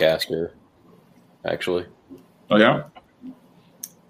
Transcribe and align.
caster, 0.00 0.54
actually. 1.44 1.86
Oh 2.50 2.56
yeah. 2.56 2.84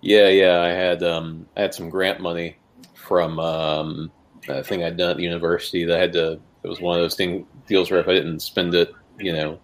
Yeah, 0.00 0.28
yeah. 0.28 0.60
I 0.62 0.68
had 0.68 1.02
um, 1.02 1.46
I 1.56 1.60
had 1.62 1.74
some 1.74 1.90
grant 1.90 2.20
money 2.20 2.56
from 2.94 3.38
um, 3.38 4.11
a 4.48 4.62
thing 4.64 4.82
I'd 4.82 4.96
done 4.96 5.11
at 5.11 5.16
the 5.18 5.22
university. 5.22 5.84
That 5.84 5.98
I 5.98 6.00
had 6.00 6.12
to. 6.14 6.40
It 6.62 6.68
was 6.68 6.80
one 6.80 6.96
of 6.96 7.03
those 7.03 7.16
thing 7.16 7.46
deals 7.66 7.90
where 7.90 8.00
if 8.00 8.08
I 8.08 8.12
didn't 8.14 8.40
spend 8.40 8.74
it, 8.74 8.92
you 9.18 9.32
know, 9.32 9.58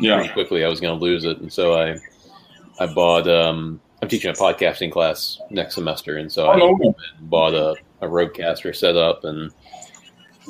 Yeah. 0.00 0.16
pretty 0.18 0.32
quickly, 0.32 0.64
I 0.64 0.68
was 0.68 0.80
going 0.80 0.96
to 0.98 1.04
lose 1.04 1.24
it, 1.24 1.38
and 1.38 1.52
so 1.52 1.74
I 1.74 1.96
I 2.78 2.86
bought. 2.92 3.26
Um, 3.28 3.80
I'm 4.02 4.08
teaching 4.08 4.30
a 4.30 4.34
podcasting 4.34 4.90
class 4.92 5.38
next 5.50 5.74
semester, 5.74 6.16
and 6.18 6.30
so 6.32 6.46
Oh, 6.50 6.74
I 6.88 6.94
bought 7.20 7.54
a, 7.54 7.74
a 8.00 8.08
RØDECaster 8.08 8.74
setup 8.74 9.24
and 9.24 9.52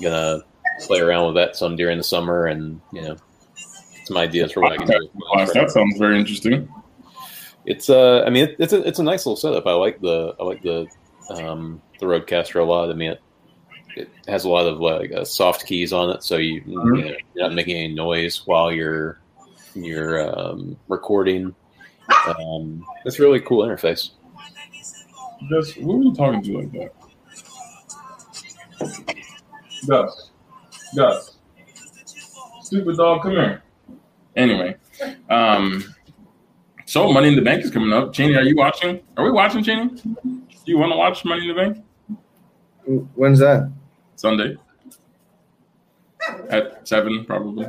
gonna 0.00 0.42
play 0.82 1.00
around 1.00 1.26
with 1.26 1.34
that 1.36 1.56
some 1.56 1.76
during 1.76 1.98
the 1.98 2.04
summer, 2.04 2.46
and 2.46 2.80
you 2.92 3.02
know, 3.02 3.16
some 4.10 4.16
ideas 4.16 4.50
for 4.52 4.60
what 4.60 4.72
I 4.72 4.76
can 4.76 4.88
do. 4.88 5.08
That 5.54 5.70
sounds 5.70 5.96
very 5.96 6.18
interesting. 6.18 6.68
It's 7.64 7.88
uh, 7.88 8.24
I 8.26 8.30
mean, 8.30 8.48
it, 8.48 8.56
it's 8.58 8.72
a 8.72 8.82
it's 8.82 8.98
a 8.98 9.02
nice 9.04 9.24
little 9.24 9.36
setup. 9.36 9.66
I 9.66 9.72
like 9.72 10.00
the 10.00 10.34
I 10.40 10.42
like 10.42 10.62
the 10.62 10.86
um 11.30 11.80
the 12.00 12.06
RØDECaster 12.06 12.60
a 12.60 12.64
lot. 12.64 12.90
I 12.90 12.94
mean, 12.94 13.12
it, 13.12 13.20
it 13.96 14.10
has 14.26 14.44
a 14.44 14.48
lot 14.48 14.66
of 14.66 14.80
like 14.80 15.12
uh, 15.12 15.24
soft 15.24 15.64
keys 15.66 15.92
on 15.92 16.10
it, 16.10 16.24
so 16.24 16.38
you, 16.38 16.62
Mhm. 16.62 16.98
you 16.98 17.04
know, 17.04 17.16
you're 17.34 17.46
not 17.48 17.54
making 17.54 17.76
any 17.76 17.94
noise 17.94 18.42
while 18.46 18.72
you're 18.72 19.20
you're 19.74 20.36
um, 20.36 20.76
recording. 20.88 21.54
Um, 22.26 22.84
it's 23.04 23.20
a 23.20 23.22
really 23.22 23.40
cool 23.40 23.64
interface. 23.64 24.10
Gus, 25.48 25.70
who 25.72 26.00
are 26.00 26.02
you 26.02 26.14
talking 26.14 26.42
to 26.42 26.58
like 26.58 26.72
that? 26.72 26.90
Gus. 29.86 30.30
Gus. 30.96 31.36
Stupid 32.62 32.96
dog, 32.96 33.22
come 33.22 33.32
here. 33.32 33.62
Anyway, 34.36 34.76
um, 35.28 35.82
so 36.86 37.12
Money 37.12 37.28
in 37.28 37.36
the 37.36 37.42
Bank 37.42 37.64
is 37.64 37.70
coming 37.70 37.92
up. 37.92 38.12
Cheney, 38.12 38.36
are 38.36 38.42
you 38.42 38.56
watching? 38.56 39.00
Are 39.16 39.24
we 39.24 39.30
watching, 39.30 39.62
Cheney? 39.62 39.88
Do 39.88 40.40
you 40.66 40.78
want 40.78 40.92
to 40.92 40.96
watch 40.96 41.24
Money 41.24 41.48
in 41.48 41.56
the 41.56 41.62
Bank 41.62 41.84
When's 43.14 43.38
that? 43.40 43.70
Sunday 44.16 44.56
at 46.50 46.86
seven, 46.86 47.24
probably? 47.24 47.66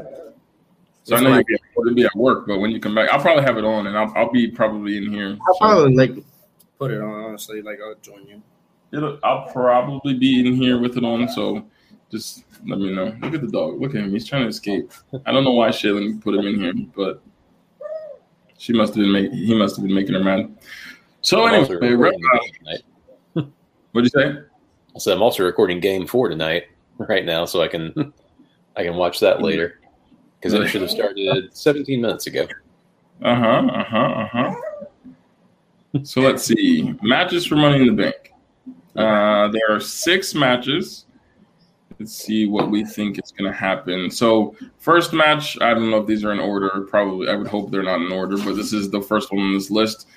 So 1.04 1.16
I 1.16 1.20
know 1.22 1.30
like- 1.32 1.46
you'll 1.50 1.58
be, 1.58 1.90
you'll 1.90 1.96
be 1.96 2.06
at 2.06 2.16
work, 2.16 2.46
but 2.48 2.60
when 2.60 2.72
you 2.72 2.80
come 2.80 2.94
back, 2.96 3.10
I'll 3.10 3.20
probably 3.20 3.44
have 3.44 3.58
it 3.58 3.66
on, 3.66 3.88
and 3.88 3.98
I'll, 3.98 4.12
I'll 4.16 4.32
be 4.32 4.50
probably 4.50 4.98
in 4.98 5.12
here. 5.12 5.38
I'll 5.48 5.54
So- 5.56 5.60
probably 5.60 5.96
like 5.96 6.26
put 6.80 6.92
it 6.92 7.02
on. 7.02 7.24
Honestly, 7.24 7.62
like 7.62 7.80
I'll 7.84 7.96
join 8.02 8.28
you. 8.28 8.42
It'll, 8.92 9.18
I'll 9.24 9.48
probably 9.52 10.14
be 10.16 10.46
in 10.46 10.54
here 10.56 10.80
with 10.80 10.98
it 10.98 11.04
on, 11.04 11.28
so 11.30 11.66
just 12.12 12.44
let 12.68 12.80
me 12.80 12.94
know. 12.94 13.16
Look 13.22 13.34
at 13.34 13.42
the 13.42 13.48
dog. 13.48 13.82
Look 13.82 13.96
at 13.96 14.02
him. 14.02 14.12
He's 14.12 14.28
trying 14.28 14.44
to 14.44 14.50
escape. 14.50 14.92
I 15.26 15.32
don't 15.32 15.44
know 15.44 15.54
why 15.54 15.70
Shaylin 15.70 16.22
put 16.22 16.36
him 16.36 16.46
in 16.46 16.60
here, 16.60 16.74
but 16.96 17.22
she 18.58 18.74
must 18.74 18.94
have 18.94 19.02
been 19.04 19.12
making. 19.12 19.38
He 19.38 19.56
must 19.56 19.78
have 19.78 19.86
been 19.86 19.96
making 19.96 20.14
her 20.14 20.24
mad. 20.24 20.56
So 21.22 21.46
I'm 21.46 21.54
anyway, 21.54 21.76
recording 21.76 22.00
Rep- 22.00 22.14
the 22.14 22.40
game 22.40 22.54
tonight. 23.34 23.54
what'd 23.92 24.12
you 24.14 24.22
say? 24.22 24.40
I 24.96 25.00
said 25.00 25.16
I'm 25.16 25.22
also 25.22 25.44
recording 25.44 25.80
game 25.80 26.06
four 26.06 26.30
tonight, 26.30 26.66
right 26.98 27.26
now, 27.26 27.46
so 27.46 27.62
I 27.62 27.68
can 27.68 28.14
I 28.76 28.84
can 28.84 28.96
watch 28.96 29.20
that 29.22 29.42
later 29.42 29.80
because 30.40 30.54
it 30.54 30.68
should 30.68 30.82
have 30.82 30.92
started 30.92 31.56
17 31.56 32.02
minutes 32.02 32.28
ago. 32.28 32.48
Uh 33.22 33.36
huh. 33.36 33.68
Uh 33.72 33.84
huh. 33.84 33.98
Uh 33.98 34.28
huh. 34.28 34.56
So 36.04 36.22
let's 36.22 36.44
see 36.44 36.94
matches 37.02 37.46
for 37.46 37.56
Money 37.56 37.82
in 37.82 37.96
the 37.96 38.04
Bank. 38.04 38.34
Uh, 38.96 39.48
there 39.50 39.70
are 39.70 39.80
six 39.80 40.34
matches. 40.34 41.06
Let's 42.02 42.16
see 42.16 42.48
what 42.48 42.72
we 42.72 42.84
think 42.84 43.20
is 43.24 43.32
going 43.32 43.52
to 43.52 43.56
happen. 43.56 44.10
So 44.10 44.56
first 44.80 45.14
match, 45.14 45.56
I 45.62 45.76
don't 45.76 45.92
know 45.92 45.98
if 45.98 46.08
these 46.08 46.26
are 46.26 46.32
in 46.32 46.40
order. 46.40 46.88
Probably, 46.90 47.30
I 47.30 47.36
would 47.36 47.46
hope 47.46 47.70
they're 47.70 47.84
not 47.84 48.02
in 48.02 48.12
order, 48.12 48.38
but 48.38 48.56
this 48.56 48.74
is 48.74 48.90
the 48.90 49.04
first 49.04 49.32
one 49.32 49.40
on 49.40 49.54
this 49.54 49.70
list. 49.70 50.08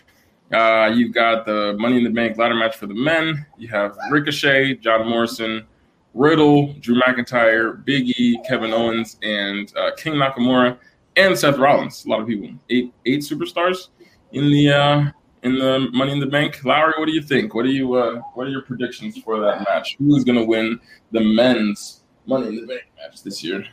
Uh, 0.50 0.90
you've 0.94 1.12
got 1.12 1.44
the 1.44 1.76
Money 1.78 1.98
in 1.98 2.04
the 2.04 2.08
Bank 2.08 2.38
ladder 2.38 2.54
match 2.54 2.76
for 2.76 2.86
the 2.86 2.94
men. 2.94 3.44
You 3.58 3.68
have 3.68 3.98
Ricochet, 4.10 4.76
John 4.76 5.06
Morrison, 5.06 5.66
Riddle, 6.14 6.72
Drew 6.80 6.98
McIntyre, 6.98 7.84
Big 7.84 8.18
E, 8.18 8.40
Kevin 8.48 8.72
Owens, 8.72 9.18
and 9.22 9.70
uh, 9.76 9.90
King 9.98 10.14
Nakamura, 10.14 10.78
and 11.16 11.38
Seth 11.38 11.58
Rollins. 11.58 12.06
A 12.06 12.08
lot 12.08 12.20
of 12.22 12.26
people. 12.26 12.48
Eight 12.70 12.94
eight 13.04 13.20
superstars 13.20 13.88
in 14.32 14.50
the 14.50 14.70
uh, 14.70 15.10
in 15.44 15.58
the 15.58 15.88
Money 15.92 16.12
in 16.12 16.20
the 16.20 16.26
Bank. 16.26 16.56
Lowey, 16.64 16.98
what 16.98 17.06
do 17.06 17.12
you 17.12 17.22
think? 17.22 17.54
What 17.54 17.64
do 17.64 17.70
you 17.70 17.94
uh, 17.94 18.20
what 18.32 18.46
are 18.46 18.50
your 18.50 18.62
predictions 18.62 19.18
for 19.18 19.38
that 19.40 19.60
match? 19.60 19.96
Who 19.98 20.16
is 20.16 20.24
going 20.24 20.38
to 20.38 20.44
win 20.44 20.80
the 21.12 21.20
men's 21.20 22.02
Money 22.26 22.48
in 22.48 22.56
the 22.56 22.66
Bank 22.66 22.82
match 22.96 23.22
this 23.22 23.44
year? 23.44 23.64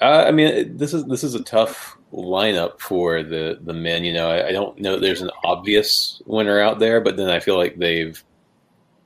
Uh, 0.00 0.24
I 0.26 0.30
mean, 0.30 0.76
this 0.76 0.94
is 0.94 1.04
this 1.06 1.24
is 1.24 1.34
a 1.34 1.42
tough 1.42 1.98
lineup 2.12 2.80
for 2.80 3.22
the 3.22 3.58
the 3.60 3.74
men. 3.74 4.04
You 4.04 4.12
know, 4.14 4.30
I, 4.30 4.48
I 4.48 4.52
don't 4.52 4.78
know. 4.78 4.98
There's 4.98 5.20
an 5.22 5.30
obvious 5.44 6.22
winner 6.24 6.60
out 6.60 6.78
there, 6.78 7.00
but 7.00 7.16
then 7.16 7.28
I 7.28 7.40
feel 7.40 7.56
like 7.56 7.76
they've 7.76 8.22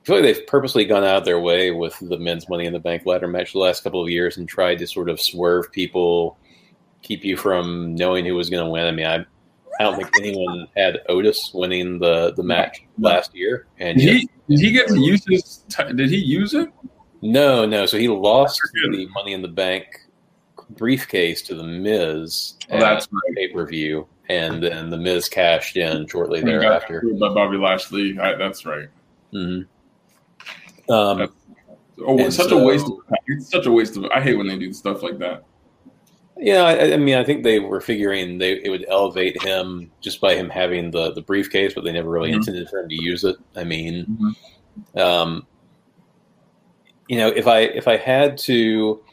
I 0.03 0.05
feel 0.05 0.15
like 0.17 0.25
they've 0.25 0.47
purposely 0.47 0.85
gone 0.85 1.03
out 1.03 1.17
of 1.17 1.25
their 1.25 1.39
way 1.39 1.71
with 1.71 1.97
the 1.99 2.19
men's 2.19 2.47
Money 2.47 2.65
in 2.65 2.73
the 2.73 2.79
Bank 2.79 3.05
ladder 3.07 3.27
match 3.27 3.53
the 3.53 3.59
last 3.59 3.83
couple 3.83 4.01
of 4.01 4.09
years 4.09 4.37
and 4.37 4.47
tried 4.47 4.77
to 4.79 4.87
sort 4.87 5.09
of 5.09 5.19
swerve 5.19 5.71
people, 5.71 6.37
keep 7.01 7.23
you 7.23 7.35
from 7.35 7.95
knowing 7.95 8.25
who 8.25 8.35
was 8.35 8.51
going 8.51 8.63
to 8.63 8.69
win. 8.69 8.85
I 8.85 8.91
mean, 8.91 9.07
I 9.07 9.25
I 9.79 9.83
don't 9.83 9.95
think 9.95 10.09
anyone 10.19 10.67
had 10.77 11.01
Otis 11.09 11.51
winning 11.53 11.99
the 11.99 12.33
the 12.33 12.43
match 12.43 12.83
last 12.99 13.35
year, 13.35 13.67
and 13.79 13.97
Did 13.97 14.15
he 14.17 14.29
did 14.49 14.59
he 14.59 14.71
get 14.71 14.87
to 14.89 14.99
use 14.99 15.23
his? 15.27 15.63
Did 15.95 16.09
he 16.09 16.17
use 16.17 16.53
it? 16.53 16.69
No, 17.21 17.65
no. 17.65 17.85
So 17.85 17.97
he 17.97 18.07
lost 18.07 18.59
the 18.73 19.07
Money 19.13 19.33
in 19.33 19.41
the 19.41 19.47
Bank 19.47 19.85
briefcase 20.71 21.41
to 21.43 21.55
the 21.55 21.63
Miz 21.63 22.55
Oh, 22.71 22.79
that's 22.79 23.07
right. 23.11 23.35
pay 23.35 23.47
per 23.53 23.65
view, 23.65 24.07
and 24.29 24.61
then 24.63 24.89
the 24.89 24.97
Miz 24.97 25.27
cashed 25.29 25.75
in 25.77 26.07
shortly 26.07 26.39
He 26.39 26.45
thereafter. 26.45 27.03
by 27.19 27.29
Bobby 27.33 27.57
Lashley. 27.57 28.17
I, 28.19 28.35
that's 28.35 28.65
right. 28.65 28.87
Mhm. 29.33 29.65
Um, 30.89 31.29
Oh, 32.05 32.29
such 32.29 32.49
so- 32.49 32.59
a 32.59 32.63
waste 32.65 32.85
of 32.87 32.93
it's 33.27 33.49
such 33.51 33.65
a 33.67 33.71
waste 33.71 33.97
of 33.97 34.05
I 34.05 34.19
hate 34.19 34.35
when 34.35 34.47
they 34.47 34.57
do 34.57 34.73
stuff 34.73 35.03
like 35.03 35.19
that. 35.19 35.43
Yeah, 36.37 36.63
I, 36.63 36.93
I 36.93 36.97
mean, 36.97 37.15
I 37.15 37.23
think 37.23 37.43
they 37.43 37.59
were 37.59 37.81
figuring 37.81 38.37
they 38.37 38.53
it 38.63 38.69
would 38.69 38.85
elevate 38.89 39.41
him 39.41 39.91
just 40.01 40.19
by 40.19 40.35
him 40.35 40.49
having 40.49 40.91
the 40.91 41.11
the 41.13 41.21
briefcase, 41.21 41.73
but 41.73 41.83
they 41.83 41.91
never 41.91 42.09
really 42.09 42.31
Mhm. 42.31 42.35
intended 42.35 42.69
for 42.69 42.79
him 42.79 42.89
to 42.89 42.95
use 42.95 43.23
it. 43.23 43.37
I 43.55 43.63
mean, 43.63 44.35
Mhm. 44.95 45.01
um, 45.01 45.47
you 47.07 47.17
know, 47.17 47.27
if 47.27 47.47
I 47.47 47.59
if 47.61 47.87
I 47.87 47.97
had 47.97 48.37
to 48.39 49.03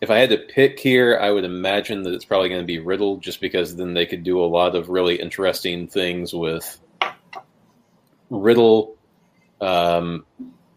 if 0.00 0.10
I 0.10 0.18
had 0.18 0.30
to 0.30 0.38
pick 0.38 0.78
here, 0.78 1.18
I 1.20 1.32
would 1.32 1.44
imagine 1.44 2.02
that 2.04 2.14
it's 2.14 2.24
probably 2.24 2.48
going 2.48 2.60
to 2.60 2.66
be 2.66 2.78
Riddle, 2.78 3.16
just 3.16 3.40
because 3.40 3.74
then 3.74 3.94
they 3.94 4.06
could 4.06 4.22
do 4.22 4.40
a 4.40 4.46
lot 4.46 4.76
of 4.76 4.88
really 4.88 5.16
interesting 5.16 5.88
things 5.88 6.32
with 6.32 6.78
Riddle. 8.30 8.96
Um, 9.60 10.24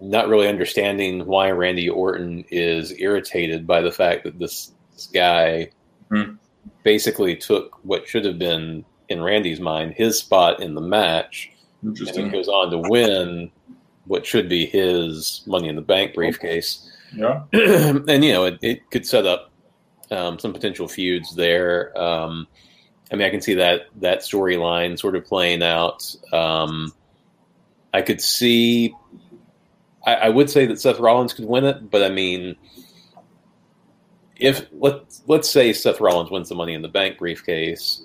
not 0.02 0.28
really 0.28 0.48
understanding 0.48 1.26
why 1.26 1.52
Randy 1.52 1.90
Orton 1.90 2.44
is 2.50 2.92
irritated 3.00 3.66
by 3.68 3.82
the 3.82 3.92
fact 3.92 4.24
that 4.24 4.40
this, 4.40 4.72
this 4.94 5.08
guy 5.08 5.70
Hmm. 6.10 6.34
basically 6.84 7.36
took 7.38 7.80
what 7.86 8.08
should 8.08 8.26
have 8.26 8.38
been 8.38 8.84
in 9.08 9.22
Randy's 9.22 9.60
mind 9.62 9.94
his 9.94 10.18
spot 10.20 10.62
in 10.62 10.74
the 10.76 10.82
match 10.82 11.50
and 11.82 11.92
Interesting. 11.92 12.24
then 12.26 12.32
goes 12.34 12.48
on 12.50 12.70
to 12.72 12.90
win 12.90 13.50
what 14.06 14.26
should 14.26 14.50
be 14.50 14.66
his 14.66 15.42
Money 15.48 15.70
in 15.70 15.76
the 15.76 15.82
Bank 15.82 16.14
briefcase. 16.14 16.90
Yeah. 17.16 17.44
and 17.54 18.24
you 18.26 18.32
know, 18.34 18.46
it, 18.46 18.58
it 18.62 18.90
could 18.92 19.06
set 19.06 19.26
up 19.26 19.52
um, 20.12 20.38
some 20.40 20.52
potential 20.52 20.88
feuds 20.88 21.36
there. 21.36 21.98
Um, 21.98 22.48
I 23.12 23.16
mean, 23.16 23.26
I 23.28 23.30
can 23.30 23.42
see 23.42 23.54
that 23.56 23.84
that 24.02 24.20
storyline 24.20 24.98
sort 25.00 25.16
of 25.16 25.24
playing 25.26 25.64
out. 25.64 26.14
Um, 26.34 26.94
I 27.94 28.02
could 28.02 28.22
see. 28.22 28.94
I, 30.06 30.16
I 30.16 30.30
would 30.30 30.50
say 30.50 30.66
that 30.66 30.80
Seth 30.80 31.00
Rollins 31.00 31.34
could 31.34 31.46
win 31.46 31.66
it, 31.66 31.90
but 31.90 32.04
I 32.04 32.10
mean, 32.10 32.56
if 34.38 34.66
let 34.74 35.02
let's 35.28 35.50
say 35.50 35.74
Seth 35.74 36.02
Rollins 36.02 36.32
wins 36.32 36.50
the 36.50 36.56
Money 36.56 36.74
in 36.74 36.82
the 36.82 36.88
Bank 36.88 37.18
briefcase, 37.20 38.04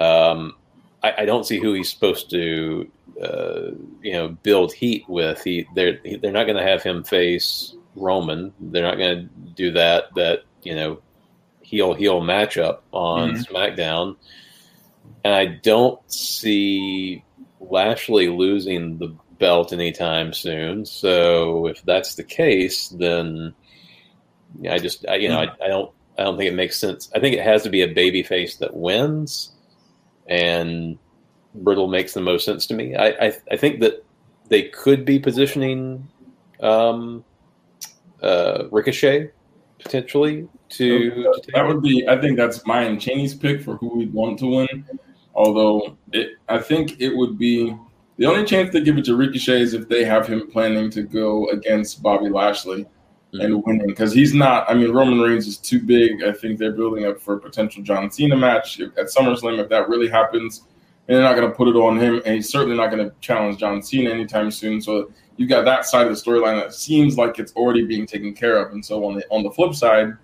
um, 0.00 0.54
I, 1.02 1.14
I 1.18 1.24
don't 1.26 1.46
see 1.46 1.58
who 1.60 1.74
he's 1.74 1.90
supposed 1.92 2.30
to, 2.30 2.90
uh, 3.22 3.70
you 4.00 4.12
know, 4.12 4.28
build 4.28 4.72
heat 4.72 5.04
with. 5.08 5.42
He 5.42 5.66
they're 5.74 5.98
they're 6.22 6.32
not 6.32 6.44
going 6.44 6.56
to 6.56 6.62
have 6.62 6.82
him 6.82 7.04
face 7.04 7.74
Roman. 7.94 8.52
They're 8.58 8.82
not 8.82 8.96
going 8.96 9.28
to 9.28 9.50
do 9.54 9.70
that. 9.72 10.14
That 10.14 10.44
you 10.62 10.74
know, 10.74 11.02
heel 11.60 11.92
heel 11.92 12.22
matchup 12.22 12.78
on 12.92 13.32
Mhm. 13.32 13.46
SmackDown, 13.46 14.16
and 15.24 15.34
I 15.34 15.44
don't 15.46 16.00
see 16.10 17.22
Lashley 17.60 18.28
losing 18.28 18.96
the 18.96 19.14
belt 19.38 19.72
anytime 19.72 20.32
soon. 20.32 20.84
So 20.84 21.66
if 21.66 21.82
that's 21.82 22.14
the 22.14 22.24
case, 22.24 22.88
then 22.88 23.54
I 24.68 24.78
just 24.78 25.06
I, 25.08 25.16
you 25.16 25.28
know 25.28 25.40
I, 25.40 25.48
I 25.64 25.68
don't 25.68 25.92
I 26.18 26.24
don't 26.24 26.36
think 26.36 26.50
it 26.50 26.54
makes 26.54 26.78
sense. 26.78 27.10
I 27.14 27.20
think 27.20 27.36
it 27.36 27.44
has 27.44 27.62
to 27.64 27.70
be 27.70 27.82
a 27.82 27.88
baby 27.88 28.22
face 28.22 28.56
that 28.56 28.74
wins, 28.74 29.52
and 30.26 30.98
Riddle 31.54 31.88
makes 31.88 32.14
the 32.14 32.20
most 32.20 32.44
sense 32.44 32.66
to 32.66 32.74
me. 32.74 32.94
I 32.94 33.08
I, 33.08 33.32
I 33.50 33.56
think 33.56 33.80
that 33.80 34.04
they 34.48 34.68
could 34.68 35.04
be 35.04 35.18
positioning 35.18 36.08
um, 36.60 37.24
uh, 38.22 38.64
Ricochet 38.70 39.30
potentially 39.78 40.48
to, 40.70 41.32
That 41.54 41.66
would 41.66 41.82
be. 41.82 42.08
I 42.08 42.20
think 42.20 42.36
that's 42.36 42.66
mine 42.66 42.86
and 42.86 43.00
Cheney's 43.00 43.34
pick 43.34 43.62
for 43.62 43.76
who 43.76 43.98
we'd 43.98 44.12
want 44.12 44.38
to 44.40 44.46
win. 44.46 44.84
Although 45.34 45.96
it, 46.12 46.32
I 46.48 46.58
think 46.58 47.00
it 47.00 47.14
would 47.14 47.38
be 47.38 47.76
the 48.16 48.26
only 48.26 48.44
chance 48.44 48.72
they 48.72 48.80
give 48.80 48.96
it 48.96 49.04
to 49.06 49.16
Ricochet 49.16 49.60
is 49.60 49.74
if 49.74 49.88
they 49.88 50.04
have 50.04 50.26
him 50.26 50.48
planning 50.50 50.90
to 50.90 51.02
go 51.02 51.48
against 51.48 52.02
Bobby 52.02 52.28
Lashley 52.28 52.86
and 53.32 53.54
mm-hmm. 53.54 53.68
winning 53.68 53.86
because 53.88 54.12
he's 54.12 54.34
not. 54.34 54.68
I 54.70 54.74
mean, 54.74 54.92
Roman 54.92 55.20
Reigns 55.20 55.46
is 55.46 55.58
too 55.58 55.80
big. 55.80 56.22
I 56.22 56.32
think 56.32 56.58
they're 56.58 56.72
building 56.72 57.06
up 57.06 57.20
for 57.20 57.34
a 57.34 57.40
potential 57.40 57.82
John 57.82 58.10
Cena 58.10 58.36
match 58.36 58.80
at 58.80 58.94
SummerSlam. 58.94 59.58
If 59.58 59.68
that 59.70 59.88
really 59.88 60.08
happens, 60.08 60.62
and 61.08 61.16
they're 61.16 61.24
not 61.24 61.34
going 61.34 61.50
to 61.50 61.56
put 61.56 61.68
it 61.68 61.76
on 61.76 61.98
him, 61.98 62.22
and 62.24 62.36
he's 62.36 62.48
certainly 62.48 62.76
not 62.76 62.90
going 62.90 63.04
to 63.04 63.14
challenge 63.20 63.58
John 63.58 63.82
Cena 63.82 64.10
anytime 64.10 64.50
soon. 64.50 64.80
So 64.80 65.10
you've 65.36 65.48
got 65.48 65.64
that 65.64 65.84
side 65.84 66.06
of 66.06 66.14
the 66.14 66.20
storyline 66.20 66.60
that 66.60 66.74
seems 66.74 67.18
like 67.18 67.38
it's 67.38 67.52
already 67.54 67.84
being 67.84 68.06
taken 68.06 68.32
care 68.32 68.64
of. 68.64 68.72
And 68.72 68.84
so 68.84 69.04
on 69.04 69.16
the 69.16 69.24
on 69.30 69.42
the 69.42 69.50
flip 69.50 69.74
side, 69.74 70.16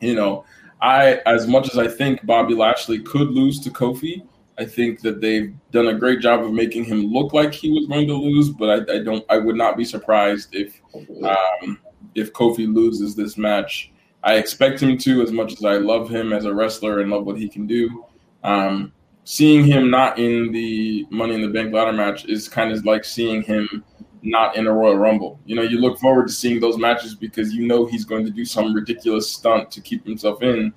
you 0.00 0.14
know, 0.14 0.44
I 0.80 1.20
as 1.26 1.46
much 1.46 1.70
as 1.70 1.78
I 1.78 1.88
think 1.88 2.24
Bobby 2.24 2.54
Lashley 2.54 3.00
could 3.00 3.28
lose 3.30 3.60
to 3.60 3.70
Kofi, 3.70 4.26
I 4.60 4.66
think 4.66 5.00
that 5.00 5.22
they've 5.22 5.54
done 5.70 5.88
a 5.88 5.94
great 5.94 6.20
job 6.20 6.44
of 6.44 6.52
making 6.52 6.84
him 6.84 7.06
look 7.06 7.32
like 7.32 7.54
he 7.54 7.70
was 7.70 7.86
going 7.86 8.06
to 8.06 8.14
lose. 8.14 8.50
But 8.50 8.90
I, 8.90 8.96
I 8.96 9.02
don't. 9.02 9.24
I 9.30 9.38
would 9.38 9.56
not 9.56 9.78
be 9.78 9.84
surprised 9.84 10.54
if 10.54 10.78
um, 11.24 11.78
if 12.14 12.32
Kofi 12.34 12.72
loses 12.72 13.16
this 13.16 13.38
match. 13.38 13.90
I 14.22 14.34
expect 14.34 14.82
him 14.82 14.98
to, 14.98 15.22
as 15.22 15.32
much 15.32 15.54
as 15.54 15.64
I 15.64 15.78
love 15.78 16.10
him 16.10 16.34
as 16.34 16.44
a 16.44 16.52
wrestler 16.52 17.00
and 17.00 17.10
love 17.10 17.24
what 17.24 17.38
he 17.38 17.48
can 17.48 17.66
do. 17.66 18.04
Um, 18.44 18.92
seeing 19.24 19.64
him 19.64 19.90
not 19.90 20.18
in 20.18 20.52
the 20.52 21.06
Money 21.10 21.36
in 21.36 21.40
the 21.40 21.48
Bank 21.48 21.72
ladder 21.72 21.92
match 21.92 22.26
is 22.26 22.46
kind 22.46 22.70
of 22.70 22.84
like 22.84 23.04
seeing 23.04 23.40
him 23.42 23.82
not 24.22 24.56
in 24.56 24.66
a 24.66 24.72
Royal 24.72 24.96
Rumble. 24.96 25.40
You 25.46 25.56
know, 25.56 25.62
you 25.62 25.78
look 25.78 25.98
forward 25.98 26.28
to 26.28 26.32
seeing 26.34 26.60
those 26.60 26.76
matches 26.76 27.14
because 27.14 27.54
you 27.54 27.66
know 27.66 27.86
he's 27.86 28.04
going 28.04 28.26
to 28.26 28.30
do 28.30 28.44
some 28.44 28.74
ridiculous 28.74 29.30
stunt 29.30 29.70
to 29.70 29.80
keep 29.80 30.04
himself 30.04 30.42
in. 30.42 30.74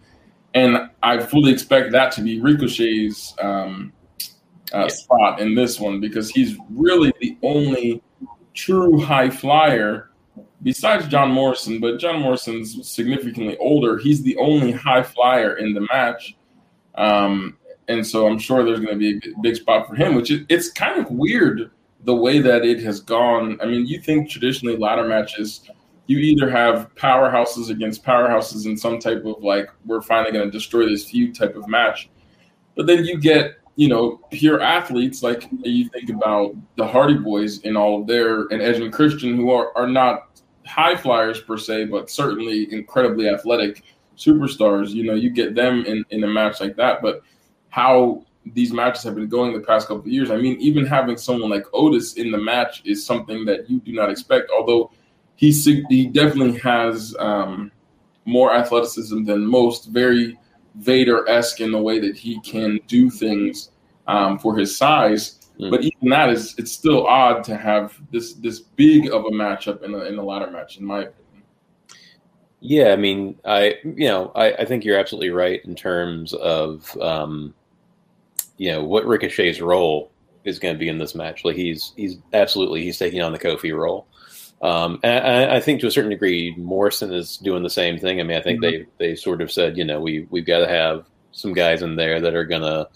And 0.53 0.89
I 1.01 1.19
fully 1.19 1.51
expect 1.51 1.91
that 1.93 2.11
to 2.13 2.21
be 2.21 2.39
Ricochet's 2.39 3.33
um, 3.41 3.91
uh, 4.71 4.87
spot 4.89 5.39
in 5.39 5.55
this 5.55 5.79
one 5.79 5.99
because 5.99 6.29
he's 6.29 6.57
really 6.69 7.11
the 7.19 7.37
only 7.41 8.03
true 8.53 8.99
high 8.99 9.29
flyer 9.29 10.11
besides 10.61 11.07
John 11.07 11.31
Morrison, 11.31 11.79
but 11.79 11.99
John 11.99 12.21
Morrison's 12.21 12.87
significantly 12.89 13.57
older. 13.57 13.97
He's 13.97 14.23
the 14.23 14.37
only 14.37 14.71
high 14.71 15.03
flyer 15.03 15.57
in 15.57 15.73
the 15.73 15.81
match. 15.81 16.35
Um, 16.95 17.57
and 17.87 18.05
so 18.05 18.27
I'm 18.27 18.39
sure 18.39 18.63
there's 18.63 18.79
going 18.79 18.93
to 18.93 18.99
be 18.99 19.17
a 19.17 19.19
big- 19.19 19.41
big 19.41 19.55
spot 19.57 19.87
for 19.87 19.95
him, 19.95 20.15
which 20.15 20.31
is, 20.31 20.45
it's 20.49 20.71
kind 20.71 20.99
of 20.99 21.11
weird 21.11 21.71
the 22.05 22.15
way 22.15 22.39
that 22.39 22.63
it 22.63 22.81
has 22.81 22.99
gone. 23.01 23.59
I 23.61 23.65
mean, 23.65 23.85
you 23.85 23.99
think 23.99 24.29
traditionally 24.29 24.77
ladder 24.77 25.07
matches, 25.07 25.69
you 26.07 26.17
either 26.17 26.49
have 26.49 26.93
powerhouses 26.95 27.69
against 27.69 28.03
powerhouses 28.03 28.65
in 28.65 28.75
some 28.77 28.99
type 28.99 29.23
of 29.25 29.41
like, 29.41 29.69
we're 29.85 30.01
finally 30.01 30.31
going 30.31 30.45
to 30.45 30.51
destroy 30.51 30.85
this 30.85 31.05
feud 31.05 31.33
type 31.33 31.55
of 31.55 31.67
match. 31.67 32.09
But 32.75 32.87
then 32.87 33.05
you 33.05 33.19
get, 33.19 33.55
you 33.75 33.87
know, 33.87 34.19
pure 34.29 34.61
athletes 34.61 35.23
like 35.23 35.47
you 35.63 35.89
think 35.89 36.09
about 36.09 36.55
the 36.75 36.85
Hardy 36.85 37.17
Boys 37.17 37.59
in 37.59 37.77
all 37.77 38.01
of 38.01 38.07
their, 38.07 38.41
and 38.47 38.61
Edge 38.61 38.79
and 38.79 38.91
Christian, 38.91 39.35
who 39.35 39.51
are, 39.51 39.75
are 39.77 39.87
not 39.87 40.41
high 40.65 40.95
flyers 40.95 41.39
per 41.41 41.57
se, 41.57 41.85
but 41.85 42.09
certainly 42.09 42.71
incredibly 42.73 43.29
athletic 43.29 43.83
superstars. 44.17 44.89
You 44.89 45.03
know, 45.03 45.15
you 45.15 45.29
get 45.29 45.55
them 45.55 45.85
in, 45.85 46.03
in 46.09 46.23
a 46.23 46.27
match 46.27 46.59
like 46.59 46.75
that. 46.75 47.01
But 47.01 47.21
how 47.69 48.25
these 48.45 48.73
matches 48.73 49.03
have 49.03 49.15
been 49.15 49.29
going 49.29 49.53
the 49.53 49.59
past 49.61 49.87
couple 49.87 50.01
of 50.01 50.07
years. 50.07 50.29
I 50.29 50.37
mean, 50.37 50.57
even 50.59 50.85
having 50.85 51.17
someone 51.17 51.49
like 51.49 51.65
Otis 51.73 52.15
in 52.15 52.29
the 52.29 52.37
match 52.37 52.81
is 52.85 53.05
something 53.05 53.45
that 53.45 53.69
you 53.69 53.79
do 53.79 53.93
not 53.93 54.11
expect. 54.11 54.51
Although 54.55 54.91
he 55.35 55.51
he 55.89 56.07
definitely 56.07 56.59
has 56.59 57.15
um, 57.19 57.71
more 58.25 58.53
athleticism 58.53 59.23
than 59.23 59.45
most. 59.45 59.87
Very 59.87 60.37
Vader 60.75 61.27
esque 61.29 61.61
in 61.61 61.71
the 61.71 61.81
way 61.81 61.99
that 61.99 62.17
he 62.17 62.39
can 62.41 62.79
do 62.87 63.09
things 63.09 63.69
um, 64.07 64.39
for 64.39 64.57
his 64.57 64.75
size. 64.75 65.39
Mm. 65.59 65.69
But 65.69 65.83
even 65.83 66.09
that 66.09 66.29
is 66.29 66.55
it's 66.57 66.71
still 66.71 67.05
odd 67.05 67.43
to 67.45 67.55
have 67.55 67.99
this 68.11 68.33
this 68.33 68.59
big 68.59 69.11
of 69.11 69.25
a 69.25 69.29
matchup 69.29 69.83
in 69.83 69.93
a 69.93 69.99
in 70.05 70.17
a 70.17 70.23
ladder 70.23 70.49
match, 70.49 70.77
in 70.77 70.85
my 70.85 70.99
opinion. 70.99 71.43
Yeah, 72.59 72.93
I 72.93 72.95
mean, 72.95 73.37
I 73.45 73.75
you 73.83 74.07
know, 74.07 74.31
I, 74.35 74.53
I 74.53 74.65
think 74.65 74.83
you're 74.83 74.97
absolutely 74.97 75.29
right 75.29 75.63
in 75.65 75.75
terms 75.75 76.33
of 76.33 76.97
um, 77.01 77.53
you 78.57 78.71
know 78.71 78.83
what 78.83 79.05
Ricochet's 79.05 79.61
role 79.61 80.11
is 80.43 80.59
going 80.59 80.73
to 80.73 80.79
be 80.79 80.89
in 80.89 80.97
this 80.97 81.13
match. 81.13 81.45
Like 81.45 81.55
he's 81.55 81.93
he's 81.95 82.17
absolutely 82.33 82.83
he's 82.83 82.97
taking 82.97 83.21
on 83.21 83.31
the 83.31 83.39
Kofi 83.39 83.77
role. 83.77 84.07
Um, 84.63 84.99
and 85.03 85.27
I, 85.27 85.57
I 85.57 85.59
think 85.59 85.81
to 85.81 85.87
a 85.87 85.91
certain 85.91 86.09
degree, 86.09 86.55
Morrison 86.57 87.13
is 87.13 87.35
doing 87.37 87.63
the 87.63 87.69
same 87.69 87.99
thing. 87.99 88.21
I 88.21 88.23
mean, 88.23 88.37
I 88.37 88.41
think 88.41 88.61
they 88.61 88.85
they 88.97 89.13
sort 89.13 89.41
of 89.41 89.51
said, 89.51 89.77
you 89.77 89.83
know, 89.83 89.99
we 89.99 90.25
we've 90.29 90.45
got 90.45 90.59
to 90.59 90.67
have 90.69 91.05
some 91.33 91.53
guys 91.53 91.81
in 91.81 91.97
there 91.97 92.21
that 92.21 92.33
are 92.33 92.45
gonna, 92.45 92.87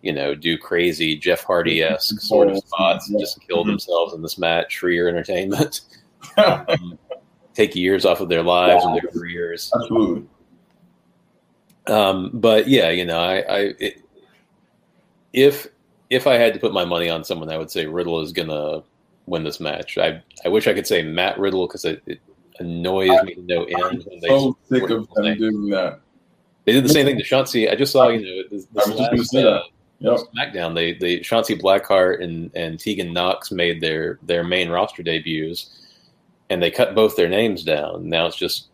you 0.00 0.12
know, 0.14 0.34
do 0.34 0.56
crazy 0.56 1.14
Jeff 1.14 1.44
Hardy 1.44 1.82
esque 1.82 2.20
sort 2.20 2.48
of 2.48 2.56
spots 2.56 3.10
and 3.10 3.20
just 3.20 3.38
kill 3.46 3.64
Mhm. 3.64 3.66
themselves 3.66 4.14
in 4.14 4.22
this 4.22 4.38
match 4.38 4.78
for 4.78 4.88
your 4.88 5.08
entertainment. 5.08 5.82
um, 6.38 6.98
take 7.52 7.76
years 7.76 8.06
off 8.06 8.20
of 8.20 8.30
their 8.30 8.42
lives 8.42 8.82
and 8.84 8.94
their 8.94 9.10
careers. 9.12 9.70
Absolutely. 9.74 10.26
Um, 11.86 12.30
but 12.32 12.66
yeah, 12.66 12.88
you 12.88 13.04
know, 13.04 13.18
I, 13.20 13.36
I 13.40 13.58
it, 13.78 14.00
if 15.34 15.66
if 16.08 16.26
I 16.26 16.36
had 16.36 16.54
to 16.54 16.60
put 16.60 16.72
my 16.72 16.86
money 16.86 17.10
on 17.10 17.24
someone, 17.24 17.50
I 17.50 17.58
would 17.58 17.70
say 17.70 17.84
Riddle 17.84 18.20
is 18.22 18.32
gonna 18.32 18.82
win 19.26 19.44
this 19.44 19.60
match. 19.60 19.98
I 19.98 20.22
I 20.44 20.48
wish 20.48 20.66
I 20.66 20.74
could 20.74 20.86
say 20.86 21.02
Matt 21.02 21.38
Riddle 21.38 21.66
because 21.66 21.84
it, 21.84 22.02
it 22.06 22.20
annoys 22.58 23.22
me 23.22 23.34
to 23.34 23.42
no 23.42 23.64
end 23.64 24.04
when 24.06 24.20
they 24.20 24.28
So 24.28 24.56
sick 24.68 24.88
of 24.90 25.08
them 25.14 25.36
doing 25.38 25.70
that. 25.70 26.00
they 26.64 26.72
did 26.72 26.84
the 26.84 26.88
same 26.88 27.06
thing 27.06 27.18
to 27.18 27.24
Shotzi. 27.24 27.70
I 27.70 27.74
just 27.74 27.92
saw 27.92 28.08
you 28.08 28.20
know 28.24 28.42
this, 28.50 28.66
this 28.66 28.86
I 28.86 28.90
was 28.90 28.98
just 28.98 29.12
last, 29.12 29.30
say 29.30 29.42
uh, 29.44 29.60
Yep. 30.00 30.20
SmackDown. 30.36 30.74
They 30.74 30.94
they 30.94 31.20
Shotzi 31.20 31.60
Blackheart 31.60 32.22
and 32.22 32.50
and 32.54 32.78
Tegan 32.78 33.12
Nox 33.12 33.50
made 33.50 33.80
their 33.80 34.18
their 34.22 34.44
main 34.44 34.68
roster 34.68 35.02
debuts, 35.02 35.70
and 36.50 36.62
they 36.62 36.70
cut 36.70 36.94
both 36.94 37.16
their 37.16 37.28
names 37.28 37.64
down. 37.64 38.08
Now 38.08 38.26
it's 38.26 38.36
just 38.36 38.68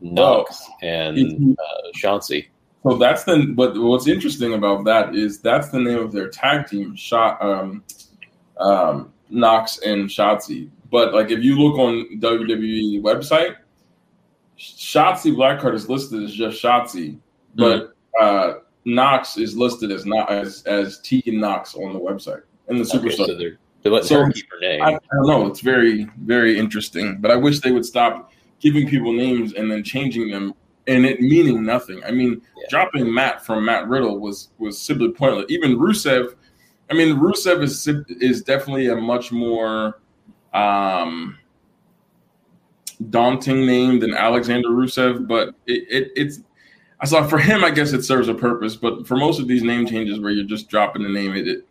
Nox 0.00 0.64
and 0.82 1.16
Mhm. 1.18 1.56
uh, 1.58 1.90
Shotzi. 1.94 2.46
So 2.84 2.96
that's 2.96 3.24
the 3.24 3.52
but 3.54 3.76
what's 3.78 4.08
interesting 4.08 4.54
about 4.54 4.84
that 4.86 5.14
is 5.14 5.40
that's 5.40 5.68
the 5.68 5.78
name 5.78 5.98
of 5.98 6.10
their 6.12 6.28
tag 6.28 6.66
team, 6.68 6.96
shot 6.96 7.40
um, 7.42 7.84
um, 8.58 9.12
Nox 9.32 9.78
and 9.78 10.08
Shotzi. 10.08 10.70
But 10.90 11.14
like 11.14 11.30
if 11.30 11.42
you 11.42 11.58
look 11.58 11.78
on 11.78 12.20
WWE 12.20 13.00
website, 13.02 13.56
Shotzi 14.58 15.34
Blackheart 15.34 15.74
is 15.74 15.88
listed 15.88 16.22
as 16.22 16.32
just 16.34 16.62
Shotzi, 16.62 17.18
but 17.54 17.94
uh, 18.20 18.54
Nox 18.84 19.38
is 19.38 19.56
listed 19.56 19.90
as 19.90 20.06
not 20.06 20.30
as 20.30 20.62
as 20.64 21.00
Tegan 21.00 21.40
Nox 21.40 21.74
on 21.74 21.92
the 21.92 21.98
website 22.00 22.42
and 22.68 22.78
the 22.78 22.84
Okay, 22.96 23.08
superstar. 23.08 23.56
so 23.82 23.90
letting 23.90 24.06
So, 24.08 24.30
keep 24.30 24.46
her 24.50 24.60
name. 24.60 24.82
I, 24.82 24.88
I 24.94 24.98
don't 25.14 25.26
know. 25.26 25.46
It's 25.46 25.60
very, 25.60 26.06
very 26.20 26.58
interesting. 26.58 27.18
But 27.20 27.30
I 27.30 27.36
wish 27.36 27.60
they 27.60 27.72
would 27.72 27.86
stop 27.86 28.32
giving 28.60 28.88
people 28.88 29.12
names 29.12 29.54
and 29.54 29.70
then 29.70 29.82
changing 29.82 30.30
them 30.30 30.54
and 30.86 31.04
it 31.06 31.20
meaning 31.20 31.64
nothing. 31.64 32.02
I 32.04 32.10
mean, 32.10 32.42
Yeah. 32.56 32.66
dropping 32.68 33.12
Matt 33.12 33.44
from 33.44 33.64
Matt 33.64 33.88
Riddle 33.88 34.18
was 34.20 34.50
was 34.58 34.78
simply 34.78 35.10
pointless. 35.10 35.46
Even 35.48 35.76
Rusev, 35.78 36.34
I 36.92 36.94
mean, 36.94 37.16
Rusev 37.16 37.62
is 37.62 37.88
is 38.20 38.42
definitely 38.42 38.88
a 38.88 38.96
much 38.96 39.32
more 39.32 39.98
um, 40.52 41.38
daunting 43.08 43.64
name 43.64 43.98
than 43.98 44.12
Alexander 44.12 44.68
Rusev, 44.68 45.26
but 45.26 45.54
it, 45.66 45.86
it 45.88 46.12
it's. 46.14 46.40
I 47.00 47.06
saw 47.06 47.26
for 47.26 47.38
him, 47.38 47.64
I 47.64 47.70
guess 47.70 47.94
it 47.94 48.02
serves 48.02 48.28
a 48.28 48.34
purpose, 48.34 48.76
but 48.76 49.08
for 49.08 49.16
most 49.16 49.40
of 49.40 49.48
these 49.48 49.62
name 49.62 49.86
changes 49.86 50.20
where 50.20 50.30
you're 50.30 50.44
just 50.44 50.68
dropping 50.68 51.02
the 51.02 51.08
name, 51.08 51.34
it, 51.34 51.48
it 51.48 51.66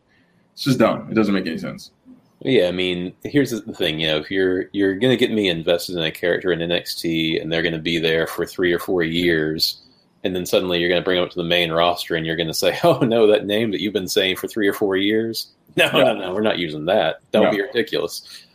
it's 0.53 0.63
just 0.63 0.79
dumb. 0.79 1.07
It 1.09 1.13
doesn't 1.13 1.33
make 1.33 1.45
any 1.45 1.59
sense. 1.59 1.91
Yeah, 2.39 2.67
I 2.67 2.71
mean, 2.71 3.13
here's 3.23 3.51
the 3.51 3.61
thing. 3.73 3.99
You 3.99 4.07
know, 4.07 4.17
if 4.17 4.31
you're 4.31 4.65
you're 4.73 4.95
going 4.95 5.15
to 5.15 5.17
get 5.17 5.31
me 5.31 5.49
invested 5.49 5.97
in 5.97 6.03
a 6.03 6.11
character 6.11 6.51
in 6.51 6.59
NXT, 6.59 7.39
and 7.39 7.51
they're 7.51 7.61
going 7.61 7.73
to 7.73 7.79
be 7.79 7.99
there 7.99 8.25
for 8.25 8.43
three 8.43 8.73
or 8.73 8.79
four 8.79 9.03
years, 9.03 9.80
and 10.23 10.35
then 10.35 10.45
suddenly 10.45 10.79
you're 10.79 10.89
going 10.89 11.01
to 11.01 11.05
bring 11.05 11.15
them 11.17 11.25
up 11.25 11.31
to 11.31 11.37
the 11.37 11.43
main 11.43 11.71
roster, 11.71 12.15
and 12.15 12.25
you're 12.25 12.35
going 12.35 12.47
to 12.47 12.53
say, 12.53 12.77
"Oh 12.83 12.99
no, 12.99 13.27
that 13.27 13.45
name 13.45 13.71
that 13.71 13.81
you've 13.81 13.93
been 13.93 14.07
saying 14.07 14.35
for 14.37 14.47
three 14.47 14.67
or 14.67 14.73
four 14.73 14.95
years, 14.97 15.51
no, 15.77 15.85
Yeah. 15.85 15.91
no, 16.03 16.13
no, 16.15 16.33
we're 16.33 16.41
not 16.41 16.59
using 16.59 16.85
that. 16.85 17.19
Don't 17.31 17.43
Yeah. 17.43 17.51
be 17.51 17.61
ridiculous." 17.61 18.45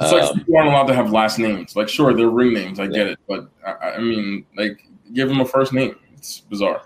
It's 0.00 0.12
like 0.12 0.22
Um, 0.22 0.38
people 0.38 0.56
aren't 0.56 0.68
allowed 0.68 0.86
to 0.86 0.94
have 0.94 1.10
last 1.10 1.38
names. 1.38 1.74
Like, 1.74 1.88
sure, 1.88 2.12
they're 2.14 2.28
ring 2.28 2.52
names. 2.52 2.78
I 2.78 2.86
get 2.86 3.08
it, 3.08 3.18
but 3.26 3.48
I, 3.66 3.72
I 3.92 3.98
mean, 3.98 4.44
like, 4.56 4.78
give 5.12 5.28
them 5.28 5.40
a 5.40 5.44
first 5.44 5.72
name. 5.72 5.96
It's 6.16 6.40
bizarre. 6.40 6.82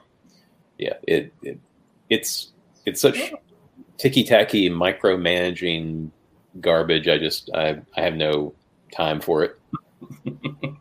yeah, 0.78 0.94
it, 1.06 1.32
it 1.42 1.58
it's 2.08 2.52
it's 2.86 3.00
such 3.00 3.32
ticky 3.98 4.24
tacky 4.24 4.70
micromanaging 4.70 6.10
garbage. 6.60 7.06
I 7.08 7.18
just 7.18 7.50
I 7.54 7.80
I 7.96 8.00
have 8.00 8.14
no 8.14 8.54
time 8.92 9.20
for 9.20 9.42
it. 9.44 9.58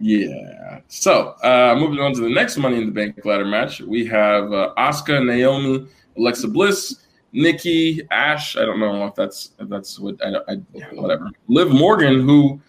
Yeah. 0.00 0.80
So, 0.88 1.34
uh, 1.42 1.76
moving 1.78 2.00
on 2.00 2.14
to 2.14 2.20
the 2.20 2.30
next 2.30 2.56
Money 2.56 2.78
in 2.78 2.86
the 2.86 2.92
Bank 2.92 3.24
ladder 3.24 3.44
match, 3.44 3.80
we 3.80 4.06
have 4.06 4.52
uh, 4.52 4.72
Asuka, 4.78 5.24
Naomi, 5.24 5.86
Alexa 6.16 6.48
Bliss, 6.48 7.06
Nikki, 7.32 8.02
Ash. 8.10 8.56
I 8.56 8.64
don't 8.64 8.80
know 8.80 9.06
if 9.06 9.14
that's 9.14 9.52
if 9.58 9.68
that's 9.68 10.00
what 10.00 10.16
I, 10.24 10.52
I 10.52 10.54
whatever. 10.94 11.30
Liv 11.48 11.70
Morgan, 11.70 12.20
who 12.20 12.60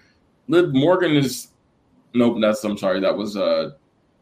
Liv 0.47 0.73
Morgan 0.73 1.15
is 1.15 1.51
Nope, 2.13 2.37
that's 2.41 2.63
I'm 2.63 2.77
sorry. 2.77 2.99
That 2.99 3.15
was 3.15 3.37
uh, 3.37 3.71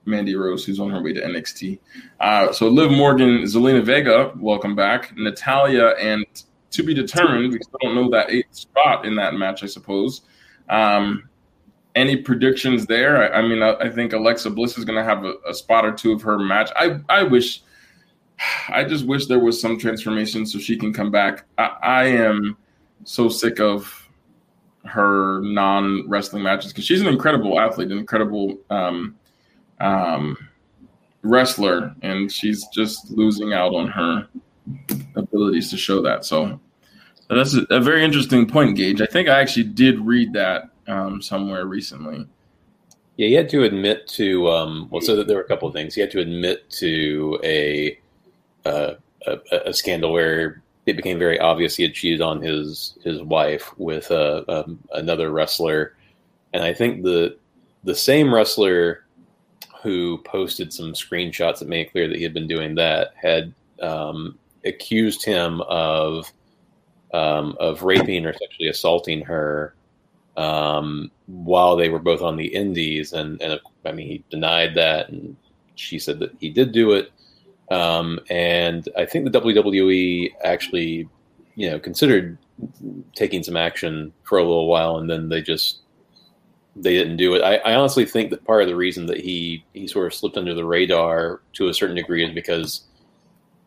Mandy 0.05 0.35
Rose, 0.35 0.65
who's 0.65 0.79
on 0.79 0.91
her 0.91 1.01
way 1.01 1.13
to 1.13 1.21
NXT. 1.21 1.79
Uh, 2.19 2.51
so 2.51 2.67
Liv 2.67 2.91
Morgan, 2.91 3.43
Zelina 3.43 3.83
Vega, 3.83 4.31
welcome 4.37 4.75
back. 4.75 5.15
Natalya, 5.17 5.89
and 5.99 6.25
to 6.71 6.83
be 6.83 6.93
determined. 6.93 7.51
We 7.51 7.59
still 7.61 7.79
don't 7.81 7.95
know 7.95 8.09
that 8.11 8.29
eighth 8.29 8.53
spot 8.55 9.05
in 9.05 9.15
that 9.15 9.33
match, 9.33 9.63
I 9.63 9.67
suppose. 9.67 10.21
Um, 10.69 11.28
any 11.99 12.15
predictions 12.15 12.85
there? 12.85 13.33
I, 13.33 13.39
I 13.39 13.41
mean, 13.41 13.61
I, 13.61 13.73
I, 13.73 13.89
think 13.89 14.13
Alexa 14.13 14.49
Bliss 14.49 14.77
is 14.77 14.85
going 14.85 14.97
to 14.97 15.03
have 15.03 15.25
a, 15.25 15.33
a, 15.47 15.53
spot 15.53 15.85
or 15.85 15.91
two 15.91 16.13
of 16.13 16.21
her 16.21 16.39
match. 16.39 16.71
I, 16.75 16.99
I 17.09 17.23
wish, 17.23 17.61
I 18.69 18.85
just 18.85 19.05
wish 19.05 19.25
there 19.25 19.39
was 19.39 19.59
some 19.59 19.77
transformation 19.77 20.45
so 20.45 20.59
she 20.59 20.77
can 20.77 20.93
come 20.93 21.11
back. 21.11 21.45
I, 21.57 21.75
I 21.83 22.03
am 22.05 22.57
so 23.03 23.27
sick 23.27 23.59
of 23.59 24.09
her 24.85 25.41
non 25.41 26.07
wrestling 26.07 26.41
matches 26.41 26.71
because 26.71 26.85
she's 26.85 27.01
an 27.01 27.07
incredible 27.07 27.59
athlete, 27.59 27.91
an 27.91 27.97
incredible 27.97 28.57
um, 28.69 29.15
um, 29.81 30.37
wrestler, 31.21 31.93
and 32.01 32.31
she's 32.31 32.65
just 32.67 33.11
losing 33.11 33.51
out 33.53 33.75
on 33.75 33.87
her 33.87 34.27
abilities 35.15 35.69
to 35.71 35.77
show 35.77 36.01
that. 36.01 36.23
So 36.23 36.59
that's 37.29 37.55
a, 37.55 37.63
a 37.69 37.81
very 37.81 38.05
interesting 38.05 38.47
point, 38.47 38.77
Gage. 38.77 39.01
I 39.01 39.05
think 39.05 39.27
I 39.27 39.41
actually 39.41 39.65
did 39.65 39.99
read 39.99 40.31
that 40.33 40.69
um, 40.89 41.21
somewhere 41.21 41.65
recently. 41.65 42.27
Yeah, 43.17 43.27
he 43.27 43.33
had 43.33 43.49
to 43.49 43.63
admit 43.63 44.07
to 44.09 44.49
um, 44.49 44.87
well, 44.89 45.01
so 45.01 45.23
there 45.23 45.35
were 45.35 45.43
a 45.43 45.47
couple 45.47 45.67
of 45.67 45.73
things. 45.73 45.93
He 45.93 46.01
had 46.01 46.11
to 46.11 46.19
admit 46.19 46.69
to 46.71 47.39
a, 47.43 47.99
uh, 48.65 48.93
a, 49.27 49.37
a 49.65 49.73
scandal 49.73 50.11
where 50.11 50.61
it 50.85 50.95
became 50.95 51.19
very 51.19 51.39
obvious 51.39 51.75
he 51.75 51.83
had 51.83 51.93
cheated 51.93 52.21
on 52.21 52.41
his 52.41 52.97
his 53.03 53.21
wife 53.21 53.77
with 53.77 54.09
uh, 54.09 54.43
um, 54.47 54.79
another 54.93 55.31
wrestler, 55.31 55.95
and 56.53 56.63
I 56.63 56.73
think 56.73 57.03
the 57.03 57.37
the 57.83 57.95
same 57.95 58.33
wrestler 58.33 59.05
who 59.83 60.17
posted 60.19 60.73
some 60.73 60.93
screenshots 60.93 61.59
that 61.59 61.69
made 61.69 61.87
it 61.87 61.91
clear 61.91 62.07
that 62.07 62.17
he 62.17 62.23
had 62.23 62.33
been 62.33 62.47
doing 62.47 62.75
that 62.75 63.13
had 63.15 63.53
um, 63.81 64.37
accused 64.65 65.23
him 65.23 65.61
of 65.61 66.31
um, 67.13 67.55
of 67.59 67.83
raping 67.83 68.25
or 68.25 68.33
sexually 68.33 68.69
assaulting 68.69 69.21
her 69.21 69.75
um, 70.39 71.11
while 71.27 71.75
they 71.75 71.89
were 71.89 71.99
both 71.99 72.21
on 72.21 72.37
the 72.37 72.47
indies, 72.47 73.11
and 73.11 73.41
and 73.41 73.59
I 73.85 73.91
mean 73.91 74.07
he 74.07 74.23
denied 74.29 74.75
that, 74.75 75.09
and 75.09 75.35
she 75.75 75.99
said 75.99 76.19
that 76.19 76.31
he 76.39 76.49
did 76.49 76.71
do 76.71 76.93
it. 76.93 77.11
Um, 77.69 78.19
and 78.29 78.87
I 78.97 79.05
think 79.05 79.25
the 79.31 79.41
WWE 79.41 80.31
actually, 80.43 81.07
you 81.55 81.69
know, 81.69 81.79
considered 81.79 82.37
taking 83.13 83.43
some 83.43 83.57
action 83.57 84.13
for 84.23 84.37
a 84.37 84.43
little 84.43 84.67
while, 84.67 84.97
and 84.97 85.09
then 85.09 85.27
they 85.27 85.41
just 85.41 85.79
they 86.75 86.93
didn't 86.93 87.17
do 87.17 87.35
it. 87.35 87.41
I, 87.41 87.57
I, 87.57 87.75
honestly 87.75 88.05
think 88.05 88.29
that 88.29 88.45
part 88.45 88.61
of 88.61 88.69
the 88.69 88.75
reason 88.75 89.07
that 89.07 89.19
he 89.19 89.65
he 89.73 89.87
sort 89.87 90.07
of 90.07 90.13
slipped 90.13 90.37
under 90.37 90.53
the 90.53 90.65
radar 90.65 91.41
to 91.53 91.67
a 91.67 91.73
certain 91.73 91.97
degree 91.97 92.25
is 92.25 92.33
because 92.33 92.85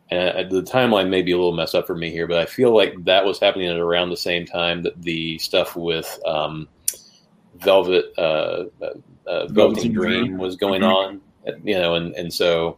and 0.09 0.51
the 0.51 0.61
timeline 0.61 1.09
may 1.09 1.21
be 1.21 1.31
a 1.31 1.37
little 1.37 1.53
messed 1.53 1.75
up 1.75 1.87
for 1.87 1.95
me 1.95 2.11
here, 2.11 2.27
but 2.27 2.37
I 2.37 2.45
feel 2.45 2.75
like 2.75 2.93
that 3.05 3.25
was 3.25 3.39
happening 3.39 3.69
at 3.69 3.77
around 3.77 4.09
the 4.09 4.17
same 4.17 4.45
time 4.45 4.83
that 4.83 5.01
the 5.01 5.37
stuff 5.39 5.75
with 5.75 6.19
um, 6.25 6.67
Velvet, 7.55 8.13
uh, 8.17 8.65
uh, 9.25 9.47
Velveteen 9.47 9.93
Dream 9.93 10.37
was 10.37 10.55
going 10.55 10.81
mm-hmm. 10.81 10.91
on, 10.91 11.21
you 11.63 11.75
know, 11.75 11.95
and, 11.95 12.13
and 12.15 12.31
so 12.31 12.77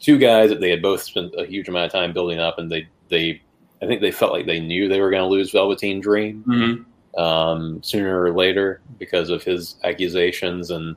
two 0.00 0.18
guys 0.18 0.50
that 0.50 0.60
they 0.60 0.70
had 0.70 0.82
both 0.82 1.02
spent 1.02 1.34
a 1.36 1.46
huge 1.46 1.68
amount 1.68 1.86
of 1.86 1.92
time 1.92 2.12
building 2.12 2.38
up, 2.38 2.58
and 2.58 2.70
they 2.70 2.88
they 3.08 3.42
I 3.82 3.86
think 3.86 4.00
they 4.00 4.10
felt 4.10 4.32
like 4.32 4.46
they 4.46 4.60
knew 4.60 4.88
they 4.88 5.00
were 5.00 5.10
going 5.10 5.22
to 5.22 5.28
lose 5.28 5.50
Velveteen 5.50 6.00
Dream 6.00 6.44
mm-hmm. 6.46 7.20
um, 7.20 7.82
sooner 7.82 8.22
or 8.22 8.32
later 8.32 8.80
because 8.98 9.30
of 9.30 9.42
his 9.42 9.76
accusations, 9.84 10.70
and 10.70 10.96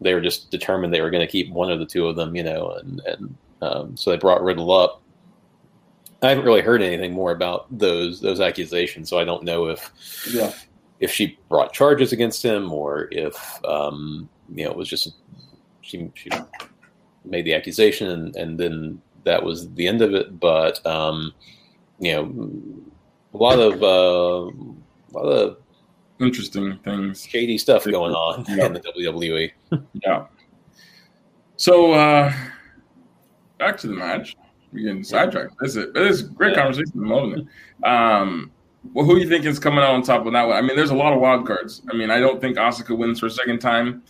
they 0.00 0.14
were 0.14 0.20
just 0.20 0.50
determined 0.50 0.92
they 0.92 1.00
were 1.00 1.10
going 1.10 1.26
to 1.26 1.30
keep 1.30 1.50
one 1.50 1.70
of 1.70 1.78
the 1.78 1.86
two 1.86 2.06
of 2.06 2.16
them, 2.16 2.36
you 2.36 2.42
know, 2.42 2.72
and 2.72 3.00
and 3.06 3.36
um, 3.62 3.96
so 3.96 4.10
they 4.10 4.16
brought 4.18 4.42
Riddle 4.42 4.72
up. 4.72 5.02
I 6.20 6.28
haven't 6.28 6.44
really 6.44 6.60
heard 6.60 6.82
anything 6.82 7.12
more 7.12 7.32
about 7.32 7.66
those 7.76 8.20
those 8.20 8.40
accusations, 8.40 9.08
so 9.08 9.18
I 9.18 9.24
don't 9.24 9.44
know 9.44 9.68
if 9.68 9.90
yeah. 10.30 10.52
if 11.00 11.10
she 11.10 11.38
brought 11.48 11.72
charges 11.72 12.12
against 12.12 12.44
him 12.44 12.72
or 12.72 13.08
if 13.12 13.64
um, 13.64 14.28
you 14.54 14.64
know 14.64 14.70
it 14.70 14.76
was 14.76 14.88
just 14.88 15.14
she 15.80 16.10
she 16.14 16.30
made 17.24 17.44
the 17.44 17.54
accusation 17.54 18.08
and, 18.08 18.36
and 18.36 18.58
then 18.58 19.00
that 19.24 19.42
was 19.42 19.72
the 19.74 19.86
end 19.86 20.02
of 20.02 20.12
it. 20.12 20.38
But 20.38 20.84
um, 20.84 21.32
you 21.98 22.12
know, 22.12 22.52
a 23.34 23.36
lot 23.36 23.58
of 23.58 23.82
uh, 23.82 24.50
a 24.56 25.12
lot 25.12 25.28
of 25.28 25.56
interesting 26.20 26.78
things, 26.78 27.24
shady 27.24 27.58
stuff 27.58 27.84
going 27.84 28.12
on 28.12 28.44
yeah. 28.48 28.66
in 28.66 28.72
the 28.72 28.80
WWE. 28.80 29.52
yeah. 29.94 30.26
So 31.56 31.92
uh, 31.92 32.32
back 33.62 33.78
to 33.78 33.86
the 33.86 33.94
match. 33.94 34.36
We're 34.72 34.86
getting 34.86 35.04
sidetracked. 35.04 35.54
This 35.60 35.76
is 35.76 35.92
this 35.92 36.20
is 36.20 36.22
great 36.22 36.56
yeah. 36.56 36.62
conversation. 36.62 36.92
I'm 36.94 37.08
loving 37.08 37.38
it. 37.38 37.86
Um, 37.86 38.50
well, 38.92 39.04
who 39.04 39.14
do 39.14 39.20
you 39.20 39.28
think 39.28 39.44
is 39.44 39.58
coming 39.58 39.80
out 39.80 39.94
on 39.94 40.02
top 40.02 40.26
of 40.26 40.32
that 40.32 40.42
one? 40.48 40.56
I 40.56 40.62
mean, 40.62 40.76
there's 40.76 40.90
a 40.90 40.96
lot 40.96 41.12
of 41.12 41.20
wild 41.20 41.46
cards. 41.46 41.82
I 41.90 41.94
mean, 41.94 42.10
I 42.10 42.18
don't 42.18 42.40
think 42.40 42.56
Asuka 42.56 42.96
wins 42.96 43.20
for 43.20 43.26
a 43.26 43.30
second 43.30 43.60
time. 43.60 44.02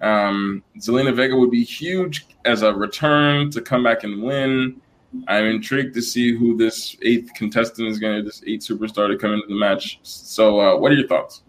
Um, 0.00 0.62
Zelina 0.78 1.14
Vega 1.14 1.36
would 1.36 1.50
be 1.50 1.64
huge 1.64 2.26
as 2.44 2.62
a 2.62 2.72
return 2.72 3.50
to 3.50 3.60
come 3.60 3.82
back 3.82 4.04
and 4.04 4.22
win. 4.22 4.80
I'm 5.26 5.46
intrigued 5.46 5.94
to 5.94 6.02
see 6.02 6.34
who 6.34 6.56
this 6.56 6.96
eighth 7.02 7.34
contestant 7.34 7.88
is 7.88 7.98
going 7.98 8.18
to, 8.18 8.22
this 8.22 8.42
eighth 8.46 8.66
superstar 8.66 9.08
to 9.08 9.18
come 9.18 9.32
into 9.32 9.48
the 9.48 9.58
match. 9.58 9.98
So, 10.02 10.60
uh, 10.60 10.76
what 10.76 10.92
are 10.92 10.94
your 10.94 11.08
thoughts? 11.08 11.42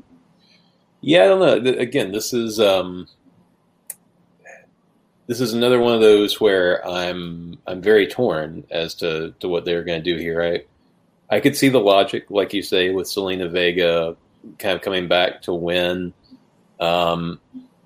Yeah, 1.01 1.25
I 1.25 1.27
don't 1.27 1.39
know. 1.63 1.71
Again, 1.73 2.11
this 2.11 2.33
is 2.33 2.59
um, 2.59 3.07
this 5.31 5.39
is 5.39 5.53
another 5.53 5.79
one 5.79 5.93
of 5.93 6.01
those 6.01 6.41
where 6.41 6.85
I'm 6.85 7.57
I'm 7.65 7.81
very 7.81 8.05
torn 8.05 8.65
as 8.69 8.95
to 8.95 9.33
to 9.39 9.47
what 9.47 9.63
they're 9.63 9.85
going 9.85 10.03
to 10.03 10.13
do 10.13 10.19
here. 10.19 10.43
I 10.43 10.65
I 11.33 11.39
could 11.39 11.55
see 11.55 11.69
the 11.69 11.79
logic, 11.79 12.25
like 12.29 12.53
you 12.53 12.61
say, 12.61 12.89
with 12.89 13.07
Zelina 13.07 13.49
Vega 13.49 14.17
kind 14.59 14.75
of 14.75 14.81
coming 14.81 15.07
back 15.07 15.43
to 15.43 15.53
win. 15.53 16.13
Um, 16.81 17.39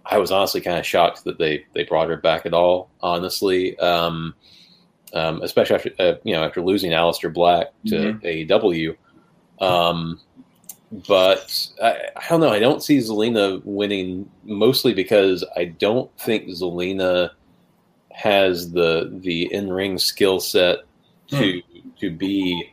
I 0.03 0.17
was 0.17 0.31
honestly 0.31 0.59
kind 0.59 0.79
of 0.79 0.87
shocked 0.87 1.25
that 1.25 1.37
they 1.37 1.67
they 1.73 1.83
brought 1.83 2.09
her 2.09 2.17
back 2.17 2.47
at 2.47 2.55
all. 2.55 2.89
Honestly, 2.99 3.77
um, 3.77 4.33
um, 5.13 5.43
especially 5.43 5.75
after 5.75 5.91
uh, 5.99 6.13
you 6.23 6.33
know 6.33 6.45
after 6.45 6.63
losing 6.63 6.93
Aleister 6.93 7.31
Black 7.31 7.67
to 7.85 7.95
mm-hmm. 7.95 8.25
AEW. 8.25 8.95
But 10.91 11.69
I, 11.81 11.97
I, 12.15 12.29
don't 12.29 12.39
know. 12.39 12.49
I 12.49 12.59
don't 12.59 12.83
see 12.83 12.99
Zelina 12.99 13.61
winning 13.65 14.29
mostly 14.43 14.93
because 14.93 15.43
I 15.55 15.65
don't 15.65 16.09
think 16.19 16.47
Zelina 16.47 17.31
has 18.11 18.71
the 18.71 19.09
the 19.21 19.51
in 19.53 19.71
ring 19.71 19.97
skill 19.97 20.39
set 20.39 20.79
to 21.27 21.61
hmm. 21.61 21.89
to 21.99 22.11
be 22.11 22.71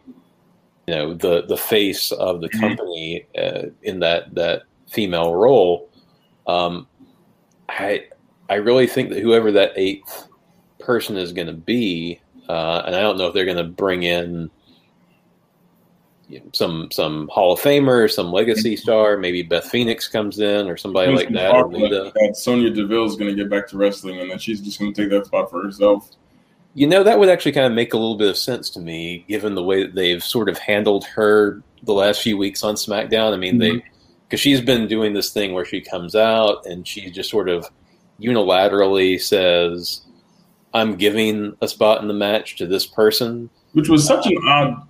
you 0.87 0.95
know 0.95 1.15
the 1.15 1.43
the 1.47 1.57
face 1.57 2.13
of 2.13 2.41
the 2.41 2.49
mm-hmm. 2.49 2.61
company 2.61 3.27
uh, 3.37 3.63
in 3.83 4.01
that 4.01 4.35
that 4.35 4.63
female 4.89 5.35
role. 5.35 5.89
Um, 6.47 6.87
I 7.69 8.07
I 8.49 8.57
really 8.57 8.87
think 8.87 9.11
that 9.11 9.23
whoever 9.23 9.53
that 9.53 9.73
eighth 9.77 10.29
person 10.79 11.17
is 11.17 11.33
going 11.33 11.47
to 11.47 11.53
be, 11.53 12.21
uh, 12.49 12.83
and 12.87 12.95
I 12.95 13.01
don't 13.01 13.17
know 13.17 13.29
if 13.29 13.35
they're 13.35 13.45
going 13.45 13.57
to 13.57 13.65
bring 13.65 14.03
in 14.03 14.51
some 16.53 16.89
some 16.91 17.29
Hall 17.29 17.53
of 17.53 17.61
Famer, 17.61 18.11
some 18.11 18.33
legacy 18.33 18.77
star, 18.77 19.17
maybe 19.17 19.43
Beth 19.43 19.65
Phoenix 19.65 20.09
comes 20.09 20.39
in 20.39 20.69
or 20.69 20.77
somebody 20.77 21.13
like 21.13 21.31
that. 21.31 21.55
Or 21.55 21.71
that 21.71 22.37
Sonya 22.37 22.71
Deville 22.71 23.07
is 23.07 23.17
going 23.17 23.35
to 23.35 23.37
get 23.37 23.51
back 23.51 23.69
to 23.69 23.77
wrestling, 23.77 24.21
and 24.21 24.31
then 24.31 24.39
she's 24.39 24.61
just 24.61 24.79
going 24.79 24.93
to 24.93 25.03
take 25.03 25.11
that 25.11 25.27
spot 25.27 25.51
for 25.51 25.63
herself. 25.63 26.11
You 26.75 26.87
know, 26.87 27.03
that 27.03 27.19
would 27.19 27.29
actually 27.29 27.53
kind 27.53 27.67
of 27.67 27.73
make 27.73 27.93
a 27.93 27.99
little 27.99 28.17
bit 28.17 28.31
of 28.31 28.39
sense 28.39 28.71
to 28.71 28.81
me, 28.81 29.25
given 29.29 29.55
the 29.55 29.63
way 29.63 29.83
that 29.83 29.95
they've 29.95 30.23
sort 30.23 30.49
of 30.49 30.57
handled 30.59 31.05
her 31.05 31.63
the 31.83 31.93
last 31.93 32.23
few 32.23 32.39
weeks 32.39 32.63
on 32.63 32.77
SmackDown. 32.77 33.33
I 33.33 33.37
mean, 33.37 33.59
mm-hmm. 33.59 33.79
they 33.79 33.85
because 34.27 34.41
she's 34.41 34.63
been 34.63 34.89
doing 34.89 35.13
this 35.13 35.31
thing 35.31 35.53
where 35.53 35.67
she 35.67 35.83
comes 35.83 36.15
out 36.15 36.65
and 36.65 36.89
she 36.89 37.11
just 37.11 37.29
sort 37.29 37.51
of 37.51 37.69
unilaterally 38.21 39.21
says, 39.21 40.03
"I'm 40.73 40.97
giving 40.97 41.57
a 41.61 41.69
spot 41.69 42.01
in 42.01 42.09
the 42.09 42.15
match 42.15 42.57
to 42.57 42.67
this 42.67 42.87
person," 42.87 43.51
which 43.73 43.89
was 43.89 44.07
such 44.07 44.27
an 44.27 44.39
odd 44.47 44.89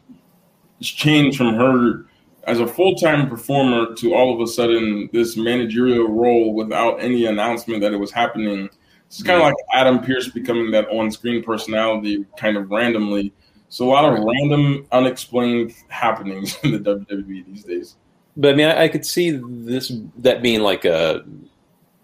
change 0.82 1.36
from 1.36 1.54
her 1.54 2.06
as 2.44 2.58
a 2.58 2.66
full-time 2.66 3.28
performer 3.28 3.94
to 3.94 4.14
all 4.14 4.34
of 4.34 4.40
a 4.40 4.46
sudden 4.46 5.08
this 5.12 5.36
managerial 5.36 6.08
role 6.08 6.54
without 6.54 7.00
any 7.00 7.26
announcement 7.26 7.80
that 7.80 7.92
it 7.92 7.98
was 7.98 8.10
happening. 8.10 8.68
It's 9.06 9.22
kind 9.22 9.40
of 9.40 9.44
like 9.46 9.54
Adam 9.72 10.00
Pearce 10.00 10.28
becoming 10.28 10.70
that 10.72 10.88
on-screen 10.88 11.44
personality 11.44 12.26
kind 12.36 12.56
of 12.56 12.70
randomly. 12.70 13.32
So 13.68 13.86
a 13.86 13.90
lot 13.90 14.04
of 14.04 14.22
random, 14.24 14.86
unexplained 14.92 15.74
happenings 15.88 16.58
in 16.62 16.72
the 16.72 16.78
WWE 16.78 17.46
these 17.46 17.64
days. 17.64 17.96
But 18.36 18.54
I 18.54 18.56
mean, 18.56 18.66
I, 18.66 18.84
I, 18.84 18.88
could 18.88 19.04
see 19.04 19.30
this 19.30 19.92
that 20.18 20.42
being 20.42 20.60
like 20.60 20.84
a 20.84 21.22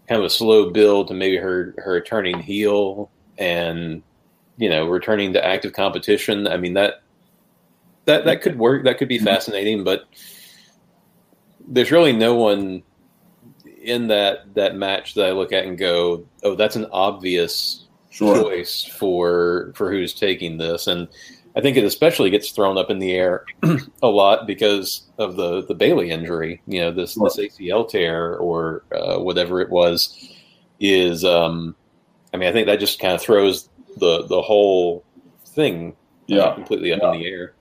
kind 0.09 0.19
of 0.19 0.25
a 0.25 0.31
slow 0.31 0.71
build 0.71 1.09
to 1.09 1.15
maybe 1.15 1.37
her 1.37 1.75
her 1.79 2.01
turning 2.01 2.39
heel 2.39 3.11
and 3.39 4.03
you 4.59 4.69
know 4.69 4.87
returning 4.87 5.33
to 5.33 5.45
active 5.45 5.73
competition. 5.73 6.47
I 6.47 6.59
mean 6.59 6.75
that 6.75 7.03
that 8.09 8.25
that 8.25 8.43
could 8.43 8.59
work. 8.59 8.85
That 8.85 8.99
could 8.99 9.09
be 9.09 9.19
fascinating, 9.19 9.85
but 9.85 10.05
there's 11.67 11.91
really 11.93 12.13
no 12.13 12.35
one 12.35 12.83
in 13.83 14.09
that 14.09 14.55
that 14.55 14.75
match 14.75 15.15
that 15.15 15.27
I 15.27 15.33
look 15.33 15.53
at 15.53 15.65
and 15.65 15.79
go, 15.79 16.27
oh, 16.43 16.55
that's 16.55 16.77
an 16.77 16.87
obvious 16.93 17.85
Sure. 18.11 18.43
choice 18.43 18.85
for 18.85 19.73
for 19.77 19.91
who's 19.93 20.13
taking 20.15 20.57
this, 20.59 20.87
and 20.89 21.07
I 21.55 21.61
think 21.61 21.77
it 21.77 21.85
especially 21.85 22.31
gets 22.31 22.51
thrown 22.51 22.79
up 22.79 22.91
in 22.91 22.99
the 22.99 23.13
air 23.13 23.45
a 24.03 24.09
lot 24.09 24.47
because 24.47 25.03
of 25.19 25.37
the 25.37 25.65
the 25.67 25.75
Bayley 25.75 26.11
injury. 26.11 26.61
You 26.67 26.81
know, 26.81 26.91
this 26.91 27.15
this 27.15 27.37
ACL 27.37 27.89
tear 27.89 28.37
or 28.37 28.83
uh, 28.93 29.19
whatever 29.19 29.61
it 29.61 29.69
was 29.71 30.17
is. 30.81 31.25
Um, 31.25 31.77
I 32.33 32.39
mean, 32.39 32.49
I 32.49 32.53
think 32.53 32.67
that 32.67 32.81
just 32.81 32.99
kind 32.99 33.15
of 33.15 33.21
throws 33.21 33.69
the 33.99 34.25
the 34.27 34.41
whole 34.43 35.05
thing 35.47 35.95
Yeah. 36.27 36.55
completely 36.55 36.93
up 36.93 37.01
Yeah. 37.03 37.13
in 37.13 37.21
the 37.21 37.27
air. 37.27 37.55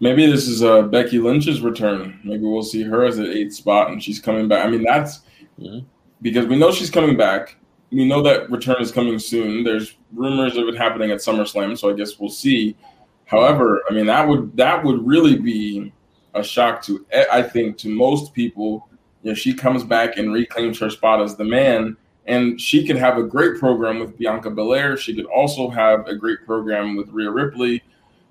Maybe 0.00 0.26
this 0.26 0.46
is 0.46 0.62
uh, 0.62 0.82
Becky 0.82 1.18
Lynch's 1.18 1.60
return. 1.62 2.20
Maybe 2.24 2.44
we'll 2.44 2.62
see 2.62 2.82
her 2.82 3.04
as 3.04 3.18
an 3.18 3.26
eighth 3.26 3.54
spot, 3.54 3.90
and 3.90 4.02
she's 4.02 4.20
coming 4.20 4.46
back. 4.48 4.66
I 4.66 4.70
mean, 4.70 4.82
that's 4.84 5.20
Mhm. 5.58 5.84
because 6.20 6.46
we 6.46 6.56
know 6.58 6.70
she's 6.70 6.90
coming 6.90 7.16
back. 7.16 7.56
We 7.90 8.06
know 8.06 8.20
that 8.22 8.50
return 8.50 8.76
is 8.80 8.92
coming 8.92 9.18
soon. 9.18 9.64
There's 9.64 9.94
rumors 10.12 10.56
of 10.56 10.68
it 10.68 10.76
happening 10.76 11.10
at 11.12 11.18
SummerSlam, 11.20 11.78
so 11.78 11.88
I 11.88 11.94
guess 11.94 12.18
we'll 12.18 12.28
see. 12.28 12.76
However, 13.24 13.82
I 13.88 13.94
mean 13.94 14.06
that 14.06 14.26
would 14.28 14.54
that 14.56 14.84
would 14.84 15.06
really 15.06 15.36
be 15.38 15.92
a 16.34 16.42
shock 16.44 16.82
to 16.82 17.04
I 17.32 17.42
think 17.42 17.78
to 17.78 17.88
most 17.88 18.34
people. 18.34 18.88
You 19.22 19.30
know, 19.30 19.34
she 19.34 19.54
comes 19.54 19.82
back 19.82 20.18
and 20.18 20.32
reclaims 20.32 20.78
her 20.78 20.90
spot 20.90 21.20
as 21.22 21.36
the 21.36 21.44
man, 21.44 21.96
and 22.26 22.60
she 22.60 22.86
could 22.86 22.96
have 22.96 23.16
a 23.18 23.22
great 23.24 23.58
program 23.58 23.98
with 23.98 24.16
Bianca 24.18 24.50
Belair. 24.50 24.96
She 24.96 25.14
could 25.16 25.24
also 25.26 25.68
have 25.70 26.06
a 26.06 26.14
great 26.14 26.44
program 26.44 26.96
with 26.96 27.08
Rhea 27.08 27.30
Ripley 27.30 27.82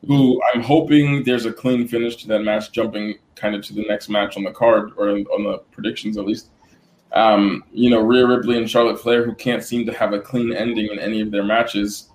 who 0.07 0.41
I'm 0.53 0.61
hoping 0.61 1.23
there's 1.23 1.45
a 1.45 1.53
clean 1.53 1.87
finish 1.87 2.15
to 2.17 2.27
that 2.29 2.39
match, 2.39 2.71
jumping 2.71 3.15
kind 3.35 3.55
of 3.55 3.63
to 3.65 3.73
the 3.73 3.83
next 3.83 4.09
match 4.09 4.37
on 4.37 4.43
the 4.43 4.51
card 4.51 4.91
or 4.97 5.09
on 5.09 5.43
the 5.43 5.59
predictions 5.71 6.17
at 6.17 6.25
least. 6.25 6.49
Um, 7.13 7.63
you 7.71 7.89
know, 7.89 8.01
Rhea 8.01 8.27
Ripley 8.27 8.57
and 8.57 8.69
Charlotte 8.69 8.99
Flair, 8.99 9.25
who 9.25 9.33
can't 9.35 9.63
seem 9.63 9.85
to 9.85 9.93
have 9.93 10.13
a 10.13 10.19
clean 10.19 10.53
ending 10.53 10.89
in 10.91 10.99
any 10.99 11.21
of 11.21 11.31
their 11.31 11.43
matches. 11.43 12.09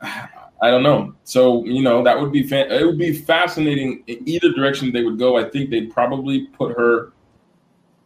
I, 0.00 0.70
don't 0.70 0.82
know. 0.82 1.14
So 1.24 1.64
you 1.64 1.82
know, 1.82 2.02
that 2.02 2.18
would 2.18 2.32
be 2.32 2.42
fan- 2.44 2.70
it 2.70 2.84
would 2.84 2.98
be 2.98 3.12
fascinating 3.12 4.02
in 4.06 4.26
either 4.28 4.52
direction 4.52 4.92
they 4.92 5.04
would 5.04 5.18
go. 5.18 5.36
I 5.36 5.44
think 5.44 5.70
they'd 5.70 5.92
probably 5.92 6.46
put 6.46 6.76
her 6.76 7.12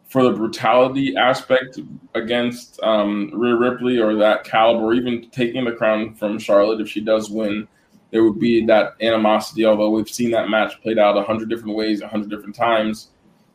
for 0.09 0.23
the 0.23 0.31
brutality 0.31 1.15
aspect 1.17 1.79
against 2.13 2.81
um, 2.81 3.31
Rhea 3.33 3.55
Ripley 3.55 3.99
or 3.99 4.15
that 4.15 4.43
caliber, 4.43 4.93
even 4.93 5.29
taking 5.31 5.65
the 5.65 5.73
crown 5.73 6.13
from 6.13 6.39
Charlotte 6.39 6.81
if 6.81 6.89
she 6.89 7.01
does 7.01 7.29
win 7.29 7.67
there 8.11 8.23
would 8.23 8.39
be 8.39 8.65
that 8.65 8.95
animosity. 9.01 9.65
Although 9.65 9.89
we've 9.91 10.09
seen 10.09 10.31
that 10.31 10.49
match 10.49 10.81
played 10.81 10.97
out 10.97 11.17
a 11.17 11.23
hundred 11.23 11.49
different 11.49 11.75
ways, 11.75 12.01
a 12.01 12.07
hundred 12.07 12.29
different 12.29 12.55
times, 12.55 13.09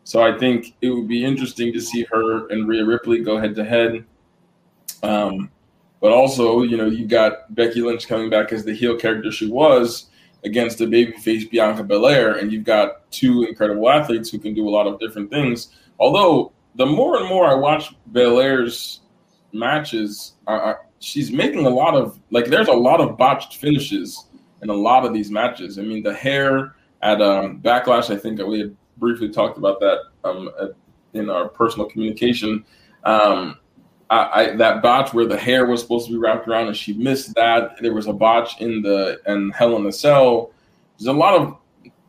so 0.05 0.23
I 0.23 0.37
think 0.37 0.75
it 0.81 0.91
would 0.91 1.09
be 1.09 1.25
interesting 1.25 1.73
to 1.73 1.81
see 1.81 2.05
her 2.11 2.49
and 2.49 2.69
Rhea 2.69 2.85
Ripley 2.85 3.21
go 3.21 3.39
head 3.39 3.55
to 3.57 3.65
head. 3.65 4.05
Um, 5.03 5.51
but 6.01 6.13
also, 6.13 6.63
you 6.63 6.77
know, 6.77 6.87
you 6.87 7.07
got 7.07 7.55
Becky 7.55 7.81
Lynch 7.81 8.09
coming 8.09 8.29
back 8.29 8.53
as 8.53 8.65
the 8.65 8.75
heel 8.75 8.97
character 8.97 9.31
she 9.31 9.49
was 9.49 10.11
against 10.45 10.79
the 10.79 10.87
babyface 10.87 11.49
Bianca 11.49 11.85
Belair, 11.85 12.39
and 12.39 12.53
you've 12.53 12.65
got 12.65 13.09
two 13.13 13.45
incredible 13.45 13.89
athletes 13.89 14.29
who 14.29 14.39
can 14.39 14.55
do 14.55 14.69
a 14.69 14.71
lot 14.71 14.89
of 14.89 14.99
different 14.99 15.31
things. 15.31 15.69
Although 16.01 16.53
the 16.75 16.87
more 16.87 17.19
and 17.19 17.29
more 17.29 17.47
I 17.47 17.55
watch 17.55 17.95
Belair's 18.11 19.03
matches, 19.53 20.33
I, 20.49 20.55
I, 20.55 20.75
she's 20.99 21.31
making 21.31 21.67
a 21.67 21.71
lot 21.71 21.95
of 21.95 22.19
like 22.31 22.47
there's 22.47 22.69
a 22.69 22.73
lot 22.73 23.01
of 23.01 23.17
botched 23.17 23.57
finishes 23.57 24.27
in 24.63 24.71
a 24.71 24.75
lot 24.75 25.05
of 25.05 25.13
these 25.13 25.31
matches. 25.31 25.79
I 25.79 25.83
mean, 25.83 26.03
the 26.03 26.15
hair 26.15 26.75
at 27.03 27.21
um, 27.21 27.61
Backlash, 27.61 28.11
I 28.11 28.17
think 28.17 28.37
that 28.39 28.47
we 28.47 28.61
had 28.61 28.77
briefly 28.97 29.29
talked 29.29 29.59
about 29.59 29.81
that 29.81 29.99
um, 30.25 30.51
at, 30.61 30.71
in 31.15 31.29
our 31.29 31.49
personal 31.49 31.89
communication. 31.89 32.65
Um, 33.05 33.59
I, 34.09 34.31
I, 34.35 34.57
that 34.57 34.83
botch 34.83 35.13
where 35.13 35.27
the 35.27 35.37
hair 35.37 35.67
was 35.67 35.81
supposed 35.81 36.07
to 36.07 36.13
be 36.13 36.19
wrapped 36.19 36.47
around 36.47 36.69
and 36.69 36.77
she 36.77 36.93
missed 36.95 37.35
that. 37.35 37.77
There 37.81 37.95
was 37.95 38.07
a 38.07 38.13
botch 38.13 38.61
in 38.61 38.83
the 38.83 39.21
and 39.27 39.53
Hell 39.55 39.77
in 39.77 39.85
the 39.85 39.93
Cell. 39.93 40.53
There's 40.99 41.09
a 41.09 41.13
lot 41.13 41.35
of. 41.35 41.57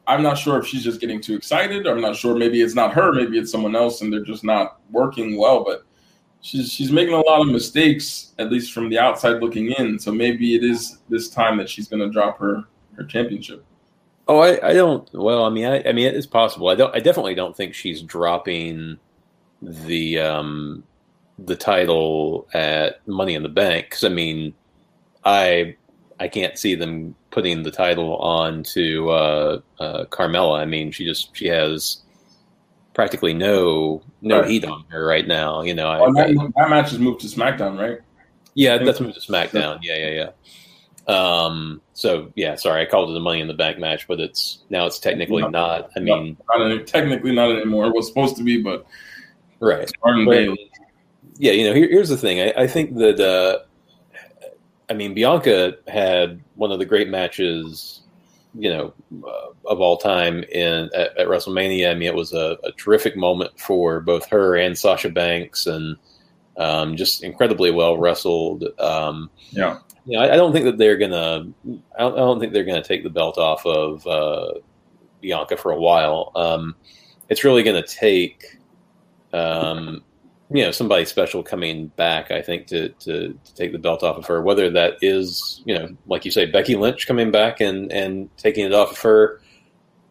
I'm 0.06 0.22
not 0.22 0.38
sure 0.38 0.60
if 0.60 0.68
she's 0.68 0.84
just 0.84 1.00
getting 1.00 1.22
too 1.22 1.34
excited. 1.34 1.88
I'm 1.88 2.02
not 2.02 2.18
sure. 2.18 2.36
Maybe 2.36 2.62
it's 2.62 2.76
not 2.76 2.94
her. 2.94 3.14
Maybe 3.14 3.40
it's 3.40 3.50
someone 3.50 3.74
else, 3.74 4.02
and 4.02 4.12
they're 4.12 4.24
just 4.24 4.44
not 4.44 4.82
working 4.92 5.38
well. 5.38 5.64
But 5.64 5.86
she's 6.44 6.72
she's 6.72 6.92
making 6.92 7.16
a 7.16 7.22
lot 7.22 7.42
of 7.42 7.48
mistakes, 7.48 8.34
at 8.38 8.52
least 8.52 8.72
from 8.72 8.90
the 8.90 9.00
outside 9.00 9.42
looking 9.42 9.72
in. 9.72 9.98
So 9.98 10.12
maybe 10.12 10.56
it 10.56 10.64
is 10.64 11.00
this 11.10 11.30
time 11.30 11.58
that 11.58 11.70
she's 11.70 11.88
going 11.88 12.02
to 12.02 12.10
drop 12.10 12.38
her 12.38 12.66
her 12.96 13.04
championship. 13.04 13.66
Oh, 14.28 14.40
I, 14.40 14.70
I 14.70 14.74
don't. 14.74 15.12
Well, 15.14 15.44
I 15.44 15.50
mean, 15.50 15.66
I, 15.66 15.84
I 15.84 15.92
mean, 15.92 16.06
it 16.06 16.16
is 16.16 16.28
possible. 16.28 16.70
I 16.70 16.76
don't. 16.76 16.96
I 16.96 17.00
definitely 17.00 17.36
don't 17.36 17.58
think 17.58 17.74
she's 17.74 18.02
dropping 18.04 19.00
the 19.62 20.20
um 20.20 20.84
the 21.40 21.56
title 21.56 22.48
at 22.54 23.06
Money 23.08 23.34
in 23.34 23.44
the 23.44 23.50
Bank. 23.50 23.88
Because 23.88 24.04
I 24.04 24.10
mean, 24.10 24.54
I 25.26 25.76
I 26.20 26.28
can't 26.28 26.58
see 26.58 26.76
them 26.76 27.16
putting 27.32 27.64
the 27.64 27.72
title 27.72 28.18
on 28.18 28.64
to 28.64 29.10
uh, 29.10 29.60
uh, 29.80 30.06
Carmella. 30.06 30.60
I 30.60 30.66
mean, 30.66 30.92
she 30.92 31.06
just 31.06 31.36
she 31.36 31.48
has 31.48 32.04
practically 32.94 33.34
no 33.34 34.02
no 34.22 34.42
Right. 34.42 34.50
heat 34.50 34.66
on 34.66 34.86
her 34.90 35.06
right 35.06 35.28
now. 35.28 35.62
You 35.62 35.74
know, 35.74 35.88
I, 35.90 36.00
that, 36.12 36.52
that 36.56 36.70
match 36.70 36.92
has 36.92 37.00
moved 37.00 37.22
to 37.22 37.28
SmackDown, 37.28 37.80
right? 37.80 38.00
yeah, 38.56 38.78
that's 38.78 39.00
moved 39.00 39.16
to 39.16 39.32
SmackDown. 39.32 39.80
Yeah, 39.82 39.98
yeah, 39.98 40.10
yeah. 40.10 40.30
Um. 41.08 41.82
So 41.94 42.32
yeah, 42.36 42.56
sorry, 42.56 42.82
I 42.82 42.86
called 42.86 43.10
it 43.10 43.18
a 43.18 43.20
Money 43.20 43.42
in 43.42 43.48
the 43.48 43.54
Bank 43.54 43.78
match, 43.78 44.08
but 44.08 44.20
it's 44.20 44.60
now 44.70 44.86
it's 44.86 45.00
technically 45.00 45.42
No. 45.42 45.50
not. 45.50 45.90
I 45.96 46.00
No. 46.00 46.22
mean, 46.22 46.38
Not 46.56 46.66
any, 46.72 46.84
technically 46.84 47.34
not 47.34 47.52
anymore. 47.52 47.88
It 47.88 47.96
was 47.96 48.08
supposed 48.08 48.38
to 48.38 48.44
be, 48.44 48.62
but 48.62 48.86
right. 49.60 49.92
But- 50.02 50.58
Yeah, 51.40 51.52
you 51.54 51.68
know, 51.68 51.74
here, 51.74 51.90
here's 51.90 52.10
the 52.10 52.16
thing. 52.18 52.40
I, 52.40 52.54
I 52.64 52.68
think 52.68 52.96
that, 52.98 53.20
uh, 53.20 53.60
I 54.90 54.94
mean, 54.94 55.16
Bianca 55.16 55.78
had 55.88 56.40
one 56.56 56.72
of 56.72 56.78
the 56.78 56.86
great 56.86 57.10
matches, 57.10 58.03
you 58.56 58.70
know, 58.70 58.94
uh, 59.28 59.50
of 59.68 59.82
all 59.82 59.98
time 59.98 60.44
in 60.44 60.90
at, 60.96 61.18
at 61.18 61.28
WrestleMania. 61.28 61.90
I 61.92 61.96
mean, 61.96 62.08
it 62.08 62.16
was 62.16 62.34
a, 62.34 62.58
a 62.64 62.72
terrific 62.74 63.18
moment 63.18 63.60
for 63.60 64.00
both 64.00 64.28
her 64.30 64.56
and 64.56 64.78
Sasha 64.78 65.10
Banks, 65.10 65.66
and 65.66 65.98
um, 66.58 66.96
just 66.96 67.24
incredibly 67.24 67.72
well 67.72 67.98
wrestled. 67.98 68.64
Um, 68.80 69.30
Yeah. 69.52 69.80
you 70.06 70.18
know, 70.18 70.24
I, 70.24 70.34
I 70.34 70.36
don't 70.36 70.54
think 70.54 70.66
that 70.66 70.78
they're 70.78 70.98
gonna. 70.98 71.48
I 71.98 72.00
don't, 72.00 72.14
I 72.14 72.18
don't 72.18 72.40
think 72.40 72.54
they're 72.54 72.64
gonna 72.64 72.84
take 72.84 73.04
the 73.04 73.10
belt 73.10 73.38
off 73.38 73.66
of 73.66 74.06
uh, 74.06 74.60
Bianca 75.22 75.58
for 75.58 75.72
a 75.72 75.80
while. 75.80 76.32
Um, 76.36 76.76
it's 77.30 77.44
really 77.44 77.64
gonna 77.64 77.86
take, 77.88 78.60
um, 79.32 80.04
you 80.52 80.64
know, 80.64 80.72
somebody 80.72 81.06
special 81.06 81.44
coming 81.44 81.88
back. 81.88 82.32
I 82.32 82.42
think 82.42 82.68
to, 82.68 82.90
to 82.90 83.34
to 83.34 83.56
take 83.56 83.72
the 83.72 83.80
belt 83.80 84.04
off 84.04 84.18
of 84.18 84.26
her. 84.28 84.42
Whether 84.42 84.70
that 84.72 84.98
is, 85.02 85.62
you 85.66 85.78
know, 85.78 85.90
like 86.08 86.26
you 86.26 86.32
say, 86.32 86.46
Becky 86.46 86.76
Lynch 86.76 87.08
coming 87.08 87.32
back 87.32 87.62
and 87.62 87.92
and 87.92 88.30
taking 88.38 88.66
it 88.66 88.74
off 88.74 88.92
of 88.92 89.00
her 89.00 89.42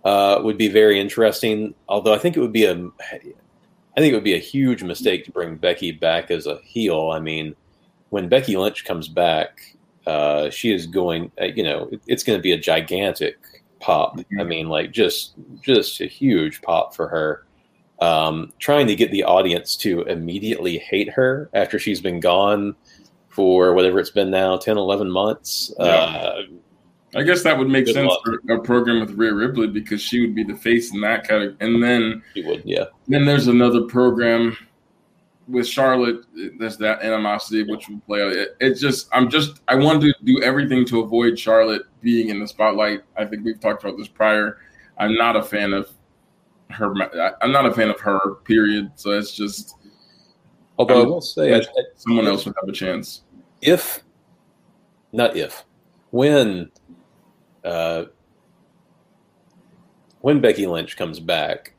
uh, 0.05 0.41
would 0.43 0.59
be 0.59 0.69
very 0.69 1.01
interesting. 1.01 1.75
Although 1.89 2.15
I 2.15 2.19
think 2.19 2.37
it 2.37 2.41
would 2.41 2.53
be 2.53 2.65
a, 2.65 2.75
I 2.77 4.01
think 4.01 4.13
it 4.13 4.15
would 4.15 4.25
be 4.25 4.35
a 4.35 4.39
huge 4.39 4.83
mistake 4.83 5.25
to 5.25 5.33
bring 5.33 5.57
Becky 5.57 5.93
back 5.93 6.31
as 6.31 6.47
a 6.47 6.59
heel. 6.65 7.11
I 7.11 7.21
mean, 7.21 7.55
when 8.11 8.29
Becky 8.29 8.57
Lynch 8.57 8.85
comes 8.85 9.09
back, 9.09 9.77
uh, 10.07 10.51
she 10.51 10.73
is 10.73 10.87
going. 10.87 11.31
Uh, 11.41 11.47
you 11.47 11.63
know, 11.63 11.89
it, 11.93 12.01
it's 12.07 12.25
going 12.25 12.39
to 12.39 12.43
be 12.43 12.53
a 12.53 12.59
gigantic 12.59 13.39
pop. 13.81 14.19
I 14.39 14.45
mean, 14.45 14.69
like 14.69 14.93
just 14.93 15.35
just 15.61 16.01
a 16.01 16.07
huge 16.07 16.63
pop 16.63 16.95
for 16.95 17.09
her. 17.09 17.47
Um, 18.03 18.53
trying 18.59 18.87
to 18.89 18.97
get 18.97 19.11
the 19.11 19.23
audience 19.25 19.77
to 19.77 20.03
immediately 20.03 20.79
hate 20.79 21.11
her 21.11 21.49
after 21.53 21.79
she's 21.79 22.01
been 22.01 22.21
gone 22.21 22.75
for 23.29 23.75
whatever 23.75 23.99
it's 23.99 24.11
been 24.11 24.31
now 24.31 24.57
10 24.57 24.77
11 24.77 25.11
months 25.11 25.73
uh, 25.79 26.43
I 27.15 27.23
guess 27.23 27.43
that 27.43 27.59
would 27.59 27.69
make 27.69 27.87
Good 27.87 27.95
sense 27.95 28.09
luck. 28.09 28.21
for 28.25 28.53
a 28.53 28.61
program 28.61 29.01
with 29.01 29.11
Rhea 29.13 29.35
Ripley 29.35 29.67
because 29.67 30.01
she 30.01 30.21
would 30.21 30.35
be 30.35 30.45
the 30.45 30.57
face 30.57 30.93
in 30.93 31.01
that 31.03 31.29
category. 31.29 31.57
And 31.61 31.83
then 31.83 32.23
she 32.35 32.43
would 32.43 32.63
yeah 32.65 32.85
then 33.09 33.25
there's 33.25 33.49
another 33.49 33.83
program 33.83 34.57
with 35.49 35.67
Charlotte. 35.67 36.25
There's 36.59 36.77
that 36.79 37.03
animosity 37.03 37.65
which 37.65 37.89
will 37.89 38.01
play 38.01 38.23
out. 38.23 38.33
It, 38.33 38.57
it's 38.61 38.81
just 38.81 39.09
I'm 39.13 39.29
just 39.29 39.61
I 39.69 39.75
wanted 39.75 40.15
to 40.15 40.25
do 40.25 40.43
everything 40.43 40.85
to 40.87 41.01
avoid 41.01 41.39
Charlotte 41.39 41.83
being 42.01 42.29
in 42.29 42.41
the 42.41 42.49
spotlight. 42.49 43.03
I 43.17 43.25
think 43.27 43.45
we've 43.45 43.61
talked 43.61 43.85
about 43.85 43.99
this 43.99 44.09
prior. 44.09 44.59
I'm 44.99 45.15
not 45.15 45.37
a 45.37 45.43
fan 45.43 45.73
of 45.73 45.91
her. 46.73 46.93
I- 47.21 47.33
I'm 47.43 47.53
not 47.53 47.67
a 47.67 47.73
fan 47.73 47.91
of 47.91 48.01
her. 48.01 48.35
Period. 48.45 48.91
So 48.97 49.11
it's 49.13 49.33
just 49.35 49.77
although 50.79 51.01
i 51.01 51.03
Um, 51.03 51.09
will 51.11 51.21
say 51.21 51.55
I, 51.55 51.59
I, 51.59 51.65
someone 51.97 52.27
else 52.27 52.45
would 52.47 52.55
have 52.61 52.69
a 52.69 52.73
chance. 52.73 53.23
if 53.61 54.03
not 55.13 55.37
if 55.37 55.65
when 56.11 56.71
uh 57.65 58.05
when 60.21 60.41
Becky 60.41 60.67
Lynch 60.67 60.97
comes 60.97 61.21
back 61.21 61.75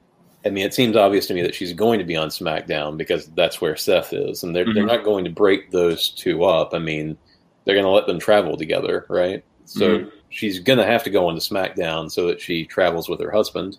I 0.46 0.50
mean 0.50 0.66
it 0.66 0.74
seems 0.74 0.96
obvious 0.96 1.28
to 1.28 1.34
me 1.34 1.42
that 1.42 1.56
she's 1.56 1.74
going 1.74 2.00
to 2.00 2.06
be 2.06 2.16
on 2.16 2.30
SmackDown 2.30 2.98
because 2.98 3.28
that's 3.36 3.62
where 3.62 3.76
Seth 3.76 4.14
is 4.14 4.44
and 4.44 4.56
they're 4.56 4.66
they're 4.74 4.84
Mhm. 4.84 4.88
not 4.88 5.04
going 5.04 5.26
to 5.26 5.32
break 5.32 5.72
those 5.72 6.10
two 6.10 6.44
up 6.44 6.74
I 6.74 6.80
mean 6.80 7.18
they're 7.66 7.76
going 7.76 7.86
to 7.86 7.92
let 7.92 8.08
them 8.08 8.20
travel 8.20 8.58
together 8.58 9.06
right 9.10 9.44
so 9.66 10.00
Mhm. 10.00 10.12
she's 10.30 10.60
going 10.60 10.80
to 10.80 10.86
have 10.86 11.04
to 11.04 11.10
go 11.10 11.28
on 11.28 11.36
to 11.36 11.42
SmackDown 11.42 12.12
so 12.12 12.28
that 12.28 12.40
she 12.42 12.66
travels 12.66 13.10
with 13.10 13.20
her 13.22 13.32
husband 13.32 13.78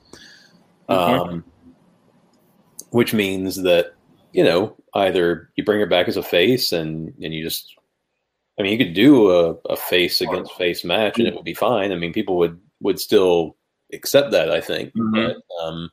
Okay. 0.88 1.18
um 1.18 1.44
which 2.90 3.12
means 3.14 3.62
that 3.62 3.94
you 4.33 4.44
know 4.44 4.77
either 4.94 5.51
you 5.57 5.64
bring 5.64 5.81
her 5.81 5.87
back 5.87 6.09
as 6.09 6.16
a 6.16 6.23
face 6.23 6.73
and 6.73 7.12
and 7.23 7.35
you 7.35 7.42
just 7.42 7.75
I 8.59 8.62
mean, 8.62 8.70
you 8.79 8.85
could 8.85 8.94
do 8.94 9.31
a, 9.33 9.55
a 9.68 9.77
face 9.77 10.20
against 10.20 10.53
face 10.53 10.85
match 10.85 11.18
and 11.18 11.27
it 11.27 11.35
would 11.35 11.44
be 11.44 11.55
fine. 11.55 11.90
I 11.90 11.97
mean, 11.97 12.12
people 12.12 12.37
would 12.38 12.61
would 12.81 13.01
still 13.01 13.57
accept 13.92 14.31
that. 14.31 14.49
I 14.51 14.61
think, 14.61 14.94
Mhm. 14.94 15.12
but 15.12 15.64
um, 15.64 15.90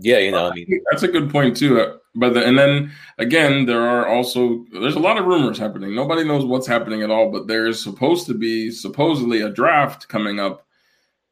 yeah, 0.00 0.18
you 0.18 0.30
know, 0.30 0.48
I 0.48 0.54
mean, 0.54 0.66
That's 0.90 1.02
a 1.02 1.08
good 1.08 1.30
point 1.30 1.56
too. 1.56 1.80
Uh, 1.80 1.96
But 2.14 2.34
the, 2.34 2.44
and 2.44 2.58
then 2.58 2.92
again, 3.16 3.64
there 3.64 3.80
are 3.80 4.06
also 4.06 4.66
there's 4.70 4.96
a 4.96 5.06
lot 5.08 5.16
of 5.16 5.24
rumors 5.24 5.56
happening. 5.58 5.94
Nobody 5.94 6.24
knows 6.24 6.44
what's 6.44 6.66
happening 6.66 7.02
at 7.02 7.10
all. 7.10 7.30
But 7.32 7.46
there's 7.46 7.82
supposed 7.82 8.26
to 8.26 8.34
be 8.34 8.70
supposedly 8.70 9.40
a 9.40 9.48
draft 9.48 10.08
coming 10.08 10.38
up. 10.38 10.66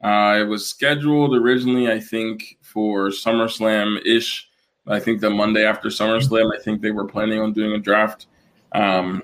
Uh, 0.02 0.38
it 0.40 0.44
was 0.44 0.66
scheduled 0.66 1.34
originally, 1.34 1.90
I 1.90 2.00
think, 2.00 2.58
for 2.62 3.08
SummerSlam 3.08 4.04
ish. 4.06 4.48
I 4.86 4.98
think 4.98 5.20
the 5.20 5.30
Monday 5.30 5.64
after 5.64 5.88
SummerSlam, 5.88 6.50
I 6.56 6.60
think 6.62 6.80
they 6.80 6.90
were 6.90 7.06
planning 7.06 7.40
on 7.40 7.52
doing 7.52 7.72
a 7.72 7.78
draft. 7.78 8.26
Um, 8.72 9.22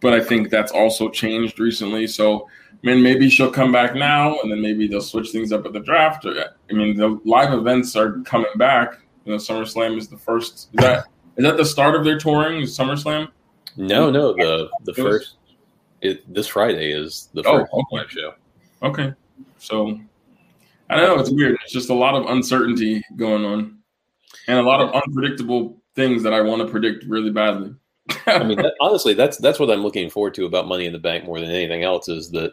but 0.00 0.12
I 0.12 0.20
think 0.20 0.50
that's 0.50 0.70
also 0.70 1.08
changed 1.08 1.58
recently. 1.58 2.06
So, 2.06 2.46
I 2.72 2.86
mean, 2.86 3.02
maybe 3.02 3.28
she'll 3.28 3.50
come 3.50 3.72
back 3.72 3.94
now, 3.94 4.38
and 4.40 4.52
then 4.52 4.60
maybe 4.60 4.86
they'll 4.86 5.00
switch 5.00 5.30
things 5.30 5.50
up 5.50 5.66
at 5.66 5.72
the 5.72 5.80
draft. 5.80 6.24
Or, 6.24 6.34
I 6.70 6.72
mean, 6.72 6.96
the 6.96 7.20
live 7.24 7.52
events 7.52 7.96
are 7.96 8.20
coming 8.20 8.50
back. 8.56 8.98
You 9.24 9.32
know, 9.32 9.38
SummerSlam 9.38 9.96
is 9.96 10.08
the 10.08 10.18
first. 10.18 10.54
Is 10.54 10.68
that 10.74 11.06
is 11.36 11.44
that 11.44 11.56
the 11.56 11.64
start 11.64 11.94
of 11.94 12.04
their 12.04 12.18
touring? 12.18 12.60
Is 12.62 12.76
SummerSlam? 12.76 13.28
no, 13.76 14.10
no, 14.10 14.32
the 14.34 14.68
the 14.84 14.94
first 14.94 15.36
it, 16.00 16.32
this 16.32 16.46
Friday 16.48 16.92
is 16.92 17.28
the 17.34 17.42
Oh, 17.46 17.58
first 17.60 17.72
okay. 17.72 17.84
live 17.92 18.10
show. 18.10 18.34
Okay, 18.82 19.12
so 19.58 19.98
I 20.90 20.96
don't 20.96 21.16
know. 21.16 21.20
It's 21.20 21.30
weird. 21.30 21.58
It's 21.62 21.72
just 21.72 21.90
a 21.90 21.94
lot 21.94 22.14
of 22.14 22.26
uncertainty 22.26 23.02
going 23.16 23.44
on, 23.44 23.78
and 24.46 24.58
a 24.58 24.62
lot 24.62 24.80
of 24.80 24.94
unpredictable 24.94 25.82
things 25.94 26.22
that 26.22 26.32
I 26.32 26.40
want 26.40 26.62
to 26.62 26.68
predict 26.68 27.04
really 27.04 27.30
badly. 27.30 27.74
I 28.26 28.42
mean, 28.44 28.56
that, 28.58 28.74
honestly, 28.80 29.14
that's 29.14 29.36
that's 29.38 29.58
what 29.58 29.70
I'm 29.70 29.82
looking 29.82 30.10
forward 30.10 30.34
to 30.34 30.46
about 30.46 30.68
Money 30.68 30.86
in 30.86 30.92
the 30.92 30.98
Bank 30.98 31.24
more 31.24 31.40
than 31.40 31.50
anything 31.50 31.82
else 31.82 32.08
is 32.08 32.30
that 32.30 32.52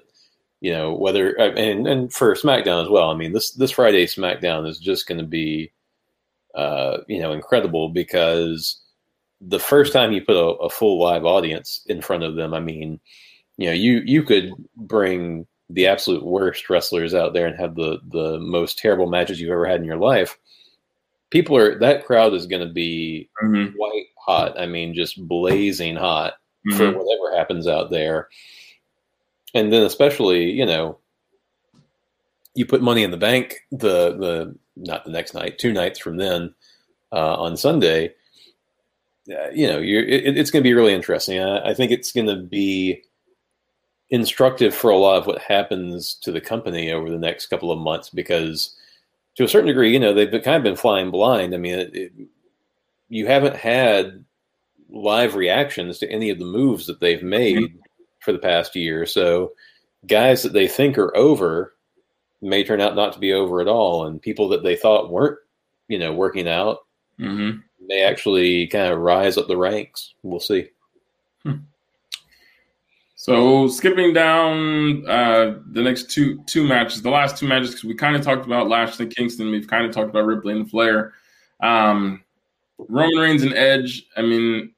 you 0.62 0.72
know 0.72 0.94
whether 0.94 1.30
and 1.40 1.88
and 1.88 2.12
for 2.14 2.36
SmackDown 2.36 2.84
as 2.84 2.90
well. 2.90 3.10
I 3.10 3.16
mean, 3.16 3.32
this 3.32 3.52
this 3.52 3.72
Friday 3.72 4.06
SmackDown 4.06 4.68
is 4.68 4.80
just 4.80 5.08
going 5.08 5.20
to 5.20 5.26
be 5.26 5.72
uh, 6.56 6.98
you 7.08 7.20
know 7.20 7.32
incredible 7.32 7.90
because 7.90 8.82
the 9.42 9.60
first 9.60 9.94
time 9.94 10.12
you 10.12 10.22
put 10.22 10.36
a, 10.36 10.64
a 10.64 10.70
full 10.70 11.00
live 11.00 11.26
audience 11.26 11.84
in 11.88 12.02
front 12.02 12.24
of 12.24 12.36
them, 12.36 12.54
I 12.54 12.60
mean, 12.60 13.00
you 13.58 13.68
know, 13.68 13.74
you 13.74 14.02
you 14.06 14.24
could 14.24 14.52
bring 14.76 15.46
the 15.70 15.88
absolute 15.88 16.24
worst 16.24 16.70
wrestlers 16.70 17.14
out 17.14 17.34
there 17.34 17.48
and 17.48 17.58
have 17.60 17.76
the 17.76 18.00
the 18.12 18.40
most 18.40 18.78
terrible 18.78 19.08
matches 19.08 19.40
you've 19.40 19.52
ever 19.52 19.66
had 19.66 19.80
in 19.80 19.86
your 19.86 19.98
life. 19.98 20.38
People 21.32 21.58
are 21.58 21.78
that 21.80 22.06
crowd 22.06 22.34
is 22.34 22.46
going 22.46 22.66
to 22.66 22.74
be 22.74 23.30
Mhm, 23.44 23.74
white 23.76 24.08
hot. 24.18 24.60
I 24.60 24.68
mean, 24.68 24.94
just 24.94 25.28
blazing 25.28 25.96
hot 25.96 26.36
mhm. 26.68 26.78
for 26.78 26.86
whatever 26.86 27.36
happens 27.36 27.68
out 27.68 27.90
there. 27.90 28.30
And 29.54 29.72
then 29.72 29.84
especially, 29.84 30.52
you 30.52 30.66
know, 30.66 31.00
you 32.54 32.66
put 32.66 32.82
money 32.82 33.04
in 33.04 33.12
the 33.12 33.18
bank 33.18 33.56
the 33.72 34.16
the 34.16 34.56
not 34.76 35.06
the 35.06 35.12
next 35.12 35.34
night, 35.34 35.58
two 35.58 35.74
nights 35.74 36.00
from 36.00 36.18
then 36.18 36.54
uh, 37.12 37.36
on 37.36 37.58
Sunday. 37.58 38.14
Uh, 39.30 39.50
you 39.52 39.68
know, 39.68 39.80
you're, 39.80 40.04
it, 40.04 40.38
it's 40.38 40.52
going 40.52 40.62
to 40.62 40.68
be 40.68 40.74
really 40.74 40.94
interesting. 40.94 41.42
I, 41.42 41.70
I 41.70 41.74
think 41.74 41.92
it's 41.92 42.12
going 42.12 42.28
to 42.28 42.36
be 42.36 43.02
instructive 44.16 44.74
for 44.74 44.90
a 44.90 44.98
lot 44.98 45.18
of 45.18 45.28
what 45.28 45.42
happens 45.42 46.16
to 46.16 46.32
the 46.32 46.42
company 46.42 46.92
over 46.92 47.10
the 47.10 47.20
next 47.20 47.48
couple 47.48 47.72
of 47.72 47.80
months 47.80 48.10
because, 48.10 48.76
to 49.36 49.44
a 49.44 49.48
certain 49.48 49.68
degree, 49.68 49.92
you 49.92 50.00
know, 50.00 50.14
they've 50.14 50.32
been, 50.32 50.42
kind 50.42 50.58
of 50.58 50.64
been 50.64 50.76
flying 50.76 51.12
blind. 51.12 51.54
I 51.54 51.58
mean, 51.58 51.76
it, 51.78 51.96
it, 51.96 52.12
you 53.10 53.28
haven't 53.28 53.56
had 53.56 54.24
live 54.90 55.36
reactions 55.36 56.00
to 56.00 56.10
any 56.10 56.30
of 56.30 56.40
the 56.40 56.46
moves 56.46 56.88
that 56.88 57.00
they've 57.00 57.24
made 57.24 57.74
for 58.22 58.32
the 58.32 58.40
past 58.40 58.76
year. 58.76 59.06
So 59.06 59.52
guys 60.08 60.42
that 60.44 60.54
they 60.54 60.68
think 60.68 60.98
are 60.98 61.16
over 61.16 61.74
may 62.42 62.64
turn 62.64 62.82
out 62.82 62.96
not 62.96 63.14
to 63.14 63.20
be 63.20 63.34
over 63.34 63.62
at 63.62 63.68
all, 63.68 64.06
and 64.06 64.22
people 64.22 64.48
that 64.50 64.64
they 64.64 64.76
thought 64.76 65.12
weren't, 65.12 65.40
you 65.88 66.00
know, 66.00 66.14
working 66.14 66.48
out 66.48 66.80
Mhm. 67.20 67.64
may 67.88 68.04
actually 68.04 68.68
kind 68.68 68.92
of 68.92 69.00
rise 69.00 69.38
up 69.38 69.48
the 69.48 69.58
ranks. 69.58 70.14
We'll 70.24 70.40
see. 70.40 70.70
So 73.26 73.68
skipping 73.68 74.14
down 74.14 75.04
uh, 75.10 75.56
the 75.72 75.82
next 75.82 76.12
two 76.12 76.44
two 76.44 76.64
matches, 76.64 77.02
the 77.02 77.10
last 77.10 77.40
two 77.40 77.48
matches, 77.48 77.72
because 77.72 77.84
we 77.84 77.96
kind 77.96 78.16
of 78.16 78.22
talked 78.22 78.46
about 78.46 78.70
Lashley 78.70 79.08
Kingston, 79.08 79.50
we've 79.50 79.68
kind 79.68 79.84
of 79.84 79.92
talked 79.92 80.12
about 80.12 80.28
Ripley 80.28 80.54
and 80.54 80.70
Flair. 80.70 81.14
Um, 81.60 82.24
Roman 82.78 83.18
Reigns 83.18 83.42
and 83.42 83.56
Edge. 83.56 84.06
I 84.16 84.22
mean, 84.22 84.74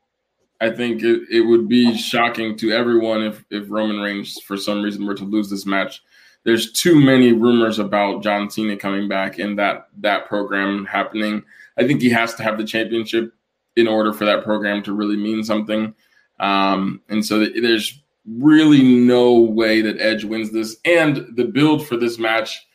I 0.61 0.69
think 0.69 1.03
it, 1.03 1.23
it 1.29 1.41
would 1.41 1.67
be 1.67 1.97
shocking 1.97 2.55
to 2.59 2.71
everyone 2.71 3.21
if 3.21 3.43
if 3.49 3.69
Roman 3.69 3.99
Reigns 3.99 4.39
for 4.43 4.55
some 4.55 4.81
reason 4.81 5.05
were 5.05 5.15
to 5.15 5.25
lose 5.25 5.49
this 5.49 5.65
match. 5.65 6.01
There's 6.45 6.71
too 6.71 7.01
many 7.01 7.33
rumors 7.33 7.79
about 7.79 8.23
John 8.23 8.49
Cena 8.49 8.77
coming 8.77 9.09
back 9.09 9.39
and 9.39 9.59
that 9.59 9.89
that 9.97 10.25
program 10.25 10.85
happening. 10.85 11.43
I 11.77 11.85
think 11.85 12.01
he 12.01 12.11
has 12.11 12.33
to 12.35 12.43
have 12.43 12.57
the 12.57 12.63
championship 12.63 13.33
in 13.75 13.89
order 13.89 14.13
for 14.13 14.23
that 14.23 14.45
program 14.45 14.83
to 14.83 14.93
really 14.93 15.17
mean 15.17 15.43
something. 15.43 15.93
Um, 16.39 17.01
and 17.09 17.25
so 17.25 17.39
th- 17.39 17.61
there's 17.61 18.01
really 18.27 18.83
no 18.83 19.39
way 19.39 19.81
that 19.81 19.99
Edge 19.99 20.23
wins 20.23 20.51
this. 20.51 20.77
And 20.85 21.27
the 21.35 21.45
build 21.45 21.87
for 21.87 21.97
this 21.97 22.19
match, 22.19 22.65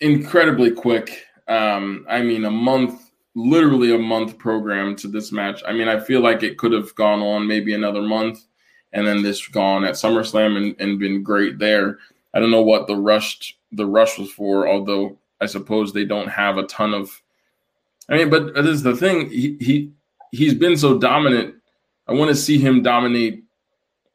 incredibly 0.00 0.70
quick. 0.70 1.24
Um, 1.48 2.06
I 2.08 2.22
mean, 2.22 2.44
a 2.44 2.50
month, 2.50 3.10
literally 3.34 3.94
a 3.94 3.98
month 3.98 4.38
program 4.38 4.96
to 4.96 5.08
this 5.08 5.32
match. 5.32 5.62
I 5.66 5.72
mean, 5.72 5.88
I 5.88 6.00
feel 6.00 6.20
like 6.20 6.42
it 6.42 6.58
could 6.58 6.72
have 6.72 6.94
gone 6.94 7.20
on 7.20 7.46
maybe 7.46 7.74
another 7.74 8.02
month 8.02 8.44
and 8.92 9.06
then 9.06 9.22
this 9.22 9.46
gone 9.48 9.84
at 9.84 9.94
SummerSlam 9.94 10.56
and, 10.56 10.76
and 10.78 10.98
been 10.98 11.22
great 11.22 11.58
there. 11.58 11.98
I 12.34 12.40
don't 12.40 12.50
know 12.50 12.62
what 12.62 12.86
the 12.86 12.96
rushed 12.96 13.58
the 13.72 13.86
rush 13.86 14.18
was 14.18 14.30
for, 14.30 14.68
although 14.68 15.18
I 15.40 15.46
suppose 15.46 15.92
they 15.92 16.04
don't 16.04 16.28
have 16.28 16.58
a 16.58 16.64
ton 16.64 16.94
of 16.94 17.22
I 18.08 18.16
mean, 18.16 18.30
but 18.30 18.54
this 18.54 18.66
is 18.66 18.82
the 18.82 18.96
thing. 18.96 19.30
He 19.30 19.56
he 19.60 19.92
he's 20.30 20.54
been 20.54 20.76
so 20.76 20.98
dominant. 20.98 21.54
I 22.06 22.12
want 22.12 22.30
to 22.30 22.34
see 22.34 22.58
him 22.58 22.82
dominate 22.82 23.44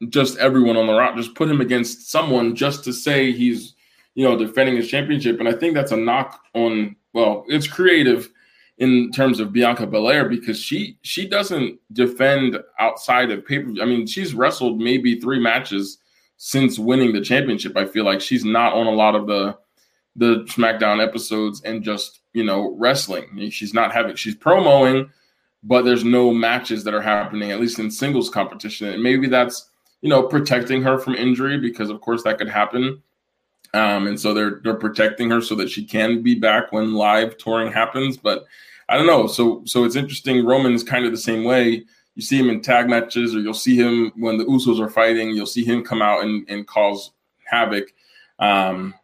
just 0.09 0.37
everyone 0.37 0.77
on 0.77 0.87
the 0.87 0.93
route. 0.93 1.17
Just 1.17 1.35
put 1.35 1.49
him 1.49 1.61
against 1.61 2.09
someone 2.11 2.55
just 2.55 2.83
to 2.83 2.93
say 2.93 3.31
he's 3.31 3.75
you 4.15 4.23
know 4.23 4.37
defending 4.37 4.75
his 4.75 4.89
championship. 4.89 5.39
And 5.39 5.47
I 5.47 5.53
think 5.53 5.73
that's 5.73 5.91
a 5.91 5.97
knock 5.97 6.41
on. 6.53 6.95
Well, 7.13 7.45
it's 7.47 7.67
creative 7.67 8.29
in 8.77 9.11
terms 9.11 9.39
of 9.39 9.51
Bianca 9.51 9.87
Belair 9.87 10.29
because 10.29 10.59
she 10.59 10.97
she 11.01 11.27
doesn't 11.27 11.79
defend 11.93 12.59
outside 12.79 13.31
of 13.31 13.45
paper. 13.45 13.71
I 13.81 13.85
mean, 13.85 14.05
she's 14.05 14.33
wrestled 14.33 14.79
maybe 14.79 15.19
three 15.19 15.39
matches 15.39 15.97
since 16.37 16.77
winning 16.77 17.13
the 17.13 17.21
championship. 17.21 17.75
I 17.75 17.85
feel 17.85 18.05
like 18.05 18.21
she's 18.21 18.45
not 18.45 18.73
on 18.73 18.87
a 18.87 18.91
lot 18.91 19.15
of 19.15 19.27
the 19.27 19.57
the 20.15 20.43
SmackDown 20.45 21.03
episodes 21.03 21.61
and 21.63 21.83
just 21.83 22.21
you 22.33 22.43
know 22.43 22.75
wrestling. 22.77 23.49
She's 23.49 23.73
not 23.73 23.91
having 23.91 24.15
she's 24.15 24.35
promoing, 24.35 25.09
but 25.63 25.83
there's 25.83 26.03
no 26.03 26.31
matches 26.31 26.83
that 26.83 26.93
are 26.93 27.01
happening 27.01 27.51
at 27.51 27.59
least 27.59 27.79
in 27.79 27.89
singles 27.89 28.29
competition. 28.29 28.89
And 28.89 29.01
maybe 29.01 29.27
that's 29.27 29.69
you 30.01 30.09
know 30.09 30.23
protecting 30.23 30.81
her 30.83 30.97
from 30.97 31.15
injury 31.15 31.59
because 31.59 31.89
of 31.89 32.01
course 32.01 32.23
that 32.23 32.37
could 32.37 32.49
happen. 32.49 33.01
Um, 33.73 34.07
and 34.07 34.19
so 34.19 34.33
they're 34.33 34.61
they're 34.63 34.75
protecting 34.75 35.29
her 35.29 35.41
so 35.41 35.55
that 35.55 35.69
she 35.69 35.83
can 35.85 36.21
be 36.23 36.35
back 36.35 36.71
when 36.71 36.93
live 36.93 37.37
touring 37.37 37.71
happens. 37.71 38.17
But 38.17 38.45
I 38.89 38.97
don't 38.97 39.07
know. 39.07 39.27
So 39.27 39.63
so 39.65 39.83
it's 39.83 39.95
interesting. 39.95 40.45
Roman 40.45 40.73
is 40.73 40.83
kind 40.83 41.05
of 41.05 41.11
the 41.11 41.17
same 41.17 41.43
way. 41.43 41.83
You 42.15 42.21
see 42.21 42.39
him 42.39 42.49
in 42.49 42.61
tag 42.61 42.89
matches, 42.89 43.35
or 43.35 43.39
you'll 43.39 43.53
see 43.53 43.75
him 43.75 44.11
when 44.15 44.37
the 44.37 44.45
Usos 44.45 44.79
are 44.79 44.89
fighting. 44.89 45.31
You'll 45.31 45.45
see 45.45 45.63
him 45.63 45.83
come 45.83 46.01
out 46.01 46.23
and, 46.23 46.49
and 46.49 46.65
cause 46.65 47.11
havoc. 47.45 47.93
Um, 48.39 48.95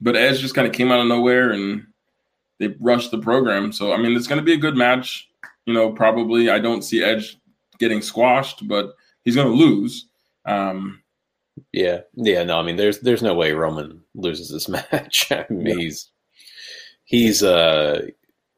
but 0.00 0.16
Edge 0.16 0.40
just 0.40 0.54
kind 0.54 0.66
of 0.66 0.74
came 0.74 0.90
out 0.90 1.00
of 1.00 1.06
nowhere 1.06 1.52
and 1.52 1.86
they 2.58 2.68
rushed 2.80 3.10
the 3.10 3.18
program. 3.18 3.72
So 3.72 3.92
I 3.92 3.96
mean, 3.96 4.16
it's 4.16 4.26
going 4.26 4.40
to 4.40 4.44
be 4.44 4.52
a 4.52 4.58
good 4.58 4.76
match. 4.76 5.30
You 5.66 5.74
know, 5.74 5.92
probably 5.92 6.50
I 6.50 6.58
don't 6.58 6.82
see 6.82 7.02
Edge 7.02 7.38
getting 7.78 8.02
squashed, 8.02 8.66
but 8.66 8.94
he's 9.24 9.34
going 9.34 9.48
to 9.48 9.54
lose. 9.54 10.06
Um, 10.48 11.02
Yeah, 11.72 12.00
yeah. 12.14 12.44
No, 12.44 12.58
I 12.58 12.62
mean, 12.62 12.76
there's 12.76 13.00
there's 13.00 13.22
no 13.22 13.34
way 13.34 13.52
Roman 13.52 14.02
loses 14.14 14.50
this 14.50 14.68
match. 14.92 15.30
I 15.30 15.46
mean, 15.50 15.78
he's 15.78 16.10
he's 17.04 17.42
uh, 17.42 18.06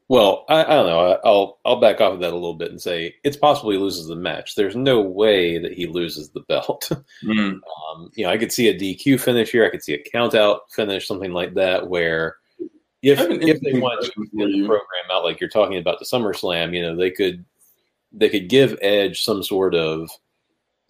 well, 0.08 0.44
I, 0.48 0.64
I 0.64 0.74
don't 0.74 0.86
know. 0.86 1.18
I'll 1.24 1.60
I'll 1.64 1.80
back 1.80 2.00
off 2.00 2.14
of 2.14 2.20
that 2.20 2.32
a 2.32 2.34
little 2.34 2.54
bit 2.54 2.70
and 2.70 2.82
say 2.82 3.14
it's 3.22 3.36
possible 3.36 3.70
he 3.70 3.78
loses 3.78 4.08
the 4.08 4.16
match. 4.16 4.56
There's 4.56 4.76
no 4.76 5.00
way 5.00 5.58
that 5.58 5.72
he 5.72 5.86
loses 5.86 6.30
the 6.30 6.40
belt. 6.40 6.90
mm, 7.24 7.60
um, 7.92 8.10
you 8.14 8.24
know, 8.24 8.30
I 8.30 8.36
could 8.36 8.52
see 8.52 8.68
a 8.68 8.78
DQ 8.78 9.20
finish 9.20 9.52
here. 9.52 9.64
I 9.64 9.70
could 9.70 9.84
see 9.84 9.94
a 9.94 10.02
count 10.10 10.34
out 10.34 10.62
finish, 10.72 11.06
something 11.06 11.32
like 11.32 11.54
that, 11.54 11.88
where 11.88 12.36
if 13.02 13.20
I 13.20 13.28
if 13.30 13.60
they 13.60 13.78
want 13.78 14.04
to 14.04 14.10
get 14.36 14.48
the 14.48 14.66
program 14.66 15.10
out 15.12 15.24
like 15.24 15.40
you're 15.40 15.48
talking 15.48 15.78
about 15.78 15.98
the 15.98 16.04
SummerSlam, 16.04 16.74
you 16.74 16.82
know, 16.82 16.96
they 16.96 17.10
could 17.10 17.44
they 18.12 18.28
could 18.28 18.48
give 18.48 18.76
Edge 18.82 19.22
some 19.22 19.42
sort 19.42 19.74
of 19.76 20.10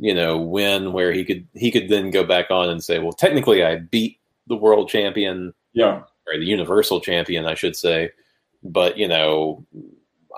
you 0.00 0.14
know 0.14 0.38
win 0.38 0.92
where 0.92 1.12
he 1.12 1.24
could 1.24 1.46
he 1.54 1.70
could 1.70 1.88
then 1.88 2.10
go 2.10 2.24
back 2.24 2.50
on 2.50 2.70
and 2.70 2.82
say, 2.82 2.98
well, 2.98 3.12
technically 3.12 3.62
I 3.62 3.76
beat 3.76 4.18
the 4.46 4.56
world 4.56 4.88
champion 4.88 5.52
yeah, 5.72 6.02
or 6.26 6.38
the 6.38 6.44
universal 6.44 7.00
champion, 7.00 7.46
I 7.46 7.54
should 7.54 7.76
say, 7.76 8.10
but 8.62 8.96
you 8.96 9.06
know 9.06 9.64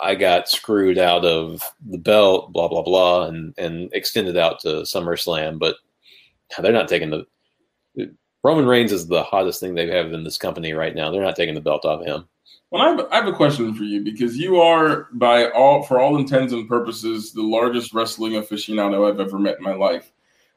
I 0.03 0.16
got 0.16 0.48
screwed 0.48 0.98
out 0.98 1.25
of 1.25 1.62
the 1.88 1.98
belt, 1.98 2.53
blah 2.53 2.68
blah 2.68 2.83
blah, 2.83 3.27
and 3.27 3.55
and 3.57 3.88
extended 3.92 4.37
out 4.37 4.59
to 4.61 4.83
SummerSlam. 4.83 5.59
But 5.59 5.77
they're 6.59 6.72
not 6.72 6.88
taking 6.88 7.11
the 7.11 7.27
Roman 8.44 8.66
Reigns 8.66 8.90
is 8.90 9.07
the 9.07 9.22
hottest 9.22 9.61
thing 9.61 9.75
they 9.75 9.87
have 9.88 10.12
in 10.12 10.25
this 10.25 10.37
company 10.37 10.72
right 10.72 10.94
now. 10.94 11.11
They're 11.11 11.22
not 11.22 11.37
taking 11.37 11.55
the 11.55 11.61
belt 11.61 11.85
off 11.85 12.01
of 12.01 12.07
him. 12.07 12.29
Well, 12.72 12.80
I 12.80 12.88
have, 12.88 13.06
I 13.12 13.16
have 13.16 13.26
a 13.26 13.37
question 13.37 13.74
for 13.74 13.82
you 13.85 14.02
because 14.02 14.38
you 14.38 14.58
are, 14.62 15.08
by 15.12 15.50
all 15.50 15.82
for 15.82 16.00
all 16.00 16.16
intents 16.16 16.54
and 16.54 16.66
purposes, 16.66 17.30
the 17.30 17.42
largest 17.42 17.92
wrestling 17.92 18.32
aficionado 18.32 19.06
I've 19.06 19.20
ever 19.20 19.38
met 19.38 19.58
in 19.58 19.62
my 19.62 19.74
life. 19.74 20.11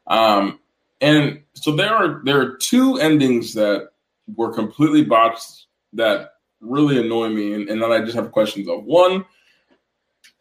Um, 0.07 0.61
and 1.01 1.41
so 1.55 1.75
there 1.75 1.93
are 1.93 2.21
there 2.23 2.39
are 2.39 2.55
two 2.55 2.99
endings 2.99 3.53
that 3.55 3.89
were 4.33 4.53
completely 4.53 5.03
botched 5.03 5.65
that 5.91 6.35
really 6.61 7.01
annoy 7.01 7.27
me, 7.27 7.53
and, 7.53 7.67
and 7.67 7.81
then 7.81 7.91
I 7.91 7.99
just 7.99 8.15
have 8.15 8.31
questions 8.31 8.69
of 8.69 8.85
one, 8.85 9.25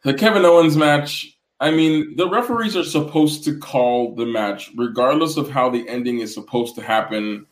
the 0.05 0.13
Kevin 0.13 0.45
Owens 0.45 0.77
match. 0.77 1.37
I 1.59 1.71
mean, 1.71 2.15
the 2.15 2.29
referees 2.29 2.77
are 2.77 2.85
supposed 2.85 3.43
to 3.45 3.59
call 3.59 4.15
the 4.15 4.25
match 4.25 4.71
regardless 4.77 5.35
of 5.35 5.49
how 5.49 5.69
the 5.69 5.87
ending 5.89 6.19
is 6.19 6.33
supposed 6.33 6.75
to 6.75 6.81
happen. 6.81 7.45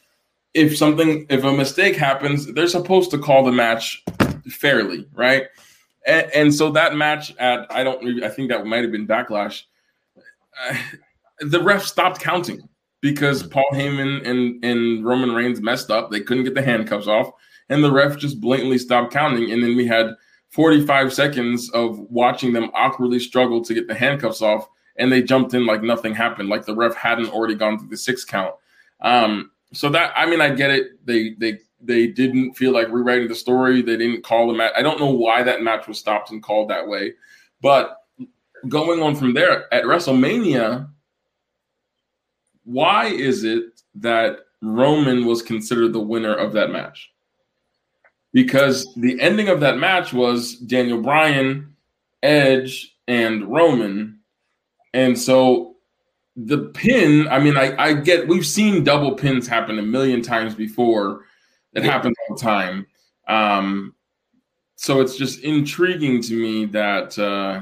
If 0.53 0.77
something, 0.77 1.25
if 1.29 1.43
a 1.43 1.51
mistake 1.51 1.95
happens, 1.95 2.51
they're 2.53 2.67
supposed 2.67 3.11
to 3.11 3.17
call 3.17 3.43
the 3.43 3.51
match 3.51 4.03
fairly, 4.49 5.07
right? 5.13 5.47
And, 6.05 6.31
and 6.33 6.53
so 6.53 6.71
that 6.71 6.95
match 6.95 7.35
at 7.37 7.65
I 7.71 7.83
don't, 7.83 8.23
I 8.23 8.29
think 8.29 8.49
that 8.49 8.65
might 8.65 8.83
have 8.83 8.91
been 8.91 9.07
Backlash. 9.07 9.63
Uh, 10.69 10.75
the 11.39 11.61
ref 11.61 11.83
stopped 11.83 12.19
counting 12.19 12.67
because 13.01 13.43
Paul 13.43 13.67
Heyman 13.73 14.27
and, 14.27 14.63
and 14.63 15.05
Roman 15.05 15.33
Reigns 15.33 15.61
messed 15.61 15.91
up. 15.91 16.09
They 16.09 16.21
couldn't 16.21 16.45
get 16.45 16.55
the 16.55 16.61
handcuffs 16.61 17.07
off, 17.07 17.31
and 17.69 17.83
the 17.83 17.91
ref 17.91 18.17
just 18.17 18.39
blatantly 18.39 18.77
stopped 18.77 19.11
counting. 19.11 19.51
And 19.51 19.63
then 19.63 19.75
we 19.75 19.85
had 19.85 20.15
45 20.49 21.11
seconds 21.11 21.69
of 21.71 21.99
watching 21.99 22.53
them 22.53 22.69
awkwardly 22.73 23.19
struggle 23.19 23.63
to 23.63 23.73
get 23.73 23.87
the 23.87 23.95
handcuffs 23.95 24.41
off, 24.41 24.69
and 24.97 25.11
they 25.11 25.21
jumped 25.21 25.53
in 25.53 25.65
like 25.65 25.83
nothing 25.83 26.13
happened, 26.13 26.49
like 26.49 26.65
the 26.65 26.75
ref 26.75 26.95
hadn't 26.95 27.29
already 27.29 27.55
gone 27.55 27.79
through 27.79 27.89
the 27.89 27.97
six 27.97 28.23
count. 28.23 28.55
Um, 29.01 29.51
so 29.73 29.89
that 29.89 30.13
I 30.15 30.25
mean, 30.25 30.41
I 30.41 30.49
get 30.49 30.71
it. 30.71 31.05
They 31.05 31.31
they 31.37 31.59
they 31.81 32.07
didn't 32.07 32.53
feel 32.53 32.71
like 32.71 32.87
rewriting 32.89 33.27
the 33.27 33.35
story. 33.35 33.81
They 33.81 33.97
didn't 33.97 34.23
call 34.23 34.47
the 34.47 34.53
match. 34.53 34.73
I 34.75 34.81
don't 34.81 34.99
know 34.99 35.11
why 35.11 35.43
that 35.43 35.63
match 35.63 35.87
was 35.87 35.99
stopped 35.99 36.31
and 36.31 36.41
called 36.41 36.69
that 36.69 36.87
way, 36.87 37.13
but 37.61 37.97
going 38.69 39.01
on 39.01 39.15
from 39.15 39.33
there 39.33 39.73
at 39.73 39.83
WrestleMania, 39.83 40.87
why 42.63 43.07
is 43.07 43.43
it 43.43 43.81
that 43.95 44.39
Roman 44.61 45.25
was 45.25 45.41
considered 45.41 45.91
the 45.91 45.99
winner 45.99 46.33
of 46.33 46.53
that 46.53 46.71
match? 46.71 47.11
Because 48.31 48.91
the 48.95 49.19
ending 49.19 49.49
of 49.49 49.59
that 49.59 49.77
match 49.77 50.13
was 50.13 50.55
Daniel 50.55 51.01
Bryan, 51.01 51.75
Edge, 52.23 52.95
and 53.07 53.45
Roman. 53.51 54.19
And 54.93 55.19
so 55.19 55.72
the 56.35 56.69
pin, 56.73 57.27
I 57.27 57.39
mean, 57.39 57.57
I, 57.57 57.75
I 57.77 57.93
get 57.93 58.27
we've 58.27 58.45
seen 58.45 58.83
double 58.83 59.15
pins 59.15 59.47
happen 59.47 59.77
a 59.79 59.83
million 59.83 60.21
times 60.21 60.55
before. 60.55 61.25
It 61.73 61.83
happens 61.83 62.15
all 62.29 62.35
the 62.35 62.41
time. 62.41 62.85
Um, 63.27 63.95
so 64.75 65.01
it's 65.01 65.15
just 65.15 65.39
intriguing 65.39 66.21
to 66.23 66.33
me 66.33 66.65
that 66.65 67.17
uh, 67.17 67.61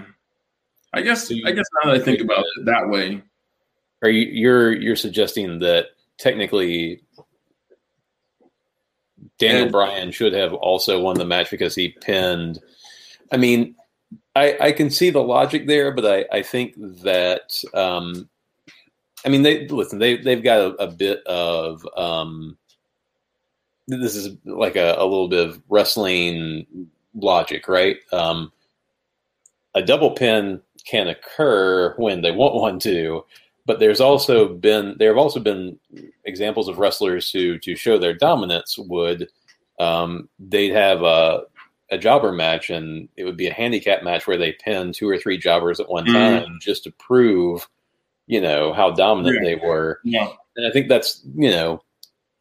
I 0.93 1.01
guess 1.01 1.31
I 1.31 1.51
guess 1.51 1.65
now 1.83 1.91
that 1.91 2.01
I 2.01 2.03
think 2.03 2.21
about 2.21 2.39
it 2.39 2.65
that 2.65 2.89
way, 2.89 3.21
are 4.01 4.09
you 4.09 4.27
you're 4.27 4.73
you're 4.73 4.95
suggesting 4.95 5.59
that 5.59 5.87
technically 6.17 7.01
Daniel 9.37 9.69
Bryan 9.69 10.11
should 10.11 10.33
have 10.33 10.53
also 10.53 11.01
won 11.01 11.17
the 11.17 11.25
match 11.25 11.49
because 11.49 11.75
he 11.75 11.89
pinned. 11.89 12.59
I 13.31 13.37
mean, 13.37 13.75
I, 14.35 14.57
I 14.59 14.71
can 14.71 14.89
see 14.89 15.09
the 15.09 15.23
logic 15.23 15.67
there, 15.67 15.91
but 15.91 16.05
I, 16.05 16.37
I 16.37 16.41
think 16.41 16.75
that 17.03 17.51
um, 17.73 18.29
I 19.25 19.29
mean 19.29 19.43
they 19.43 19.67
listen 19.67 19.99
they 19.99 20.17
they've 20.17 20.43
got 20.43 20.59
a, 20.59 20.83
a 20.83 20.87
bit 20.87 21.23
of 21.25 21.87
um, 21.95 22.57
this 23.87 24.15
is 24.15 24.35
like 24.45 24.75
a, 24.75 24.95
a, 24.97 25.03
little 25.05 25.27
bit 25.27 25.47
of 25.47 25.61
wrestling 25.69 26.87
logic, 27.13 27.67
right? 27.67 27.97
Um, 28.11 28.51
a 29.73 29.81
double 29.81 30.11
pin 30.11 30.61
can 30.85 31.07
occur 31.07 31.93
when 31.97 32.21
they 32.21 32.31
want 32.31 32.55
one 32.55 32.79
to, 32.79 33.25
but 33.65 33.79
there's 33.79 34.01
also 34.01 34.53
been 34.53 34.95
there 34.97 35.09
have 35.09 35.17
also 35.17 35.39
been 35.39 35.77
examples 36.25 36.67
of 36.67 36.79
wrestlers 36.79 37.31
who 37.31 37.57
to 37.59 37.75
show 37.75 37.97
their 37.97 38.13
dominance 38.13 38.77
would 38.77 39.27
um, 39.79 40.29
they'd 40.39 40.73
have 40.73 41.01
a 41.03 41.43
a 41.91 41.97
jobber 41.97 42.31
match 42.31 42.69
and 42.69 43.09
it 43.17 43.25
would 43.25 43.35
be 43.35 43.47
a 43.47 43.53
handicap 43.53 44.01
match 44.01 44.25
where 44.25 44.37
they 44.37 44.53
pin 44.53 44.93
two 44.93 45.09
or 45.09 45.17
three 45.17 45.37
jobbers 45.37 45.79
at 45.79 45.89
one 45.89 46.05
mm. 46.05 46.13
time 46.13 46.43
mm. 46.43 46.59
just 46.61 46.85
to 46.85 46.91
prove 46.91 47.67
you 48.31 48.39
know 48.39 48.71
how 48.71 48.89
dominant 48.89 49.35
yeah. 49.35 49.43
they 49.43 49.55
were 49.55 49.99
yeah 50.05 50.29
and 50.55 50.65
i 50.65 50.71
think 50.71 50.87
that's 50.87 51.21
you 51.35 51.51
know 51.51 51.83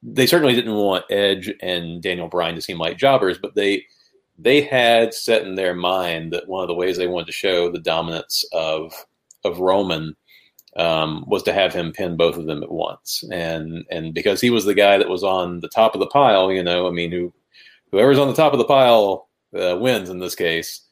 they 0.02 0.24
certainly 0.24 0.54
didn't 0.54 0.76
want 0.76 1.04
edge 1.10 1.52
and 1.60 2.00
daniel 2.00 2.28
bryan 2.28 2.54
to 2.54 2.62
seem 2.62 2.78
like 2.78 2.96
jobbers 2.96 3.36
but 3.36 3.54
they 3.56 3.84
they 4.38 4.62
had 4.62 5.12
set 5.12 5.42
in 5.42 5.56
their 5.56 5.74
mind 5.74 6.32
that 6.32 6.48
one 6.48 6.62
of 6.62 6.68
the 6.68 6.74
ways 6.74 6.96
they 6.96 7.08
wanted 7.08 7.26
to 7.26 7.32
show 7.32 7.70
the 7.70 7.80
dominance 7.80 8.44
of 8.52 8.94
of 9.44 9.58
roman 9.58 10.14
um, 10.76 11.24
was 11.26 11.42
to 11.42 11.52
have 11.52 11.74
him 11.74 11.90
pin 11.90 12.16
both 12.16 12.36
of 12.36 12.46
them 12.46 12.62
at 12.62 12.70
once, 12.70 13.24
and 13.32 13.84
and 13.90 14.14
because 14.14 14.40
he 14.40 14.50
was 14.50 14.64
the 14.64 14.72
guy 14.72 14.98
that 14.98 15.08
was 15.08 15.24
on 15.24 15.58
the 15.58 15.68
top 15.68 15.94
of 15.94 16.00
the 16.00 16.06
pile, 16.06 16.52
you 16.52 16.62
know, 16.62 16.86
I 16.86 16.90
mean, 16.90 17.10
who 17.10 17.32
whoever's 17.90 18.20
on 18.20 18.28
the 18.28 18.34
top 18.34 18.52
of 18.52 18.60
the 18.60 18.64
pile 18.64 19.28
uh, 19.52 19.76
wins 19.80 20.10
in 20.10 20.20
this 20.20 20.36
case. 20.36 20.82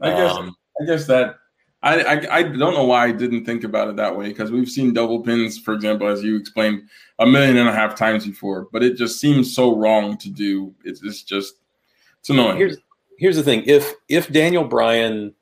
I 0.00 0.10
guess 0.10 0.32
um, 0.32 0.54
I 0.80 0.84
guess 0.86 1.08
that 1.08 1.38
I, 1.86 2.00
I, 2.00 2.36
I 2.38 2.42
don't 2.42 2.74
know 2.74 2.84
why 2.84 3.04
I 3.04 3.12
didn't 3.12 3.44
think 3.44 3.62
about 3.62 3.88
it 3.88 3.96
that 3.96 4.16
way 4.16 4.26
because 4.28 4.50
we've 4.50 4.68
seen 4.68 4.92
double 4.92 5.22
pins, 5.22 5.56
for 5.56 5.72
example, 5.72 6.08
as 6.08 6.20
you 6.20 6.36
explained, 6.36 6.82
a 7.20 7.26
million 7.26 7.56
and 7.56 7.68
a 7.68 7.72
half 7.72 7.94
times 7.94 8.26
before, 8.26 8.66
but 8.72 8.82
it 8.82 8.96
just 8.96 9.20
seems 9.20 9.54
so 9.54 9.76
wrong 9.76 10.16
to 10.18 10.28
do. 10.28 10.74
It's, 10.84 11.00
it's 11.04 11.22
just 11.22 11.60
it's 12.18 12.28
annoying. 12.28 12.56
Here's 12.56 12.78
here's 13.18 13.36
the 13.36 13.44
thing: 13.44 13.62
if 13.66 13.94
if 14.08 14.32
Daniel 14.32 14.64
Bryan, 14.64 15.32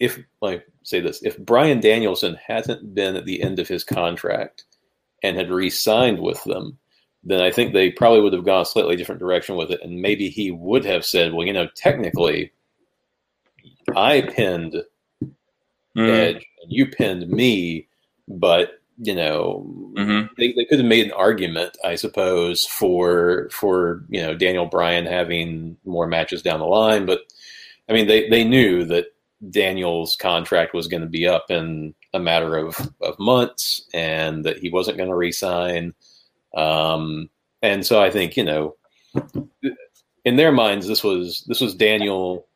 if 0.00 0.18
like 0.40 0.66
say 0.84 1.00
this 1.00 1.22
if 1.22 1.38
Bryan 1.38 1.80
Danielson 1.80 2.38
hasn't 2.46 2.94
been 2.94 3.14
at 3.14 3.26
the 3.26 3.42
end 3.42 3.58
of 3.58 3.68
his 3.68 3.84
contract 3.84 4.64
and 5.22 5.36
had 5.36 5.50
re-signed 5.50 6.18
with 6.18 6.42
them, 6.44 6.78
then 7.24 7.42
I 7.42 7.50
think 7.50 7.74
they 7.74 7.90
probably 7.90 8.22
would 8.22 8.32
have 8.32 8.46
gone 8.46 8.62
a 8.62 8.66
slightly 8.66 8.96
different 8.96 9.20
direction 9.20 9.56
with 9.56 9.70
it, 9.70 9.80
and 9.82 10.00
maybe 10.00 10.30
he 10.30 10.50
would 10.50 10.86
have 10.86 11.04
said, 11.04 11.34
"Well, 11.34 11.46
you 11.46 11.52
know, 11.52 11.68
technically, 11.76 12.52
I 13.94 14.22
pinned 14.22 14.82
mm. 15.96 16.08
Edge 16.08 16.46
and 16.62 16.72
you 16.72 16.86
pinned 16.86 17.28
me, 17.28 17.88
but." 18.28 18.78
You 18.98 19.16
know, 19.16 19.66
mm-hmm. 19.96 20.32
they, 20.36 20.52
they 20.52 20.64
could 20.66 20.78
have 20.78 20.86
made 20.86 21.06
an 21.06 21.12
argument, 21.12 21.76
I 21.82 21.96
suppose, 21.96 22.66
for 22.66 23.48
for 23.50 24.04
you 24.10 24.22
know 24.22 24.36
Daniel 24.36 24.66
Bryan 24.66 25.06
having 25.06 25.76
more 25.84 26.06
matches 26.06 26.42
down 26.42 26.60
the 26.60 26.66
line, 26.66 27.06
but 27.06 27.22
I 27.88 27.92
mean, 27.92 28.06
they, 28.06 28.28
they 28.28 28.44
knew 28.44 28.84
that 28.86 29.06
Daniel's 29.50 30.16
contract 30.16 30.74
was 30.74 30.88
going 30.88 31.02
to 31.02 31.08
be 31.08 31.26
up 31.26 31.50
in 31.50 31.94
a 32.14 32.18
matter 32.18 32.56
of, 32.56 32.76
of 33.00 33.18
months 33.18 33.82
and 33.92 34.44
that 34.44 34.58
he 34.58 34.70
wasn't 34.70 34.96
going 34.96 35.08
to 35.08 35.14
resign. 35.14 35.94
Um, 36.56 37.28
and 37.60 37.84
so 37.84 38.00
I 38.00 38.10
think, 38.10 38.36
you 38.36 38.44
know, 38.44 38.76
in 40.24 40.36
their 40.36 40.52
minds, 40.52 40.86
this 40.86 41.02
was, 41.02 41.44
this 41.48 41.60
was 41.60 41.74
Daniel 41.74 42.46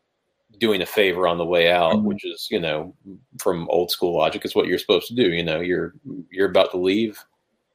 doing 0.58 0.82
a 0.82 0.86
favor 0.86 1.26
on 1.26 1.38
the 1.38 1.44
way 1.44 1.70
out, 1.70 1.94
mm-hmm. 1.94 2.06
which 2.06 2.24
is, 2.24 2.48
you 2.50 2.60
know, 2.60 2.94
from 3.38 3.68
old 3.70 3.90
school 3.90 4.16
logic, 4.16 4.44
is 4.44 4.54
what 4.54 4.66
you're 4.66 4.78
supposed 4.78 5.08
to 5.08 5.14
do. 5.14 5.30
You 5.30 5.44
know, 5.44 5.60
you're, 5.60 5.94
you're 6.30 6.50
about 6.50 6.70
to 6.72 6.78
leave. 6.78 7.18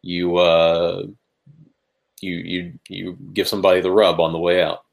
You, 0.01 0.37
uh, 0.37 1.03
you, 2.21 2.35
you, 2.35 2.79
you 2.89 3.17
give 3.33 3.47
somebody 3.47 3.81
the 3.81 3.91
rub 3.91 4.19
on 4.19 4.31
the 4.33 4.39
way 4.39 4.63
out. 4.63 4.83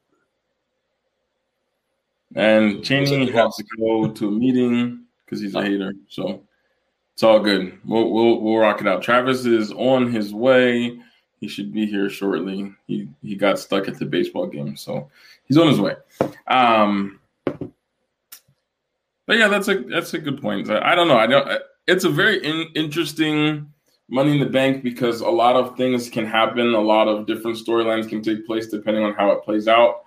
And 2.35 2.83
Cheney 2.83 3.31
has 3.31 3.55
to 3.55 3.63
go 3.79 4.07
to 4.07 4.27
a 4.27 4.31
meeting 4.31 5.05
because 5.25 5.41
he's 5.41 5.55
a 5.55 5.63
hater. 5.63 5.93
So 6.09 6.43
it's 7.13 7.23
all 7.23 7.39
good. 7.39 7.77
We'll, 7.85 8.11
we'll 8.11 8.39
we'll 8.39 8.57
rock 8.57 8.81
it 8.81 8.87
out. 8.87 9.01
Travis 9.01 9.45
is 9.45 9.71
on 9.71 10.11
his 10.11 10.33
way. 10.33 10.99
He 11.39 11.47
should 11.47 11.73
be 11.73 11.85
here 11.85 12.09
shortly. 12.09 12.71
He 12.87 13.09
he 13.23 13.35
got 13.35 13.59
stuck 13.59 13.87
at 13.87 13.97
the 13.97 14.05
baseball 14.05 14.47
game, 14.47 14.77
so 14.77 15.09
he's 15.45 15.57
on 15.57 15.67
his 15.67 15.79
way. 15.79 15.95
Um, 16.47 17.18
but 19.29 19.37
yeah, 19.37 19.47
that's 19.47 19.67
a 19.67 19.83
that's 19.83 20.15
a 20.15 20.17
good 20.17 20.41
point. 20.41 20.71
I, 20.71 20.95
don't 20.95 21.07
know. 21.07 21.19
I 21.19 21.27
don't. 21.27 21.61
It's 21.85 22.03
a 22.03 22.09
very 22.09 22.43
in, 22.43 22.65
interesting 22.73 23.71
Money 24.09 24.33
in 24.33 24.39
the 24.39 24.49
Bank 24.49 24.81
because 24.83 25.21
a 25.21 25.29
lot 25.29 25.55
of 25.55 25.77
things 25.77 26.09
can 26.09 26.25
happen. 26.25 26.73
A 26.73 26.81
lot 26.81 27.07
of 27.07 27.27
different 27.27 27.57
storylines 27.57 28.09
can 28.09 28.23
take 28.23 28.47
place 28.47 28.65
depending 28.65 29.03
on 29.03 29.13
how 29.13 29.29
it 29.29 29.43
plays 29.43 29.67
out. 29.67 30.01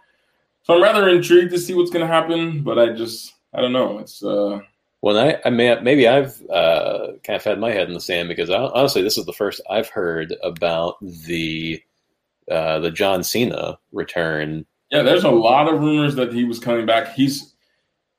So 0.64 0.74
I'm 0.74 0.82
rather 0.82 1.08
intrigued 1.08 1.52
to 1.52 1.58
see 1.60 1.72
what's 1.72 1.92
going 1.92 2.04
to 2.04 2.12
happen, 2.12 2.64
but 2.64 2.80
I 2.80 2.94
just 2.94 3.34
I 3.54 3.60
don't 3.60 3.72
know. 3.72 4.00
It's 4.00 4.24
uh 4.24 4.58
well, 5.02 5.16
I, 5.16 5.38
I 5.44 5.50
may, 5.50 5.80
maybe 5.80 6.08
I've 6.08 6.42
uh, 6.50 7.12
kind 7.22 7.36
of 7.36 7.44
had 7.44 7.60
my 7.60 7.70
head 7.70 7.86
in 7.86 7.94
the 7.94 8.00
sand 8.00 8.28
because 8.28 8.50
I, 8.50 8.56
honestly, 8.56 9.02
this 9.02 9.18
is 9.18 9.24
the 9.24 9.32
first 9.32 9.60
I've 9.70 9.88
heard 9.88 10.34
about 10.42 10.96
the 11.00 11.80
uh, 12.50 12.80
the 12.80 12.90
John 12.90 13.22
Cena 13.22 13.78
return. 13.92 14.66
Yeah, 14.90 15.02
there's 15.02 15.22
a 15.22 15.30
lot 15.30 15.72
of 15.72 15.80
rumors 15.80 16.16
that 16.16 16.32
he 16.32 16.42
was 16.42 16.58
coming 16.58 16.86
back. 16.86 17.12
He's 17.14 17.51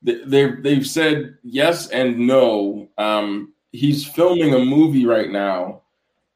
they 0.04 0.50
they've 0.60 0.86
said 0.86 1.38
yes 1.42 1.88
and 1.88 2.18
no. 2.18 2.88
Um, 2.98 3.54
he's 3.72 4.06
filming 4.06 4.54
a 4.54 4.58
movie 4.58 5.06
right 5.06 5.30
now, 5.30 5.82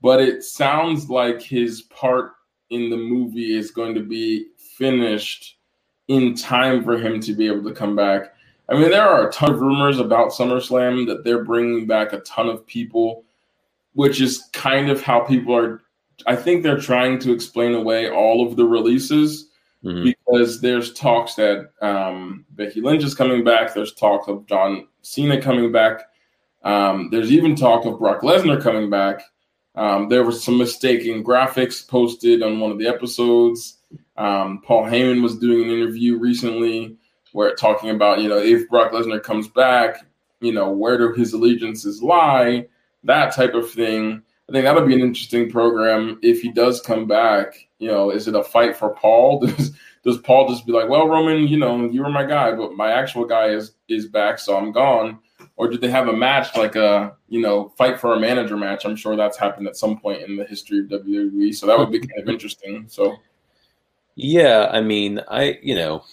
but 0.01 0.21
it 0.21 0.43
sounds 0.43 1.09
like 1.09 1.41
his 1.41 1.83
part 1.83 2.33
in 2.71 2.91
the 2.91 2.97
movie 2.97 3.57
is 3.57 3.71
going 3.71 3.95
to 3.95 4.03
be 4.03 4.47
finished 4.57 5.59
in 6.09 6.35
time 6.35 6.83
for 6.83 6.99
him 6.99 7.21
to 7.21 7.35
be 7.35 7.47
able 7.47 7.65
to 7.65 7.75
come 7.75 7.95
back. 7.95 8.35
I 8.71 8.75
mean, 8.75 8.91
there 8.91 9.07
are 9.07 9.29
a 9.29 9.33
ton 9.33 9.53
of 9.53 9.61
rumors 9.61 9.99
about 9.99 10.31
SummerSlam 10.31 11.07
that 11.07 11.25
they're 11.25 11.45
bringing 11.45 11.87
back 11.87 12.13
a 12.13 12.21
ton 12.21 12.49
of 12.49 12.67
people, 12.67 13.25
which 13.95 14.21
is 14.21 14.49
kind 14.53 14.91
of 14.91 15.03
how 15.03 15.21
people 15.21 15.55
are. 15.55 15.83
I 16.27 16.37
think 16.37 16.63
they're 16.63 16.81
trying 16.81 17.19
to 17.21 17.33
explain 17.33 17.75
away 17.75 18.11
all 18.11 18.47
of 18.47 18.57
the 18.57 18.65
releases 18.65 19.48
mm-hmm. 19.85 20.05
because 20.05 20.61
there's 20.61 20.93
talks 20.93 21.35
that 21.35 21.71
um, 21.81 22.45
Becky 22.51 22.81
Lynch 22.81 23.05
is 23.05 23.15
coming 23.15 23.45
back. 23.45 23.75
There's 23.75 23.95
talk 23.95 24.29
of 24.29 24.47
John 24.47 24.89
Cena 25.03 25.41
coming 25.41 25.73
back. 25.73 26.03
Um, 26.63 27.09
there's 27.11 27.33
even 27.33 27.57
talk 27.57 27.85
of 27.85 27.99
Brock 27.99 28.23
Lesnar 28.23 28.63
coming 28.63 28.91
back. 28.91 29.23
Um, 29.75 30.09
there 30.09 30.25
was 30.25 30.43
some 30.43 30.59
mistaken 30.59 31.23
graphics 31.23 31.87
posted 31.87 32.43
on 32.43 32.59
one 32.59 32.73
of 32.73 32.79
the 32.79 32.89
episodes. 32.89 33.79
Um, 34.17 34.61
Paul 34.65 34.85
Heyman 34.85 35.23
was 35.23 35.39
doing 35.39 35.63
an 35.63 35.71
interview 35.71 36.19
recently 36.19 36.97
where 37.33 37.55
talking 37.55 37.91
about, 37.91 38.21
you 38.21 38.29
know, 38.29 38.39
if 38.39 38.69
Brock 38.69 38.91
Lesnar 38.91 39.23
comes 39.23 39.49
back, 39.49 40.05
you 40.41 40.53
know, 40.53 40.71
where 40.71 40.99
do 40.99 41.13
his 41.13 41.33
allegiances 41.33 42.03
lie? 42.03 42.67
That 43.05 43.35
type 43.35 43.55
of 43.55 43.71
thing. 43.71 44.23
I 44.49 44.53
think 44.53 44.65
that'll 44.65 44.87
be 44.87 44.95
an 44.95 45.01
interesting 45.01 45.51
program 45.51 46.19
if 46.23 46.41
he 46.41 46.51
does 46.51 46.81
come 46.81 47.07
back. 47.07 47.68
You 47.79 47.89
know, 47.89 48.11
is 48.11 48.27
it 48.27 48.35
a 48.35 48.43
fight 48.43 48.77
for 48.77 48.91
Paul? 48.91 49.41
Does 49.47 49.73
does 50.05 50.19
Paul 50.19 50.49
just 50.49 50.65
be 50.65 50.73
like, 50.73 50.89
well, 50.89 51.09
Roman, 51.09 51.49
you 51.49 51.59
know, 51.59 51.85
you 51.91 52.03
were 52.03 52.09
my 52.09 52.25
guy, 52.25 52.53
but 52.53 52.75
my 52.75 52.93
actual 52.93 53.25
guy 53.25 53.49
is 53.49 53.73
is 53.89 54.07
back, 54.07 54.39
so 54.39 54.57
I'm 54.57 54.73
gone? 54.73 55.19
Or 55.57 55.69
did 55.69 55.81
they 55.81 55.91
have 55.91 56.09
a 56.09 56.13
match 56.13 56.57
like 56.57 56.77
a 56.77 57.17
you 57.29 57.41
know 57.41 57.71
fight 57.77 58.01
for 58.01 58.15
a 58.15 58.21
manager 58.21 58.57
match? 58.57 58.85
I'm 58.85 58.97
sure 58.97 59.17
that's 59.17 59.37
happened 59.37 59.67
at 59.67 59.77
some 59.77 59.99
point 59.99 60.23
in 60.23 60.37
the 60.37 60.45
history 60.45 60.79
of 60.79 60.87
WWE, 60.87 61.55
so 61.55 61.67
that 61.67 61.79
would 61.79 61.91
be 61.91 61.99
kind 61.99 62.23
of 62.23 62.29
interesting. 62.29 62.85
So, 62.89 63.17
yeah, 64.15 64.69
I 64.73 64.81
mean, 64.81 65.21
I 65.29 65.59
you 65.63 65.75
know, 65.75 66.05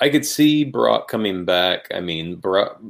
I 0.00 0.08
could 0.08 0.24
see 0.24 0.64
Brock 0.64 1.08
coming 1.08 1.44
back. 1.44 1.88
I 1.92 2.00
mean, 2.00 2.36
Brock. 2.36 2.80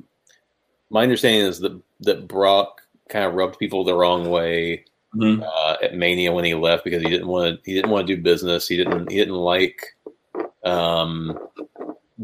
My 0.90 1.02
understanding 1.02 1.46
is 1.46 1.58
that 1.60 1.80
that 2.00 2.28
Brock 2.28 2.82
kind 3.08 3.24
of 3.24 3.34
rubbed 3.34 3.58
people 3.58 3.82
the 3.82 3.94
wrong 3.94 4.30
way 4.30 4.84
mm-hmm. 5.14 5.42
uh, 5.42 5.76
at 5.82 5.96
Mania 5.96 6.32
when 6.32 6.44
he 6.44 6.54
left 6.54 6.84
because 6.84 7.02
he 7.02 7.08
didn't 7.10 7.28
want 7.28 7.56
to. 7.56 7.70
He 7.70 7.74
didn't 7.74 7.90
want 7.90 8.06
to 8.06 8.16
do 8.16 8.22
business. 8.22 8.68
He 8.68 8.76
didn't. 8.76 9.10
He 9.10 9.16
didn't 9.16 9.34
like 9.34 9.80
um, 10.64 11.38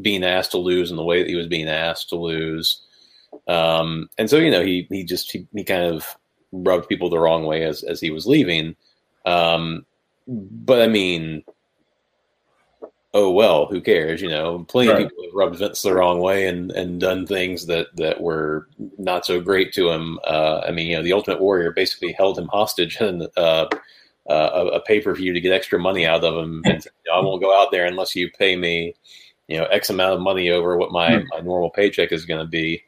being 0.00 0.24
asked 0.24 0.52
to 0.52 0.58
lose 0.58 0.90
in 0.90 0.96
the 0.96 1.04
way 1.04 1.22
that 1.22 1.28
he 1.28 1.36
was 1.36 1.46
being 1.46 1.68
asked 1.68 2.08
to 2.10 2.16
lose. 2.16 2.82
Um, 3.48 4.08
and 4.18 4.28
so 4.28 4.36
you 4.36 4.50
know 4.50 4.64
he 4.64 4.86
he 4.90 5.04
just 5.04 5.30
he, 5.32 5.46
he 5.54 5.64
kind 5.64 5.84
of 5.84 6.16
rubbed 6.52 6.88
people 6.88 7.08
the 7.08 7.18
wrong 7.18 7.44
way 7.44 7.64
as 7.64 7.82
as 7.82 8.00
he 8.00 8.10
was 8.10 8.26
leaving. 8.26 8.76
Um, 9.24 9.86
but 10.26 10.82
I 10.82 10.88
mean, 10.88 11.44
oh 13.14 13.30
well, 13.30 13.66
who 13.66 13.80
cares? 13.80 14.22
You 14.22 14.28
know, 14.28 14.64
plenty 14.68 14.90
right. 14.90 15.02
of 15.02 15.08
people 15.08 15.24
have 15.24 15.34
rubbed 15.34 15.56
Vince 15.56 15.82
the 15.82 15.94
wrong 15.94 16.20
way 16.20 16.46
and 16.46 16.70
and 16.72 17.00
done 17.00 17.26
things 17.26 17.66
that 17.66 17.94
that 17.96 18.20
were 18.20 18.68
not 18.98 19.26
so 19.26 19.40
great 19.40 19.72
to 19.74 19.90
him. 19.90 20.18
Uh, 20.26 20.60
I 20.66 20.70
mean, 20.70 20.88
you 20.88 20.96
know, 20.96 21.02
the 21.02 21.12
Ultimate 21.12 21.40
Warrior 21.40 21.72
basically 21.72 22.12
held 22.12 22.38
him 22.38 22.48
hostage 22.48 22.96
and 23.00 23.28
uh, 23.36 23.66
uh, 24.28 24.50
a, 24.52 24.66
a 24.66 24.80
pay 24.80 25.00
per 25.00 25.14
view 25.14 25.32
to 25.32 25.40
get 25.40 25.52
extra 25.52 25.78
money 25.78 26.06
out 26.06 26.24
of 26.24 26.36
him. 26.36 26.62
And 26.64 26.84
you 26.84 26.90
know, 27.12 27.18
I 27.18 27.22
won't 27.22 27.42
go 27.42 27.58
out 27.58 27.70
there 27.70 27.86
unless 27.86 28.14
you 28.16 28.30
pay 28.30 28.56
me, 28.56 28.94
you 29.48 29.58
know, 29.58 29.64
X 29.66 29.90
amount 29.90 30.14
of 30.14 30.20
money 30.20 30.50
over 30.50 30.76
what 30.76 30.92
my 30.92 31.10
mm. 31.10 31.26
my 31.30 31.40
normal 31.40 31.70
paycheck 31.70 32.12
is 32.12 32.24
going 32.24 32.40
to 32.40 32.50
be. 32.50 32.82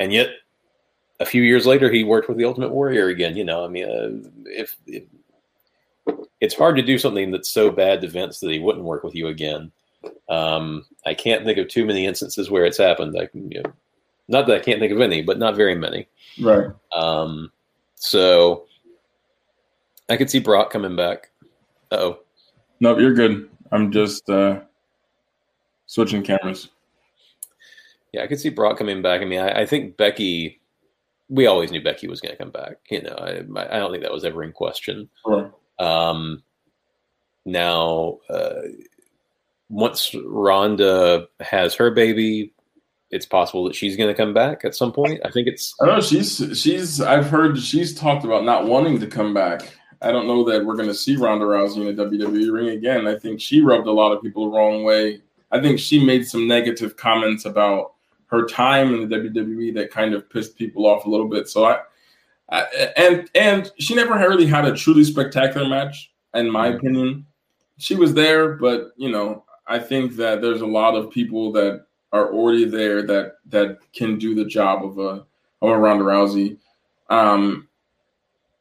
And 0.00 0.12
yet, 0.12 0.28
a 1.20 1.26
few 1.26 1.42
years 1.42 1.66
later, 1.66 1.90
he 1.90 2.04
worked 2.04 2.28
with 2.28 2.38
the 2.38 2.44
Ultimate 2.44 2.70
Warrior 2.70 3.08
again. 3.08 3.36
You 3.36 3.44
know, 3.44 3.64
I 3.64 3.68
mean, 3.68 3.84
uh, 3.84 4.28
if, 4.46 4.76
if 4.86 5.02
it's 6.40 6.54
hard 6.54 6.76
to 6.76 6.82
do 6.82 6.98
something 6.98 7.30
that's 7.30 7.50
so 7.50 7.70
bad 7.70 8.00
to 8.00 8.08
Vince 8.08 8.40
that 8.40 8.50
he 8.50 8.58
wouldn't 8.58 8.84
work 8.84 9.02
with 9.02 9.14
you 9.14 9.28
again. 9.28 9.72
Um, 10.28 10.84
I 11.04 11.14
can't 11.14 11.44
think 11.44 11.58
of 11.58 11.68
too 11.68 11.84
many 11.84 12.06
instances 12.06 12.50
where 12.50 12.64
it's 12.64 12.78
happened. 12.78 13.16
I, 13.18 13.28
you 13.34 13.62
know, 13.62 13.72
not 14.28 14.46
that 14.46 14.56
I 14.56 14.60
can't 14.60 14.78
think 14.78 14.92
of 14.92 15.00
any, 15.00 15.22
but 15.22 15.38
not 15.38 15.56
very 15.56 15.74
many. 15.74 16.06
Right. 16.40 16.68
Um, 16.94 17.50
so 17.96 18.66
I 20.08 20.16
could 20.16 20.30
see 20.30 20.38
Brock 20.38 20.70
coming 20.70 20.96
back. 20.96 21.30
Oh. 21.90 22.20
No, 22.80 22.96
you're 22.96 23.14
good. 23.14 23.50
I'm 23.72 23.90
just 23.90 24.30
uh, 24.30 24.60
switching 25.86 26.22
cameras. 26.22 26.68
Yeah, 28.12 28.22
I 28.22 28.26
could 28.28 28.38
see 28.38 28.50
Brock 28.50 28.78
coming 28.78 29.02
back. 29.02 29.20
I 29.20 29.24
mean, 29.24 29.40
I, 29.40 29.62
I 29.62 29.66
think 29.66 29.96
Becky. 29.96 30.60
We 31.28 31.46
always 31.46 31.70
knew 31.70 31.82
Becky 31.82 32.06
was 32.06 32.20
going 32.20 32.32
to 32.32 32.38
come 32.38 32.50
back. 32.50 32.76
You 32.90 33.02
know, 33.02 33.16
I, 33.18 33.40
I 33.74 33.78
don't 33.78 33.90
think 33.90 34.02
that 34.02 34.12
was 34.12 34.24
ever 34.24 34.44
in 34.44 34.52
question. 34.52 35.10
Sure. 35.26 35.52
Um, 35.78 36.42
now, 37.44 38.18
uh, 38.28 38.62
once 39.68 40.14
Ronda 40.24 41.28
has 41.40 41.74
her 41.74 41.90
baby, 41.90 42.52
it's 43.10 43.26
possible 43.26 43.64
that 43.64 43.74
she's 43.74 43.96
going 43.96 44.08
to 44.08 44.14
come 44.14 44.34
back 44.34 44.64
at 44.64 44.74
some 44.74 44.92
point. 44.92 45.20
I 45.24 45.30
think 45.30 45.48
it's. 45.48 45.74
I 45.80 45.86
don't 45.86 45.96
know. 45.96 46.00
She's 46.02 46.60
she's. 46.60 47.00
I've 47.00 47.28
heard 47.28 47.58
she's 47.58 47.94
talked 47.94 48.24
about 48.24 48.44
not 48.44 48.66
wanting 48.66 49.00
to 49.00 49.06
come 49.06 49.32
back. 49.32 49.62
I 50.00 50.12
don't 50.12 50.26
know 50.26 50.44
that 50.44 50.64
we're 50.64 50.76
going 50.76 50.88
to 50.88 50.94
see 50.94 51.16
Ronda 51.16 51.44
Rousey 51.44 51.88
in 51.88 51.98
a 51.98 52.04
WWE 52.04 52.52
ring 52.52 52.68
again. 52.68 53.06
I 53.06 53.18
think 53.18 53.40
she 53.40 53.60
rubbed 53.60 53.86
a 53.86 53.92
lot 53.92 54.12
of 54.12 54.22
people 54.22 54.50
the 54.50 54.56
wrong 54.56 54.84
way. 54.84 55.22
I 55.50 55.60
think 55.60 55.80
she 55.80 56.04
made 56.04 56.26
some 56.26 56.46
negative 56.46 56.96
comments 56.96 57.44
about 57.44 57.94
her 58.26 58.46
time 58.46 58.94
in 58.94 59.08
the 59.08 59.16
WWE 59.16 59.74
that 59.74 59.90
kind 59.90 60.14
of 60.14 60.28
pissed 60.30 60.56
people 60.56 60.86
off 60.86 61.06
a 61.06 61.10
little 61.10 61.28
bit. 61.28 61.48
So 61.48 61.64
I, 61.64 61.80
and 62.50 63.28
and 63.34 63.70
she 63.78 63.94
never 63.94 64.14
really 64.14 64.46
had 64.46 64.64
a 64.64 64.74
truly 64.74 65.04
spectacular 65.04 65.68
match, 65.68 66.12
in 66.34 66.50
my 66.50 66.68
mm-hmm. 66.68 66.76
opinion. 66.78 67.26
She 67.78 67.94
was 67.94 68.14
there, 68.14 68.54
but 68.54 68.92
you 68.96 69.10
know, 69.10 69.44
I 69.66 69.78
think 69.78 70.16
that 70.16 70.40
there's 70.40 70.62
a 70.62 70.66
lot 70.66 70.94
of 70.94 71.10
people 71.10 71.52
that 71.52 71.86
are 72.12 72.32
already 72.32 72.64
there 72.64 73.02
that 73.02 73.34
that 73.46 73.78
can 73.92 74.18
do 74.18 74.34
the 74.34 74.44
job 74.44 74.84
of 74.84 74.98
a 74.98 75.24
of 75.62 75.70
a 75.70 75.78
Ronda 75.78 76.04
Rousey. 76.04 76.58
Um, 77.10 77.68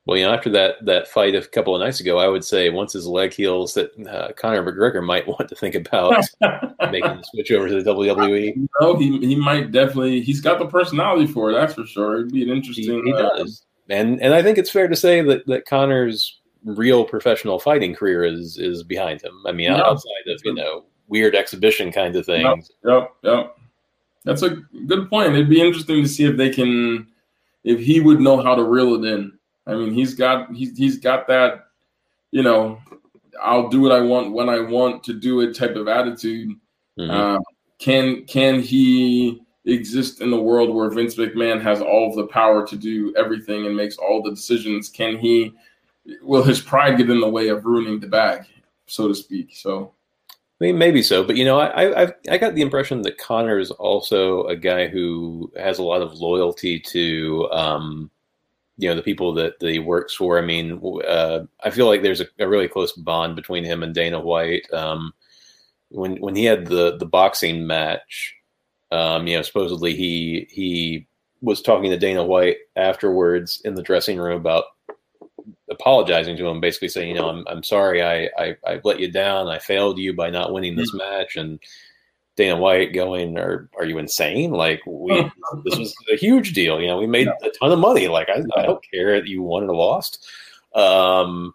well, 0.05 0.17
you 0.17 0.25
know, 0.25 0.33
after 0.33 0.49
that 0.51 0.85
that 0.85 1.07
fight 1.07 1.35
a 1.35 1.45
couple 1.45 1.75
of 1.75 1.81
nights 1.81 1.99
ago, 1.99 2.17
I 2.17 2.27
would 2.27 2.43
say 2.43 2.69
once 2.69 2.93
his 2.93 3.07
leg 3.07 3.33
heals, 3.33 3.73
that 3.73 3.91
uh, 4.07 4.31
Conor 4.33 4.63
McGregor 4.63 5.03
might 5.03 5.27
want 5.27 5.49
to 5.49 5.55
think 5.55 5.75
about 5.75 6.23
making 6.91 7.17
the 7.17 7.23
switch 7.31 7.51
over 7.51 7.67
to 7.67 7.81
the 7.81 7.93
WWE. 7.93 8.67
No, 8.81 8.95
he 8.95 9.17
he 9.19 9.35
might 9.35 9.71
definitely. 9.71 10.21
He's 10.21 10.41
got 10.41 10.59
the 10.59 10.67
personality 10.67 11.27
for 11.27 11.51
it. 11.51 11.53
That's 11.53 11.73
for 11.73 11.85
sure. 11.85 12.19
It'd 12.19 12.33
be 12.33 12.43
an 12.43 12.49
interesting. 12.49 13.05
He, 13.05 13.11
he 13.11 13.13
uh, 13.13 13.37
does 13.37 13.65
and 13.89 14.21
and 14.21 14.33
I 14.33 14.41
think 14.43 14.57
it's 14.57 14.71
fair 14.71 14.87
to 14.87 14.95
say 14.95 15.21
that 15.21 15.45
that 15.47 15.65
Conor's 15.65 16.39
real 16.63 17.05
professional 17.05 17.59
fighting 17.59 17.95
career 17.95 18.23
is 18.23 18.57
is 18.57 18.83
behind 18.83 19.21
him. 19.21 19.43
I 19.45 19.51
mean, 19.51 19.71
outside 19.71 20.27
of 20.27 20.41
you 20.43 20.53
know 20.53 20.85
weird 21.07 21.35
exhibition 21.35 21.91
kind 21.91 22.15
of 22.15 22.25
things. 22.25 22.71
Yep, 22.83 23.11
yep, 23.23 23.33
yep. 23.33 23.57
That's 24.25 24.41
a 24.41 24.49
good 24.87 25.09
point. 25.09 25.33
It'd 25.33 25.49
be 25.49 25.61
interesting 25.61 26.03
to 26.03 26.09
see 26.09 26.25
if 26.25 26.35
they 26.35 26.49
can, 26.49 27.07
if 27.63 27.79
he 27.79 28.01
would 28.01 28.19
know 28.19 28.41
how 28.41 28.55
to 28.55 28.63
reel 28.63 28.95
it 28.95 29.07
in. 29.07 29.31
I 29.65 29.75
mean, 29.75 29.93
he's 29.93 30.13
got 30.13 30.53
he's 30.53 30.77
he's 30.77 30.97
got 30.97 31.27
that, 31.27 31.67
you 32.31 32.43
know, 32.43 32.79
I'll 33.41 33.69
do 33.69 33.79
what 33.79 33.93
I 33.93 34.01
want 34.01 34.33
when 34.33 34.49
I 34.49 34.59
want 34.59 35.03
to 35.05 35.13
do 35.13 35.41
it 35.41 35.55
type 35.55 35.75
of 35.75 35.87
attitude. 35.87 36.49
Mm-hmm. 36.99 37.09
Uh, 37.09 37.39
can 37.79 38.25
can 38.25 38.61
he 38.61 39.41
exist 39.73 40.21
in 40.21 40.31
the 40.31 40.41
world 40.41 40.73
where 40.73 40.89
Vince 40.89 41.15
McMahon 41.15 41.61
has 41.61 41.81
all 41.81 42.09
of 42.09 42.15
the 42.15 42.27
power 42.27 42.65
to 42.65 42.75
do 42.75 43.13
everything 43.17 43.65
and 43.65 43.75
makes 43.75 43.97
all 43.97 44.23
the 44.23 44.31
decisions? 44.31 44.89
Can 44.89 45.17
he, 45.17 45.53
will 46.21 46.43
his 46.43 46.61
pride 46.61 46.97
get 46.97 47.09
in 47.09 47.19
the 47.19 47.29
way 47.29 47.49
of 47.49 47.65
ruining 47.65 47.99
the 47.99 48.07
bag, 48.07 48.45
so 48.85 49.07
to 49.07 49.15
speak? 49.15 49.49
So, 49.53 49.93
I 50.29 50.65
mean, 50.65 50.77
maybe 50.77 51.03
so, 51.03 51.23
but 51.23 51.35
you 51.35 51.45
know, 51.45 51.59
I 51.59 52.03
i 52.03 52.13
I 52.29 52.37
got 52.37 52.55
the 52.55 52.61
impression 52.61 53.01
that 53.03 53.17
Conor 53.17 53.59
is 53.59 53.71
also 53.71 54.43
a 54.45 54.55
guy 54.55 54.87
who 54.87 55.51
has 55.57 55.79
a 55.79 55.83
lot 55.83 56.01
of 56.01 56.13
loyalty 56.13 56.79
to, 56.79 57.47
um, 57.51 58.09
you 58.77 58.87
know, 58.87 58.95
the 58.95 59.03
people 59.03 59.33
that, 59.33 59.59
that 59.59 59.69
he 59.69 59.79
works 59.79 60.15
for. 60.15 60.39
I 60.39 60.41
mean, 60.41 60.81
uh, 61.07 61.41
I 61.63 61.69
feel 61.69 61.87
like 61.87 62.01
there's 62.03 62.21
a, 62.21 62.27
a, 62.39 62.47
really 62.47 62.67
close 62.67 62.93
bond 62.93 63.35
between 63.35 63.63
him 63.63 63.83
and 63.83 63.93
Dana 63.93 64.19
White. 64.19 64.71
Um, 64.71 65.13
when 65.89 66.17
when 66.17 66.35
he 66.35 66.45
had 66.45 66.67
the 66.67 66.97
the 66.97 67.05
boxing 67.05 67.65
match, 67.67 68.36
um, 68.91 69.27
you 69.27 69.37
know, 69.37 69.41
supposedly 69.41 69.95
he 69.95 70.47
he 70.49 71.07
was 71.41 71.61
talking 71.61 71.91
to 71.91 71.97
Dana 71.97 72.23
White 72.23 72.57
afterwards 72.75 73.61
in 73.63 73.75
the 73.75 73.83
dressing 73.83 74.17
room 74.17 74.37
about 74.37 74.65
apologizing 75.69 76.37
to 76.37 76.47
him, 76.47 76.59
basically 76.59 76.87
saying, 76.87 77.09
you 77.09 77.15
know, 77.15 77.29
I'm 77.29 77.45
I'm 77.47 77.63
sorry, 77.63 78.01
I 78.01 78.29
I, 78.37 78.55
I 78.65 78.81
let 78.83 78.99
you 78.99 79.11
down, 79.11 79.47
I 79.47 79.59
failed 79.59 79.97
you 79.97 80.13
by 80.13 80.29
not 80.29 80.53
winning 80.53 80.75
this 80.75 80.91
mm-hmm. 80.91 81.19
match, 81.19 81.35
and 81.35 81.59
Dana 82.37 82.55
White 82.55 82.93
going, 82.93 83.37
"Are 83.37 83.69
are 83.77 83.85
you 83.85 83.97
insane? 83.97 84.51
Like 84.51 84.81
we 84.85 85.29
this 85.65 85.77
was 85.77 85.93
a 86.11 86.15
huge 86.15 86.53
deal. 86.53 86.79
You 86.79 86.87
know, 86.87 86.97
we 86.97 87.07
made 87.07 87.27
a 87.27 87.49
ton 87.59 87.71
of 87.71 87.79
money. 87.79 88.07
Like 88.07 88.29
I, 88.29 88.43
I 88.55 88.63
don't 88.63 88.83
care 88.91 89.19
that 89.19 89.27
you 89.27 89.41
won 89.41 89.63
or 89.63 89.75
lost." 89.75 90.25
Um, 90.75 91.53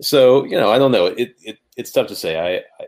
so 0.00 0.44
you 0.44 0.56
know, 0.56 0.70
I 0.70 0.78
don't 0.78 0.92
know. 0.92 1.06
It 1.06 1.34
it 1.42 1.58
it's 1.76 1.90
tough 1.90 2.06
to 2.08 2.16
say. 2.16 2.38
I, 2.38 2.82
I 2.82 2.86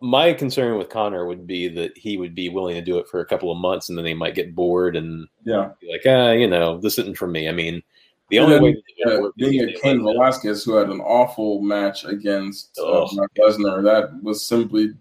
my 0.00 0.32
concern 0.32 0.78
with 0.78 0.88
Conor 0.88 1.26
would 1.26 1.46
be 1.46 1.68
that 1.68 1.96
he 1.96 2.16
would 2.16 2.34
be 2.34 2.48
willing 2.48 2.74
to 2.74 2.80
do 2.82 2.98
it 2.98 3.08
for 3.08 3.20
a 3.20 3.26
couple 3.26 3.50
of 3.50 3.58
months, 3.58 3.88
and 3.88 3.98
then 3.98 4.06
he 4.06 4.14
might 4.14 4.34
get 4.34 4.54
bored 4.54 4.96
and 4.96 5.26
Yeah. 5.44 5.70
be 5.80 5.90
like, 5.90 6.02
ah, 6.06 6.30
you 6.32 6.48
know, 6.48 6.78
this 6.78 6.98
isn't 6.98 7.18
for 7.18 7.26
me. 7.26 7.48
I 7.48 7.52
mean, 7.52 7.82
the 8.30 8.38
And 8.38 8.44
only 8.44 8.54
then, 8.56 8.62
way 8.62 8.72
to 9.04 9.26
Uh, 9.26 9.30
being 9.36 9.60
a 9.68 9.72
Cain 9.80 10.02
Velasquez 10.02 10.62
who 10.64 10.74
had 10.74 10.90
an 10.90 11.00
awful 11.00 11.62
match 11.62 12.04
against 12.04 12.78
uh. 12.78 13.06
Lesnar, 13.38 13.82
that 13.82 14.22
was 14.22 14.44
simply 14.44 14.92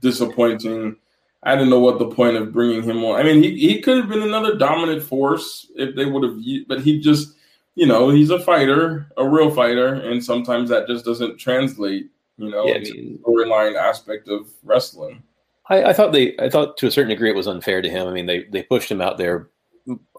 disappointing. 0.00 0.96
I 1.42 1.54
didn't 1.54 1.70
know 1.70 1.80
what 1.80 1.98
the 1.98 2.08
point 2.08 2.36
of 2.36 2.52
bringing 2.52 2.82
him 2.82 3.04
on. 3.04 3.20
I 3.20 3.22
mean, 3.22 3.42
he, 3.42 3.56
he 3.56 3.80
could 3.80 3.98
have 3.98 4.08
been 4.08 4.22
another 4.22 4.56
dominant 4.56 5.02
force 5.02 5.70
if 5.76 5.94
they 5.94 6.04
would 6.06 6.24
have, 6.24 6.38
but 6.66 6.80
he 6.80 6.98
just, 6.98 7.34
you 7.74 7.86
know, 7.86 8.10
he's 8.10 8.30
a 8.30 8.40
fighter, 8.40 9.06
a 9.16 9.28
real 9.28 9.50
fighter, 9.50 9.94
and 9.94 10.24
sometimes 10.24 10.70
that 10.70 10.88
just 10.88 11.04
doesn't 11.04 11.38
translate, 11.38 12.08
you 12.38 12.50
know, 12.50 12.66
Yeah, 12.66 12.74
I 12.74 12.78
mean- 12.80 13.20
the 13.24 13.30
storyline 13.30 13.74
aspect 13.76 14.28
of 14.28 14.48
wrestling. 14.64 15.22
I, 15.68 15.84
I 15.86 15.92
thought 15.92 16.12
they, 16.12 16.36
I 16.38 16.48
thought 16.48 16.76
to 16.78 16.86
a 16.86 16.90
certain 16.92 17.08
degree 17.10 17.28
it 17.30 17.34
was 17.36 17.48
unfair 17.48 17.82
to 17.82 17.90
him. 17.90 18.06
I 18.06 18.12
mean, 18.12 18.26
they 18.26 18.44
they 18.44 18.62
pushed 18.62 18.88
him 18.90 19.00
out 19.00 19.18
there 19.18 19.48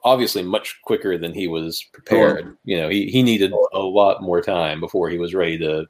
obviously 0.03 0.43
much 0.43 0.78
quicker 0.84 1.18
than 1.18 1.34
he 1.34 1.47
was 1.47 1.84
prepared. 1.93 2.57
You 2.65 2.78
know, 2.78 2.89
he, 2.89 3.09
he 3.09 3.24
needed 3.24 3.53
a 3.74 3.80
lot 3.80 4.22
more 4.22 4.41
time 4.41 4.80
before 4.82 5.09
he 5.09 5.18
was 5.18 5.34
ready 5.34 5.57
to 5.59 5.86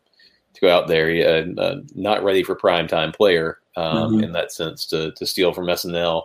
to 0.54 0.62
go 0.62 0.70
out 0.70 0.88
there. 0.88 1.10
He, 1.10 1.24
uh, 1.24 1.46
uh, 1.60 1.82
not 1.96 2.24
ready 2.24 2.44
for 2.44 2.54
prime 2.56 2.88
time 2.88 3.12
player 3.12 3.60
um, 3.76 4.14
Mhm. 4.18 4.24
in 4.26 4.32
that 4.34 4.52
sense 4.52 4.86
to 4.88 5.12
to 5.14 5.26
steal 5.26 5.54
from 5.54 5.66
SNL. 5.70 6.24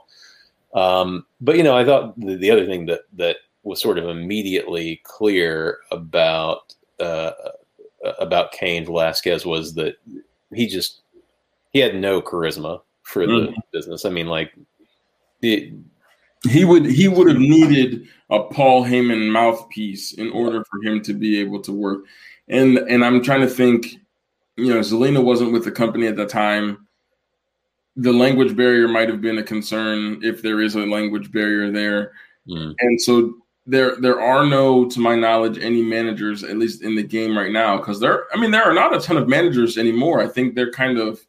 Um, 0.75 1.25
but 1.41 1.57
you 1.57 1.63
know, 1.63 1.77
I 1.77 1.85
thought 1.87 2.19
the, 2.21 2.37
the 2.37 2.51
other 2.51 2.67
thing 2.67 2.85
that 2.87 3.03
that 3.15 3.37
was 3.63 3.81
sort 3.81 3.97
of 3.99 4.09
immediately 4.09 5.01
clear 5.05 5.79
about 5.91 6.75
uh, 7.01 7.33
about 8.19 8.53
Cain 8.53 8.85
Velasquez 8.85 9.45
was 9.47 9.75
that 9.75 9.97
he 10.55 10.67
just 10.67 11.03
he 11.73 11.79
had 11.79 11.95
no 11.95 12.21
charisma 12.21 12.83
for 13.03 13.27
the 13.27 13.33
Mhm. 13.33 13.55
business. 13.73 14.05
I 14.05 14.11
mean, 14.11 14.27
like 14.27 14.53
the 15.41 15.73
He 16.51 16.65
would 16.65 16.87
he 16.87 17.07
would 17.09 17.29
have 17.29 17.39
needed 17.39 18.09
a 18.31 18.41
Paul 18.41 18.85
Heyman 18.85 19.31
mouthpiece 19.31 20.13
in 20.15 20.31
order 20.31 20.65
for 20.65 20.83
him 20.83 21.01
to 21.03 21.15
be 21.15 21.39
able 21.41 21.61
to 21.63 21.73
work. 21.73 22.05
And 22.49 22.79
and 22.79 23.05
I'm 23.05 23.23
trying 23.23 23.43
to 23.43 23.47
think, 23.49 23.97
you 24.57 24.69
know, 24.69 24.81
Zelina 24.81 25.23
wasn't 25.23 25.53
with 25.53 25.65
the 25.65 25.71
company 25.71 26.07
at 26.09 26.17
the 26.17 26.27
time. 26.27 26.89
The 27.97 28.13
language 28.13 28.57
barrier 28.57 28.89
might 28.89 29.09
have 29.09 29.21
been 29.21 29.39
a 29.39 29.43
concern 29.43 30.19
if 30.23 30.43
there 30.43 30.61
is 30.61 30.75
a 30.75 30.87
language 30.87 31.31
barrier 31.31 31.71
there. 31.71 32.13
mm, 32.49 32.75
And 32.81 33.01
so 33.01 33.35
there 33.67 33.97
there 33.97 34.21
are 34.21 34.45
no, 34.45 34.87
to 34.87 35.01
my 35.01 35.15
knowledge, 35.15 35.59
any 35.59 35.83
managers, 35.83 36.43
at 36.43 36.57
least 36.57 36.83
in 36.83 36.97
the 36.97 37.03
game 37.03 37.37
right 37.37 37.53
now, 37.53 37.77
because 37.77 38.01
there 38.01 38.27
I 38.35 38.41
mean 38.41 38.51
there 38.51 38.65
are 38.65 38.75
not 38.75 38.95
a 38.95 39.01
ton 39.01 39.17
of 39.17 39.29
managers 39.29 39.79
anymore. 39.79 40.21
I 40.21 40.29
think 40.29 40.55
they're 40.55 40.73
kind 40.73 40.99
of, 40.99 41.21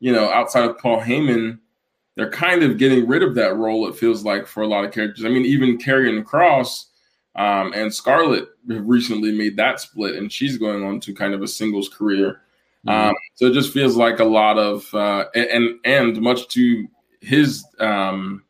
you 0.00 0.12
know, 0.12 0.30
outside 0.30 0.68
of 0.68 0.78
Paul 0.78 1.00
Heyman, 1.00 1.58
they're 2.16 2.30
kind 2.30 2.62
of 2.62 2.78
getting 2.78 3.06
rid 3.06 3.22
of 3.22 3.34
that 3.36 3.56
role, 3.56 3.88
it 3.88 3.94
feels 3.94 4.24
like, 4.24 4.46
for 4.46 4.62
a 4.62 4.66
lot 4.66 4.84
of 4.84 4.92
characters. 4.92 5.24
I 5.24 5.28
mean, 5.28 5.44
even 5.44 5.78
Karrion 5.78 6.24
Kross 6.24 6.86
um, 7.36 7.72
and 7.72 7.94
Scarlett 7.94 8.48
have 8.68 8.88
recently 8.88 9.30
made 9.30 9.56
that 9.56 9.80
split, 9.80 10.16
and 10.16 10.30
she's 10.30 10.58
going 10.58 10.84
on 10.84 11.00
to 11.00 11.14
kind 11.14 11.34
of 11.34 11.42
a 11.42 11.48
singles 11.48 11.88
career. 11.88 12.42
Um, 12.86 13.14
so 13.34 13.46
it 13.46 13.52
just 13.52 13.74
feels 13.74 13.94
like 13.94 14.20
a 14.20 14.24
lot 14.24 14.58
of 14.58 14.92
uh, 14.94 15.26
and 15.34 15.78
and 15.84 16.20
much 16.20 16.48
to 16.48 16.88
his 17.20 17.64
um, 17.78 18.44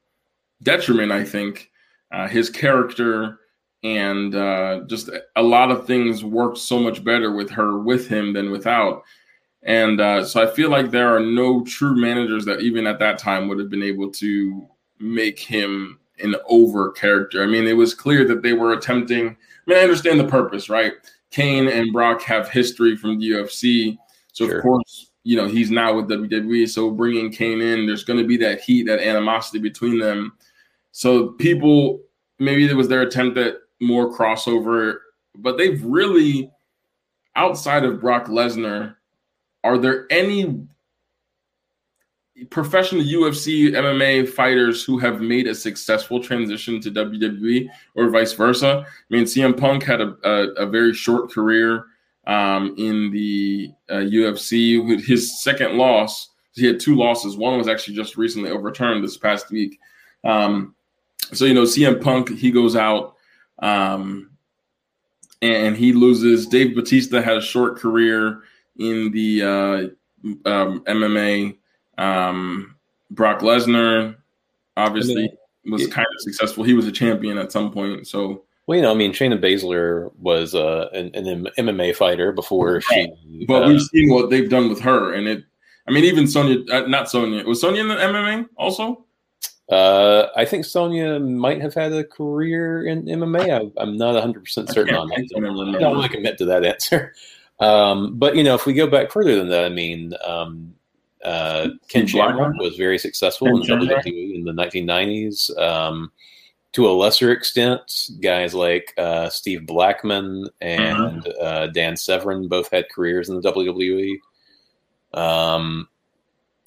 detriment, 0.62 1.10
I 1.10 1.24
think, 1.24 1.69
uh, 2.12 2.28
his 2.28 2.50
character 2.50 3.38
and 3.82 4.34
uh, 4.34 4.80
just 4.86 5.10
a 5.36 5.42
lot 5.42 5.70
of 5.70 5.86
things 5.86 6.22
worked 6.24 6.58
so 6.58 6.78
much 6.78 7.02
better 7.02 7.32
with 7.32 7.50
her 7.50 7.78
with 7.78 8.08
him 8.08 8.32
than 8.32 8.50
without. 8.50 9.02
And 9.62 10.00
uh, 10.00 10.24
so 10.24 10.42
I 10.42 10.50
feel 10.54 10.70
like 10.70 10.90
there 10.90 11.14
are 11.14 11.20
no 11.20 11.62
true 11.64 11.94
managers 11.98 12.44
that 12.46 12.60
even 12.60 12.86
at 12.86 12.98
that 12.98 13.18
time 13.18 13.48
would 13.48 13.58
have 13.58 13.70
been 13.70 13.82
able 13.82 14.10
to 14.12 14.66
make 14.98 15.38
him 15.38 15.98
an 16.18 16.34
over 16.48 16.90
character. 16.92 17.42
I 17.42 17.46
mean, 17.46 17.66
it 17.66 17.76
was 17.76 17.94
clear 17.94 18.26
that 18.26 18.42
they 18.42 18.52
were 18.52 18.72
attempting. 18.72 19.28
I 19.28 19.34
mean, 19.66 19.78
I 19.78 19.82
understand 19.82 20.20
the 20.20 20.28
purpose, 20.28 20.68
right? 20.68 20.92
Cain 21.30 21.68
and 21.68 21.92
Brock 21.92 22.22
have 22.22 22.48
history 22.50 22.96
from 22.96 23.18
the 23.18 23.30
UFC. 23.30 23.96
So 24.32 24.46
Sure. 24.46 24.56
of 24.58 24.62
course, 24.62 25.10
you 25.24 25.36
know, 25.36 25.46
he's 25.46 25.70
now 25.70 25.94
with 25.94 26.08
WWE. 26.08 26.68
So 26.68 26.90
bringing 26.90 27.30
Cain 27.30 27.60
in, 27.60 27.86
there's 27.86 28.04
going 28.04 28.18
to 28.18 28.26
be 28.26 28.36
that 28.38 28.60
heat, 28.60 28.86
that 28.86 29.00
animosity 29.00 29.58
between 29.58 29.98
them. 29.98 30.32
So 30.92 31.28
people, 31.32 32.00
maybe 32.38 32.68
it 32.68 32.76
was 32.76 32.88
their 32.88 33.02
attempt 33.02 33.38
at 33.38 33.54
more 33.80 34.12
crossover, 34.16 34.96
but 35.36 35.56
they've 35.56 35.82
really, 35.84 36.50
outside 37.36 37.84
of 37.84 38.00
Brock 38.00 38.26
Lesnar, 38.26 38.96
are 39.62 39.78
there 39.78 40.06
any 40.10 40.66
professional 42.48 43.02
UFC 43.02 43.72
MMA 43.72 44.28
fighters 44.28 44.82
who 44.84 44.98
have 44.98 45.20
made 45.20 45.46
a 45.46 45.54
successful 45.54 46.22
transition 46.22 46.80
to 46.80 46.90
WWE 46.90 47.68
or 47.94 48.08
vice 48.08 48.32
versa? 48.32 48.84
I 48.86 49.14
mean, 49.14 49.24
CM 49.24 49.58
Punk 49.58 49.82
had 49.82 50.00
a, 50.00 50.16
a, 50.24 50.64
a 50.64 50.66
very 50.66 50.94
short 50.94 51.30
career 51.30 51.86
um, 52.26 52.74
in 52.78 53.10
the 53.10 53.72
uh, 53.88 53.96
UFC. 53.96 54.86
With 54.86 55.04
His 55.04 55.42
second 55.42 55.76
loss, 55.76 56.30
he 56.52 56.66
had 56.66 56.80
two 56.80 56.96
losses. 56.96 57.36
One 57.36 57.58
was 57.58 57.68
actually 57.68 57.96
just 57.96 58.16
recently 58.16 58.50
overturned 58.50 59.04
this 59.04 59.16
past 59.16 59.50
week. 59.50 59.78
Um, 60.24 60.74
so 61.32 61.44
you 61.44 61.54
know, 61.54 61.62
CM 61.62 62.00
Punk 62.00 62.30
he 62.30 62.50
goes 62.50 62.76
out 62.76 63.16
um, 63.60 64.30
and 65.42 65.76
he 65.76 65.92
loses. 65.92 66.46
Dave 66.46 66.74
Batista 66.74 67.20
had 67.20 67.36
a 67.36 67.42
short 67.42 67.78
career 67.78 68.42
in 68.78 69.10
the 69.12 69.42
uh, 69.42 70.48
um, 70.48 70.84
MMA. 70.84 71.56
Um, 71.98 72.76
Brock 73.10 73.40
Lesnar 73.40 74.16
obviously 74.76 75.22
mean, 75.22 75.72
was 75.72 75.86
kind 75.88 76.06
of 76.06 76.20
successful. 76.20 76.64
He 76.64 76.74
was 76.74 76.86
a 76.86 76.92
champion 76.92 77.38
at 77.38 77.52
some 77.52 77.70
point. 77.70 78.06
So 78.06 78.44
well, 78.66 78.76
you 78.76 78.82
know, 78.82 78.92
I 78.92 78.94
mean, 78.94 79.12
Shayna 79.12 79.42
Baszler 79.42 80.12
was 80.16 80.54
uh, 80.54 80.88
an, 80.92 81.10
an 81.14 81.48
MMA 81.58 81.94
fighter 81.96 82.30
before 82.30 82.80
she. 82.80 83.44
But 83.48 83.64
uh, 83.64 83.66
we've 83.66 83.82
seen 83.82 84.10
what 84.10 84.30
they've 84.30 84.48
done 84.48 84.68
with 84.68 84.80
her, 84.82 85.12
and 85.12 85.26
it. 85.26 85.44
I 85.88 85.92
mean, 85.92 86.04
even 86.04 86.28
Sonya, 86.28 86.58
uh, 86.70 86.86
not 86.86 87.10
Sonya. 87.10 87.42
Was 87.44 87.60
Sonya 87.60 87.80
in 87.80 87.88
the 87.88 87.96
MMA 87.96 88.48
also? 88.56 89.06
Uh, 89.70 90.28
I 90.34 90.44
think 90.44 90.64
Sonya 90.64 91.20
might 91.20 91.60
have 91.60 91.74
had 91.74 91.92
a 91.92 92.02
career 92.04 92.86
in 92.86 93.04
MMA. 93.04 93.50
I, 93.78 93.80
I'm 93.80 93.96
not 93.96 94.14
100 94.14 94.42
percent 94.44 94.68
certain 94.70 94.96
on 94.96 95.08
that. 95.08 95.18
I 95.18 95.26
don't 95.30 95.42
remember. 95.42 95.78
I 95.78 95.80
don't 95.80 95.96
want 95.96 96.10
to 96.10 96.16
commit 96.16 96.38
to 96.38 96.44
that 96.46 96.64
answer. 96.64 97.14
Um, 97.60 98.18
but 98.18 98.36
you 98.36 98.42
know, 98.42 98.54
if 98.54 98.64
we 98.64 98.72
go 98.72 98.86
back 98.86 99.12
further 99.12 99.36
than 99.36 99.50
that, 99.50 99.66
I 99.66 99.68
mean, 99.68 100.14
um, 100.24 100.72
uh, 101.22 101.68
Ken 101.88 102.06
Shamrock 102.06 102.54
was 102.56 102.74
very 102.76 102.98
successful 102.98 103.48
Ken 103.48 103.56
in 103.56 103.64
Shamrock? 103.64 104.02
WWE 104.02 104.34
in 104.34 104.44
the 104.44 104.52
1990s. 104.52 105.58
Um, 105.58 106.10
to 106.72 106.88
a 106.88 106.92
lesser 106.92 107.30
extent, 107.32 108.08
guys 108.22 108.54
like 108.54 108.94
uh, 108.96 109.28
Steve 109.28 109.66
Blackman 109.66 110.48
and 110.62 111.22
Mm-hmm. 111.22 111.44
uh, 111.44 111.66
Dan 111.66 111.98
Severn 111.98 112.48
both 112.48 112.70
had 112.70 112.88
careers 112.88 113.28
in 113.28 113.38
the 113.38 113.52
WWE. 113.52 114.16
Um, 115.12 115.86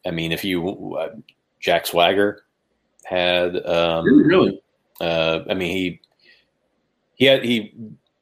I 0.05 0.11
mean, 0.11 0.31
if 0.31 0.43
you 0.43 0.95
uh, 0.95 1.15
Jack 1.59 1.87
Swagger 1.87 2.43
had 3.05 3.65
um, 3.65 4.05
really, 4.05 4.61
uh, 5.01 5.39
I 5.49 5.53
mean, 5.53 5.75
he 5.75 6.01
he 7.15 7.25
had 7.25 7.43
he 7.43 7.73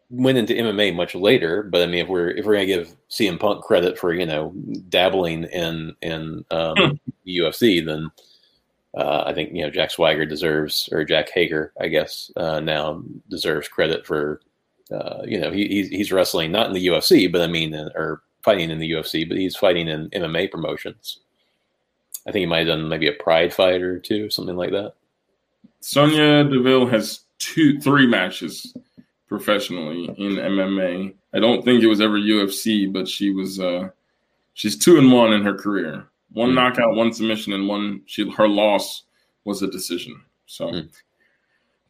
went 0.10 0.38
into 0.38 0.54
MMA 0.54 0.94
much 0.94 1.16
later, 1.16 1.64
but 1.64 1.82
I 1.82 1.86
mean, 1.86 2.02
if 2.04 2.08
we're 2.08 2.30
if 2.30 2.46
we're 2.46 2.54
gonna 2.54 2.66
give 2.66 2.96
CM 3.10 3.40
Punk 3.40 3.64
credit 3.64 3.98
for 3.98 4.14
you 4.14 4.26
know 4.26 4.54
dabbling 4.90 5.46
in 5.46 5.96
in 6.02 6.46
um, 6.52 6.76
Hmm. 6.78 6.92
UFC, 7.28 7.84
then 7.84 8.12
uh, 8.96 9.24
I 9.26 9.34
think 9.34 9.54
you 9.54 9.64
know 9.64 9.70
Jack 9.70 9.92
Swagger 9.92 10.26
deserves 10.26 10.90
or 10.92 11.06
Jake 11.06 11.32
Hager, 11.34 11.74
I 11.80 11.88
guess 11.88 12.30
uh, 12.36 12.60
now 12.60 13.04
deserves 13.30 13.70
credit 13.70 14.06
for 14.06 14.42
uh, 14.92 15.22
you 15.24 15.40
know 15.40 15.52
he, 15.52 15.68
he's 15.68 15.88
he's 15.90 16.12
wrestling 16.12 16.52
not 16.52 16.68
in 16.68 16.74
the 16.74 16.88
UFC, 16.88 17.32
but 17.32 17.42
I 17.42 17.48
mean, 17.48 17.74
uh, 17.74 17.90
or 17.96 18.22
fighting 18.44 18.70
in 18.70 18.80
the 18.80 18.92
UFC, 18.92 19.28
but 19.28 19.38
he's 19.38 19.56
fighting 19.56 19.88
in 19.88 20.10
MMA 20.10 20.52
promotions. 20.52 21.21
I 22.28 22.32
think 22.32 22.42
he 22.42 22.46
might 22.46 22.60
have 22.60 22.68
done 22.68 22.88
maybe 22.90 23.08
a 23.08 23.14
Pride 23.14 23.54
fight 23.54 23.82
or 23.82 24.00
two, 24.00 24.30
something 24.30 24.56
like 24.56 24.72
that. 24.72 24.94
Sonya 25.80 26.44
Deville 26.46 26.86
has 26.88 27.22
two, 27.40 27.80
three 27.80 28.06
matches 28.06 28.74
professionally 29.28 30.06
in 30.18 30.34
MMA. 30.36 31.14
I 31.34 31.40
don't 31.40 31.64
think 31.64 31.82
it 31.82 31.88
was 31.88 32.02
ever 32.02 32.20
UFC, 32.20 32.92
but 32.92 33.08
she 33.08 33.32
was 33.32 33.60
uh 33.60 33.90
she's 34.54 34.78
two 34.78 34.98
and 34.98 35.12
one 35.12 35.34
in 35.34 35.44
her 35.44 35.54
career. 35.56 36.06
One 36.34 36.50
Hmm. 36.50 36.56
knockout, 36.56 36.96
one 36.96 37.12
submission, 37.14 37.54
and 37.54 37.68
one 37.68 38.02
she 38.06 38.30
her 38.32 38.48
loss 38.48 39.04
was 39.46 39.62
a 39.64 39.68
decision. 39.72 40.22
So, 40.46 40.70
Hmm. 40.72 40.80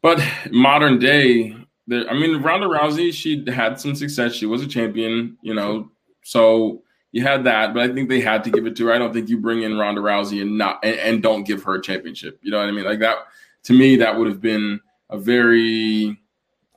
but 0.00 0.22
modern 0.50 0.98
day, 0.98 1.54
there. 1.86 2.08
I 2.08 2.14
mean, 2.14 2.40
Ronda 2.42 2.66
Rousey, 2.68 3.12
she 3.12 3.44
had 3.50 3.78
some 3.78 3.94
success. 3.94 4.32
She 4.34 4.46
was 4.46 4.62
a 4.62 4.66
champion, 4.68 5.36
you 5.42 5.54
know. 5.54 5.90
So 6.22 6.82
you 7.12 7.22
had 7.22 7.44
that, 7.44 7.74
but 7.74 7.82
I 7.82 7.92
think 7.92 8.08
they 8.08 8.20
had 8.20 8.42
to 8.44 8.50
give 8.50 8.66
it 8.66 8.74
to 8.76 8.86
her. 8.86 8.92
I 8.92 8.98
don't 8.98 9.12
think 9.12 9.28
you 9.28 9.38
bring 9.38 9.62
in 9.62 9.78
Ronda 9.78 10.00
Rousey 10.00 10.42
and 10.42 10.58
not 10.58 10.80
and, 10.82 10.96
and 10.96 11.22
don't 11.22 11.44
give 11.44 11.62
her 11.64 11.74
a 11.74 11.82
championship. 11.82 12.38
You 12.42 12.50
know 12.50 12.58
what 12.58 12.68
I 12.68 12.72
mean? 12.72 12.84
Like 12.84 13.00
that 13.00 13.18
to 13.64 13.72
me, 13.72 13.96
that 13.96 14.18
would 14.18 14.28
have 14.28 14.40
been 14.40 14.80
a 15.10 15.18
very 15.18 16.18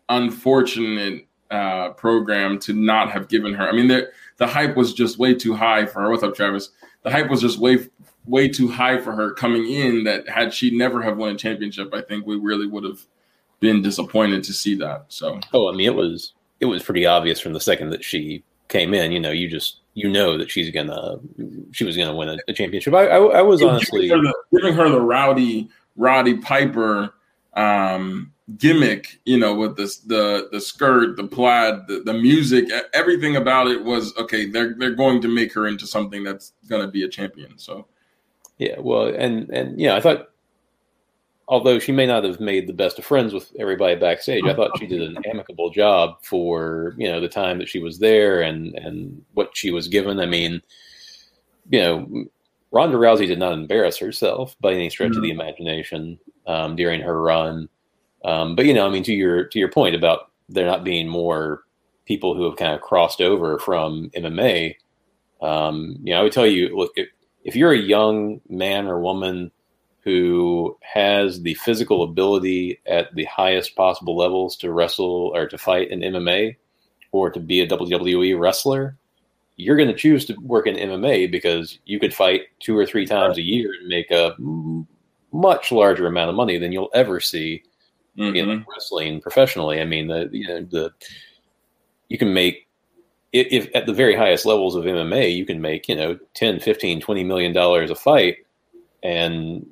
unfortunate 0.10 1.26
uh, 1.50 1.90
program 1.92 2.60
to 2.60 2.74
not 2.74 3.10
have 3.12 3.28
given 3.28 3.54
her. 3.54 3.68
I 3.68 3.72
mean, 3.72 3.88
the 3.88 4.12
the 4.38 4.48
hype 4.48 4.76
was 4.76 4.94
just 4.94 5.18
way 5.18 5.34
too 5.34 5.56
high 5.56 5.86
for 5.86 6.02
her. 6.02 6.12
What's 6.12 6.24
up, 6.24 6.36
Travis? 6.36 6.70
the 7.06 7.12
hype 7.12 7.30
was 7.30 7.40
just 7.40 7.60
way 7.60 7.78
way 8.26 8.50
too 8.50 8.68
high 8.68 9.00
for 9.00 9.14
her 9.14 9.32
coming 9.32 9.72
in. 9.72 10.04
That 10.04 10.28
had 10.28 10.54
she 10.54 10.76
never 10.76 11.02
have 11.02 11.18
won 11.18 11.30
a 11.30 11.38
championship, 11.38 11.94
I 11.94 12.02
think 12.02 12.26
we 12.26 12.36
really 12.36 12.68
would 12.68 12.84
have 12.84 13.00
been 13.62 13.82
disappointed 13.82 14.44
to 14.44 14.54
see 14.54 14.76
that. 14.76 15.06
So, 15.08 15.40
oh, 15.54 15.70
I 15.70 15.76
mean, 15.76 15.86
it 15.86 15.96
was 15.96 16.34
it 16.60 16.66
was 16.66 16.84
pretty 16.84 17.06
obvious 17.06 17.40
from 17.40 17.54
the 17.54 17.60
second 17.62 17.92
that 17.92 18.04
she 18.04 18.44
came 18.68 18.94
in. 18.94 19.12
You 19.12 19.20
know, 19.20 19.32
you 19.32 19.48
just 19.48 19.78
you 19.96 20.10
know 20.10 20.38
that 20.38 20.52
she's 20.52 20.70
gonna 20.70 21.18
she 21.72 21.84
was 21.84 21.98
gonna 21.98 22.16
win 22.16 22.30
a, 22.30 22.38
a 22.48 22.54
championship. 22.54 22.94
I, 22.94 23.08
I, 23.08 23.40
I 23.40 23.42
was 23.42 23.64
honestly 23.64 24.08
giving 24.08 24.26
her, 24.26 24.34
the, 24.52 24.60
giving 24.60 24.74
her 24.76 24.90
the 24.90 25.02
rowdy 25.02 25.70
Roddy 25.96 26.38
Piper 26.38 27.14
um, 27.54 28.34
gimmick, 28.58 29.20
you 29.26 29.38
know, 29.38 29.56
with 29.56 29.78
the 29.78 29.86
the 30.06 30.50
the 30.52 30.62
skirt, 30.62 31.16
the 31.16 31.24
plaid, 31.24 31.88
the, 31.88 32.02
the 32.02 32.14
music, 32.14 32.70
everything 32.94 33.38
about 33.38 33.68
it 33.68 33.84
was 33.84 34.16
okay. 34.18 34.46
They're 34.46 34.76
they're 34.78 34.96
going 34.96 35.22
to 35.22 35.28
make 35.28 35.54
her 35.54 35.68
into 35.68 35.88
something 35.88 36.24
that's 36.24 36.54
to 36.82 36.88
be 36.88 37.04
a 37.04 37.10
champion. 37.10 37.58
So, 37.58 37.88
yeah, 38.58 38.80
well, 38.80 39.08
and 39.08 39.50
and 39.50 39.80
yeah, 39.80 39.96
I 39.96 40.02
thought 40.02 40.30
although 41.48 41.80
she 41.80 41.92
may 41.92 42.06
not 42.06 42.24
have 42.24 42.40
made 42.40 42.68
the 42.68 42.74
best 42.74 42.98
of 43.00 43.06
friends 43.06 43.34
with 43.34 43.52
everybody 43.60 43.96
backstage, 43.96 44.44
I 44.46 44.54
thought 44.54 44.78
she 44.80 44.88
did 44.88 45.02
an 45.02 45.18
amicable 45.30 45.70
job 45.70 46.18
for 46.24 46.96
you 46.98 47.08
know 47.08 47.20
the 47.20 47.30
time 47.30 47.60
that 47.60 47.70
she 47.70 47.80
was 47.80 48.00
there 48.00 48.42
and 48.42 48.76
and 48.76 49.24
what 49.34 49.56
she 49.56 49.72
was 49.72 49.88
given. 49.88 50.20
I 50.20 50.26
mean, 50.26 50.62
you 51.70 51.80
know, 51.80 52.26
Ronda 52.72 52.98
Rousey 52.98 53.28
did 53.28 53.40
not 53.40 53.54
embarrass 53.54 53.98
herself 53.98 54.56
by 54.60 54.74
any 54.74 54.90
stretch 54.90 55.12
mm-hmm. 55.12 55.18
of 55.18 55.24
the 55.24 55.32
imagination 55.32 56.20
um, 56.48 56.76
during 56.76 57.02
her 57.02 57.22
run. 57.22 57.70
Um, 58.24 58.56
but 58.56 58.66
you 58.66 58.74
know, 58.74 58.86
I 58.86 58.90
mean, 58.90 59.04
to 59.04 59.14
your 59.14 59.46
to 59.46 59.60
your 59.60 59.72
point 59.72 59.96
about 59.96 60.32
there 60.50 60.66
not 60.66 60.84
being 60.84 61.08
more 61.08 61.64
people 62.06 62.36
who 62.36 62.44
have 62.46 62.58
kind 62.58 62.74
of 62.74 62.82
crossed 62.82 63.22
over 63.22 63.58
from 63.60 64.10
MMA, 64.16 64.76
um, 65.42 65.98
you 66.04 66.14
know, 66.14 66.20
I 66.20 66.24
would 66.24 66.32
tell 66.32 66.46
you, 66.46 66.76
look, 66.76 66.92
if, 66.96 67.08
if 67.44 67.56
you're 67.56 67.74
a 67.74 67.78
young 67.78 68.42
man 68.48 68.88
or 68.88 69.00
woman 69.00 69.52
who 70.06 70.78
has 70.82 71.42
the 71.42 71.56
physical 71.56 72.04
ability 72.04 72.80
at 72.86 73.14
the 73.16 73.26
highest 73.26 73.76
possible 73.76 74.16
levels 74.16 74.56
to 74.58 74.72
wrestle 74.72 75.32
or 75.34 75.48
to 75.48 75.58
fight 75.58 75.90
in 75.90 76.00
MMA 76.02 76.56
or 77.12 77.32
to 77.32 77.40
be 77.40 77.60
a 77.62 77.68
WWE 77.68 78.40
wrestler, 78.40 78.96
you're 79.58 79.76
going 79.76 79.90
to 79.90 79.96
choose 79.96 80.26
to 80.26 80.36
work 80.42 80.68
in 80.68 80.76
MMA 80.76 81.32
because 81.32 81.80
you 81.86 82.00
could 82.00 82.14
fight 82.14 82.44
two 82.60 82.78
or 82.78 82.86
three 82.86 83.08
times 83.08 83.40
a 83.40 83.42
year 83.42 83.74
and 83.80 83.88
make 83.88 84.12
a 84.12 84.36
much 85.32 85.72
larger 85.72 86.06
amount 86.06 86.30
of 86.30 86.36
money 86.36 86.60
than 86.60 86.72
you'll 86.72 86.92
ever 86.94 87.20
see 87.20 87.64
mm-hmm. 88.16 88.36
in 88.36 88.66
wrestling 88.72 89.20
professionally. 89.22 89.82
I 89.82 89.86
mean, 89.86 90.08
the 90.08 90.30
you 90.32 90.48
know 90.48 90.62
the 90.62 90.94
you 92.10 92.20
can 92.20 92.32
make 92.32 92.68
if, 93.34 93.48
if, 93.50 93.76
at 93.76 93.88
the 93.88 93.94
very 93.94 94.16
highest 94.16 94.46
levels 94.46 94.76
of 94.76 94.86
MMA, 94.86 95.36
you 95.36 95.46
can 95.46 95.62
make 95.62 95.90
you 95.90 95.96
know 95.96 96.20
10, 96.36 96.60
15, 96.60 97.02
20 97.02 97.24
million 97.24 97.54
dollars 97.54 97.90
a 97.90 97.96
fight 97.96 98.38
and 99.02 99.66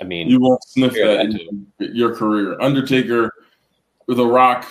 I 0.00 0.04
mean, 0.04 0.28
you 0.28 0.40
won't 0.40 0.62
sniff 0.64 0.94
that 0.94 1.20
in 1.20 1.66
your 1.78 2.14
career. 2.14 2.60
Undertaker, 2.60 3.32
The 4.06 4.26
Rock, 4.26 4.66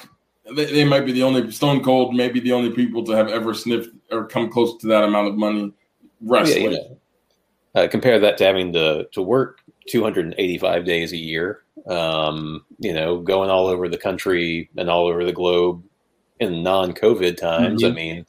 they, 0.56 0.66
they, 0.66 0.86
might 0.86 1.06
be 1.06 1.12
the 1.12 1.24
only 1.24 1.52
Stone 1.52 1.84
Cold, 1.84 2.16
maybe 2.16 2.40
the 2.40 2.54
only 2.54 2.72
people 2.72 3.04
to 3.06 3.12
have 3.12 3.28
ever 3.28 3.54
sniffed 3.54 3.90
or 4.12 4.26
come 4.26 4.50
close 4.50 4.78
to 4.78 4.88
that 4.88 5.04
amount 5.04 5.28
of 5.28 5.36
money 5.36 5.74
wrestling. 6.22 6.74
Yeah. 6.74 7.82
Uh, 7.82 7.88
compare 7.88 8.20
that 8.20 8.38
to 8.38 8.44
having 8.44 8.74
to 8.74 9.08
to 9.12 9.22
work 9.22 9.60
285 9.88 10.86
days 10.86 11.12
a 11.12 11.18
year. 11.18 11.64
Um, 11.86 12.66
you 12.80 12.94
know, 12.94 13.20
going 13.20 13.50
all 13.50 13.68
over 13.68 13.88
the 13.88 13.98
country 13.98 14.70
and 14.78 14.90
all 14.90 15.08
over 15.08 15.24
the 15.24 15.34
globe 15.34 15.84
in 16.40 16.64
non-COVID 16.64 17.38
times. 17.38 17.84
Mm-hmm. 17.84 17.92
I 17.92 17.96
mean, 17.96 18.26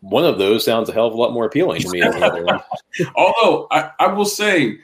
one 0.00 0.24
of 0.24 0.38
those 0.38 0.64
sounds 0.64 0.88
a 0.88 0.92
hell 0.92 1.06
of 1.06 1.14
a 1.14 1.16
lot 1.16 1.32
more 1.32 1.46
appealing 1.46 1.80
to 1.82 1.90
me 1.90 2.00
than 2.00 2.20
the 2.20 2.26
other 2.26 2.44
one. 2.44 2.60
Although 3.14 3.68
I, 3.70 3.90
I 3.98 4.06
will 4.08 4.24
say 4.24 4.78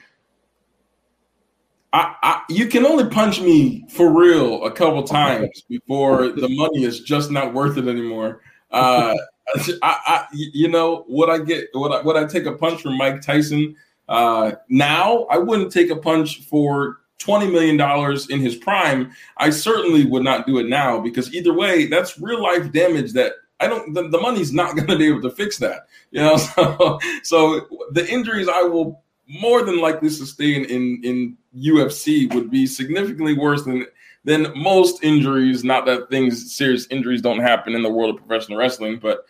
I, 1.93 2.15
I, 2.23 2.41
you 2.47 2.67
can 2.67 2.85
only 2.85 3.09
punch 3.09 3.41
me 3.41 3.85
for 3.89 4.09
real 4.09 4.63
a 4.63 4.71
couple 4.71 5.03
times 5.03 5.61
before 5.69 6.29
the 6.29 6.47
money 6.49 6.83
is 6.83 7.01
just 7.01 7.31
not 7.31 7.53
worth 7.53 7.77
it 7.77 7.87
anymore. 7.87 8.41
Uh, 8.71 9.15
I, 9.55 9.69
I, 9.81 10.25
you 10.31 10.69
know 10.69 11.03
what 11.07 11.29
I 11.29 11.39
get, 11.39 11.67
what 11.73 11.91
I, 11.91 12.01
what 12.01 12.15
I 12.15 12.25
take 12.25 12.45
a 12.45 12.53
punch 12.53 12.81
from 12.81 12.97
Mike 12.97 13.21
Tyson. 13.21 13.75
Uh, 14.07 14.53
now 14.69 15.23
I 15.29 15.37
wouldn't 15.37 15.71
take 15.71 15.89
a 15.89 15.95
punch 15.95 16.43
for 16.43 16.99
twenty 17.17 17.49
million 17.49 17.77
dollars 17.77 18.29
in 18.29 18.39
his 18.39 18.55
prime. 18.55 19.11
I 19.37 19.49
certainly 19.49 20.05
would 20.05 20.23
not 20.23 20.47
do 20.47 20.59
it 20.59 20.67
now 20.67 20.99
because 20.99 21.33
either 21.33 21.53
way, 21.53 21.87
that's 21.87 22.19
real 22.19 22.41
life 22.41 22.71
damage 22.71 23.13
that 23.13 23.33
I 23.59 23.67
don't. 23.67 23.93
The, 23.93 24.09
the 24.09 24.19
money's 24.19 24.53
not 24.53 24.75
going 24.75 24.87
to 24.87 24.97
be 24.97 25.07
able 25.07 25.21
to 25.21 25.31
fix 25.31 25.57
that. 25.57 25.87
You 26.11 26.21
know, 26.21 26.37
so, 26.37 26.99
so 27.23 27.67
the 27.91 28.07
injuries 28.09 28.49
I 28.49 28.63
will 28.63 29.03
more 29.31 29.63
than 29.63 29.79
likely 29.79 30.09
sustain 30.09 30.65
in 30.65 31.01
in 31.03 31.37
UFC 31.57 32.33
would 32.33 32.51
be 32.51 32.65
significantly 32.67 33.33
worse 33.33 33.63
than 33.63 33.85
than 34.25 34.51
most 34.55 35.03
injuries. 35.03 35.63
Not 35.63 35.85
that 35.85 36.09
things 36.09 36.53
serious 36.53 36.87
injuries 36.89 37.21
don't 37.21 37.39
happen 37.39 37.73
in 37.73 37.81
the 37.81 37.89
world 37.89 38.15
of 38.15 38.25
professional 38.25 38.57
wrestling, 38.57 38.99
but 38.99 39.25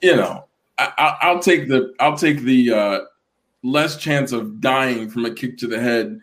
you 0.00 0.16
know, 0.16 0.46
I, 0.78 1.32
will 1.32 1.40
take 1.40 1.68
the 1.68 1.94
I'll 2.00 2.16
take 2.16 2.40
the 2.40 2.72
uh, 2.72 3.00
less 3.62 3.96
chance 3.96 4.32
of 4.32 4.60
dying 4.60 5.10
from 5.10 5.26
a 5.26 5.30
kick 5.30 5.58
to 5.58 5.66
the 5.66 5.80
head 5.80 6.20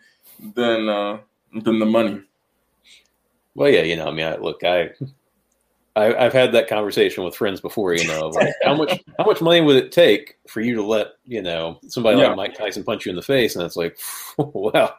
than 0.54 0.88
uh, 0.88 1.18
than 1.62 1.78
the 1.78 1.86
money. 1.86 2.22
Well, 3.54 3.70
yeah, 3.70 3.82
you 3.82 3.96
know, 3.96 4.06
I 4.06 4.12
mean, 4.12 4.26
I, 4.26 4.36
look, 4.36 4.64
I 4.64 4.90
I, 5.94 6.22
have 6.22 6.32
had 6.32 6.52
that 6.52 6.68
conversation 6.68 7.22
with 7.24 7.34
friends 7.34 7.60
before. 7.60 7.94
You 7.94 8.06
know, 8.06 8.28
like 8.28 8.54
how 8.62 8.74
much 8.74 9.00
how 9.18 9.24
much 9.24 9.40
money 9.40 9.60
would 9.60 9.76
it 9.76 9.92
take 9.92 10.36
for 10.48 10.60
you 10.60 10.74
to 10.76 10.82
let 10.82 11.08
you 11.24 11.42
know 11.42 11.78
somebody 11.86 12.18
yeah. 12.18 12.28
like 12.28 12.36
Mike 12.36 12.54
Tyson 12.54 12.84
punch 12.84 13.04
you 13.04 13.10
in 13.10 13.16
the 13.16 13.22
face? 13.22 13.56
And 13.56 13.64
it's 13.64 13.76
like, 13.76 13.98
well, 14.38 14.96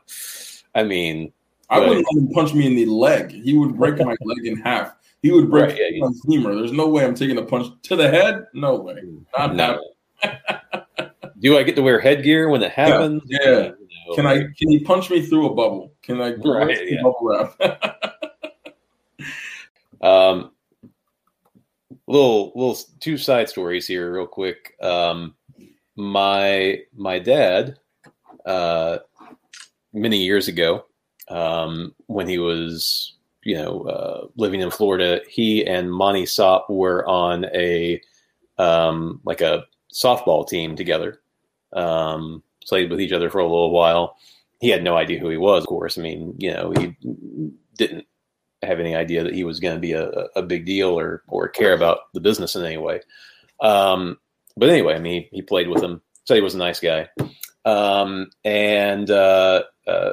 I 0.76 0.84
mean, 0.84 1.34
I 1.70 1.80
but, 1.80 1.90
wouldn't 1.90 2.08
let 2.12 2.24
him 2.24 2.30
punch 2.30 2.54
me 2.54 2.68
in 2.68 2.76
the 2.76 2.86
leg. 2.86 3.32
He 3.32 3.58
would 3.58 3.76
break 3.76 3.98
my 3.98 4.16
leg 4.22 4.46
in 4.46 4.58
half. 4.58 4.94
He 5.24 5.32
would 5.32 5.50
break 5.50 5.72
right, 5.72 5.80
yeah, 5.80 6.00
my 6.00 6.12
femur. 6.28 6.54
There's 6.56 6.74
no 6.74 6.88
way 6.90 7.06
I'm 7.06 7.16
taking 7.16 7.38
a 7.38 7.44
punch 7.44 7.68
to 7.84 7.96
the 7.96 8.10
head. 8.10 8.46
No 8.54 8.76
way. 8.76 9.02
Not 9.38 9.56
no. 9.56 9.82
Do 11.40 11.58
I 11.58 11.64
get 11.64 11.76
to 11.76 11.82
wear 11.82 12.00
headgear 12.00 12.50
when 12.50 12.62
it 12.62 12.72
happens? 12.72 13.24
Yeah. 13.26 13.40
yeah. 13.44 13.72
Know, 14.08 14.16
can 14.16 14.28
I? 14.28 14.38
Can 14.38 14.70
he 14.70 14.84
punch 14.84 15.10
me 15.10 15.26
through 15.26 15.48
a 15.48 15.54
bubble? 15.56 15.94
Can 16.02 16.22
I? 16.22 16.34
Right, 16.34 16.90
yeah. 16.90 17.02
Bubble 17.02 17.20
wrap? 17.22 18.24
um, 20.02 20.52
little 22.14 22.52
little 22.56 22.78
two 23.00 23.18
side 23.18 23.50
stories 23.50 23.88
here, 23.88 24.14
real 24.14 24.28
quick. 24.28 24.76
Um, 24.82 25.36
my 25.96 26.82
my 26.96 27.20
dad, 27.20 27.80
uh, 28.46 29.00
many 29.92 30.24
years 30.24 30.48
ago, 30.48 30.86
um, 31.28 31.94
when 32.08 32.28
he 32.28 32.38
was 32.38 33.16
you 33.44 33.56
know 33.56 33.82
uh, 33.82 34.28
living 34.38 34.62
in 34.62 34.72
Florida, 34.72 35.22
he 35.28 35.66
and 35.66 35.92
Monty 35.92 36.26
Sopp 36.26 36.70
were 36.70 37.08
on 37.08 37.46
a 37.46 38.00
um, 38.58 39.20
like 39.26 39.42
a 39.42 39.66
softball 39.94 40.48
team 40.48 40.76
together. 40.76 41.20
Um, 41.74 42.44
played 42.68 42.90
with 42.90 43.02
each 43.02 43.12
other 43.12 43.30
for 43.30 43.40
a 43.40 43.44
little 43.44 43.72
while. 43.72 44.16
He 44.62 44.70
had 44.70 44.84
no 44.84 44.96
idea 44.96 45.20
who 45.20 45.28
he 45.30 45.38
was, 45.38 45.64
of 45.64 45.68
course. 45.68 45.98
I 45.98 46.02
mean, 46.02 46.36
you 46.38 46.54
know, 46.54 46.72
he 46.72 46.96
didn't 47.76 48.06
have 48.66 48.80
any 48.80 48.96
idea 48.96 49.24
that 49.24 49.34
he 49.34 49.44
was 49.44 49.60
going 49.60 49.76
to 49.76 49.80
be 49.80 49.94
a, 49.94 50.10
a 50.36 50.42
big 50.42 50.66
deal 50.66 50.98
or 50.98 51.24
or 51.28 51.48
care 51.48 51.74
about 51.74 52.00
the 52.14 52.20
business 52.20 52.56
in 52.56 52.66
any 52.66 52.78
way. 52.78 53.02
Um, 53.62 54.18
but 54.58 54.70
anyway, 54.70 54.96
I 54.96 55.00
mean, 55.00 55.28
he, 55.32 55.38
he, 55.38 55.42
played 55.42 55.70
with 55.70 55.82
him. 55.82 56.02
Said 56.26 56.36
he 56.36 56.42
was 56.42 56.56
a 56.56 56.60
nice 56.60 56.80
guy. 56.80 57.10
Um, 57.66 58.30
and 58.44 59.10
uh, 59.10 59.64
uh, 59.88 60.12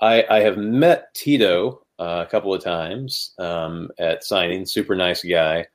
I, 0.00 0.24
I, 0.28 0.40
have 0.40 0.56
met 0.56 1.14
Tito 1.14 1.82
uh, 1.98 2.24
a 2.26 2.30
couple 2.30 2.54
of 2.54 2.64
times 2.64 3.34
um, 3.38 3.90
at 3.98 4.24
signing. 4.24 4.66
Super 4.66 4.96
nice 4.96 5.22
guy. 5.22 5.66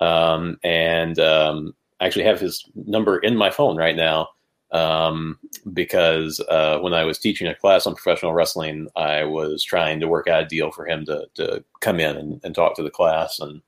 Um, 0.00 0.58
and 0.62 1.18
um, 1.18 1.74
I 2.00 2.06
actually 2.06 2.24
have 2.24 2.40
his 2.40 2.64
number 2.74 3.18
in 3.18 3.36
my 3.36 3.50
phone 3.50 3.76
right 3.76 3.96
now 3.96 4.28
um, 4.72 5.38
because 5.72 6.40
uh, 6.48 6.78
when 6.78 6.94
I 6.94 7.04
was 7.04 7.18
teaching 7.18 7.48
a 7.48 7.54
class 7.54 7.86
on 7.86 7.94
professional 7.94 8.32
wrestling, 8.32 8.88
I 8.96 9.24
was 9.24 9.64
trying 9.64 10.00
to 10.00 10.08
work 10.08 10.28
out 10.28 10.44
a 10.44 10.46
deal 10.46 10.70
for 10.70 10.86
him 10.86 11.04
to 11.06 11.26
to 11.34 11.64
come 11.80 12.00
in 12.00 12.16
and, 12.16 12.40
and 12.44 12.54
talk 12.54 12.76
to 12.76 12.82
the 12.82 12.90
class, 12.90 13.40
and 13.40 13.60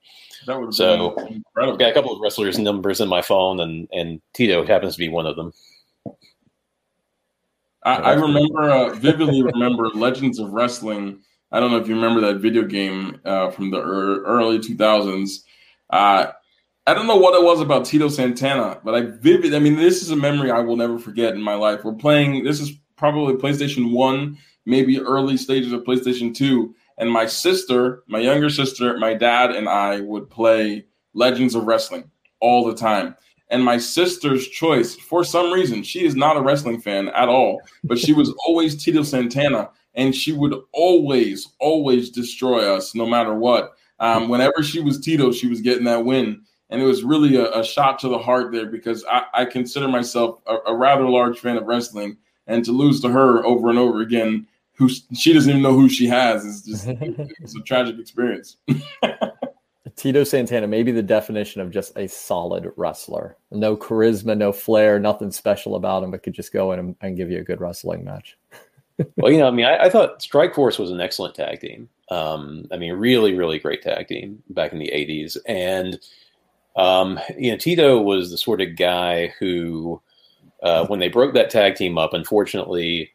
so 0.70 1.16
I've 1.57 1.78
got 1.78 1.90
a 1.90 1.94
couple 1.94 2.12
of 2.12 2.20
wrestlers' 2.20 2.59
numbers 2.59 3.00
in 3.00 3.09
my 3.09 3.22
phone, 3.22 3.61
and 3.61 3.88
and 3.92 4.20
Tito 4.32 4.64
happens 4.64 4.94
to 4.94 4.98
be 4.98 5.09
one 5.09 5.26
of 5.26 5.36
them. 5.36 5.53
I, 7.84 7.96
I 7.96 8.12
remember 8.12 8.70
uh, 8.70 8.94
vividly 8.94 9.42
remember 9.42 9.88
Legends 9.88 10.38
of 10.38 10.53
Wrestling. 10.53 11.20
I 11.50 11.61
don't 11.61 11.70
know 11.70 11.78
if 11.78 11.88
you 11.88 11.94
remember 11.94 12.20
that 12.20 12.40
video 12.40 12.62
game 12.62 13.20
uh, 13.24 13.50
from 13.50 13.70
the 13.70 13.80
early 13.80 14.59
2000s. 14.59 15.42
Uh, 15.90 16.32
I 16.87 16.95
don't 16.95 17.07
know 17.07 17.16
what 17.16 17.41
it 17.41 17.45
was 17.45 17.61
about 17.61 17.85
Tito 17.85 18.09
Santana, 18.09 18.80
but 18.83 18.95
I 18.95 19.03
vivid. 19.03 19.55
I 19.55 19.61
mean, 19.61 19.76
this 19.76 20.03
is 20.03 20.11
a 20.11 20.16
memory 20.16 20.51
I 20.51 20.59
will 20.59 20.76
never 20.76 20.99
forget 20.99 21.35
in 21.35 21.41
my 21.41 21.55
life. 21.55 21.85
We're 21.85 21.93
playing. 21.93 22.43
This 22.43 22.61
is 22.61 22.72
probably 22.97 23.35
PlayStation 23.35 23.93
One, 23.93 24.37
maybe 24.66 24.99
early 24.99 25.37
stages 25.37 25.72
of 25.72 25.85
PlayStation 25.85 26.35
Two, 26.35 26.74
and 26.99 27.11
my 27.11 27.26
sister, 27.26 28.03
my 28.09 28.18
younger 28.18 28.51
sister, 28.51 28.99
my 28.99 29.14
dad, 29.14 29.53
and 29.53 29.68
I 29.68 30.01
would 30.01 30.28
play 30.28 30.85
Legends 31.14 31.55
of 31.55 31.66
Wrestling 31.66 32.11
all 32.41 32.64
the 32.64 32.74
time. 32.74 33.14
And 33.51 33.62
my 33.62 33.78
sister's 33.78 34.49
choice, 34.49 34.97
for 34.97 35.22
some 35.22 35.53
reason, 35.53 35.85
she 35.85 36.05
is 36.05 36.16
not 36.16 36.37
a 36.37 36.43
wrestling 36.43 36.80
fan 36.80 37.11
at 37.11 37.28
all, 37.28 37.61
but 37.85 37.99
she 37.99 38.12
was 38.12 38.35
always 38.47 38.83
Tito 38.83 39.05
Santana, 39.05 39.70
and 39.95 40.12
she 40.12 40.33
would 40.33 40.57
always, 40.72 41.47
always 41.61 42.11
destroy 42.11 42.74
us 42.74 42.93
no 42.93 43.07
matter 43.07 43.35
what. 43.35 43.74
Um, 44.01 44.28
whenever 44.28 44.64
she 44.64 44.80
was 44.80 44.99
Tito, 44.99 45.30
she 45.30 45.47
was 45.47 45.61
getting 45.61 45.85
that 45.85 46.05
win. 46.05 46.43
And 46.73 46.81
it 46.81 46.87
was 46.87 47.05
really 47.05 47.37
a, 47.37 47.51
a 47.53 47.62
shot 47.62 47.99
to 47.99 48.09
the 48.09 48.18
heart 48.18 48.51
there 48.51 48.64
because 48.64 49.05
I, 49.05 49.25
I 49.35 49.45
consider 49.45 49.89
myself 49.89 50.41
a, 50.47 50.57
a 50.68 50.75
rather 50.75 51.07
large 51.07 51.39
fan 51.39 51.59
of 51.59 51.64
wrestling. 51.64 52.16
And 52.47 52.64
to 52.64 52.73
lose 52.73 53.01
to 53.03 53.11
her 53.11 53.45
over 53.45 53.68
and 53.68 53.79
over 53.79 54.01
again, 54.01 54.47
who 54.73 54.89
she 54.89 55.35
doesn't 55.35 55.51
even 55.51 55.62
know 55.62 55.75
who 55.75 55.91
she 55.91 56.07
has, 56.09 56.45
is 56.45 56.62
just 56.62 56.87
it's 56.89 57.55
a 57.55 57.61
tragic 57.61 57.99
experience. 57.99 58.57
Tito 59.97 60.25
Santana, 60.25 60.66
maybe 60.66 60.93
the 60.93 61.03
definition 61.03 61.61
of 61.61 61.70
just 61.70 61.97
a 61.97 62.09
solid 62.09 62.73
wrestler. 62.77 63.37
No 63.51 63.77
charisma, 63.77 64.37
no 64.37 64.51
flair, 64.51 64.99
nothing 64.99 65.31
special 65.31 65.77
about 65.77 66.03
him, 66.03 66.11
but 66.11 66.23
could 66.23 66.33
just 66.33 66.55
go 66.55 66.73
in 66.73 66.79
and, 66.79 66.97
and 67.03 67.16
give 67.18 67.31
you 67.31 67.39
a 67.39 67.45
good 67.45 67.61
wrestling 67.61 68.03
match. 68.03 68.39
well, 69.16 69.31
you 69.31 69.39
know, 69.39 69.47
I 69.47 69.51
mean, 69.51 69.66
I, 69.66 69.85
I, 69.85 69.91
thought 69.91 70.23
Strike 70.23 70.55
Force 70.55 70.79
was 70.79 70.91
an 70.91 71.01
excellent 71.01 71.35
tag 71.35 71.61
team. 71.61 71.89
Um, 72.11 72.66
I 72.73 72.79
mean, 72.79 72.95
really, 72.95 73.35
really 73.35 73.59
great 73.59 73.83
tag 73.83 74.09
team 74.09 74.43
back 74.51 74.73
in 74.73 74.79
the 74.79 74.91
80s. 74.93 75.37
And, 75.47 76.01
um, 76.77 77.20
you 77.37 77.51
know, 77.51 77.57
Tito 77.57 78.01
was 78.01 78.31
the 78.31 78.39
sort 78.39 78.61
of 78.61 78.77
guy 78.77 79.29
who, 79.39 80.01
uh, 80.62 80.87
when 80.87 81.01
they 81.01 81.09
broke 81.09 81.35
that 81.35 81.51
tag 81.51 81.75
team 81.75 81.99
up, 81.99 82.14
unfortunately, 82.14 83.12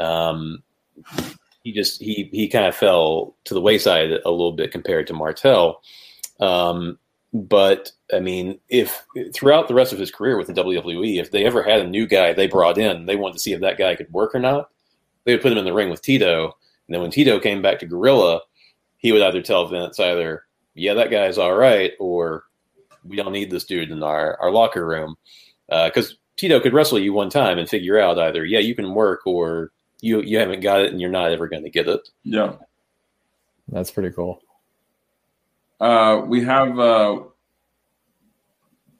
um, 0.00 0.62
he 1.62 1.72
just 1.72 2.00
he 2.00 2.28
he 2.32 2.48
kind 2.48 2.66
of 2.66 2.76
fell 2.76 3.34
to 3.44 3.54
the 3.54 3.60
wayside 3.60 4.10
a 4.24 4.30
little 4.30 4.52
bit 4.52 4.70
compared 4.70 5.06
to 5.06 5.12
Martel. 5.12 5.82
Um, 6.40 6.98
but 7.32 7.90
I 8.14 8.20
mean, 8.20 8.58
if 8.68 9.04
throughout 9.34 9.68
the 9.68 9.74
rest 9.74 9.92
of 9.92 9.98
his 9.98 10.10
career 10.10 10.36
with 10.36 10.46
the 10.46 10.52
WWE, 10.52 11.20
if 11.20 11.30
they 11.30 11.44
ever 11.44 11.62
had 11.62 11.80
a 11.80 11.88
new 11.88 12.06
guy 12.06 12.32
they 12.32 12.46
brought 12.46 12.78
in, 12.78 13.06
they 13.06 13.16
wanted 13.16 13.34
to 13.34 13.40
see 13.40 13.52
if 13.52 13.60
that 13.60 13.78
guy 13.78 13.94
could 13.96 14.12
work 14.12 14.34
or 14.34 14.38
not, 14.38 14.70
they 15.24 15.32
would 15.32 15.42
put 15.42 15.52
him 15.52 15.58
in 15.58 15.64
the 15.64 15.74
ring 15.74 15.90
with 15.90 16.02
Tito. 16.02 16.44
And 16.86 16.94
then 16.94 17.02
when 17.02 17.10
Tito 17.10 17.40
came 17.40 17.62
back 17.62 17.80
to 17.80 17.86
Gorilla, 17.86 18.40
he 18.98 19.12
would 19.12 19.22
either 19.22 19.42
tell 19.42 19.66
Vince 19.66 19.98
either, 19.98 20.44
yeah, 20.74 20.94
that 20.94 21.10
guy's 21.10 21.36
all 21.36 21.54
right, 21.54 21.92
or 21.98 22.44
we 23.08 23.16
don't 23.16 23.32
need 23.32 23.50
this 23.50 23.64
dude 23.64 23.90
in 23.90 24.02
our, 24.02 24.38
our 24.40 24.50
locker 24.50 24.86
room. 24.86 25.16
Because 25.68 26.12
uh, 26.12 26.14
Tito 26.36 26.60
could 26.60 26.74
wrestle 26.74 26.98
you 26.98 27.12
one 27.12 27.30
time 27.30 27.58
and 27.58 27.68
figure 27.68 27.98
out 27.98 28.18
either, 28.18 28.44
yeah, 28.44 28.60
you 28.60 28.74
can 28.74 28.94
work, 28.94 29.26
or 29.26 29.72
you 30.00 30.20
you 30.20 30.38
haven't 30.38 30.60
got 30.60 30.80
it 30.80 30.92
and 30.92 31.00
you're 31.00 31.10
not 31.10 31.32
ever 31.32 31.48
going 31.48 31.64
to 31.64 31.70
get 31.70 31.88
it. 31.88 32.08
Yeah, 32.22 32.56
that's 33.68 33.90
pretty 33.90 34.10
cool. 34.10 34.42
Uh, 35.80 36.22
we 36.26 36.42
have 36.44 36.78
uh, 36.78 37.20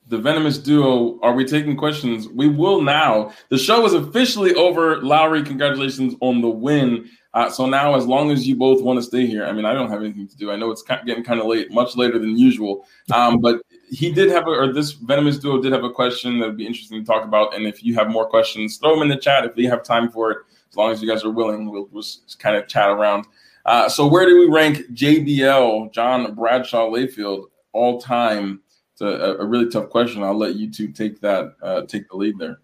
the 0.09 0.19
venomous 0.19 0.59
duo. 0.59 1.21
Are 1.21 1.35
we 1.35 1.45
taking 1.45 1.77
questions? 1.77 2.29
We 2.29 2.49
will 2.49 2.83
now. 2.83 3.33
The 3.51 3.59
show 3.59 3.85
is 3.87 3.95
officially 3.95 4.55
over. 4.55 4.97
Lowey, 4.97 5.45
congratulations 5.45 6.15
on 6.21 6.41
the 6.41 6.49
win. 6.49 7.09
Uh, 7.37 7.51
so 7.51 7.67
now, 7.67 7.95
as 7.95 8.07
long 8.07 8.31
as 8.31 8.49
you 8.49 8.57
both 8.57 8.81
want 8.81 8.99
to 8.99 9.03
stay 9.03 9.27
here, 9.27 9.45
I 9.45 9.53
mean, 9.53 9.67
I 9.67 9.75
don't 9.75 9.91
have 9.91 10.03
anything 10.03 10.27
to 10.27 10.37
do. 10.39 10.51
I 10.51 10.57
know 10.57 10.71
it's 10.71 10.81
getting 10.83 11.23
kind 11.23 11.39
of 11.39 11.45
late, 11.45 11.71
much 11.71 11.95
later 11.95 12.19
than 12.19 12.35
usual. 12.35 12.87
Um, 13.13 13.43
but 13.43 13.61
he 13.91 14.11
did 14.11 14.31
have 14.31 14.47
a, 14.47 14.51
or 14.51 14.73
this 14.73 14.93
venomous 14.93 15.37
duo 15.37 15.61
did 15.61 15.71
have 15.73 15.85
a 15.85 15.91
question 15.91 16.39
that 16.39 16.47
would 16.47 16.57
be 16.57 16.67
interesting 16.67 16.99
to 16.99 17.07
talk 17.07 17.25
about. 17.25 17.55
And 17.55 17.67
if 17.67 17.85
you 17.85 17.95
have 17.95 18.09
more 18.09 18.27
questions, 18.27 18.79
throw 18.79 18.95
them 18.95 19.03
in 19.03 19.09
the 19.09 19.19
chat 19.19 19.45
if 19.45 19.53
you 19.55 19.69
have 19.69 19.83
time 19.83 20.11
for 20.11 20.31
it. 20.31 20.39
As 20.71 20.77
long 20.79 20.91
as 20.91 21.03
you 21.03 21.09
guys 21.11 21.25
are 21.25 21.31
willing, 21.31 21.71
we'll, 21.71 21.91
we'll 21.93 22.05
kind 22.39 22.57
of 22.57 22.69
chat 22.69 22.89
around. 22.89 23.27
Uh, 23.67 23.87
so 23.87 24.07
where 24.07 24.25
do 24.25 24.41
we 24.41 24.47
rank 24.47 24.79
JBL, 24.95 25.93
John 25.93 26.35
Bradshaw 26.35 26.89
Layfield, 26.89 27.49
all 27.75 28.01
time? 28.01 28.63
It's 28.93 29.03
a, 29.03 29.37
a, 29.39 29.45
really 29.45 29.69
tough 29.69 29.91
question. 29.91 30.23
I'll 30.23 30.39
let 30.39 30.55
you 30.55 30.71
two 30.71 30.89
take 30.89 31.21
that, 31.21 31.55
uh, 31.63 31.83
take 31.83 32.09
the 32.09 32.17
lead 32.17 32.39
there. 32.39 32.61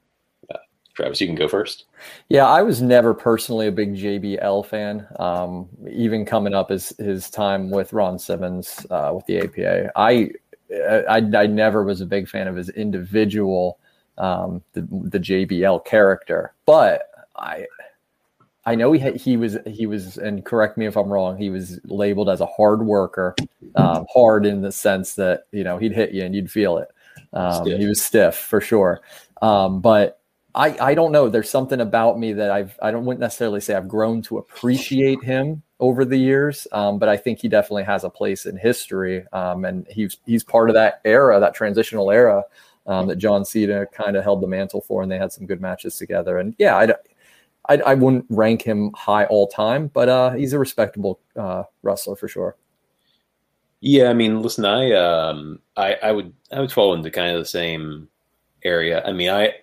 Travis, 0.94 1.20
you 1.20 1.26
can 1.26 1.36
go 1.36 1.48
first. 1.48 1.84
Yeah, 2.28 2.46
I 2.46 2.62
was 2.62 2.82
never 2.82 3.14
personally 3.14 3.66
a 3.66 3.72
big 3.72 3.96
JBL 3.96 4.66
fan. 4.66 5.06
Um, 5.18 5.68
even 5.90 6.26
coming 6.26 6.54
up 6.54 6.70
as 6.70 6.90
his 6.98 7.30
time 7.30 7.70
with 7.70 7.92
Ron 7.92 8.18
Simmons 8.18 8.86
uh, 8.90 9.12
with 9.14 9.24
the 9.26 9.38
APA, 9.38 9.90
I, 9.96 10.30
I, 11.08 11.22
I 11.34 11.46
never 11.46 11.82
was 11.82 12.00
a 12.00 12.06
big 12.06 12.28
fan 12.28 12.46
of 12.46 12.56
his 12.56 12.68
individual, 12.70 13.78
um, 14.18 14.62
the, 14.74 14.82
the 14.82 15.18
JBL 15.18 15.84
character. 15.86 16.52
But 16.66 17.08
I, 17.36 17.66
I 18.64 18.74
know 18.74 18.92
he 18.92 19.00
had, 19.00 19.16
he 19.16 19.36
was 19.36 19.58
he 19.66 19.86
was 19.86 20.18
and 20.18 20.44
correct 20.44 20.76
me 20.76 20.86
if 20.86 20.96
I'm 20.96 21.08
wrong. 21.08 21.36
He 21.36 21.50
was 21.50 21.80
labeled 21.84 22.28
as 22.28 22.40
a 22.40 22.46
hard 22.46 22.86
worker, 22.86 23.34
um, 23.74 24.06
hard 24.12 24.46
in 24.46 24.60
the 24.60 24.70
sense 24.70 25.14
that 25.14 25.46
you 25.50 25.64
know 25.64 25.78
he'd 25.78 25.92
hit 25.92 26.12
you 26.12 26.22
and 26.22 26.34
you'd 26.34 26.50
feel 26.50 26.78
it. 26.78 26.88
Um, 27.32 27.66
he 27.66 27.86
was 27.86 28.00
stiff 28.00 28.36
for 28.36 28.60
sure, 28.60 29.00
um, 29.40 29.80
but 29.80 30.20
I 30.54 30.76
I 30.78 30.94
don't 30.94 31.12
know. 31.12 31.28
There's 31.28 31.50
something 31.50 31.80
about 31.80 32.18
me 32.18 32.32
that 32.34 32.50
I've 32.50 32.78
I 32.82 32.90
don't 32.90 33.04
wouldn't 33.04 33.20
necessarily 33.20 33.60
say 33.60 33.74
I've 33.74 33.88
grown 33.88 34.22
to 34.22 34.38
appreciate 34.38 35.22
him 35.22 35.62
over 35.80 36.04
the 36.04 36.16
years, 36.16 36.66
um, 36.72 36.98
but 36.98 37.08
I 37.08 37.16
think 37.16 37.40
he 37.40 37.48
definitely 37.48 37.84
has 37.84 38.04
a 38.04 38.10
place 38.10 38.46
in 38.46 38.56
history, 38.56 39.24
um, 39.32 39.64
and 39.64 39.86
he's 39.88 40.18
he's 40.26 40.44
part 40.44 40.68
of 40.68 40.74
that 40.74 41.00
era, 41.04 41.40
that 41.40 41.54
transitional 41.54 42.10
era. 42.10 42.44
Um, 42.84 43.06
that 43.06 43.18
John 43.18 43.44
Cena 43.44 43.86
kind 43.86 44.16
of 44.16 44.24
held 44.24 44.40
the 44.40 44.48
mantle 44.48 44.80
for, 44.80 45.04
and 45.04 45.12
they 45.12 45.16
had 45.16 45.32
some 45.32 45.46
good 45.46 45.60
matches 45.60 45.96
together. 45.96 46.38
And 46.38 46.52
yeah, 46.58 46.76
I, 46.76 46.88
I, 47.68 47.76
I 47.76 47.94
wouldn't 47.94 48.26
rank 48.28 48.62
him 48.62 48.92
high 48.92 49.24
all 49.26 49.46
time, 49.46 49.86
but 49.86 50.08
uh, 50.08 50.30
he's 50.30 50.52
a 50.52 50.58
respectable 50.58 51.20
uh, 51.36 51.62
wrestler 51.82 52.16
for 52.16 52.26
sure. 52.26 52.56
Yeah, 53.80 54.10
I 54.10 54.14
mean, 54.14 54.42
listen, 54.42 54.64
I 54.64 54.92
um, 54.92 55.60
I, 55.76 55.94
I 56.02 56.10
would 56.10 56.32
I 56.50 56.60
would 56.60 56.72
fall 56.72 56.94
into 56.94 57.10
kind 57.10 57.30
of 57.36 57.40
the 57.40 57.48
same 57.48 58.08
area. 58.64 59.04
I 59.04 59.12
mean, 59.12 59.30
I 59.30 59.54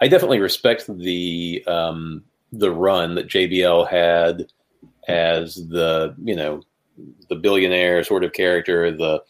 I 0.00 0.08
definitely 0.08 0.40
respect 0.40 0.86
the 0.88 1.64
um, 1.66 2.24
the 2.52 2.70
run 2.70 3.14
that 3.14 3.28
JBL 3.28 3.88
had 3.88 4.46
as 5.08 5.54
the 5.54 6.14
you 6.22 6.36
know 6.36 6.62
the 7.28 7.36
billionaire 7.36 8.04
sort 8.04 8.24
of 8.24 8.32
character, 8.32 8.90
the 8.90 9.22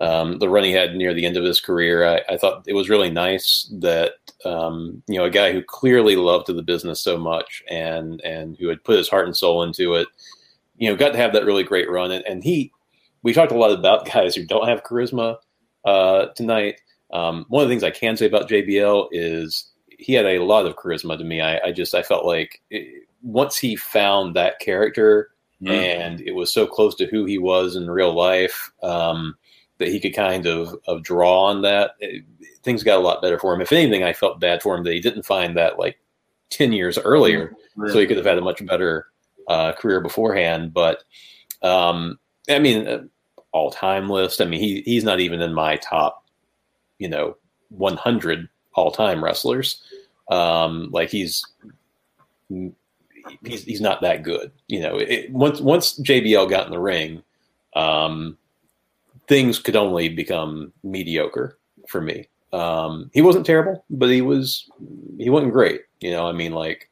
um, 0.00 0.38
the 0.38 0.48
run 0.48 0.64
he 0.64 0.72
had 0.72 0.94
near 0.94 1.12
the 1.12 1.26
end 1.26 1.36
of 1.36 1.44
his 1.44 1.60
career. 1.60 2.06
I, 2.06 2.22
I 2.34 2.36
thought 2.36 2.64
it 2.66 2.72
was 2.72 2.88
really 2.88 3.10
nice 3.10 3.70
that 3.80 4.12
um, 4.44 5.02
you 5.08 5.18
know 5.18 5.24
a 5.24 5.30
guy 5.30 5.52
who 5.52 5.62
clearly 5.62 6.16
loved 6.16 6.46
the 6.46 6.62
business 6.62 7.02
so 7.02 7.18
much 7.18 7.62
and 7.68 8.20
and 8.22 8.56
who 8.58 8.68
had 8.68 8.84
put 8.84 8.98
his 8.98 9.08
heart 9.08 9.26
and 9.26 9.36
soul 9.36 9.62
into 9.62 9.94
it, 9.94 10.08
you 10.80 10.88
know, 10.88 10.96
got 10.96 11.10
to 11.10 11.18
have 11.18 11.32
that 11.34 11.44
really 11.44 11.62
great 11.62 11.88
run. 11.88 12.10
And, 12.10 12.26
and 12.26 12.42
he, 12.42 12.72
we 13.22 13.32
talked 13.32 13.52
a 13.52 13.58
lot 13.58 13.70
about 13.70 14.06
guys 14.12 14.34
who 14.34 14.44
don't 14.44 14.68
have 14.68 14.82
charisma 14.82 15.36
uh, 15.84 16.26
tonight. 16.34 16.80
Um, 17.12 17.44
one 17.48 17.62
of 17.62 17.68
the 17.68 17.72
things 17.72 17.84
I 17.84 17.90
can 17.90 18.16
say 18.16 18.26
about 18.26 18.48
JBL 18.48 19.08
is 19.12 19.69
he 20.00 20.14
had 20.14 20.26
a 20.26 20.40
lot 20.40 20.66
of 20.66 20.76
charisma 20.76 21.16
to 21.18 21.24
me. 21.24 21.40
I, 21.40 21.58
I 21.66 21.72
just 21.72 21.94
I 21.94 22.02
felt 22.02 22.24
like 22.24 22.60
it, 22.70 23.04
once 23.22 23.58
he 23.58 23.76
found 23.76 24.34
that 24.34 24.58
character 24.60 25.30
mm. 25.62 25.70
and 25.70 26.20
it 26.22 26.32
was 26.32 26.52
so 26.52 26.66
close 26.66 26.94
to 26.96 27.06
who 27.06 27.24
he 27.24 27.38
was 27.38 27.76
in 27.76 27.90
real 27.90 28.14
life. 28.14 28.72
Um, 28.82 29.36
that 29.80 29.88
he 29.88 29.98
could 29.98 30.14
kind 30.14 30.46
of, 30.46 30.76
of 30.86 31.02
draw 31.02 31.46
on 31.46 31.62
that. 31.62 31.92
It, 31.98 32.24
things 32.62 32.84
got 32.84 32.98
a 32.98 33.02
lot 33.02 33.22
better 33.22 33.38
for 33.38 33.54
him. 33.54 33.62
If 33.62 33.72
anything, 33.72 34.04
I 34.04 34.12
felt 34.12 34.38
bad 34.38 34.62
for 34.62 34.76
him 34.76 34.84
that 34.84 34.92
he 34.92 35.00
didn't 35.00 35.24
find 35.24 35.56
that 35.56 35.78
like 35.78 35.98
10 36.50 36.72
years 36.72 36.98
earlier. 36.98 37.56
Really? 37.74 37.92
So 37.92 37.98
he 37.98 38.06
could 38.06 38.18
have 38.18 38.26
had 38.26 38.38
a 38.38 38.42
much 38.42 38.64
better 38.64 39.06
uh, 39.48 39.72
career 39.72 40.00
beforehand. 40.00 40.74
But 40.74 41.02
um, 41.62 42.18
I 42.48 42.58
mean, 42.58 42.86
uh, 42.86 43.04
all 43.52 43.70
time 43.70 44.08
list. 44.08 44.40
I 44.40 44.44
mean, 44.44 44.60
he 44.60 44.82
he's 44.82 45.02
not 45.02 45.18
even 45.18 45.40
in 45.40 45.54
my 45.54 45.76
top, 45.76 46.24
you 46.98 47.08
know, 47.08 47.36
100 47.70 48.48
all 48.74 48.90
time 48.90 49.22
wrestlers. 49.22 49.82
Um, 50.30 50.90
like 50.92 51.10
he's 51.10 51.44
he's 52.48 53.64
he's 53.64 53.80
not 53.80 54.00
that 54.02 54.22
good. 54.22 54.52
You 54.68 54.80
know, 54.80 54.96
it, 54.96 55.30
once 55.32 55.60
once 55.60 55.98
JBL 56.00 56.48
got 56.50 56.66
in 56.66 56.72
the 56.72 56.78
ring, 56.78 57.22
um, 57.74 58.36
things 59.28 59.58
could 59.58 59.76
only 59.76 60.08
become 60.08 60.72
mediocre 60.82 61.58
for 61.88 62.00
me. 62.00 62.28
Um, 62.52 63.10
he 63.14 63.22
wasn't 63.22 63.46
terrible, 63.46 63.84
but 63.90 64.10
he 64.10 64.22
was 64.22 64.68
he 65.18 65.30
wasn't 65.30 65.52
great. 65.52 65.82
You 66.00 66.10
know, 66.12 66.26
I 66.26 66.32
mean, 66.32 66.52
like 66.52 66.88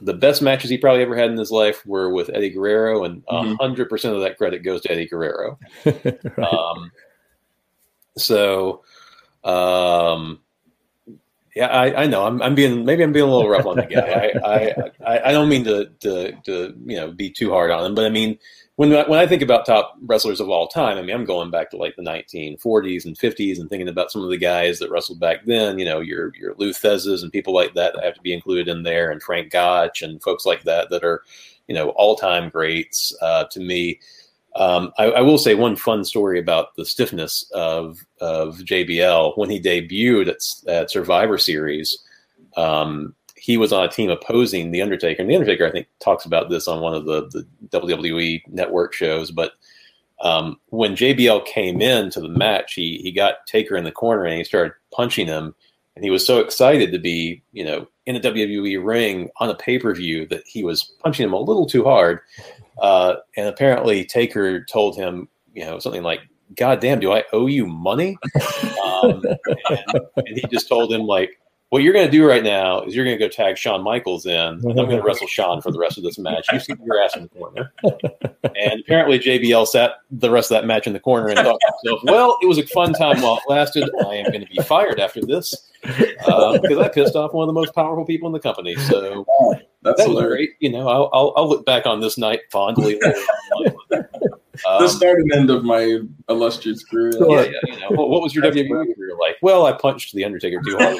the 0.00 0.14
best 0.14 0.42
matches 0.42 0.70
he 0.70 0.78
probably 0.78 1.02
ever 1.02 1.16
had 1.16 1.30
in 1.30 1.36
his 1.36 1.50
life 1.50 1.84
were 1.86 2.10
with 2.10 2.30
Eddie 2.34 2.50
Guerrero, 2.50 3.04
and 3.04 3.22
100 3.26 3.58
mm-hmm. 3.58 3.88
percent 3.88 4.14
of 4.14 4.22
that 4.22 4.36
credit 4.36 4.64
goes 4.64 4.80
to 4.82 4.90
Eddie 4.90 5.08
Guerrero. 5.08 5.58
right. 5.84 6.38
um, 6.38 6.90
so, 8.16 8.82
um, 9.44 10.40
yeah, 11.54 11.66
I, 11.66 12.02
I 12.02 12.06
know 12.06 12.24
I'm, 12.24 12.40
I'm 12.40 12.54
being 12.54 12.84
maybe 12.84 13.02
I'm 13.02 13.12
being 13.12 13.28
a 13.28 13.32
little 13.32 13.50
rough 13.50 13.66
on 13.66 13.76
the 13.76 13.86
guy. 13.86 14.32
I, 14.44 14.74
I, 15.06 15.28
I 15.28 15.32
don't 15.32 15.48
mean 15.48 15.64
to, 15.64 15.86
to 16.00 16.32
to 16.44 16.74
you 16.86 16.96
know 16.96 17.12
be 17.12 17.30
too 17.30 17.50
hard 17.50 17.70
on 17.70 17.84
him, 17.84 17.94
but 17.94 18.04
I 18.04 18.10
mean 18.10 18.38
when 18.76 18.90
when 18.90 19.18
I 19.18 19.26
think 19.26 19.42
about 19.42 19.66
top 19.66 19.96
wrestlers 20.02 20.40
of 20.40 20.48
all 20.48 20.66
time, 20.66 20.96
I 20.96 21.02
mean, 21.02 21.14
I'm 21.14 21.24
going 21.26 21.50
back 21.50 21.70
to 21.70 21.76
like 21.76 21.94
the 21.96 22.02
1940s 22.02 23.04
and 23.04 23.18
50s 23.18 23.60
and 23.60 23.68
thinking 23.68 23.88
about 23.88 24.10
some 24.10 24.24
of 24.24 24.30
the 24.30 24.38
guys 24.38 24.78
that 24.78 24.90
wrestled 24.90 25.20
back 25.20 25.44
then. 25.44 25.78
You 25.78 25.84
know, 25.84 26.00
your 26.00 26.32
your 26.36 26.54
Lou 26.56 26.70
Theszes 26.70 27.22
and 27.22 27.30
people 27.30 27.54
like 27.54 27.74
that 27.74 27.94
that 27.94 28.04
have 28.04 28.14
to 28.14 28.22
be 28.22 28.32
included 28.32 28.68
in 28.68 28.82
there, 28.82 29.10
and 29.10 29.22
Frank 29.22 29.50
Gotch 29.50 30.00
and 30.00 30.22
folks 30.22 30.46
like 30.46 30.62
that 30.64 30.88
that 30.90 31.04
are, 31.04 31.22
you 31.68 31.74
know, 31.74 31.90
all 31.90 32.16
time 32.16 32.48
greats 32.48 33.14
uh, 33.20 33.44
to 33.50 33.60
me. 33.60 34.00
Um, 34.54 34.92
I, 34.98 35.04
I, 35.04 35.20
will 35.22 35.38
say 35.38 35.54
one 35.54 35.76
fun 35.76 36.04
story 36.04 36.38
about 36.38 36.76
the 36.76 36.84
stiffness 36.84 37.50
of 37.54 38.04
of 38.20 38.58
JBL 38.58 39.38
when 39.38 39.48
he 39.48 39.60
debuted 39.60 40.28
at, 40.28 40.70
at 40.70 40.90
Survivor 40.90 41.38
Series. 41.38 41.98
Um, 42.56 43.14
he 43.34 43.56
was 43.56 43.72
on 43.72 43.84
a 43.84 43.88
team 43.88 44.10
opposing 44.10 44.70
the 44.70 44.82
Undertaker, 44.82 45.22
and 45.22 45.30
the 45.30 45.34
Undertaker 45.34 45.66
I 45.66 45.70
think 45.70 45.88
talks 46.00 46.26
about 46.26 46.50
this 46.50 46.68
on 46.68 46.82
one 46.82 46.94
of 46.94 47.06
the 47.06 47.46
the 47.70 47.78
WWE 47.78 48.42
Network 48.48 48.92
shows. 48.92 49.30
But 49.30 49.52
um, 50.22 50.60
when 50.66 50.96
JBL 50.96 51.46
came 51.46 51.80
in 51.80 52.10
to 52.10 52.20
the 52.20 52.28
match, 52.28 52.74
he 52.74 52.98
he 53.02 53.10
got 53.10 53.46
Taker 53.46 53.76
in 53.76 53.84
the 53.84 53.90
corner 53.90 54.26
and 54.26 54.36
he 54.36 54.44
started 54.44 54.74
punching 54.92 55.28
him, 55.28 55.54
and 55.96 56.04
he 56.04 56.10
was 56.10 56.26
so 56.26 56.40
excited 56.40 56.92
to 56.92 56.98
be 56.98 57.42
you 57.52 57.64
know 57.64 57.88
in 58.04 58.16
a 58.16 58.20
WWE 58.20 58.84
ring 58.84 59.30
on 59.38 59.48
a 59.48 59.54
pay 59.54 59.78
per 59.78 59.94
view 59.94 60.26
that 60.26 60.42
he 60.46 60.62
was 60.62 60.92
punching 61.02 61.24
him 61.24 61.32
a 61.32 61.40
little 61.40 61.64
too 61.64 61.84
hard 61.84 62.20
uh, 62.78 63.16
and 63.36 63.48
apparently 63.48 64.04
Taker 64.04 64.64
told 64.64 64.96
him, 64.96 65.28
you 65.54 65.64
know, 65.64 65.78
something 65.78 66.02
like, 66.02 66.20
God 66.56 66.80
damn, 66.80 67.00
do 67.00 67.12
I 67.12 67.24
owe 67.32 67.46
you 67.46 67.66
money? 67.66 68.18
Um, 69.02 69.24
and, 69.24 70.00
and, 70.16 70.36
he 70.36 70.44
just 70.48 70.68
told 70.68 70.92
him, 70.92 71.02
like, 71.02 71.40
what 71.72 71.82
you're 71.82 71.94
going 71.94 72.04
to 72.04 72.12
do 72.12 72.28
right 72.28 72.44
now 72.44 72.82
is 72.82 72.94
you're 72.94 73.06
going 73.06 73.18
to 73.18 73.24
go 73.24 73.30
tag 73.30 73.56
Shawn 73.56 73.82
Michaels 73.82 74.26
in, 74.26 74.36
and 74.36 74.64
I'm 74.66 74.74
going 74.74 74.90
to 74.98 75.02
wrestle 75.02 75.26
Shawn 75.26 75.62
for 75.62 75.72
the 75.72 75.78
rest 75.78 75.96
of 75.96 76.04
this 76.04 76.18
match. 76.18 76.46
You 76.52 76.60
sit 76.60 76.78
your 76.84 77.02
ass 77.02 77.16
in 77.16 77.22
the 77.22 77.28
corner. 77.30 77.72
And 78.54 78.80
apparently 78.80 79.18
JBL 79.18 79.66
sat 79.66 79.92
the 80.10 80.30
rest 80.30 80.50
of 80.50 80.56
that 80.56 80.66
match 80.66 80.86
in 80.86 80.92
the 80.92 81.00
corner 81.00 81.28
and 81.28 81.38
thought 81.38 81.58
to 81.58 81.90
himself, 81.90 82.04
well, 82.04 82.36
it 82.42 82.46
was 82.46 82.58
a 82.58 82.66
fun 82.66 82.92
time 82.92 83.22
while 83.22 83.38
it 83.38 83.42
lasted. 83.48 83.88
I 84.06 84.16
am 84.16 84.26
going 84.26 84.44
to 84.44 84.46
be 84.46 84.62
fired 84.62 85.00
after 85.00 85.20
this 85.22 85.70
uh, 86.26 86.58
because 86.58 86.78
I 86.78 86.88
pissed 86.88 87.16
off 87.16 87.32
one 87.32 87.44
of 87.44 87.46
the 87.46 87.58
most 87.58 87.74
powerful 87.74 88.04
people 88.04 88.28
in 88.28 88.32
the 88.32 88.40
company. 88.40 88.76
So 88.76 89.24
that's 89.82 89.98
that 89.98 90.08
was 90.08 90.24
great. 90.24 90.50
You 90.60 90.70
know, 90.70 90.88
I'll, 90.88 91.10
I'll, 91.12 91.32
I'll, 91.36 91.48
look 91.48 91.66
back 91.66 91.86
on 91.86 92.00
this 92.00 92.16
night 92.16 92.40
fondly. 92.50 93.00
um, 93.02 94.04
the 94.78 94.88
start 94.88 95.18
and 95.20 95.32
end 95.32 95.50
of 95.50 95.64
my 95.64 96.00
illustrious 96.28 96.84
career. 96.84 97.12
Yeah, 97.18 97.42
yeah, 97.42 97.74
you 97.74 97.80
know, 97.80 97.88
what, 97.90 98.10
what 98.10 98.22
was 98.22 98.34
your 98.34 98.44
WWE 98.52 98.94
career 98.94 99.16
like? 99.20 99.36
Well, 99.42 99.66
I 99.66 99.72
punched 99.72 100.14
the 100.14 100.24
Undertaker 100.24 100.60
too 100.64 100.76
hard. 100.78 100.98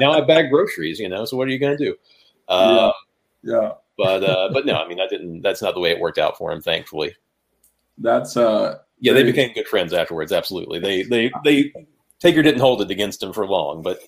now 0.00 0.12
I 0.12 0.20
bag 0.20 0.50
groceries. 0.50 1.00
You 1.00 1.08
know, 1.08 1.24
so 1.24 1.36
what 1.36 1.48
are 1.48 1.50
you 1.50 1.58
going 1.58 1.76
to 1.76 1.84
do? 1.84 1.96
Um, 2.48 2.76
yeah. 2.76 2.92
yeah. 3.42 3.72
But 3.98 4.24
uh, 4.24 4.50
but 4.52 4.66
no, 4.66 4.74
I 4.74 4.86
mean, 4.86 4.98
that 4.98 5.10
didn't. 5.10 5.42
That's 5.42 5.62
not 5.62 5.74
the 5.74 5.80
way 5.80 5.90
it 5.90 6.00
worked 6.00 6.18
out 6.18 6.38
for 6.38 6.52
him. 6.52 6.60
Thankfully. 6.60 7.14
That's 7.98 8.36
uh. 8.36 8.78
Yeah, 8.98 9.12
they 9.12 9.24
became 9.24 9.52
good 9.52 9.68
friends 9.68 9.92
afterwards. 9.92 10.32
Absolutely, 10.32 10.78
they 10.78 11.02
they 11.02 11.30
they 11.44 11.72
Taker 12.20 12.42
didn't 12.42 12.60
hold 12.60 12.80
it 12.80 12.90
against 12.90 13.22
him 13.22 13.32
for 13.32 13.46
long, 13.46 13.82
but 13.82 14.00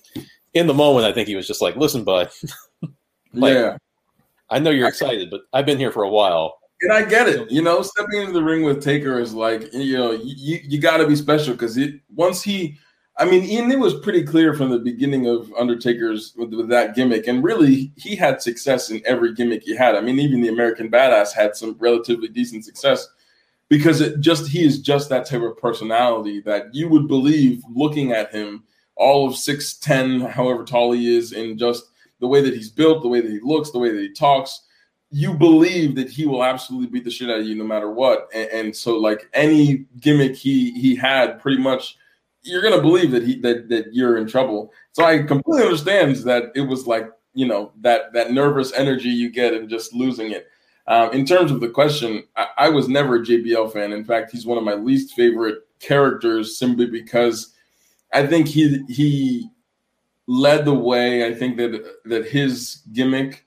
in 0.53 0.67
the 0.67 0.73
moment, 0.73 1.05
I 1.05 1.11
think 1.11 1.27
he 1.27 1.35
was 1.35 1.45
just 1.45 1.61
like, 1.61 1.75
"Listen, 1.75 2.03
bud, 2.03 2.29
like, 3.33 3.53
yeah, 3.53 3.77
I 4.49 4.59
know 4.59 4.71
you're 4.71 4.87
excited, 4.87 5.29
but 5.29 5.41
I've 5.53 5.65
been 5.65 5.77
here 5.77 5.91
for 5.91 6.03
a 6.03 6.09
while." 6.09 6.59
And 6.81 6.93
I 6.93 7.03
get 7.03 7.27
it. 7.27 7.51
You 7.51 7.61
know, 7.61 7.81
stepping 7.81 8.21
into 8.21 8.33
the 8.33 8.43
ring 8.43 8.63
with 8.63 8.81
Taker 8.81 9.19
is 9.19 9.33
like, 9.33 9.73
you 9.73 9.97
know, 9.97 10.11
you, 10.11 10.59
you 10.63 10.79
got 10.79 10.97
to 10.97 11.07
be 11.07 11.15
special 11.15 11.53
because 11.53 11.75
it 11.75 11.95
once 12.15 12.41
he, 12.41 12.77
I 13.17 13.25
mean, 13.25 13.43
Ian, 13.43 13.69
it 13.69 13.79
was 13.79 13.99
pretty 13.99 14.23
clear 14.23 14.53
from 14.53 14.69
the 14.69 14.79
beginning 14.79 15.27
of 15.27 15.51
Undertaker's 15.59 16.33
with, 16.37 16.53
with, 16.53 16.69
that 16.69 16.95
gimmick, 16.95 17.27
and 17.27 17.43
really 17.43 17.91
he 17.97 18.15
had 18.15 18.41
success 18.41 18.91
in 18.91 19.01
every 19.05 19.33
gimmick 19.33 19.63
he 19.63 19.75
had. 19.75 19.95
I 19.95 20.01
mean, 20.01 20.19
even 20.19 20.41
the 20.41 20.47
American 20.47 20.89
Badass 20.89 21.33
had 21.33 21.57
some 21.57 21.75
relatively 21.79 22.29
decent 22.29 22.63
success 22.63 23.09
because 23.69 24.01
it 24.01 24.19
just 24.19 24.47
he 24.47 24.65
is 24.65 24.81
just 24.81 25.09
that 25.09 25.25
type 25.25 25.41
of 25.41 25.57
personality 25.57 26.41
that 26.41 26.73
you 26.73 26.89
would 26.89 27.07
believe 27.07 27.63
looking 27.73 28.11
at 28.11 28.33
him 28.33 28.63
all 28.95 29.27
of 29.27 29.33
6'10 29.35 30.29
however 30.29 30.65
tall 30.65 30.91
he 30.91 31.15
is 31.15 31.31
and 31.31 31.57
just 31.57 31.85
the 32.19 32.27
way 32.27 32.41
that 32.41 32.53
he's 32.53 32.69
built 32.69 33.01
the 33.01 33.09
way 33.09 33.21
that 33.21 33.31
he 33.31 33.39
looks 33.41 33.71
the 33.71 33.79
way 33.79 33.91
that 33.91 34.01
he 34.01 34.11
talks 34.11 34.63
you 35.11 35.33
believe 35.33 35.95
that 35.95 36.09
he 36.09 36.25
will 36.25 36.43
absolutely 36.43 36.87
beat 36.87 37.03
the 37.03 37.09
shit 37.09 37.29
out 37.29 37.39
of 37.39 37.45
you 37.45 37.55
no 37.55 37.63
matter 37.63 37.91
what. 37.91 38.29
And, 38.33 38.49
and 38.49 38.75
so 38.75 38.97
like 38.97 39.27
any 39.33 39.85
gimmick 39.99 40.35
he 40.35 40.71
he 40.79 40.95
had 40.95 41.39
pretty 41.39 41.61
much 41.61 41.97
you're 42.43 42.61
gonna 42.61 42.81
believe 42.81 43.11
that 43.11 43.23
he 43.23 43.39
that 43.41 43.69
that 43.69 43.93
you're 43.93 44.17
in 44.17 44.27
trouble. 44.27 44.71
So 44.91 45.03
i 45.03 45.23
completely 45.23 45.63
understand 45.63 46.15
that 46.17 46.51
it 46.55 46.61
was 46.61 46.85
like 46.85 47.09
you 47.33 47.47
know 47.47 47.71
that 47.81 48.13
that 48.13 48.31
nervous 48.31 48.71
energy 48.73 49.09
you 49.09 49.29
get 49.29 49.53
and 49.53 49.69
just 49.69 49.93
losing 49.93 50.31
it. 50.31 50.47
Um, 50.87 51.11
in 51.11 51.23
terms 51.23 51.51
of 51.51 51.59
the 51.59 51.69
question, 51.69 52.23
I, 52.35 52.47
I, 52.57 52.69
was 52.69 52.87
never 52.87 53.17
a 53.17 53.19
JBL 53.19 53.71
fan. 53.71 53.93
In 53.93 54.03
fact, 54.03 54.31
he's 54.31 54.47
one 54.47 54.57
of 54.57 54.63
my 54.63 54.73
least 54.73 55.13
favorite 55.13 55.59
characters 55.79 56.57
simply 56.57 56.87
because 56.87 57.53
I 58.11 58.25
think 58.25 58.47
he 58.47 58.83
he 58.89 59.49
led 60.29 60.63
the 60.63 60.73
way. 60.73 61.25
I 61.25 61.33
think 61.33 61.57
that 61.57 61.83
that 62.05 62.27
his 62.27 62.83
gimmick 62.93 63.45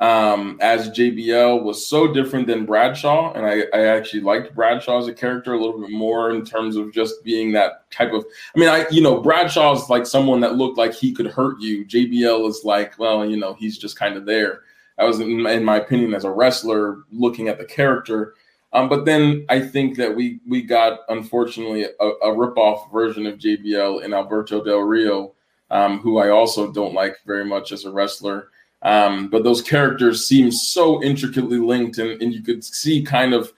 um, 0.00 0.58
as 0.60 0.90
JBL 0.90 1.62
was 1.62 1.86
so 1.86 2.12
different 2.12 2.48
than 2.48 2.66
Bradshaw, 2.66 3.32
and 3.34 3.46
I, 3.46 3.64
I 3.72 3.86
actually 3.86 4.20
liked 4.20 4.54
Bradshaw 4.54 4.98
as 4.98 5.06
a 5.06 5.14
character 5.14 5.54
a 5.54 5.58
little 5.58 5.80
bit 5.80 5.90
more 5.90 6.32
in 6.32 6.44
terms 6.44 6.74
of 6.74 6.92
just 6.92 7.22
being 7.22 7.52
that 7.52 7.88
type 7.92 8.12
of. 8.12 8.26
I 8.54 8.58
mean, 8.58 8.68
I 8.68 8.84
you 8.90 9.00
know 9.00 9.20
Bradshaw's 9.20 9.88
like 9.88 10.06
someone 10.06 10.40
that 10.40 10.56
looked 10.56 10.76
like 10.76 10.92
he 10.92 11.14
could 11.14 11.28
hurt 11.28 11.60
you. 11.60 11.86
JBL 11.86 12.48
is 12.48 12.62
like, 12.64 12.98
well, 12.98 13.24
you 13.24 13.36
know, 13.36 13.54
he's 13.54 13.78
just 13.78 13.96
kind 13.96 14.16
of 14.16 14.26
there. 14.26 14.62
I 14.98 15.04
was, 15.04 15.20
in, 15.20 15.46
in 15.46 15.64
my 15.64 15.76
opinion, 15.76 16.14
as 16.14 16.24
a 16.24 16.30
wrestler, 16.30 17.04
looking 17.10 17.48
at 17.48 17.58
the 17.58 17.64
character. 17.64 18.34
Um, 18.72 18.88
but 18.88 19.04
then 19.04 19.46
I 19.48 19.60
think 19.60 19.96
that 19.98 20.16
we 20.16 20.40
we 20.48 20.62
got 20.62 21.00
unfortunately 21.08 21.84
a, 21.84 22.06
a 22.06 22.34
ripoff 22.34 22.92
version 22.92 23.24
of 23.26 23.38
JBL 23.38 24.02
in 24.02 24.12
Alberto 24.12 24.64
Del 24.64 24.80
Rio, 24.80 25.33
um, 25.74 25.98
who 25.98 26.18
I 26.18 26.30
also 26.30 26.70
don't 26.70 26.94
like 26.94 27.16
very 27.26 27.44
much 27.44 27.72
as 27.72 27.84
a 27.84 27.90
wrestler. 27.90 28.48
Um, 28.82 29.28
but 29.28 29.42
those 29.42 29.60
characters 29.60 30.26
seem 30.26 30.52
so 30.52 31.02
intricately 31.02 31.58
linked, 31.58 31.98
and, 31.98 32.22
and 32.22 32.32
you 32.32 32.42
could 32.42 32.62
see 32.62 33.02
kind 33.02 33.34
of 33.34 33.52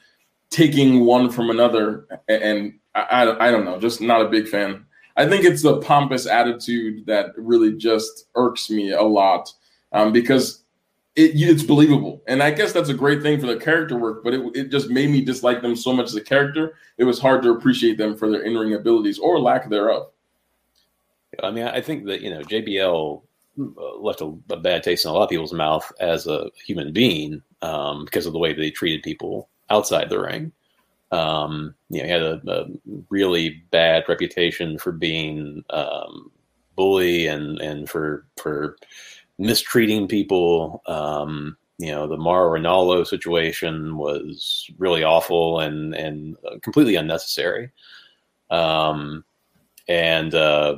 taking 0.51 1.05
one 1.05 1.31
from 1.31 1.51
another. 1.51 2.07
And 2.27 2.79
I, 2.95 3.01
I, 3.01 3.49
I 3.49 3.51
don't 3.51 3.67
know, 3.67 3.79
just 3.79 4.01
not 4.01 4.23
a 4.23 4.31
big 4.31 4.49
fan. 4.49 4.87
I 5.17 5.27
think 5.29 5.45
it's 5.45 5.63
the 5.63 5.81
pompous 5.81 6.27
attitude 6.27 7.05
that 7.07 7.33
really 7.37 7.77
just 7.77 8.27
irks 8.35 8.71
me 8.71 8.93
a 8.93 9.03
lot 9.03 9.53
um, 9.93 10.13
because 10.13 10.63
it, 11.17 11.33
it's 11.35 11.63
believable. 11.63 12.23
And 12.27 12.43
I 12.43 12.51
guess 12.51 12.73
that's 12.73 12.89
a 12.89 12.95
great 12.95 13.21
thing 13.23 13.41
for 13.41 13.47
the 13.47 13.57
character 13.57 13.99
work, 13.99 14.25
but 14.25 14.33
it, 14.33 14.41
it 14.55 14.71
just 14.71 14.89
made 14.89 15.11
me 15.11 15.23
dislike 15.23 15.61
them 15.61 15.77
so 15.77 15.93
much 15.93 16.07
as 16.07 16.15
a 16.15 16.21
character. 16.23 16.77
It 16.97 17.05
was 17.05 17.19
hard 17.19 17.43
to 17.43 17.51
appreciate 17.51 17.99
them 17.99 18.17
for 18.17 18.31
their 18.31 18.43
in 18.43 18.55
ring 18.55 18.75
abilities 18.75 19.19
or 19.19 19.39
lack 19.39 19.69
thereof. 19.69 20.13
I 21.43 21.51
mean, 21.51 21.65
I 21.65 21.81
think 21.81 22.07
that, 22.07 22.21
you 22.21 22.31
know, 22.31 22.41
JBL 22.41 23.23
uh, 23.59 23.99
left 23.99 24.21
a, 24.21 24.35
a 24.51 24.57
bad 24.57 24.83
taste 24.83 25.05
in 25.05 25.11
a 25.11 25.15
lot 25.15 25.25
of 25.25 25.31
people's 25.31 25.53
mouth 25.53 25.91
as 26.01 26.27
a 26.27 26.51
human 26.67 26.93
being 26.93 27.43
um, 27.63 28.05
because 28.05 28.27
of 28.27 28.33
the 28.33 28.39
way 28.39 28.53
that 28.53 28.61
they 28.61 28.71
treated 28.71 29.03
people 29.03 29.49
outside 29.71 30.09
the 30.09 30.21
ring. 30.21 30.53
Um, 31.13 31.75
you 31.89 31.99
know, 31.99 32.05
he 32.05 32.11
had 32.11 32.23
a, 32.23 32.41
a 32.47 32.67
really 33.11 33.63
bad 33.71 34.05
reputation 34.09 34.79
for 34.79 34.93
being 34.93 35.65
um, 35.71 36.31
bully 36.75 37.27
and, 37.27 37.61
and 37.61 37.89
for, 37.89 38.27
for, 38.37 38.77
mistreating 39.39 40.09
people. 40.09 40.83
Um, 40.87 41.57
you 41.79 41.93
know, 41.93 42.07
the 42.07 42.17
Mauro 42.17 42.59
Ranallo 42.59 43.07
situation 43.07 43.97
was 43.99 44.69
really 44.79 45.03
awful 45.03 45.61
and 45.61 45.95
and 45.95 46.37
completely 46.63 46.97
unnecessary. 46.97 47.71
Um, 48.51 49.25
and 49.89 50.35
uh, 50.35 50.77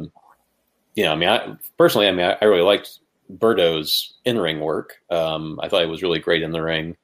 you 0.98 1.04
know, 1.04 1.12
I 1.12 1.14
mean, 1.14 1.28
I 1.28 1.56
personally, 1.76 2.08
I 2.08 2.10
mean, 2.10 2.26
I, 2.26 2.36
I 2.42 2.46
really 2.46 2.62
liked 2.62 2.98
Berto's 3.30 4.14
in 4.24 4.36
ring 4.36 4.58
work. 4.58 4.96
Um, 5.10 5.60
I 5.62 5.68
thought 5.68 5.82
he 5.82 5.86
was 5.88 6.02
really 6.02 6.18
great 6.18 6.42
in 6.42 6.50
the 6.50 6.60
ring, 6.60 6.96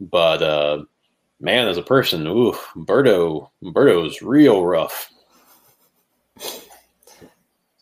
but 0.00 0.42
uh, 0.42 0.82
man, 1.38 1.68
as 1.68 1.76
a 1.76 1.82
person, 1.82 2.26
ooh, 2.26 2.54
Berto, 2.74 3.50
Berto's 3.62 4.20
real 4.20 4.66
rough. 4.66 5.12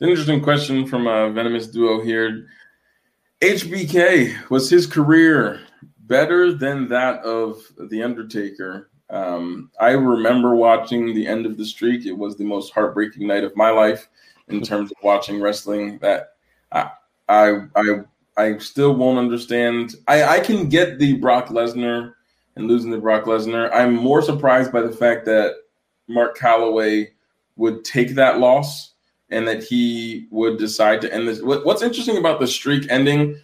An 0.01 0.11
interesting 0.11 0.43
question 0.43 0.87
from 0.87 1.07
a 1.07 1.31
venomous 1.31 1.67
duo 1.67 2.03
here. 2.03 2.47
HBK 3.41 4.51
was 4.51 4.69
his 4.69 4.87
career 4.87 5.63
better 6.01 6.53
than 6.53 6.89
that 6.89 7.21
of 7.21 7.63
the 7.89 8.03
Undertaker. 8.03 8.91
Um, 9.09 9.71
I 9.81 9.93
remember 9.93 10.57
watching 10.57 11.15
the 11.15 11.27
end 11.27 11.47
of 11.47 11.57
the 11.57 11.65
streak. 11.65 12.05
It 12.05 12.19
was 12.19 12.37
the 12.37 12.45
most 12.45 12.75
heartbreaking 12.75 13.27
night 13.27 13.45
of 13.45 13.57
my 13.57 13.71
life 13.71 14.09
in 14.49 14.63
terms 14.63 14.91
of 14.91 14.97
watching 15.03 15.41
wrestling. 15.41 15.99
That 15.99 16.35
I 16.73 16.91
I 17.29 17.61
I, 17.77 18.01
I 18.37 18.59
still 18.59 18.95
won't 18.95 19.19
understand. 19.19 19.95
I, 20.09 20.25
I 20.25 20.41
can 20.41 20.69
get 20.69 20.99
the 20.99 21.15
Brock 21.15 21.49
Lesnar 21.49 22.15
and 22.57 22.69
losing 22.69 22.91
to 22.93 22.99
Brock 22.99 23.25
Lesnar. 23.25 23.71
I'm 23.73 23.95
more 23.95 24.23
surprised 24.23 24.73
by 24.73 24.83
the 24.83 24.93
fact 24.93 25.25
that 25.27 25.55
Mark 26.09 26.37
Calaway 26.39 27.09
would 27.57 27.85
take 27.85 28.15
that 28.15 28.39
loss 28.39 28.93
and 29.31 29.47
that 29.49 29.63
he 29.63 30.27
would 30.31 30.59
decide 30.59 31.01
to 31.01 31.13
end 31.13 31.27
this. 31.27 31.43
What's 31.43 31.83
interesting 31.83 32.19
about 32.19 32.41
the 32.41 32.47
streak 32.47 32.91
ending 32.91 33.37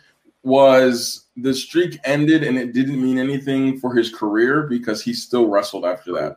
was 0.42 1.26
the 1.36 1.55
streak 1.55 1.98
ended 2.05 2.42
and 2.42 2.59
it 2.59 2.72
didn't 2.72 3.03
mean 3.03 3.18
anything 3.18 3.78
for 3.78 3.94
his 3.94 4.14
career 4.14 4.62
because 4.62 5.03
he 5.03 5.12
still 5.12 5.48
wrestled 5.48 5.84
after 5.84 6.12
that. 6.12 6.36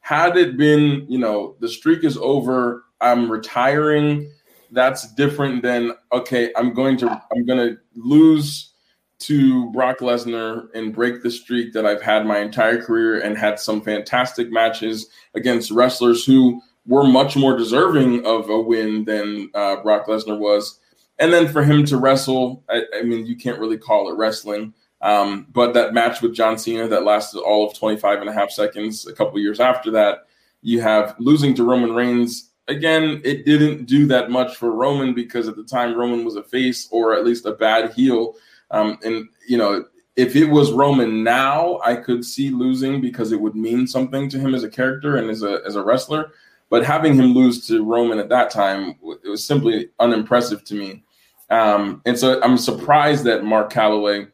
Had 0.00 0.36
it 0.36 0.56
been, 0.56 1.06
you 1.08 1.18
know, 1.18 1.56
the 1.60 1.68
streak 1.68 2.04
is 2.04 2.16
over, 2.18 2.83
I'm 3.04 3.30
retiring, 3.30 4.30
that's 4.70 5.12
different 5.14 5.62
than 5.62 5.92
okay, 6.12 6.50
I'm 6.56 6.74
going 6.74 6.96
to 6.98 7.22
I'm 7.32 7.46
going 7.46 7.58
to 7.58 7.78
lose 7.94 8.72
to 9.20 9.70
Brock 9.70 9.98
Lesnar 10.00 10.66
and 10.74 10.94
break 10.94 11.22
the 11.22 11.30
streak 11.30 11.72
that 11.72 11.86
I've 11.86 12.02
had 12.02 12.26
my 12.26 12.38
entire 12.38 12.82
career 12.82 13.20
and 13.20 13.38
had 13.38 13.60
some 13.60 13.80
fantastic 13.80 14.50
matches 14.50 15.08
against 15.34 15.70
wrestlers 15.70 16.24
who 16.24 16.60
were 16.86 17.04
much 17.04 17.36
more 17.36 17.56
deserving 17.56 18.26
of 18.26 18.50
a 18.50 18.60
win 18.60 19.04
than 19.04 19.50
uh, 19.54 19.76
Brock 19.76 20.06
Lesnar 20.06 20.38
was. 20.38 20.80
And 21.18 21.32
then 21.32 21.48
for 21.48 21.62
him 21.62 21.84
to 21.86 21.96
wrestle, 21.96 22.64
I, 22.68 22.82
I 22.96 23.02
mean, 23.02 23.24
you 23.24 23.36
can't 23.36 23.58
really 23.58 23.78
call 23.78 24.10
it 24.10 24.16
wrestling. 24.16 24.74
Um, 25.00 25.46
but 25.52 25.74
that 25.74 25.94
match 25.94 26.22
with 26.22 26.34
John 26.34 26.58
Cena 26.58 26.88
that 26.88 27.04
lasted 27.04 27.40
all 27.40 27.66
of 27.66 27.78
25 27.78 28.20
and 28.20 28.28
a 28.28 28.32
half 28.32 28.50
seconds 28.50 29.06
a 29.06 29.12
couple 29.12 29.38
years 29.38 29.60
after 29.60 29.90
that, 29.92 30.26
you 30.62 30.80
have 30.80 31.14
losing 31.18 31.54
to 31.54 31.64
Roman 31.64 31.94
Reigns. 31.94 32.50
Again, 32.68 33.20
it 33.24 33.44
didn't 33.44 33.84
do 33.86 34.06
that 34.06 34.30
much 34.30 34.56
for 34.56 34.72
Roman 34.72 35.14
because 35.14 35.48
at 35.48 35.56
the 35.56 35.64
time 35.64 35.96
Roman 35.96 36.24
was 36.24 36.36
a 36.36 36.42
face 36.42 36.88
or 36.90 37.14
at 37.14 37.24
least 37.24 37.44
a 37.46 37.52
bad 37.52 37.92
heel. 37.92 38.36
Um, 38.70 38.98
and, 39.04 39.28
you 39.46 39.58
know, 39.58 39.84
if 40.16 40.36
it 40.36 40.46
was 40.46 40.72
Roman 40.72 41.22
now, 41.22 41.80
I 41.84 41.96
could 41.96 42.24
see 42.24 42.50
losing 42.50 43.00
because 43.00 43.32
it 43.32 43.40
would 43.40 43.54
mean 43.54 43.86
something 43.86 44.28
to 44.30 44.38
him 44.38 44.54
as 44.54 44.62
a 44.62 44.70
character 44.70 45.16
and 45.16 45.28
as 45.28 45.42
a, 45.42 45.60
as 45.66 45.76
a 45.76 45.82
wrestler. 45.82 46.32
But 46.70 46.84
having 46.84 47.14
him 47.14 47.34
lose 47.34 47.66
to 47.66 47.84
Roman 47.84 48.18
at 48.18 48.30
that 48.30 48.50
time, 48.50 48.96
it 49.22 49.28
was 49.28 49.44
simply 49.44 49.90
unimpressive 50.00 50.64
to 50.64 50.74
me. 50.74 51.04
Um, 51.50 52.00
and 52.06 52.18
so 52.18 52.40
I'm 52.42 52.56
surprised 52.56 53.24
that 53.24 53.44
Mark 53.44 53.72
Calaway, 53.72 54.30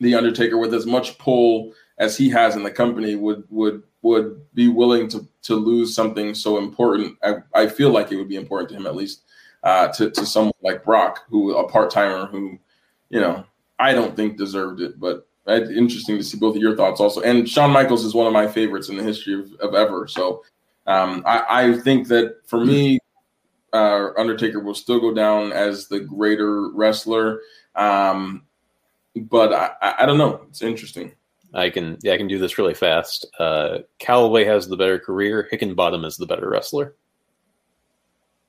the 0.00 0.14
Undertaker, 0.14 0.58
with 0.58 0.74
as 0.74 0.86
much 0.86 1.16
pull 1.18 1.72
as 2.00 2.16
he 2.16 2.28
has 2.30 2.56
in 2.56 2.64
the 2.64 2.70
company, 2.70 3.14
would 3.14 3.44
would 3.50 3.84
would 4.02 4.40
be 4.54 4.66
willing 4.66 5.06
to 5.08 5.24
to 5.42 5.54
lose 5.54 5.94
something 5.94 6.34
so 6.34 6.58
important. 6.58 7.16
I, 7.22 7.36
I 7.54 7.66
feel 7.68 7.90
like 7.90 8.10
it 8.10 8.16
would 8.16 8.28
be 8.28 8.36
important 8.36 8.70
to 8.70 8.76
him 8.76 8.86
at 8.86 8.96
least 8.96 9.22
uh, 9.62 9.88
to 9.88 10.10
to 10.10 10.26
someone 10.26 10.52
like 10.62 10.84
Brock, 10.84 11.20
who 11.28 11.54
a 11.56 11.68
part 11.68 11.90
timer 11.90 12.26
who, 12.26 12.58
you 13.10 13.20
know, 13.20 13.44
I 13.78 13.92
don't 13.92 14.16
think 14.16 14.36
deserved 14.36 14.80
it, 14.80 14.98
but 14.98 15.28
interesting 15.46 16.16
to 16.16 16.24
see 16.24 16.38
both 16.38 16.56
of 16.56 16.62
your 16.62 16.76
thoughts 16.76 17.00
also. 17.00 17.20
And 17.22 17.48
Shawn 17.48 17.70
Michaels 17.70 18.04
is 18.04 18.14
one 18.14 18.26
of 18.26 18.32
my 18.32 18.46
favorites 18.46 18.88
in 18.88 18.96
the 18.96 19.02
history 19.02 19.34
of, 19.34 19.52
of 19.54 19.74
ever. 19.74 20.06
So 20.06 20.44
um, 20.86 21.22
I, 21.26 21.44
I, 21.48 21.78
think 21.78 22.06
that 22.08 22.36
for 22.46 22.64
me, 22.64 22.98
uh, 23.72 24.10
Undertaker 24.16 24.60
will 24.60 24.74
still 24.74 25.00
go 25.00 25.12
down 25.12 25.52
as 25.52 25.88
the 25.88 26.00
greater 26.00 26.70
wrestler. 26.70 27.40
Um, 27.74 28.44
but 29.16 29.52
I, 29.52 29.94
I, 30.00 30.06
don't 30.06 30.18
know. 30.18 30.46
It's 30.48 30.62
interesting. 30.62 31.12
I 31.52 31.70
can 31.70 31.98
yeah 32.02 32.12
I 32.12 32.16
can 32.16 32.28
do 32.28 32.38
this 32.38 32.58
really 32.58 32.74
fast. 32.74 33.26
Uh, 33.38 33.78
Calaway 33.98 34.46
has 34.46 34.68
the 34.68 34.76
better 34.76 34.98
career. 34.98 35.48
Hickenbottom 35.52 36.04
is 36.04 36.16
the 36.16 36.26
better 36.26 36.48
wrestler. 36.48 36.94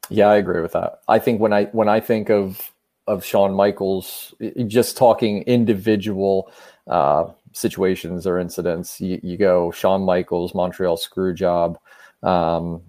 Yeah, 0.10 0.28
I 0.28 0.36
agree 0.36 0.62
with 0.62 0.74
that. 0.74 1.02
I 1.08 1.20
think 1.20 1.39
when 1.39 1.54
I 1.54 1.66
when 1.66 1.89
I 1.89 1.99
think 1.99 2.30
of 2.30 2.72
of 3.08 3.26
Shawn 3.26 3.54
Michaels, 3.54 4.34
just 4.68 4.97
talking 4.97 5.41
individual 5.43 6.52
uh, 6.88 7.26
situations 7.54 8.28
or 8.28 8.39
incidents, 8.39 9.02
you, 9.02 9.20
you 9.24 9.38
go 9.38 9.72
Shawn 9.72 10.04
Michaels, 10.04 10.54
Montreal 10.54 10.97
Screwjob, 10.97 11.78
um, 12.24 12.82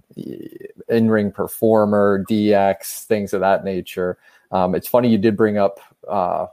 in 0.88 1.08
ring 1.08 1.32
performer, 1.32 2.24
DX, 2.28 3.04
things 3.04 3.32
of 3.32 3.40
that 3.40 3.64
nature. 3.64 4.18
Um, 4.50 4.74
it's 4.74 4.88
funny 4.88 5.08
you 5.08 5.18
did 5.18 5.36
bring 5.36 5.56
up 5.56 5.80
uh, 6.08 6.46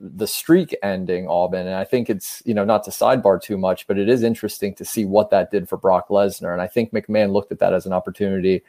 the 0.00 0.26
streak 0.26 0.74
ending, 0.82 1.26
Aubyn, 1.26 1.60
and 1.60 1.74
I 1.74 1.84
think 1.84 2.10
it's 2.10 2.42
you 2.44 2.54
know 2.54 2.64
not 2.64 2.84
to 2.84 2.90
sidebar 2.90 3.40
too 3.40 3.56
much, 3.56 3.86
but 3.86 3.98
it 3.98 4.08
is 4.08 4.22
interesting 4.22 4.74
to 4.74 4.84
see 4.84 5.04
what 5.04 5.30
that 5.30 5.50
did 5.50 5.68
for 5.68 5.76
Brock 5.76 6.08
Lesnar, 6.08 6.52
and 6.52 6.62
I 6.62 6.66
think 6.66 6.92
McMahon 6.92 7.32
looked 7.32 7.52
at 7.52 7.58
that 7.60 7.72
as 7.72 7.86
an 7.86 7.92
opportunity 7.92 8.62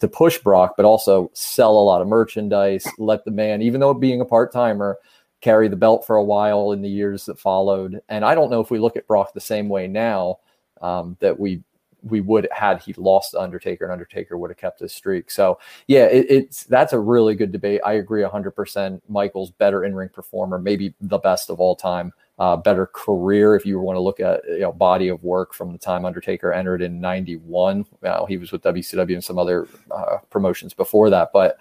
to 0.00 0.08
push 0.08 0.38
Brock, 0.38 0.74
but 0.76 0.86
also 0.86 1.30
sell 1.34 1.72
a 1.72 1.84
lot 1.84 2.00
of 2.00 2.08
merchandise, 2.08 2.86
let 2.98 3.24
the 3.24 3.30
man, 3.30 3.62
even 3.62 3.80
though 3.80 3.94
being 3.94 4.20
a 4.20 4.24
part 4.24 4.52
timer, 4.52 4.98
carry 5.40 5.68
the 5.68 5.76
belt 5.76 6.06
for 6.06 6.16
a 6.16 6.24
while 6.24 6.72
in 6.72 6.82
the 6.82 6.88
years 6.88 7.26
that 7.26 7.38
followed. 7.38 8.00
And 8.08 8.24
I 8.24 8.34
don't 8.34 8.50
know 8.50 8.60
if 8.60 8.70
we 8.70 8.78
look 8.78 8.96
at 8.96 9.06
Brock 9.06 9.32
the 9.32 9.40
same 9.40 9.68
way 9.68 9.86
now 9.86 10.38
um, 10.80 11.16
that 11.20 11.38
we 11.38 11.62
we 12.02 12.20
would 12.20 12.48
had 12.52 12.80
he 12.82 12.92
lost 12.94 13.32
the 13.32 13.40
Undertaker 13.40 13.84
and 13.84 13.92
Undertaker 13.92 14.38
would 14.38 14.50
have 14.50 14.56
kept 14.56 14.80
his 14.80 14.92
streak. 14.92 15.30
So 15.30 15.58
yeah, 15.86 16.04
it, 16.06 16.26
it's 16.28 16.64
that's 16.64 16.92
a 16.92 16.98
really 16.98 17.34
good 17.34 17.52
debate. 17.52 17.80
I 17.84 17.94
agree 17.94 18.22
hundred 18.22 18.52
percent. 18.52 19.02
Michael's 19.08 19.50
better 19.50 19.84
in 19.84 19.94
ring 19.94 20.08
performer, 20.08 20.58
maybe 20.58 20.94
the 21.00 21.18
best 21.18 21.50
of 21.50 21.60
all 21.60 21.76
time. 21.76 22.12
Uh, 22.38 22.56
better 22.56 22.86
career 22.86 23.54
if 23.54 23.66
you 23.66 23.78
want 23.78 23.96
to 23.96 24.00
look 24.00 24.18
at 24.18 24.42
you 24.48 24.60
know 24.60 24.72
body 24.72 25.08
of 25.08 25.22
work 25.22 25.52
from 25.52 25.72
the 25.72 25.78
time 25.78 26.04
Undertaker 26.04 26.52
entered 26.52 26.82
in 26.82 27.00
'91. 27.00 27.84
Well, 28.00 28.26
he 28.26 28.38
was 28.38 28.52
with 28.52 28.62
WCW 28.62 29.14
and 29.14 29.24
some 29.24 29.38
other 29.38 29.68
uh, 29.90 30.18
promotions 30.30 30.72
before 30.72 31.10
that, 31.10 31.30
but 31.32 31.58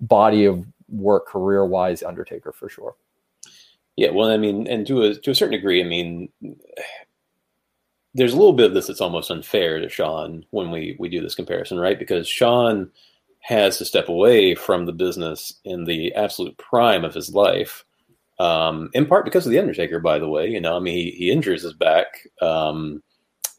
body 0.00 0.44
of 0.44 0.66
work 0.88 1.26
career 1.26 1.64
wise, 1.64 2.02
Undertaker 2.02 2.52
for 2.52 2.68
sure. 2.68 2.94
Yeah, 3.96 4.10
well, 4.10 4.30
I 4.30 4.36
mean, 4.36 4.66
and 4.66 4.86
to 4.86 5.02
a 5.02 5.14
to 5.14 5.30
a 5.30 5.34
certain 5.34 5.52
degree, 5.52 5.82
I 5.82 5.86
mean, 5.86 6.28
there's 8.14 8.32
a 8.32 8.36
little 8.36 8.52
bit 8.52 8.66
of 8.66 8.74
this 8.74 8.88
that's 8.88 9.00
almost 9.00 9.30
unfair 9.30 9.80
to 9.80 9.88
Shawn 9.88 10.44
when 10.50 10.70
we 10.70 10.96
we 10.98 11.08
do 11.08 11.20
this 11.20 11.34
comparison, 11.34 11.78
right? 11.78 11.98
Because 11.98 12.26
Shawn 12.26 12.90
has 13.40 13.78
to 13.78 13.84
step 13.84 14.08
away 14.08 14.54
from 14.54 14.86
the 14.86 14.92
business 14.92 15.54
in 15.64 15.84
the 15.84 16.12
absolute 16.14 16.56
prime 16.58 17.04
of 17.04 17.14
his 17.14 17.34
life, 17.34 17.84
um, 18.38 18.90
in 18.92 19.06
part 19.06 19.24
because 19.24 19.46
of 19.46 19.52
the 19.52 19.58
Undertaker. 19.58 20.00
By 20.00 20.18
the 20.18 20.28
way, 20.28 20.48
you 20.48 20.60
know, 20.60 20.76
I 20.76 20.80
mean, 20.80 20.94
he, 20.94 21.10
he 21.12 21.30
injures 21.30 21.62
his 21.62 21.72
back 21.72 22.26
um, 22.42 23.02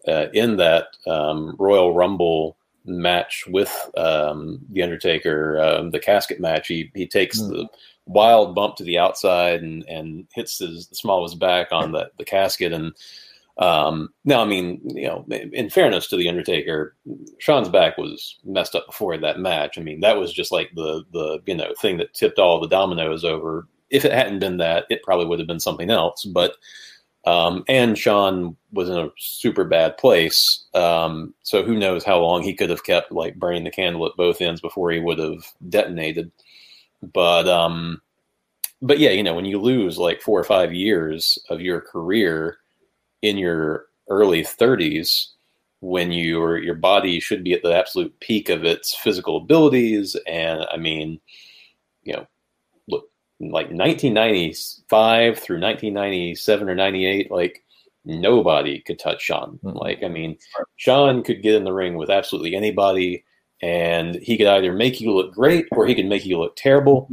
uh, 0.07 0.27
in 0.33 0.57
that 0.57 0.87
um, 1.07 1.55
Royal 1.57 1.93
Rumble 1.93 2.57
match 2.85 3.45
with 3.47 3.73
um, 3.95 4.59
the 4.69 4.83
Undertaker, 4.83 5.59
um, 5.61 5.91
the 5.91 5.99
casket 5.99 6.39
match. 6.39 6.67
He 6.67 6.91
he 6.93 7.07
takes 7.07 7.39
mm. 7.39 7.49
the 7.49 7.69
wild 8.05 8.53
bump 8.53 8.75
to 8.75 8.83
the 8.83 8.97
outside 8.97 9.61
and 9.61 9.83
and 9.87 10.27
hits 10.33 10.59
his 10.59 10.87
the 10.87 10.95
small 10.95 11.23
of 11.23 11.31
his 11.31 11.39
back 11.39 11.71
on 11.71 11.93
the 11.93 12.11
the 12.17 12.25
casket 12.25 12.73
and 12.73 12.93
um, 13.57 14.09
now, 14.23 14.41
I 14.41 14.45
mean, 14.45 14.81
you 14.83 15.07
know, 15.07 15.25
in 15.29 15.69
fairness 15.69 16.07
to 16.07 16.17
the 16.17 16.29
Undertaker, 16.29 16.95
Shawn's 17.39 17.69
back 17.69 17.97
was 17.97 18.39
messed 18.43 18.75
up 18.75 18.87
before 18.87 19.17
that 19.17 19.39
match. 19.39 19.77
I 19.77 19.81
mean, 19.81 19.99
that 20.01 20.17
was 20.17 20.33
just 20.33 20.51
like 20.51 20.71
the 20.75 21.03
the 21.11 21.39
you 21.45 21.55
know 21.55 21.73
thing 21.79 21.97
that 21.97 22.13
tipped 22.13 22.39
all 22.39 22.59
the 22.59 22.67
dominoes 22.67 23.23
over. 23.25 23.67
If 23.89 24.05
it 24.05 24.13
hadn't 24.13 24.39
been 24.39 24.57
that, 24.57 24.85
it 24.89 25.03
probably 25.03 25.25
would 25.25 25.39
have 25.39 25.47
been 25.47 25.59
something 25.59 25.89
else. 25.89 26.23
But 26.23 26.55
um, 27.25 27.63
and 27.67 27.97
Shawn 27.97 28.55
was 28.71 28.89
in 28.89 28.97
a 28.97 29.09
super 29.17 29.65
bad 29.65 29.97
place. 29.97 30.63
Um, 30.73 31.33
so 31.43 31.61
who 31.61 31.77
knows 31.77 32.03
how 32.03 32.19
long 32.19 32.41
he 32.41 32.53
could 32.53 32.69
have 32.69 32.85
kept 32.85 33.11
like 33.11 33.35
burning 33.35 33.65
the 33.65 33.69
candle 33.71 34.05
at 34.07 34.15
both 34.15 34.41
ends 34.41 34.61
before 34.61 34.91
he 34.91 34.99
would 34.99 35.19
have 35.19 35.43
detonated. 35.67 36.31
But 37.13 37.47
um, 37.49 38.01
but 38.81 38.97
yeah, 38.97 39.11
you 39.11 39.23
know, 39.23 39.35
when 39.35 39.45
you 39.45 39.59
lose 39.59 39.97
like 39.97 40.21
four 40.21 40.39
or 40.39 40.45
five 40.45 40.73
years 40.73 41.37
of 41.49 41.61
your 41.61 41.81
career 41.81 42.57
in 43.21 43.37
your 43.37 43.85
early 44.09 44.43
30s 44.43 45.27
when 45.79 46.11
your 46.11 46.57
your 46.57 46.75
body 46.75 47.19
should 47.19 47.43
be 47.43 47.53
at 47.53 47.63
the 47.63 47.73
absolute 47.73 48.17
peak 48.19 48.49
of 48.49 48.63
its 48.63 48.93
physical 48.95 49.37
abilities 49.37 50.15
and 50.27 50.65
i 50.71 50.77
mean 50.77 51.19
you 52.03 52.13
know 52.13 52.27
look 52.87 53.05
like 53.39 53.71
1995 53.71 55.39
through 55.39 55.59
1997 55.59 56.69
or 56.69 56.75
98 56.75 57.31
like 57.31 57.63
nobody 58.05 58.79
could 58.79 58.99
touch 58.99 59.21
Shawn. 59.21 59.59
Mm-hmm. 59.63 59.77
Like, 59.77 60.03
I 60.03 60.07
mean, 60.07 60.37
Shawn 60.77 61.23
could 61.23 61.41
get 61.41 61.55
in 61.55 61.63
the 61.63 61.73
ring 61.73 61.95
with 61.95 62.09
absolutely 62.09 62.55
anybody, 62.55 63.23
and 63.61 64.15
he 64.15 64.37
could 64.37 64.47
either 64.47 64.73
make 64.73 64.99
you 65.01 65.11
look 65.13 65.33
great 65.33 65.67
or 65.71 65.85
he 65.85 65.95
could 65.95 66.07
make 66.07 66.25
you 66.25 66.37
look 66.37 66.55
terrible. 66.55 67.09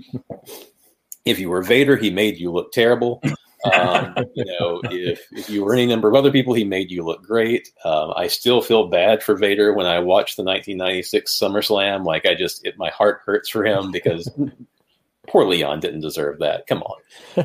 if 1.24 1.38
you 1.38 1.50
were 1.50 1.62
Vader, 1.62 1.96
he 1.96 2.10
made 2.10 2.38
you 2.38 2.50
look 2.50 2.72
terrible. 2.72 3.22
Um, 3.64 4.14
you 4.34 4.44
know, 4.44 4.80
if, 4.84 5.26
if 5.32 5.50
you 5.50 5.64
were 5.64 5.72
any 5.72 5.86
number 5.86 6.08
of 6.08 6.14
other 6.14 6.30
people, 6.30 6.54
he 6.54 6.64
made 6.64 6.90
you 6.90 7.02
look 7.02 7.22
great. 7.22 7.72
Um, 7.84 8.12
I 8.16 8.28
still 8.28 8.60
feel 8.60 8.88
bad 8.88 9.22
for 9.22 9.36
Vader 9.36 9.72
when 9.72 9.86
I 9.86 9.98
watch 9.98 10.36
the 10.36 10.44
1996 10.44 11.36
SummerSlam. 11.38 12.04
Like, 12.04 12.26
I 12.26 12.34
just, 12.34 12.64
it, 12.64 12.78
my 12.78 12.90
heart 12.90 13.20
hurts 13.24 13.48
for 13.48 13.64
him 13.64 13.90
because 13.90 14.30
poor 15.26 15.44
Leon 15.44 15.80
didn't 15.80 16.00
deserve 16.00 16.38
that. 16.38 16.66
Come 16.66 16.82
on. 16.82 17.00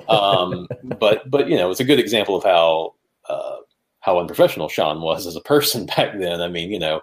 Um, 0.07 0.67
but, 0.99 1.29
but, 1.29 1.49
you 1.49 1.57
know, 1.57 1.71
it's 1.71 1.79
a 1.79 1.85
good 1.85 1.99
example 1.99 2.35
of 2.35 2.43
how, 2.43 2.93
uh, 3.27 3.57
how 3.99 4.19
unprofessional 4.19 4.69
Shawn 4.69 5.01
was 5.01 5.25
as 5.25 5.35
a 5.35 5.41
person 5.41 5.85
back 5.97 6.17
then. 6.19 6.41
I 6.41 6.47
mean, 6.47 6.71
you 6.71 6.79
know, 6.79 7.01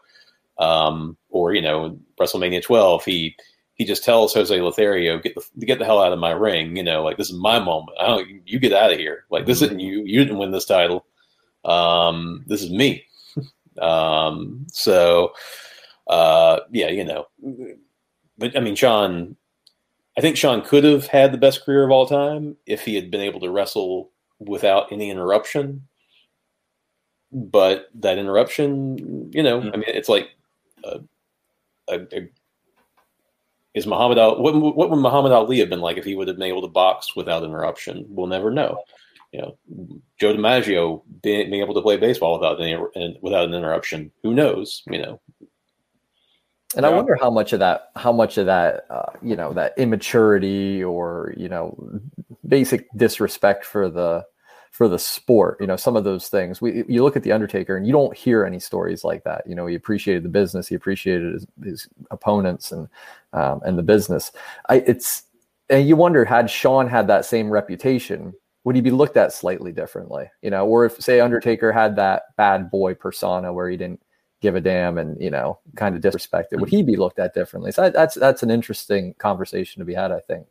um, 0.58 1.16
or, 1.30 1.54
you 1.54 1.62
know, 1.62 1.98
WrestleMania 2.20 2.62
12, 2.62 3.04
he, 3.04 3.36
he 3.80 3.86
just 3.86 4.04
tells 4.04 4.34
Jose 4.34 4.60
Lothario, 4.60 5.18
"Get 5.18 5.34
the 5.34 5.64
get 5.64 5.78
the 5.78 5.86
hell 5.86 6.02
out 6.02 6.12
of 6.12 6.18
my 6.18 6.32
ring." 6.32 6.76
You 6.76 6.82
know, 6.82 7.02
like 7.02 7.16
this 7.16 7.30
is 7.30 7.38
my 7.38 7.58
moment. 7.58 7.96
I 7.98 8.08
don't. 8.08 8.46
You 8.46 8.58
get 8.58 8.74
out 8.74 8.92
of 8.92 8.98
here. 8.98 9.24
Like 9.30 9.46
this 9.46 9.62
isn't 9.62 9.80
you. 9.80 10.02
You 10.04 10.18
didn't 10.22 10.36
win 10.36 10.50
this 10.50 10.66
title. 10.66 11.06
Um, 11.64 12.44
this 12.46 12.62
is 12.62 12.68
me. 12.68 13.06
um, 13.80 14.66
so, 14.70 15.32
uh, 16.08 16.60
yeah, 16.70 16.88
you 16.88 17.04
know, 17.04 17.26
but 18.36 18.54
I 18.54 18.60
mean, 18.60 18.76
Shawn. 18.76 19.34
I 20.18 20.20
think 20.20 20.36
Shawn 20.36 20.60
could 20.60 20.84
have 20.84 21.06
had 21.06 21.32
the 21.32 21.38
best 21.38 21.64
career 21.64 21.82
of 21.82 21.90
all 21.90 22.04
time 22.04 22.58
if 22.66 22.84
he 22.84 22.96
had 22.96 23.10
been 23.10 23.22
able 23.22 23.40
to 23.40 23.50
wrestle 23.50 24.10
without 24.40 24.92
any 24.92 25.08
interruption. 25.08 25.88
But 27.32 27.88
that 27.94 28.18
interruption, 28.18 29.30
you 29.32 29.42
know, 29.42 29.58
mm-hmm. 29.58 29.70
I 29.72 29.76
mean, 29.78 29.84
it's 29.86 30.10
like 30.10 30.28
a, 30.84 31.00
a, 31.88 32.00
a 32.12 32.28
is 33.74 33.86
Muhammad 33.86 34.18
Ali? 34.18 34.40
What, 34.40 34.54
what 34.76 34.90
would 34.90 34.96
Muhammad 34.96 35.32
Ali 35.32 35.58
have 35.60 35.70
been 35.70 35.80
like 35.80 35.96
if 35.96 36.04
he 36.04 36.14
would 36.14 36.28
have 36.28 36.36
been 36.36 36.48
able 36.48 36.62
to 36.62 36.68
box 36.68 37.14
without 37.14 37.44
interruption? 37.44 38.04
We'll 38.08 38.26
never 38.26 38.50
know. 38.50 38.82
You 39.32 39.42
know, 39.42 39.56
Joe 40.18 40.34
DiMaggio 40.34 41.02
being, 41.22 41.50
being 41.50 41.62
able 41.62 41.74
to 41.74 41.82
play 41.82 41.96
baseball 41.96 42.38
without 42.38 42.60
any 42.60 42.76
without 43.22 43.44
an 43.44 43.54
interruption. 43.54 44.10
Who 44.24 44.34
knows? 44.34 44.82
You 44.90 45.02
know, 45.02 45.20
and 46.76 46.84
yeah. 46.84 46.90
I 46.90 46.94
wonder 46.94 47.16
how 47.16 47.30
much 47.30 47.52
of 47.52 47.58
that, 47.60 47.90
how 47.96 48.12
much 48.12 48.38
of 48.38 48.46
that, 48.46 48.86
uh, 48.90 49.12
you 49.22 49.34
know, 49.34 49.52
that 49.52 49.74
immaturity 49.76 50.82
or 50.82 51.34
you 51.36 51.48
know, 51.48 51.76
basic 52.46 52.88
disrespect 52.96 53.64
for 53.64 53.88
the 53.88 54.24
for 54.70 54.88
the 54.88 54.98
sport. 54.98 55.58
You 55.60 55.66
know, 55.66 55.76
some 55.76 55.96
of 55.96 56.04
those 56.04 56.28
things. 56.28 56.60
We 56.60 56.84
you 56.88 57.02
look 57.02 57.16
at 57.16 57.22
the 57.22 57.32
Undertaker 57.32 57.76
and 57.76 57.86
you 57.86 57.92
don't 57.92 58.16
hear 58.16 58.44
any 58.44 58.58
stories 58.58 59.04
like 59.04 59.24
that. 59.24 59.46
You 59.46 59.54
know, 59.54 59.66
he 59.66 59.74
appreciated 59.74 60.22
the 60.22 60.28
business, 60.28 60.68
he 60.68 60.74
appreciated 60.74 61.34
his, 61.34 61.46
his 61.62 61.88
opponents 62.10 62.72
and 62.72 62.88
um, 63.32 63.60
and 63.64 63.78
the 63.78 63.82
business. 63.82 64.32
I 64.68 64.76
it's 64.76 65.24
and 65.68 65.86
you 65.86 65.96
wonder 65.96 66.24
had 66.24 66.50
Shawn 66.50 66.88
had 66.88 67.06
that 67.08 67.24
same 67.24 67.50
reputation, 67.50 68.32
would 68.64 68.74
he 68.74 68.82
be 68.82 68.90
looked 68.90 69.16
at 69.16 69.32
slightly 69.32 69.72
differently? 69.72 70.30
You 70.42 70.50
know, 70.50 70.66
or 70.66 70.84
if 70.84 71.00
say 71.00 71.20
Undertaker 71.20 71.72
had 71.72 71.96
that 71.96 72.36
bad 72.36 72.70
boy 72.70 72.94
persona 72.94 73.52
where 73.52 73.68
he 73.68 73.76
didn't 73.76 74.00
give 74.40 74.56
a 74.56 74.60
damn 74.60 74.98
and 74.98 75.20
you 75.20 75.30
know 75.30 75.58
kind 75.76 75.94
of 75.94 76.00
disrespected 76.00 76.58
would 76.60 76.70
he 76.70 76.82
be 76.82 76.96
looked 76.96 77.18
at 77.18 77.34
differently 77.34 77.70
so 77.70 77.90
that's 77.90 78.14
that's 78.14 78.42
an 78.42 78.50
interesting 78.50 79.14
conversation 79.18 79.80
to 79.80 79.84
be 79.84 79.92
had 79.92 80.10
i 80.10 80.20
think 80.20 80.46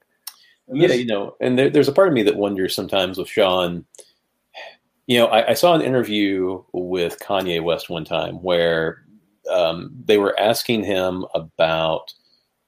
yeah 0.72 0.94
you 0.94 1.06
know 1.06 1.36
and 1.42 1.58
there, 1.58 1.70
there's 1.70 1.88
a 1.88 1.92
part 1.92 2.08
of 2.08 2.14
me 2.14 2.22
that 2.22 2.36
wonders 2.36 2.76
sometimes 2.76 3.18
with 3.18 3.28
shawn 3.28 3.84
you 5.10 5.18
know 5.18 5.26
I, 5.26 5.50
I 5.50 5.54
saw 5.56 5.74
an 5.74 5.82
interview 5.82 6.64
with 6.72 7.20
kanye 7.20 7.62
west 7.62 7.90
one 7.90 8.06
time 8.06 8.36
where 8.36 9.04
um, 9.52 9.92
they 10.06 10.18
were 10.18 10.40
asking 10.40 10.84
him 10.84 11.26
about 11.34 12.14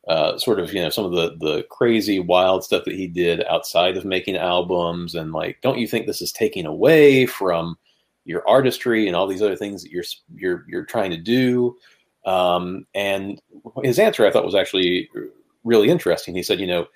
uh, 0.07 0.37
sort 0.39 0.59
of 0.59 0.73
you 0.73 0.81
know 0.81 0.89
some 0.89 1.05
of 1.05 1.11
the 1.11 1.37
the 1.39 1.63
crazy 1.69 2.19
wild 2.19 2.63
stuff 2.63 2.83
that 2.85 2.95
he 2.95 3.07
did 3.07 3.45
outside 3.45 3.95
of 3.95 4.05
making 4.05 4.35
albums 4.35 5.13
and 5.13 5.31
like 5.31 5.61
don't 5.61 5.77
you 5.77 5.87
think 5.87 6.07
this 6.07 6.21
is 6.21 6.31
taking 6.31 6.65
away 6.65 7.27
from 7.27 7.77
your 8.25 8.47
artistry 8.47 9.07
and 9.07 9.15
all 9.15 9.27
these 9.27 9.41
other 9.41 9.55
things 9.55 9.83
that 9.83 9.91
you're 9.91 10.03
you're 10.33 10.65
you're 10.67 10.85
trying 10.85 11.11
to 11.11 11.17
do. 11.17 11.77
Um, 12.25 12.85
and 12.93 13.39
his 13.83 13.99
answer 13.99 14.25
I 14.25 14.31
thought 14.31 14.45
was 14.45 14.55
actually 14.55 15.09
really 15.63 15.89
interesting. 15.89 16.35
He 16.35 16.43
said, 16.43 16.59
you 16.59 16.67
know, 16.67 16.87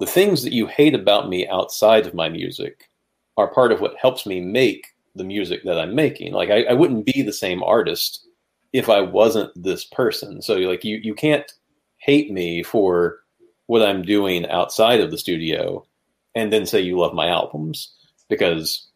the 0.00 0.06
things 0.06 0.42
that 0.42 0.52
you 0.52 0.66
hate 0.66 0.94
about 0.94 1.28
me 1.28 1.46
outside 1.48 2.06
of 2.06 2.14
my 2.14 2.28
music 2.28 2.90
are 3.36 3.52
part 3.52 3.72
of 3.72 3.80
what 3.80 3.96
helps 4.00 4.26
me 4.26 4.40
make 4.40 4.93
the 5.14 5.24
music 5.24 5.62
that 5.64 5.78
I'm 5.78 5.94
making. 5.94 6.32
Like 6.32 6.50
I, 6.50 6.64
I 6.64 6.72
wouldn't 6.72 7.06
be 7.06 7.22
the 7.22 7.32
same 7.32 7.62
artist 7.62 8.26
if 8.72 8.88
I 8.88 9.00
wasn't 9.00 9.50
this 9.60 9.84
person. 9.84 10.42
So 10.42 10.54
like 10.56 10.84
you 10.84 11.00
you 11.02 11.14
can't 11.14 11.50
hate 11.98 12.30
me 12.30 12.62
for 12.62 13.20
what 13.66 13.82
I'm 13.82 14.02
doing 14.02 14.48
outside 14.50 15.00
of 15.00 15.10
the 15.10 15.18
studio 15.18 15.86
and 16.34 16.52
then 16.52 16.66
say 16.66 16.80
you 16.80 16.98
love 16.98 17.14
my 17.14 17.28
albums 17.28 17.94
because 18.28 18.88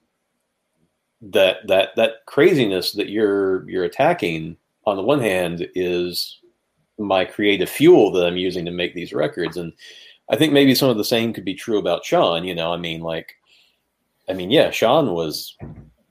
that 1.21 1.67
that 1.67 1.91
that 1.97 2.27
craziness 2.27 2.93
that 2.93 3.09
you're 3.09 3.69
you're 3.69 3.85
attacking 3.85 4.57
on 4.85 4.97
the 4.97 5.03
one 5.03 5.21
hand 5.21 5.69
is 5.75 6.39
my 6.99 7.25
creative 7.25 7.69
fuel 7.69 8.11
that 8.13 8.27
I'm 8.27 8.37
using 8.37 8.65
to 8.65 8.71
make 8.71 8.95
these 8.95 9.13
records 9.13 9.57
and 9.57 9.73
I 10.31 10.37
think 10.37 10.53
maybe 10.53 10.75
some 10.75 10.91
of 10.91 10.99
the 10.99 11.05
same 11.05 11.33
could 11.33 11.45
be 11.45 11.55
true 11.55 11.79
about 11.79 12.05
Shawn 12.05 12.45
you 12.45 12.55
know, 12.55 12.73
I 12.73 12.77
mean 12.77 13.01
like 13.01 13.35
I 14.29 14.33
mean 14.33 14.51
yeah, 14.51 14.71
Shawn 14.71 15.13
was 15.13 15.57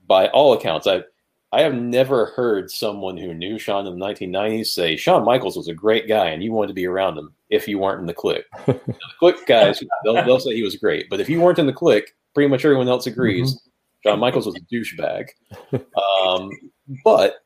by 0.08 0.28
all 0.28 0.54
accounts 0.54 0.86
I 0.86 1.02
I 1.50 1.62
have 1.62 1.74
never 1.74 2.26
heard 2.26 2.70
someone 2.70 3.16
who 3.16 3.32
knew 3.32 3.58
Shawn 3.58 3.86
in 3.86 3.98
the 3.98 4.04
1990s 4.04 4.66
say 4.66 4.96
Shawn 4.96 5.24
Michaels 5.24 5.56
was 5.56 5.68
a 5.68 5.74
great 5.74 6.06
guy 6.06 6.28
and 6.28 6.42
you 6.42 6.52
wanted 6.52 6.68
to 6.68 6.74
be 6.74 6.86
around 6.86 7.16
him 7.16 7.32
if 7.48 7.66
you 7.66 7.78
weren't 7.78 8.00
in 8.00 8.06
the 8.06 8.14
Kliq. 8.14 8.42
the 8.66 8.94
Kliq 9.22 9.46
guys, 9.46 9.82
they'll, 10.04 10.14
they'll, 10.26 10.40
say 10.40 10.54
he 10.54 10.62
was 10.62 10.76
great, 10.76 11.08
but 11.08 11.20
if 11.20 11.28
you 11.28 11.40
weren't 11.40 11.58
in 11.58 11.66
the 11.66 11.72
Kliq, 11.72 12.02
pretty 12.34 12.48
much 12.48 12.64
everyone 12.66 12.88
else 12.88 13.06
agrees. 13.06 13.54
Mm-hmm. 14.04 14.20
Michaels 14.20 14.46
was 14.46 14.56
a 14.56 14.60
douchebag. 14.74 15.28
Um, 16.22 16.50
but 17.04 17.36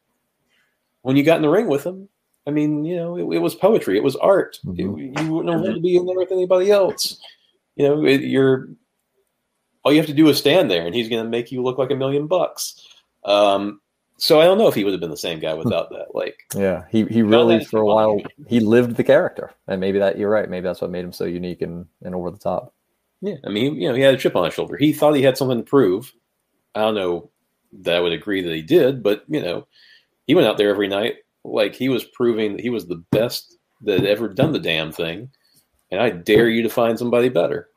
when 1.03 1.17
you 1.17 1.23
got 1.23 1.37
in 1.37 1.43
the 1.43 1.49
ring 1.49 1.69
with 1.69 1.85
him, 1.85 2.09
I 2.47 2.51
mean, 2.51 2.85
you 2.85 2.97
know, 2.97 3.17
it, 3.17 3.37
it 3.37 3.39
was 3.39 3.55
poetry. 3.55 3.97
It 3.97 4.03
was 4.03 4.17
art. 4.17 4.59
Mm-hmm. 4.65 4.99
It, 4.99 5.23
you 5.23 5.33
wouldn't 5.33 5.61
want 5.61 5.75
to 5.75 5.81
be 5.81 5.97
in 5.97 6.07
there 6.07 6.17
with 6.17 6.33
anybody 6.33 6.71
else. 6.71 7.21
You 7.77 7.89
know, 7.89 8.05
it, 8.05 8.23
you're 8.23 8.69
all 9.83 9.93
you 9.93 9.99
have 9.99 10.07
to 10.07 10.15
do 10.15 10.29
is 10.29 10.39
stand 10.39 10.71
there, 10.71 10.87
and 10.87 10.95
he's 10.95 11.09
going 11.09 11.25
to 11.25 11.31
make 11.31 11.53
you 11.53 11.63
look 11.63 11.79
like 11.79 11.91
a 11.91 11.97
million 11.97 12.27
bucks. 12.27 12.87
Um, 13.25 13.81
so 14.17 14.41
I 14.41 14.45
don't 14.45 14.59
know 14.59 14.69
if 14.69 14.75
he 14.75 14.85
would 14.85 14.93
have 14.93 15.01
been 15.01 15.11
the 15.11 15.17
same 15.17 15.41
guy 15.41 15.55
without 15.55 15.91
that. 15.91 16.15
Like, 16.15 16.37
yeah, 16.55 16.85
he 16.91 17.05
he 17.07 17.23
really 17.23 17.65
for 17.65 17.81
a 17.81 17.87
while 17.87 18.21
he 18.47 18.61
lived 18.61 18.97
the 18.97 19.05
character, 19.05 19.53
and 19.67 19.81
maybe 19.81 19.99
that 19.99 20.19
you're 20.19 20.31
right. 20.31 20.49
Maybe 20.49 20.65
that's 20.65 20.81
what 20.81 20.91
made 20.91 21.05
him 21.05 21.13
so 21.13 21.25
unique 21.25 21.63
and 21.63 21.87
and 22.03 22.15
over 22.15 22.31
the 22.31 22.39
top. 22.39 22.75
Yeah, 23.21 23.37
I 23.45 23.49
mean, 23.51 23.77
you 23.77 23.89
know, 23.89 23.95
he 23.95 24.03
had 24.03 24.15
a 24.15 24.19
chip 24.19 24.37
on 24.37 24.45
his 24.45 24.55
shoulder. 24.55 24.77
He 24.77 24.93
thought 24.93 25.15
he 25.15 25.23
had 25.23 25.37
something 25.37 25.59
to 25.59 25.65
prove, 25.65 26.13
I 26.75 26.81
don't 26.81 26.95
know 26.95 27.31
that 27.81 27.97
I 27.97 28.01
would 28.01 28.13
agree 28.13 28.43
that 28.43 28.55
he 28.55 28.63
did, 28.63 29.03
but 29.03 29.25
you 29.29 29.41
know, 29.41 29.67
he 30.27 30.35
went 30.35 30.47
out 30.47 30.59
there 30.59 30.71
every 30.71 30.89
night 30.89 31.17
like 31.45 31.75
he 31.75 31.89
was 31.89 32.05
proving 32.05 32.53
that 32.53 32.63
he 32.63 32.71
was 32.71 32.87
the 32.87 33.03
best 33.11 33.57
that 33.83 34.01
had 34.01 34.09
ever 34.09 34.29
done 34.29 34.53
the 34.53 34.59
damn 34.59 34.93
thing. 34.93 35.31
And 35.91 36.01
I 36.01 36.11
dare 36.11 36.49
you 36.49 36.63
to 36.63 36.69
find 36.69 36.99
somebody 36.99 37.29
better. 37.29 37.69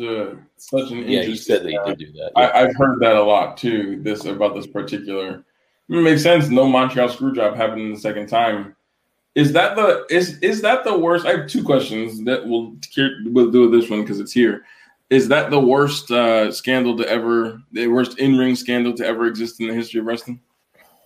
A, 0.00 0.36
such 0.56 0.90
an 0.90 1.08
yeah, 1.08 1.22
he 1.22 1.36
said 1.36 1.64
they 1.64 1.72
he 1.72 1.78
did 1.86 1.98
do 1.98 2.12
that. 2.12 2.32
Yeah. 2.36 2.50
I, 2.54 2.60
have 2.60 2.76
heard 2.76 3.00
that 3.00 3.16
a 3.16 3.22
lot 3.22 3.56
too. 3.56 4.00
This 4.02 4.24
about 4.24 4.54
this 4.54 4.66
particular. 4.66 5.44
It 5.88 6.02
makes 6.02 6.22
sense. 6.22 6.48
No 6.48 6.66
Montreal 6.66 7.08
screw 7.08 7.34
job 7.34 7.56
happening 7.56 7.92
the 7.92 8.00
second 8.00 8.28
time. 8.28 8.74
Is 9.34 9.52
that 9.52 9.76
the 9.76 10.06
is 10.10 10.38
is 10.38 10.62
that 10.62 10.84
the 10.84 10.96
worst? 10.96 11.26
I 11.26 11.32
have 11.32 11.48
two 11.48 11.62
questions 11.62 12.24
that 12.24 12.46
we'll 12.46 12.74
we'll 13.26 13.50
do 13.50 13.70
this 13.70 13.90
one 13.90 14.02
because 14.02 14.20
it's 14.20 14.32
here 14.32 14.64
is 15.12 15.28
that 15.28 15.50
the 15.50 15.60
worst 15.60 16.10
uh, 16.10 16.50
scandal 16.50 16.96
to 16.96 17.06
ever, 17.06 17.60
the 17.72 17.86
worst 17.86 18.18
in 18.18 18.38
ring 18.38 18.56
scandal 18.56 18.94
to 18.94 19.04
ever 19.04 19.26
exist 19.26 19.60
in 19.60 19.68
the 19.68 19.74
history 19.74 20.00
of 20.00 20.06
wrestling? 20.06 20.40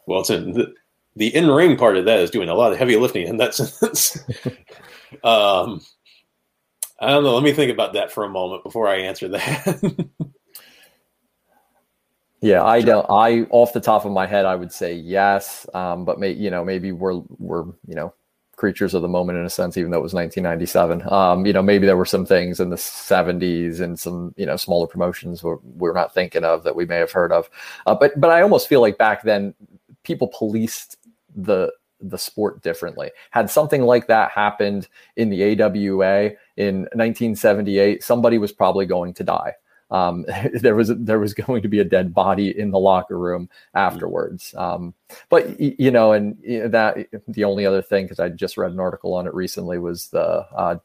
Well, 0.07 0.21
it's 0.21 0.31
in 0.31 0.53
the, 0.53 0.73
the 1.17 1.35
in 1.35 1.51
ring 1.51 1.77
part 1.77 1.97
of 1.97 2.05
that 2.05 2.21
is 2.21 2.31
doing 2.31 2.49
a 2.49 2.55
lot 2.55 2.71
of 2.71 2.79
heavy 2.79 2.95
lifting 2.95 3.27
in 3.27 3.37
that 3.39 3.55
sense. 3.57 4.17
um, 5.25 5.81
I 6.99 7.11
don't 7.11 7.25
know. 7.25 7.35
Let 7.35 7.43
me 7.43 7.53
think 7.53 7.71
about 7.71 7.93
that 7.93 8.11
for 8.11 8.25
a 8.25 8.29
moment 8.29 8.63
before 8.63 8.89
I 8.89 8.97
answer 8.97 9.29
that. 9.29 10.01
yeah, 12.41 12.65
I 12.65 12.81
don't. 12.81 13.07
I 13.11 13.43
off 13.51 13.73
the 13.73 13.81
top 13.81 14.05
of 14.05 14.13
my 14.13 14.27
head, 14.27 14.47
I 14.47 14.55
would 14.55 14.73
say 14.73 14.95
yes. 14.95 15.67
Um, 15.75 16.05
but 16.05 16.19
may, 16.19 16.33
you 16.33 16.51
know, 16.51 16.65
maybe 16.65 16.93
we're 16.93 17.21
we're 17.39 17.65
you 17.87 17.95
know 17.95 18.15
creatures 18.57 18.95
of 18.95 19.03
the 19.03 19.09
moment 19.09 19.39
in 19.39 19.45
a 19.45 19.51
sense, 19.51 19.77
even 19.77 19.91
though 19.91 19.99
it 19.99 20.03
was 20.03 20.15
1997. 20.15 21.13
Um, 21.13 21.47
you 21.47 21.53
know, 21.53 21.63
maybe 21.63 21.87
there 21.87 21.97
were 21.97 22.07
some 22.07 22.27
things 22.27 22.59
in 22.59 22.71
the 22.71 22.77
70s 22.77 23.81
and 23.81 23.99
some, 23.99 24.35
you 24.37 24.47
know, 24.47 24.57
smaller 24.57 24.87
promotions 24.87 25.43
we're, 25.43 25.59
we're 25.63 25.93
not 25.93 26.15
thinking 26.15 26.45
of 26.45 26.65
that 26.65 26.75
we 26.75 26.87
may 26.87 26.97
have 26.97 27.13
heard 27.13 27.33
of. 27.33 27.49
Uh, 27.87 27.95
but, 27.95 28.19
but 28.19 28.31
I 28.31 28.41
almost 28.41 28.69
feel 28.69 28.81
like 28.81 28.99
back 28.99 29.23
then 29.23 29.55
people 30.03 30.29
policed 30.29 30.97
the, 31.35 31.71
the 32.01 32.19
sport 32.19 32.63
differently. 32.63 33.11
Had 33.31 33.51
something 33.51 33.83
like 33.83 34.07
that 34.07 34.31
happened 34.31 34.89
in 35.17 35.31
the 35.31 35.61
AWA 35.63 36.33
in 36.57 36.81
1978, 36.93 38.03
somebody 38.03 38.39
was 38.39 38.53
probably 38.53 38.87
going 38.87 39.15
to 39.15 39.25
die 39.25 39.55
um, 39.91 40.25
there 40.55 40.75
was 40.75 40.93
there 40.97 41.19
was 41.19 41.35
going 41.47 41.63
to 41.63 41.69
be 41.69 41.81
a 41.81 41.85
dead 41.85 42.15
body 42.15 42.59
in 42.59 42.71
the 42.71 42.79
locker 42.79 43.19
room 43.19 43.49
afterwards. 43.75 44.55
Um, 44.57 44.95
but 45.29 45.59
you 45.61 45.91
know, 45.91 46.13
and 46.13 46.37
that 46.73 47.07
the 47.29 47.45
only 47.45 47.67
other 47.67 47.83
thing 47.83 48.05
because 48.05 48.21
I 48.21 48.29
just 48.29 48.57
read 48.57 48.73
an 48.73 48.81
article 48.81 49.15
on 49.15 49.27
it 49.27 49.35
recently 49.35 49.79
was 49.79 50.09
the 50.09 50.47
uh, 50.55 50.77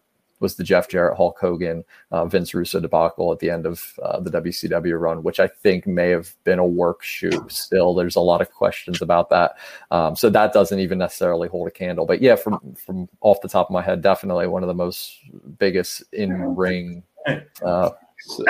was 0.42 0.56
the 0.56 0.64
Jeff 0.64 0.90
Jarrett 0.90 1.16
Hulk 1.16 1.38
Hogan 1.40 1.86
uh, 2.12 2.26
Vince 2.26 2.54
Russo 2.54 2.80
debacle 2.80 3.32
at 3.32 3.40
the 3.40 3.50
end 3.50 3.66
of 3.66 3.98
uh, 4.02 4.20
the 4.20 4.30
WCW 4.30 5.00
run, 5.00 5.24
which 5.24 5.40
I 5.40 5.48
think 5.48 5.88
may 5.88 6.10
have 6.10 6.36
been 6.44 6.60
a 6.60 6.66
work 6.66 7.04
shoot. 7.04 7.52
Still, 7.52 7.94
there's 7.94 8.16
a 8.16 8.22
lot 8.22 8.42
of 8.42 8.52
questions 8.52 9.02
about 9.02 9.30
that, 9.30 9.58
um, 9.92 10.16
so 10.16 10.30
that 10.30 10.52
doesn't 10.52 10.80
even 10.80 10.98
necessarily 10.98 11.48
hold 11.48 11.68
a 11.68 11.72
candle. 11.72 12.06
But 12.06 12.22
yeah, 12.22 12.36
from 12.36 12.76
from 12.76 13.08
off 13.22 13.42
the 13.42 13.50
top 13.50 13.70
of 13.70 13.74
my 13.74 13.82
head, 13.82 14.02
definitely 14.02 14.48
one 14.48 14.64
of 14.64 14.68
the 14.68 14.74
most 14.74 15.20
biggest 15.60 16.04
in 16.12 16.56
ring 16.56 17.04
uh, 17.64 17.92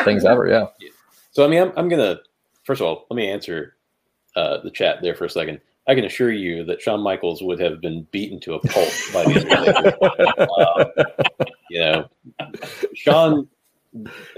things 0.04 0.26
ever. 0.26 0.48
Yeah. 0.48 0.68
So 1.32 1.46
I 1.46 1.48
mean, 1.48 1.62
I'm, 1.62 1.74
I'm 1.76 1.90
gonna 1.90 2.20
first 2.64 2.82
of 2.82 2.88
all 2.88 3.06
let 3.10 3.18
me 3.18 3.30
answer 3.30 3.76
uh, 4.36 4.62
the 4.62 4.72
chat 4.72 5.02
there 5.02 5.16
for 5.16 5.26
a 5.26 5.30
second. 5.30 5.60
I 5.88 5.96
can 5.96 6.06
assure 6.06 6.32
you 6.32 6.64
that 6.66 6.82
Shawn 6.82 7.02
Michaels 7.02 7.42
would 7.42 7.60
have 7.60 7.82
been 7.82 8.08
beaten 8.12 8.40
to 8.42 8.54
a 8.54 8.60
pulp 8.60 8.90
by 9.14 9.24
the 9.24 9.40
end 9.40 9.52
of 9.52 10.94
the 10.96 11.52
You 11.72 11.80
know, 11.80 12.10
Shawn 12.94 13.48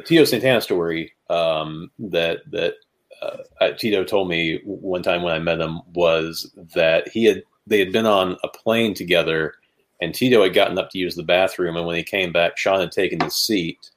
Tito 0.05 0.23
Santana 0.23 0.61
story 0.61 1.13
um, 1.29 1.91
that 1.99 2.39
that 2.51 2.75
uh, 3.21 3.71
Tito 3.77 4.03
told 4.03 4.29
me 4.29 4.61
one 4.65 5.03
time 5.03 5.23
when 5.23 5.33
I 5.33 5.39
met 5.39 5.61
him 5.61 5.81
was 5.93 6.51
that 6.75 7.07
he 7.07 7.25
had 7.25 7.43
they 7.65 7.79
had 7.79 7.91
been 7.91 8.05
on 8.05 8.37
a 8.43 8.47
plane 8.47 8.93
together, 8.93 9.53
and 10.01 10.13
Tito 10.13 10.43
had 10.43 10.53
gotten 10.53 10.77
up 10.77 10.89
to 10.91 10.99
use 10.99 11.15
the 11.15 11.23
bathroom, 11.23 11.75
and 11.75 11.87
when 11.87 11.95
he 11.95 12.03
came 12.03 12.31
back, 12.31 12.57
Shawn 12.57 12.79
had 12.79 12.91
taken 12.91 13.19
his 13.19 13.35
seat, 13.35 13.89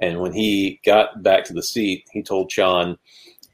and 0.00 0.20
when 0.20 0.32
he 0.32 0.80
got 0.84 1.22
back 1.22 1.44
to 1.44 1.52
the 1.52 1.62
seat, 1.62 2.08
he 2.12 2.22
told 2.22 2.50
Shawn, 2.50 2.98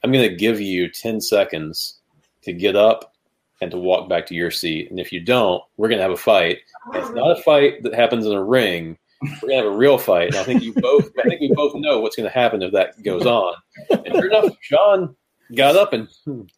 I'm 0.02 0.12
going 0.12 0.28
to 0.28 0.36
give 0.36 0.60
you 0.60 0.88
10 0.88 1.20
seconds 1.20 1.98
to 2.42 2.52
get 2.52 2.76
up 2.76 3.12
and 3.60 3.70
to 3.70 3.78
walk 3.78 4.08
back 4.08 4.26
to 4.26 4.34
your 4.34 4.50
seat. 4.50 4.90
And 4.90 5.00
if 5.00 5.12
you 5.12 5.20
don't, 5.20 5.62
we're 5.76 5.88
going 5.88 5.98
to 5.98 6.02
have 6.02 6.12
a 6.12 6.16
fight. 6.16 6.58
It's 6.94 7.10
not 7.10 7.38
a 7.38 7.42
fight 7.42 7.82
that 7.82 7.94
happens 7.94 8.26
in 8.26 8.32
a 8.32 8.44
ring. 8.44 8.96
We're 9.42 9.48
to 9.48 9.54
have 9.56 9.64
a 9.64 9.70
real 9.70 9.98
fight. 9.98 10.28
And 10.28 10.36
I 10.36 10.44
think 10.44 10.62
you 10.62 10.72
both, 10.74 11.10
I 11.18 11.28
think 11.28 11.40
we 11.40 11.52
both 11.54 11.74
know 11.74 12.00
what's 12.00 12.16
to 12.16 12.28
happen 12.28 12.62
if 12.62 12.72
that 12.72 13.02
goes 13.02 13.26
on. 13.26 13.54
And 13.90 14.14
sure 14.14 14.26
enough, 14.26 14.54
Shawn 14.60 15.16
got 15.54 15.76
up 15.76 15.92
and 15.92 16.08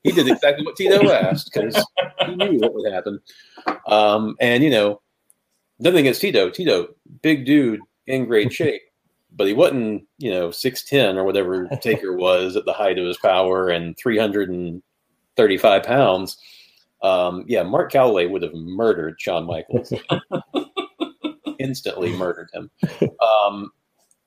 he 0.02 0.12
did 0.12 0.28
exactly 0.28 0.64
what 0.64 0.76
Tito 0.76 1.10
asked 1.10 1.50
because 1.52 1.76
he 2.26 2.34
knew 2.34 2.58
what 2.58 2.74
would 2.74 2.92
happen. 2.92 3.20
Um, 3.86 4.36
and 4.40 4.64
you 4.64 4.70
know, 4.70 5.00
nothing 5.78 6.00
against 6.00 6.20
Tito. 6.20 6.50
Tito, 6.50 6.88
big 7.22 7.44
dude 7.44 7.80
in 8.06 8.26
great 8.26 8.52
shape, 8.52 8.82
but 9.36 9.46
he 9.46 9.52
wasn't, 9.52 10.04
you 10.18 10.30
know, 10.30 10.50
six 10.50 10.82
ten 10.82 11.16
or 11.16 11.24
whatever 11.24 11.68
Taker 11.80 12.16
was 12.16 12.56
at 12.56 12.64
the 12.64 12.72
height 12.72 12.98
of 12.98 13.06
his 13.06 13.18
power 13.18 13.68
and 13.68 13.96
three 13.96 14.18
hundred 14.18 14.48
and 14.48 14.82
thirty 15.36 15.58
five 15.58 15.84
pounds. 15.84 16.36
Um, 17.02 17.44
yeah, 17.46 17.62
Mark 17.62 17.92
Calaway 17.92 18.28
would 18.28 18.42
have 18.42 18.54
murdered 18.54 19.20
Shawn 19.20 19.46
Michaels. 19.46 19.92
Instantly 21.58 22.10
murdered 22.16 22.50
him. 22.52 22.70
Um, 23.20 23.70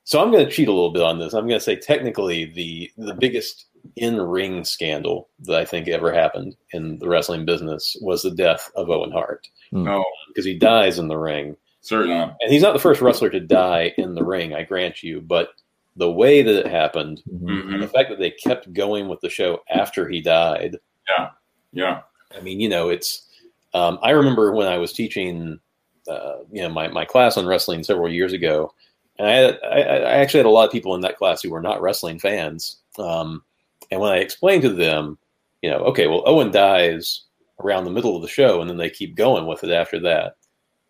so 0.03 0.21
I'm 0.21 0.31
going 0.31 0.45
to 0.45 0.51
cheat 0.51 0.67
a 0.67 0.71
little 0.73 0.91
bit 0.91 1.03
on 1.03 1.19
this. 1.19 1.33
I'm 1.33 1.47
going 1.47 1.59
to 1.59 1.63
say 1.63 1.75
technically 1.75 2.45
the 2.45 2.91
the 2.97 3.13
biggest 3.13 3.65
in 3.95 4.21
ring 4.21 4.63
scandal 4.63 5.29
that 5.39 5.59
I 5.59 5.65
think 5.65 5.87
ever 5.87 6.11
happened 6.13 6.55
in 6.71 6.99
the 6.99 7.07
wrestling 7.07 7.45
business 7.45 7.97
was 8.01 8.21
the 8.21 8.31
death 8.31 8.71
of 8.75 8.89
Owen 8.89 9.11
Hart. 9.11 9.47
No, 9.71 10.03
because 10.27 10.45
he 10.45 10.57
dies 10.57 10.99
in 10.99 11.07
the 11.07 11.17
ring. 11.17 11.55
certainly. 11.83 12.13
And 12.15 12.51
he's 12.51 12.61
not 12.61 12.73
the 12.73 12.79
first 12.79 13.01
wrestler 13.01 13.29
to 13.31 13.39
die 13.39 13.91
in 13.97 14.13
the 14.13 14.23
ring, 14.23 14.53
I 14.53 14.61
grant 14.63 15.01
you, 15.01 15.19
but 15.19 15.49
the 15.95 16.11
way 16.11 16.43
that 16.43 16.55
it 16.59 16.67
happened, 16.67 17.23
Mhm. 17.33 17.73
and 17.73 17.81
the 17.81 17.87
fact 17.87 18.09
that 18.09 18.19
they 18.19 18.29
kept 18.29 18.71
going 18.71 19.07
with 19.07 19.19
the 19.21 19.29
show 19.29 19.61
after 19.69 20.07
he 20.07 20.21
died, 20.21 20.77
Yeah, 21.09 21.29
Yeah. 21.73 22.01
I 22.37 22.41
mean, 22.41 22.59
you 22.59 22.69
know, 22.69 22.89
it's. 22.89 23.27
Um, 23.73 23.97
I 24.03 24.11
remember 24.11 24.51
when 24.53 24.67
I 24.67 24.77
was 24.77 24.93
teaching, 24.93 25.59
uh, 26.07 26.37
you 26.51 26.61
know, 26.61 26.69
my, 26.69 26.87
my 26.87 27.05
class 27.05 27.37
on 27.37 27.45
wrestling 27.45 27.83
several 27.83 28.09
years 28.09 28.33
ago, 28.33 28.73
and 29.19 29.27
I, 29.27 29.33
had, 29.33 29.59
I, 29.63 29.79
I 29.79 30.11
actually 30.13 30.39
had 30.39 30.47
a 30.47 30.51
lot 30.51 30.65
of 30.65 30.71
people 30.71 30.95
in 30.95 31.01
that 31.01 31.17
class 31.17 31.41
who 31.41 31.51
were 31.51 31.61
not 31.61 31.81
wrestling 31.81 32.19
fans. 32.19 32.77
Um, 32.97 33.43
and 33.91 33.99
when 33.99 34.11
I 34.11 34.17
explained 34.17 34.63
to 34.63 34.69
them, 34.69 35.17
you 35.61 35.69
know, 35.69 35.77
okay, 35.79 36.07
well, 36.07 36.23
Owen 36.25 36.51
dies 36.51 37.21
around 37.59 37.83
the 37.83 37.91
middle 37.91 38.15
of 38.15 38.21
the 38.21 38.27
show, 38.27 38.61
and 38.61 38.69
then 38.69 38.77
they 38.77 38.89
keep 38.89 39.15
going 39.15 39.45
with 39.45 39.63
it 39.63 39.71
after 39.71 39.99
that. 39.99 40.35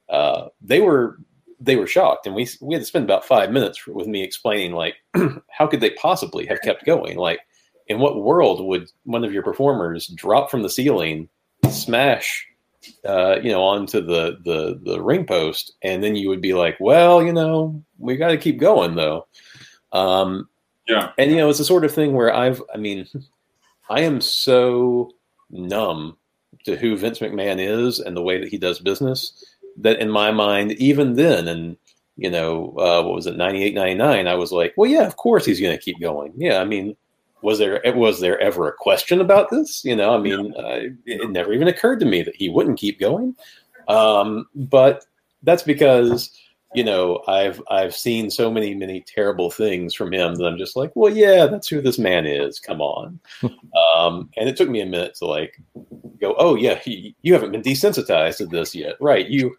Uh, 0.10 0.48
they 0.62 0.80
were 0.80 1.18
they 1.60 1.76
were 1.76 1.88
shocked, 1.88 2.26
and 2.26 2.36
we 2.36 2.48
we 2.62 2.74
had 2.74 2.82
to 2.82 2.88
spend 2.88 3.06
about 3.06 3.26
five 3.26 3.52
minutes 3.52 3.86
with 3.86 4.08
me 4.08 4.24
explaining 4.24 4.74
like 4.74 4.96
how 5.50 5.68
could 5.68 5.82
they 5.82 5.92
possibly 5.92 6.46
have 6.46 6.62
kept 6.62 6.86
going? 6.86 7.18
Like, 7.18 7.40
in 7.88 8.00
what 8.00 8.22
world 8.22 8.66
would 8.66 8.90
one 9.04 9.24
of 9.24 9.34
your 9.34 9.44
performers 9.44 10.08
drop 10.08 10.50
from 10.50 10.64
the 10.64 10.70
ceiling, 10.70 11.30
smash, 11.70 12.46
uh, 13.06 13.38
you 13.42 13.52
know, 13.52 13.64
onto 13.64 14.02
the 14.02 14.38
the 14.44 14.80
the 14.84 15.02
ring 15.02 15.26
post, 15.26 15.74
and 15.84 16.04
then 16.04 16.16
you 16.16 16.30
would 16.30 16.42
be 16.42 16.54
like, 16.54 16.78
well, 16.80 17.24
you 17.24 17.34
know, 17.34 17.84
we 18.00 18.18
got 18.18 18.30
to 18.30 18.38
keep 18.38 18.60
going 18.60 18.96
though. 18.96 19.28
Um, 19.92 20.48
Yeah. 20.88 21.12
and 21.18 21.32
you 21.32 21.38
know, 21.38 21.50
it's 21.50 21.60
the 21.60 21.66
sort 21.66 21.86
of 21.86 21.94
thing 21.94 22.14
where 22.14 22.34
I've, 22.34 22.62
I 22.74 22.78
mean, 22.78 23.08
I 23.90 24.02
am 24.02 24.22
so 24.22 25.12
numb 25.50 26.18
to 26.66 26.76
who 26.76 26.96
Vince 26.98 27.20
McMahon 27.20 27.58
is 27.60 28.00
and 28.00 28.16
the 28.16 28.22
way 28.22 28.40
that 28.40 28.50
he 28.50 28.58
does 28.58 28.80
business 28.80 29.44
that 29.78 30.00
in 30.00 30.10
my 30.10 30.32
mind, 30.32 30.74
even 30.74 31.14
then, 31.14 31.48
and 31.48 31.78
you 32.18 32.30
know, 32.30 32.76
uh, 32.78 33.02
what 33.04 33.16
was 33.16 33.26
it, 33.26 33.38
98, 33.38 33.74
99, 33.74 34.28
I 34.28 34.36
was 34.36 34.52
like, 34.52 34.74
well, 34.78 34.90
yeah, 34.90 35.08
of 35.08 35.16
course 35.18 35.46
he's 35.46 35.62
going 35.62 35.76
to 35.76 35.82
keep 35.84 36.00
going. 36.00 36.34
Yeah, 36.38 36.60
I 36.60 36.66
mean, 36.66 36.96
was 37.42 37.60
there 37.60 37.82
was 37.96 38.20
there 38.20 38.40
ever 38.40 38.68
a 38.68 38.74
question 38.74 39.22
about 39.22 39.50
this? 39.50 39.84
You 39.84 39.96
know, 39.96 40.14
I 40.14 40.20
mean, 40.20 40.54
uh, 40.58 40.82
it 41.06 41.30
never 41.30 41.54
even 41.54 41.68
occurred 41.68 42.00
to 42.02 42.06
me 42.06 42.22
that 42.24 42.36
he 42.36 42.50
wouldn't 42.50 42.80
keep 42.80 43.00
going. 43.00 43.36
Um, 43.88 44.48
but 44.56 45.06
that's 45.44 45.64
because 45.64 46.32
you 46.74 46.84
know 46.84 47.22
I've 47.28 47.62
I've 47.70 47.96
seen 47.96 48.30
so 48.30 48.52
many 48.52 48.74
many 48.76 49.02
terrible 49.02 49.50
things 49.50 49.94
from 49.94 50.14
him 50.14 50.36
that 50.36 50.46
I'm 50.46 50.58
just 50.58 50.76
like, 50.76 50.92
well, 50.96 51.12
yeah, 51.12 51.48
that's 51.48 51.68
who 51.68 51.82
this 51.82 52.00
man 52.00 52.26
is. 52.26 52.60
Come 52.60 52.82
on. 52.82 53.20
um, 53.96 54.30
and 54.38 54.48
it 54.48 54.56
took 54.56 54.70
me 54.70 54.82
a 54.82 54.86
minute 54.86 55.16
to 55.16 55.26
like 55.26 55.60
go, 56.20 56.36
oh 56.38 56.56
yeah, 56.56 56.76
he, 56.76 57.16
you 57.22 57.34
haven't 57.34 57.52
been 57.52 57.64
desensitized 57.64 58.38
to 58.38 58.46
this 58.46 58.76
yet, 58.76 58.96
right? 59.02 59.28
You 59.28 59.56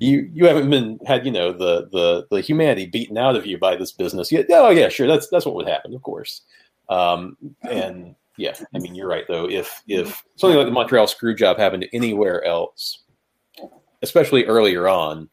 you 0.00 0.30
you 0.32 0.46
haven't 0.46 0.70
been 0.70 0.98
had 1.06 1.26
you 1.26 1.30
know 1.30 1.52
the 1.52 1.88
the 1.92 2.26
the 2.30 2.40
humanity 2.40 2.86
beaten 2.86 3.18
out 3.18 3.36
of 3.36 3.46
you 3.46 3.58
by 3.58 3.76
this 3.76 3.92
business 3.92 4.32
yet. 4.32 4.46
Oh 4.48 4.70
yeah, 4.70 4.88
sure, 4.88 5.06
that's 5.06 5.28
that's 5.28 5.44
what 5.44 5.54
would 5.54 5.68
happen, 5.68 5.94
of 5.94 6.02
course. 6.02 6.42
Um, 6.88 7.36
and 7.62 8.16
yeah, 8.36 8.54
I 8.74 8.78
mean 8.78 8.94
you're 8.94 9.08
right 9.08 9.24
though. 9.28 9.48
If 9.48 9.82
if 9.86 10.24
something 10.36 10.56
like 10.56 10.66
the 10.66 10.72
Montreal 10.72 11.06
screw 11.06 11.34
job 11.34 11.58
happened 11.58 11.86
anywhere 11.92 12.42
else, 12.44 13.02
especially 14.02 14.46
earlier 14.46 14.88
on, 14.88 15.28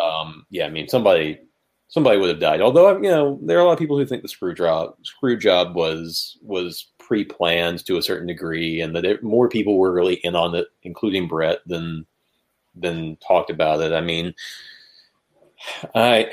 um, 0.00 0.46
yeah, 0.50 0.66
I 0.66 0.70
mean 0.70 0.88
somebody 0.88 1.40
somebody 1.88 2.16
would 2.16 2.30
have 2.30 2.38
died. 2.38 2.60
Although 2.60 2.96
you 3.02 3.10
know 3.10 3.40
there 3.42 3.58
are 3.58 3.62
a 3.62 3.64
lot 3.64 3.72
of 3.72 3.78
people 3.80 3.98
who 3.98 4.06
think 4.06 4.22
the 4.22 4.28
screw 4.28 4.54
job 4.54 4.94
screw 5.02 5.36
job 5.36 5.74
was 5.74 6.38
was 6.42 6.92
pre-planned 6.98 7.84
to 7.86 7.98
a 7.98 8.02
certain 8.02 8.28
degree, 8.28 8.80
and 8.80 8.94
that 8.94 9.04
it, 9.04 9.24
more 9.24 9.48
people 9.48 9.78
were 9.78 9.92
really 9.92 10.20
in 10.22 10.36
on 10.36 10.54
it, 10.54 10.68
including 10.84 11.26
Bret, 11.26 11.58
than 11.66 12.06
than 12.74 13.16
talked 13.16 13.50
about 13.50 13.80
it. 13.80 13.92
I 13.92 14.00
mean, 14.00 14.34
I 15.94 16.30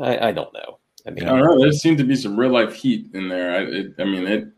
I, 0.00 0.28
I 0.28 0.32
don't 0.32 0.52
know. 0.54 0.78
I 1.06 1.10
mean, 1.10 1.28
I 1.28 1.38
know. 1.38 1.60
There 1.60 1.72
seemed 1.72 1.98
to 1.98 2.04
be 2.04 2.16
some 2.16 2.38
real 2.38 2.50
life 2.50 2.74
heat 2.74 3.06
in 3.14 3.28
there. 3.28 3.52
I, 3.52 3.62
it, 3.62 3.94
I 3.98 4.04
mean, 4.04 4.26
it 4.26 4.48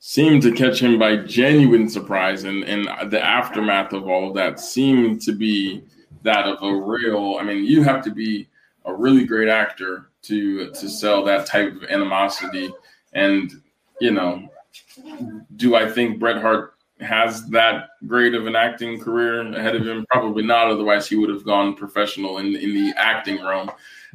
seemed 0.00 0.42
to 0.42 0.52
catch 0.52 0.80
him 0.80 0.98
by 0.98 1.16
genuine 1.16 1.88
surprise, 1.88 2.44
and 2.44 2.64
and 2.64 3.10
the 3.10 3.24
aftermath 3.24 3.92
of 3.92 4.08
all 4.08 4.28
of 4.28 4.34
that 4.34 4.60
seemed 4.60 5.22
to 5.22 5.32
be 5.32 5.82
that 6.22 6.46
of 6.46 6.62
a 6.62 6.74
real. 6.74 7.38
I 7.40 7.44
mean, 7.44 7.64
you 7.64 7.82
have 7.84 8.02
to 8.04 8.10
be 8.10 8.48
a 8.84 8.94
really 8.94 9.24
great 9.24 9.48
actor 9.48 10.10
to 10.22 10.70
to 10.72 10.88
sell 10.88 11.24
that 11.24 11.46
type 11.46 11.74
of 11.74 11.84
animosity, 11.84 12.72
and 13.12 13.52
you 14.00 14.10
know, 14.10 14.48
do 15.56 15.76
I 15.76 15.88
think 15.90 16.18
Bret 16.18 16.42
Hart 16.42 16.73
has 17.00 17.46
that 17.48 17.90
great 18.06 18.34
of 18.34 18.46
an 18.46 18.56
acting 18.56 19.00
career 19.00 19.40
ahead 19.52 19.74
of 19.74 19.86
him? 19.86 20.04
Probably 20.10 20.44
not. 20.44 20.70
Otherwise, 20.70 21.08
he 21.08 21.16
would 21.16 21.30
have 21.30 21.44
gone 21.44 21.74
professional 21.74 22.38
in 22.38 22.54
in 22.56 22.74
the 22.74 22.92
acting 22.96 23.44
realm. 23.44 23.70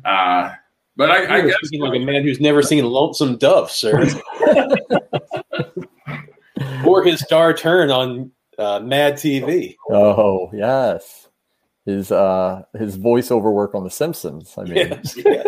Uh, 0.05 0.53
but 0.95 1.11
I, 1.11 1.38
I 1.38 1.41
guess 1.41 1.55
like 1.80 1.95
a 1.95 2.03
man 2.03 2.23
who's 2.23 2.41
never 2.41 2.61
seen 2.61 2.84
Lonesome 2.84 3.38
Dove, 3.38 3.71
sir, 3.71 4.05
or 6.86 7.03
his 7.03 7.21
star 7.21 7.53
turn 7.53 7.89
on 7.89 8.32
uh, 8.57 8.80
Mad 8.80 9.13
TV. 9.13 9.77
Oh 9.89 10.49
yes, 10.53 11.30
his 11.86 12.11
uh 12.11 12.63
his 12.77 12.97
voiceover 12.97 13.53
work 13.53 13.75
on 13.75 13.86
The 13.86 13.89
Simpsons. 13.89 14.53
I 14.57 14.63
mean, 14.63 14.75
Yes, 14.75 15.15
yes. 15.15 15.47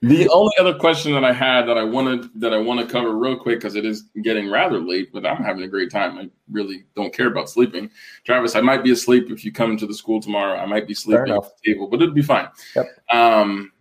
The 0.00 0.28
only 0.28 0.52
other 0.60 0.74
question 0.74 1.12
that 1.14 1.24
I 1.24 1.32
had 1.32 1.66
that 1.66 1.76
I 1.76 1.82
wanted 1.82 2.28
that 2.40 2.54
I 2.54 2.58
want 2.58 2.78
to 2.80 2.86
cover 2.86 3.16
real 3.16 3.36
quick 3.36 3.58
because 3.58 3.74
it 3.74 3.84
is 3.84 4.04
getting 4.22 4.48
rather 4.48 4.78
late, 4.78 5.12
but 5.12 5.26
I'm 5.26 5.42
having 5.42 5.64
a 5.64 5.68
great 5.68 5.90
time. 5.90 6.18
I 6.18 6.30
really 6.48 6.84
don't 6.94 7.12
care 7.12 7.26
about 7.26 7.50
sleeping. 7.50 7.90
Travis, 8.24 8.54
I 8.54 8.60
might 8.60 8.84
be 8.84 8.92
asleep 8.92 9.28
if 9.30 9.44
you 9.44 9.50
come 9.50 9.76
to 9.76 9.86
the 9.86 9.94
school 9.94 10.20
tomorrow. 10.20 10.56
I 10.56 10.66
might 10.66 10.86
be 10.86 10.94
sleeping 10.94 11.22
at 11.22 11.28
enough. 11.30 11.50
the 11.62 11.72
table, 11.72 11.88
but 11.88 12.00
it'll 12.00 12.14
be 12.14 12.22
fine. 12.22 12.48
Yep. 12.76 12.86
Um. 13.10 13.72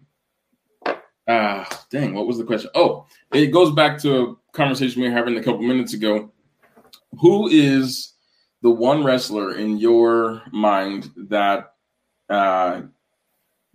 Uh, 1.27 1.65
dang, 1.91 2.13
what 2.13 2.25
was 2.25 2.37
the 2.37 2.43
question? 2.45 2.71
Oh, 2.73 3.05
it 3.33 3.47
goes 3.47 3.71
back 3.73 3.99
to 3.99 4.21
a 4.21 4.35
conversation 4.53 5.01
we 5.01 5.09
were 5.09 5.13
having 5.13 5.37
a 5.37 5.43
couple 5.43 5.61
minutes 5.61 5.93
ago. 5.93 6.31
Who 7.19 7.47
is 7.49 8.13
the 8.61 8.71
one 8.71 9.03
wrestler 9.03 9.55
in 9.55 9.77
your 9.77 10.41
mind 10.51 11.11
that 11.29 11.73
uh, 12.29 12.83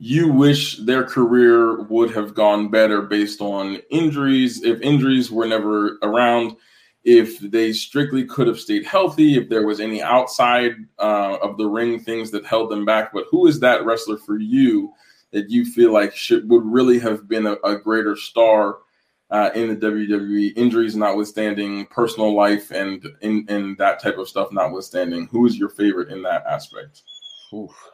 you 0.05 0.27
wish 0.27 0.79
their 0.79 1.05
career 1.05 1.83
would 1.83 2.11
have 2.11 2.35
gone 2.35 2.69
better 2.69 3.03
based 3.03 3.41
on 3.41 3.77
injuries, 3.89 4.65
if 4.65 4.81
injuries 4.81 5.31
were 5.31 5.47
never 5.47 6.01
around, 6.03 6.57
if 7.05 7.39
they 7.39 7.73
strictly 7.73 8.25
could 8.25 8.49
have 8.49 8.59
stayed 8.59 8.85
healthy, 8.85 9.37
if 9.37 9.49
there 9.49 9.65
was 9.65 9.79
any 9.79 10.03
outside 10.03 10.73
uh, 10.99 11.37
of 11.41 11.57
the 11.57 11.69
ring 11.69 12.01
things 12.01 12.33
that 12.33 12.45
held 12.45 12.69
them 12.69 12.85
back. 12.85 13.13
But 13.13 13.27
who 13.31 13.47
is 13.47 13.61
that 13.61 13.85
wrestler 13.85 14.19
for 14.19 14.41
you 14.41 14.93
that 15.31 15.51
you 15.51 15.65
feel 15.65 15.93
like 15.93 16.17
should 16.17 16.51
would 16.51 16.65
really 16.67 16.99
have 16.99 17.29
been 17.29 17.47
a, 17.47 17.53
a 17.63 17.79
greater 17.79 18.17
star 18.17 18.79
uh, 19.31 19.51
in 19.55 19.69
the 19.69 19.77
WWE? 19.77 20.53
Injuries 20.57 20.97
notwithstanding, 20.97 21.87
personal 21.87 22.35
life 22.35 22.73
and 22.73 23.07
in, 23.21 23.47
in 23.49 23.77
that 23.79 24.03
type 24.03 24.19
of 24.19 24.29
stuff 24.29 24.51
notwithstanding, 24.51 25.29
who 25.29 25.47
is 25.47 25.57
your 25.57 25.69
favorite 25.69 26.11
in 26.11 26.23
that 26.23 26.45
aspect? 26.45 27.03
Oof. 27.55 27.92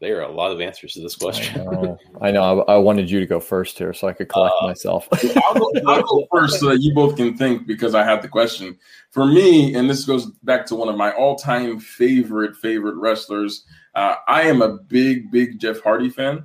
There 0.00 0.18
are 0.18 0.22
a 0.22 0.32
lot 0.32 0.52
of 0.52 0.60
answers 0.60 0.92
to 0.94 1.00
this 1.00 1.16
I 1.16 1.18
question. 1.18 1.64
know. 1.64 1.98
I 2.20 2.30
know. 2.30 2.60
I, 2.62 2.74
I 2.74 2.76
wanted 2.76 3.10
you 3.10 3.18
to 3.20 3.26
go 3.26 3.40
first 3.40 3.76
here, 3.78 3.92
so 3.92 4.06
I 4.06 4.12
could 4.12 4.28
collect 4.28 4.54
Uh, 4.60 4.66
myself. 4.66 5.08
I'll 5.44 5.54
go, 5.54 5.72
I'll 5.86 6.02
go 6.02 6.26
first 6.32 6.60
so 6.60 6.66
that 6.68 6.80
you 6.80 6.94
both 6.94 7.16
can 7.16 7.36
think 7.36 7.66
because 7.66 7.94
I 7.94 8.04
had 8.04 8.22
the 8.22 8.28
question. 8.28 8.78
For 9.10 9.26
me, 9.26 9.74
and 9.74 9.88
this 9.88 10.04
goes 10.04 10.26
back 10.42 10.66
to 10.66 10.74
one 10.74 10.88
of 10.88 10.96
my 10.96 11.12
all-time 11.12 11.80
favorite 11.80 12.56
favorite 12.56 12.96
wrestlers. 12.96 13.64
Uh, 13.94 14.16
I 14.28 14.42
am 14.42 14.62
a 14.62 14.78
big, 14.78 15.30
big 15.30 15.58
Jeff 15.60 15.80
Hardy 15.80 16.10
fan, 16.10 16.44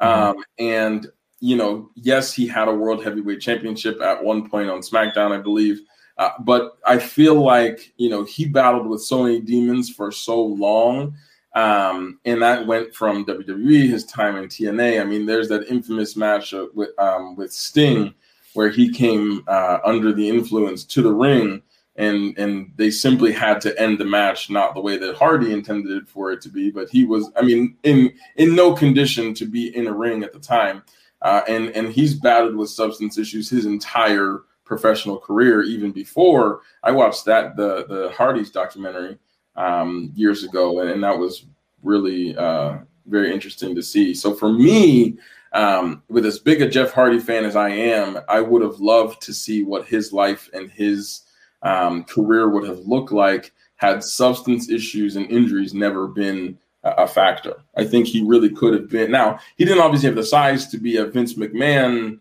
um, 0.00 0.36
and 0.58 1.06
you 1.40 1.56
know, 1.56 1.90
yes, 1.96 2.32
he 2.32 2.46
had 2.46 2.68
a 2.68 2.74
world 2.74 3.04
heavyweight 3.04 3.40
championship 3.40 4.00
at 4.00 4.22
one 4.22 4.48
point 4.48 4.70
on 4.70 4.80
SmackDown, 4.80 5.30
I 5.32 5.38
believe. 5.38 5.80
Uh, 6.16 6.30
but 6.40 6.78
I 6.86 6.98
feel 6.98 7.34
like 7.34 7.92
you 7.96 8.08
know 8.08 8.24
he 8.24 8.46
battled 8.46 8.86
with 8.86 9.02
so 9.02 9.22
many 9.24 9.40
demons 9.40 9.90
for 9.90 10.10
so 10.12 10.40
long, 10.42 11.16
um, 11.54 12.18
and 12.24 12.42
that 12.42 12.66
went 12.66 12.94
from 12.94 13.24
WWE, 13.24 13.88
his 13.88 14.04
time 14.04 14.36
in 14.36 14.44
TNA. 14.46 15.00
I 15.00 15.04
mean, 15.04 15.24
there's 15.24 15.48
that 15.48 15.68
infamous 15.68 16.16
match 16.16 16.52
with 16.74 16.90
um, 16.98 17.36
with 17.36 17.52
Sting 17.52 18.14
where 18.54 18.70
he 18.70 18.90
came 18.90 19.44
uh, 19.46 19.78
under 19.84 20.12
the 20.12 20.28
influence 20.28 20.84
to 20.84 21.02
the 21.02 21.12
ring, 21.12 21.62
and 21.96 22.36
and 22.38 22.72
they 22.76 22.90
simply 22.90 23.30
had 23.30 23.60
to 23.60 23.80
end 23.80 23.98
the 23.98 24.04
match 24.04 24.50
not 24.50 24.74
the 24.74 24.80
way 24.80 24.96
that 24.96 25.16
Hardy 25.16 25.52
intended 25.52 26.08
for 26.08 26.32
it 26.32 26.40
to 26.40 26.48
be, 26.48 26.70
but 26.70 26.88
he 26.88 27.04
was, 27.04 27.30
I 27.36 27.42
mean, 27.42 27.76
in 27.84 28.12
in 28.36 28.56
no 28.56 28.74
condition 28.74 29.32
to 29.34 29.46
be 29.46 29.76
in 29.76 29.86
a 29.86 29.92
ring 29.92 30.24
at 30.24 30.32
the 30.32 30.40
time, 30.40 30.82
uh, 31.22 31.42
and 31.46 31.70
and 31.70 31.92
he's 31.92 32.14
battled 32.14 32.56
with 32.56 32.70
substance 32.70 33.16
issues 33.16 33.48
his 33.48 33.64
entire 33.64 34.42
professional 34.64 35.18
career, 35.18 35.62
even 35.62 35.92
before 35.92 36.62
I 36.82 36.90
watched 36.90 37.24
that 37.26 37.56
the 37.56 37.86
the 37.86 38.12
Hardy's 38.16 38.50
documentary 38.50 39.18
um, 39.56 40.12
years 40.14 40.44
ago, 40.44 40.80
and, 40.80 40.90
and, 40.90 41.02
that 41.04 41.18
was 41.18 41.46
really 41.82 42.36
uh, 42.36 42.78
very 43.06 43.32
interesting 43.32 43.74
to 43.74 43.82
see. 43.82 44.14
So 44.14 44.34
for 44.34 44.52
me, 44.52 45.16
um, 45.52 46.02
with 46.08 46.26
as 46.26 46.38
big 46.38 46.60
a 46.60 46.68
Jeff 46.68 46.92
Hardy 46.92 47.20
fan 47.20 47.44
as 47.44 47.54
I 47.54 47.68
am, 47.68 48.18
I 48.28 48.40
would 48.40 48.62
have 48.62 48.80
loved 48.80 49.22
to 49.22 49.32
see 49.32 49.62
what 49.62 49.86
his 49.86 50.12
life 50.12 50.50
and 50.52 50.70
his 50.70 51.20
um, 51.62 52.04
career 52.04 52.48
would 52.48 52.66
have 52.68 52.80
looked 52.80 53.12
like 53.12 53.52
had 53.76 54.02
substance 54.02 54.68
issues 54.68 55.16
and 55.16 55.30
injuries 55.30 55.74
never 55.74 56.08
been 56.08 56.58
a 56.84 57.06
factor. 57.06 57.54
I 57.76 57.84
think 57.84 58.06
he 58.06 58.22
really 58.22 58.50
could 58.50 58.74
have 58.74 58.90
been. 58.90 59.10
Now, 59.10 59.38
he 59.56 59.64
didn't 59.64 59.82
obviously 59.82 60.08
have 60.08 60.16
the 60.16 60.24
size 60.24 60.66
to 60.68 60.78
be 60.78 60.98
a 60.98 61.06
Vince 61.06 61.34
McMahon, 61.34 62.18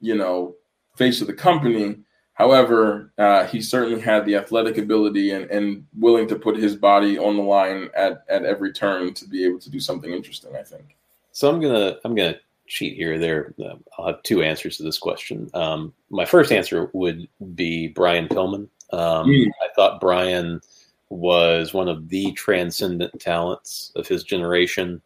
you 0.00 0.16
know, 0.16 0.54
face 0.94 1.20
of 1.20 1.26
the 1.26 1.34
company. 1.34 1.98
However, 2.36 3.12
uh, 3.16 3.46
he 3.46 3.62
certainly 3.62 3.98
had 3.98 4.26
the 4.26 4.36
athletic 4.36 4.76
ability 4.76 5.30
and, 5.30 5.50
and 5.50 5.86
willing 5.98 6.28
to 6.28 6.36
put 6.36 6.56
his 6.58 6.76
body 6.76 7.18
on 7.18 7.36
the 7.36 7.42
line 7.42 7.88
at, 7.96 8.24
at 8.28 8.44
every 8.44 8.74
turn 8.74 9.14
to 9.14 9.26
be 9.26 9.42
able 9.46 9.58
to 9.58 9.70
do 9.70 9.80
something 9.80 10.12
interesting. 10.12 10.54
I 10.54 10.62
think. 10.62 10.96
So 11.32 11.50
I'm 11.50 11.62
gonna 11.62 11.96
I'm 12.04 12.14
gonna 12.14 12.36
cheat 12.66 12.94
here. 12.94 13.18
There, 13.18 13.54
uh, 13.64 13.76
I'll 13.96 14.08
have 14.08 14.22
two 14.22 14.42
answers 14.42 14.76
to 14.76 14.82
this 14.82 14.98
question. 14.98 15.48
Um, 15.54 15.94
my 16.10 16.26
first 16.26 16.52
answer 16.52 16.90
would 16.92 17.26
be 17.54 17.88
Brian 17.88 18.28
Pillman. 18.28 18.68
Um, 18.92 19.28
mm. 19.28 19.46
I 19.62 19.68
thought 19.74 20.00
Brian 20.00 20.60
was 21.08 21.72
one 21.72 21.88
of 21.88 22.10
the 22.10 22.32
transcendent 22.32 23.18
talents 23.18 23.92
of 23.96 24.06
his 24.06 24.24
generation. 24.24 25.00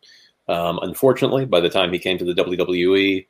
Um, 0.48 0.81
unfortunately, 0.82 1.44
by 1.44 1.61
the 1.61 1.70
time 1.70 1.93
he 1.93 1.98
came 2.01 2.19
to 2.19 2.24
the 2.24 2.35
WWE, 2.35 3.24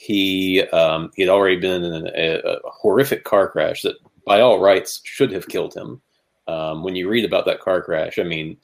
he 0.00 0.62
um, 0.68 1.10
he 1.16 1.22
had 1.22 1.28
already 1.28 1.56
been 1.56 1.82
in 1.82 2.06
a, 2.06 2.40
a, 2.44 2.58
horrific 2.66 3.24
car 3.24 3.48
crash 3.48 3.82
that, 3.82 3.96
by 4.24 4.40
all 4.40 4.60
rights, 4.60 5.00
should 5.02 5.32
have 5.32 5.48
killed 5.48 5.74
him. 5.74 6.00
Um, 6.46 6.84
when 6.84 6.94
you 6.94 7.08
read 7.08 7.24
about 7.24 7.46
that 7.46 7.58
car 7.58 7.82
crash, 7.82 8.16
I 8.16 8.22
mean, 8.22 8.56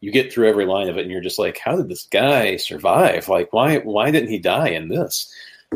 you 0.00 0.12
get 0.12 0.30
through 0.30 0.50
every 0.50 0.66
line 0.66 0.90
of 0.90 0.98
it, 0.98 1.00
and 1.00 1.10
you're 1.10 1.22
just 1.22 1.38
like, 1.38 1.56
how 1.56 1.74
did 1.74 1.88
this 1.88 2.06
guy 2.10 2.58
survive? 2.58 3.30
Like, 3.30 3.50
why 3.50 3.78
why 3.78 4.10
didn't 4.10 4.28
he 4.28 4.38
die 4.38 4.68
in 4.68 4.88
this? 4.88 5.32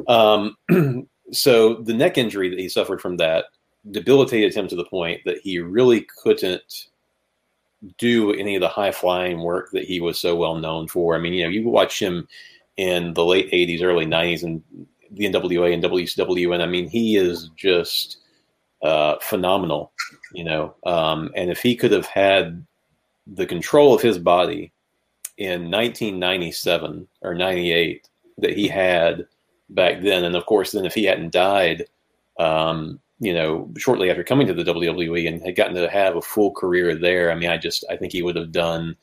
Um, 0.09 0.59
so 1.32 1.76
the 1.76 1.94
neck 1.94 2.18
injury 2.18 2.51
that 2.51 2.59
he 2.59 2.68
suffered 2.68 3.01
from 3.01 3.16
that 3.16 3.47
debilitated 3.90 4.55
him 4.55 4.68
to 4.68 4.76
the 4.76 4.85
point 4.85 5.22
that 5.24 5.39
he 5.39 5.59
really 5.59 6.06
couldn't 6.22 6.89
do 7.97 8.35
any 8.35 8.56
of 8.56 8.60
the 8.60 8.68
high 8.68 8.93
flying 8.93 9.40
work 9.40 9.70
that 9.72 9.85
he 9.85 10.02
was 10.02 10.20
so 10.20 10.36
well 10.36 10.56
known 10.56 10.86
for. 10.86 11.14
I 11.14 11.18
mean, 11.18 11.32
you 11.32 11.44
know, 11.44 11.48
you 11.48 11.66
watch 11.66 11.98
him 11.98 12.28
in 12.76 13.14
the 13.14 13.24
late 13.24 13.51
80s, 13.51 13.82
early 13.82 14.05
90s, 14.05 14.43
and 14.43 14.62
the 15.10 15.24
NWA 15.24 15.72
and 15.72 15.82
WCW, 15.82 16.55
and 16.55 16.62
I 16.62 16.66
mean, 16.66 16.89
he 16.89 17.16
is 17.16 17.51
just 17.56 18.18
uh, 18.82 19.16
phenomenal, 19.20 19.93
you 20.32 20.44
know. 20.44 20.74
Um, 20.85 21.30
and 21.35 21.51
if 21.51 21.60
he 21.60 21.76
could 21.76 21.93
have 21.93 22.06
had 22.06 22.64
the 23.26 23.47
control 23.47 23.94
of 23.94 24.02
his 24.02 24.18
body 24.18 24.72
in 25.36 25.70
1997 25.70 27.06
or 27.22 27.35
98 27.35 28.09
that 28.39 28.56
he 28.56 28.68
had 28.68 29.26
back 29.70 30.01
then, 30.02 30.24
and 30.24 30.36
of 30.36 30.47
course, 30.47 30.72
then 30.72 30.85
if 30.85 30.94
he 30.94 31.05
hadn't 31.05 31.32
died, 31.32 31.85
um, 32.39 33.01
you 33.20 33.35
know, 33.35 33.70
shortly 33.76 34.10
after 34.10 34.22
coming 34.22 34.47
to 34.47 34.55
the 34.55 34.62
WWE 34.62 35.26
and 35.28 35.43
had 35.43 35.56
gotten 35.56 35.74
to 35.74 35.90
have 35.90 36.16
a 36.16 36.22
full 36.22 36.52
career 36.52 36.94
there, 36.94 37.32
I 37.32 37.35
mean, 37.35 37.51
I 37.51 37.59
just 37.59 37.85
I 37.90 37.97
think 37.97 38.12
he 38.12 38.22
would 38.22 38.36
have 38.36 38.52
done 38.52 38.97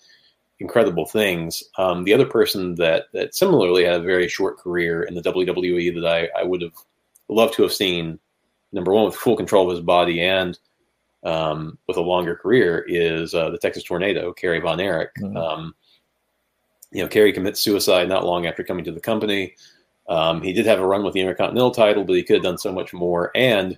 incredible 0.60 1.06
things. 1.06 1.64
Um, 1.78 2.04
the 2.04 2.14
other 2.14 2.26
person 2.26 2.76
that 2.76 3.06
that 3.14 3.36
similarly 3.36 3.86
had 3.86 4.02
a 4.02 4.04
very 4.04 4.28
short 4.28 4.58
career 4.58 5.04
in 5.04 5.16
the 5.16 5.22
WWE 5.22 5.94
that 5.96 6.08
I, 6.08 6.40
I 6.40 6.44
would 6.44 6.62
have 6.62 6.74
loved 7.28 7.54
to 7.56 7.64
have 7.64 7.74
seen, 7.74 8.20
number 8.72 8.94
one, 8.94 9.06
with 9.06 9.16
full 9.16 9.36
control 9.36 9.70
of 9.70 9.76
his 9.76 9.86
body 9.86 10.22
and 10.22 10.58
um, 11.24 11.78
with 11.88 11.98
a 11.98 12.02
longer 12.02 12.36
career 12.36 12.86
is 12.88 13.34
uh, 13.34 13.50
the 13.50 13.58
Texas 13.58 13.84
Tornado, 13.84 14.32
Kerry 14.32 14.60
Von 14.60 14.80
Erich. 14.80 15.10
Mm-hmm. 15.20 15.36
Um, 15.36 15.76
you 16.92 17.02
know, 17.02 17.10
Kerry 17.10 17.34
commits 17.34 17.60
suicide 17.60 18.08
not 18.08 18.26
long 18.26 18.46
after 18.46 18.64
coming 18.64 18.86
to 18.86 18.92
the 18.92 19.00
company. 19.00 19.56
Um, 20.08 20.42
he 20.42 20.54
did 20.54 20.68
have 20.68 20.80
a 20.80 20.86
run 20.86 21.04
with 21.04 21.14
the 21.14 21.20
Intercontinental 21.20 21.72
title, 21.72 22.04
but 22.04 22.16
he 22.16 22.24
could 22.24 22.36
have 22.36 22.44
done 22.44 22.60
so 22.60 22.72
much 22.72 22.94
more. 22.94 23.32
And 23.36 23.78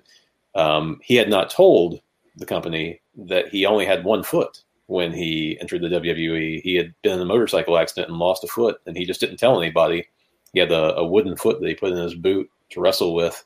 um, 0.54 1.00
he 1.02 1.14
had 1.16 1.30
not 1.30 1.50
told 1.50 2.00
the 2.36 2.46
company 2.46 3.00
that 3.16 3.48
he 3.48 3.64
only 3.64 3.86
had 3.86 4.04
one 4.04 4.22
foot 4.22 4.62
when 4.88 5.12
he 5.12 5.56
entered 5.60 5.82
the 5.82 5.88
WWE. 5.88 6.62
He 6.62 6.74
had 6.74 6.94
been 7.02 7.12
in 7.12 7.20
a 7.20 7.26
motorcycle 7.26 7.78
accident 7.78 8.08
and 8.08 8.18
lost 8.18 8.42
a 8.42 8.48
foot, 8.48 8.80
and 8.86 8.96
he 8.96 9.04
just 9.04 9.20
didn't 9.20 9.36
tell 9.36 9.60
anybody. 9.60 10.06
He 10.52 10.60
had 10.60 10.72
a, 10.72 10.96
a 10.96 11.06
wooden 11.06 11.36
foot 11.36 11.60
that 11.60 11.68
he 11.68 11.74
put 11.74 11.92
in 11.92 11.98
his 11.98 12.14
boot 12.14 12.50
to 12.70 12.80
wrestle 12.80 13.14
with. 13.14 13.44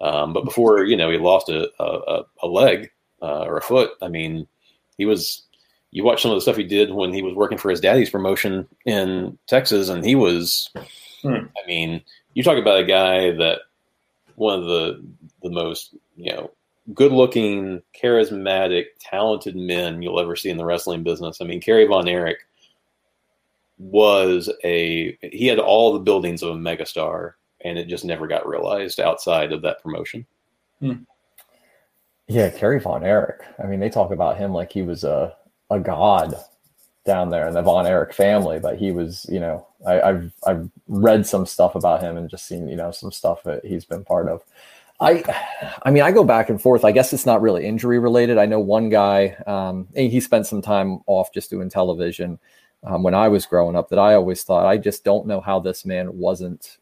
Um, 0.00 0.32
but 0.32 0.44
before 0.44 0.84
you 0.84 0.96
know, 0.96 1.10
he 1.10 1.18
lost 1.18 1.48
a, 1.48 1.70
a, 1.82 2.22
a 2.42 2.46
leg 2.46 2.90
uh, 3.22 3.44
or 3.44 3.56
a 3.56 3.62
foot. 3.62 3.92
I 4.00 4.08
mean, 4.08 4.46
he 4.96 5.06
was. 5.06 5.42
You 5.90 6.02
watch 6.02 6.22
some 6.22 6.32
of 6.32 6.36
the 6.36 6.40
stuff 6.40 6.56
he 6.56 6.64
did 6.64 6.92
when 6.92 7.12
he 7.12 7.22
was 7.22 7.34
working 7.34 7.56
for 7.56 7.70
his 7.70 7.80
daddy's 7.80 8.10
promotion 8.10 8.66
in 8.84 9.38
Texas, 9.46 9.88
and 9.88 10.04
he 10.04 10.14
was. 10.14 10.70
Hmm. 11.22 11.46
I 11.56 11.66
mean, 11.66 12.02
you 12.34 12.42
talk 12.42 12.58
about 12.58 12.80
a 12.80 12.84
guy 12.84 13.30
that 13.32 13.60
one 14.34 14.58
of 14.58 14.66
the 14.66 15.02
the 15.42 15.50
most 15.50 15.94
you 16.16 16.32
know 16.32 16.50
good 16.92 17.12
looking, 17.12 17.82
charismatic, 17.98 18.86
talented 19.00 19.56
men 19.56 20.02
you'll 20.02 20.20
ever 20.20 20.36
see 20.36 20.50
in 20.50 20.58
the 20.58 20.64
wrestling 20.64 21.02
business. 21.02 21.38
I 21.40 21.44
mean, 21.44 21.60
Kerry 21.60 21.86
Von 21.86 22.08
Erich 22.08 22.46
was 23.78 24.50
a 24.62 25.16
he 25.22 25.46
had 25.46 25.58
all 25.58 25.92
the 25.92 25.98
buildings 25.98 26.42
of 26.42 26.50
a 26.50 26.58
megastar, 26.58 27.32
and 27.62 27.78
it 27.78 27.88
just 27.88 28.04
never 28.04 28.26
got 28.26 28.46
realized 28.46 29.00
outside 29.00 29.52
of 29.52 29.62
that 29.62 29.82
promotion. 29.82 30.26
Hmm. 30.80 31.04
Yeah, 32.28 32.50
Kerry 32.50 32.80
Von 32.80 33.04
Erich. 33.04 33.40
I 33.62 33.66
mean, 33.66 33.80
they 33.80 33.90
talk 33.90 34.10
about 34.10 34.36
him 34.36 34.52
like 34.52 34.72
he 34.72 34.82
was 34.82 35.04
a 35.04 35.34
a 35.70 35.80
god 35.80 36.36
down 37.04 37.30
there 37.30 37.46
in 37.46 37.54
the 37.54 37.62
Von 37.62 37.86
Erich 37.86 38.14
family, 38.14 38.58
but 38.58 38.78
he 38.78 38.90
was, 38.90 39.26
you 39.30 39.38
know, 39.38 39.66
I, 39.86 39.94
have 39.94 40.32
I've 40.46 40.70
read 40.88 41.26
some 41.26 41.44
stuff 41.44 41.74
about 41.74 42.00
him 42.00 42.16
and 42.16 42.30
just 42.30 42.46
seen, 42.46 42.66
you 42.68 42.76
know, 42.76 42.90
some 42.90 43.12
stuff 43.12 43.42
that 43.42 43.64
he's 43.64 43.84
been 43.84 44.04
part 44.04 44.28
of. 44.28 44.42
I, 45.00 45.22
I 45.82 45.90
mean, 45.90 46.02
I 46.02 46.12
go 46.12 46.24
back 46.24 46.50
and 46.50 46.60
forth. 46.60 46.84
I 46.84 46.92
guess 46.92 47.12
it's 47.12 47.26
not 47.26 47.42
really 47.42 47.66
injury 47.66 47.98
related. 47.98 48.38
I 48.38 48.46
know 48.46 48.60
one 48.60 48.88
guy, 48.88 49.36
um, 49.46 49.88
he 49.94 50.20
spent 50.20 50.46
some 50.46 50.62
time 50.62 51.00
off 51.06 51.32
just 51.32 51.50
doing 51.50 51.68
television 51.68 52.38
um, 52.84 53.02
when 53.02 53.14
I 53.14 53.28
was 53.28 53.46
growing 53.46 53.76
up. 53.76 53.88
That 53.88 53.98
I 53.98 54.14
always 54.14 54.44
thought 54.44 54.66
I 54.66 54.76
just 54.76 55.04
don't 55.04 55.26
know 55.26 55.40
how 55.40 55.58
this 55.58 55.84
man 55.84 56.16
wasn't. 56.16 56.78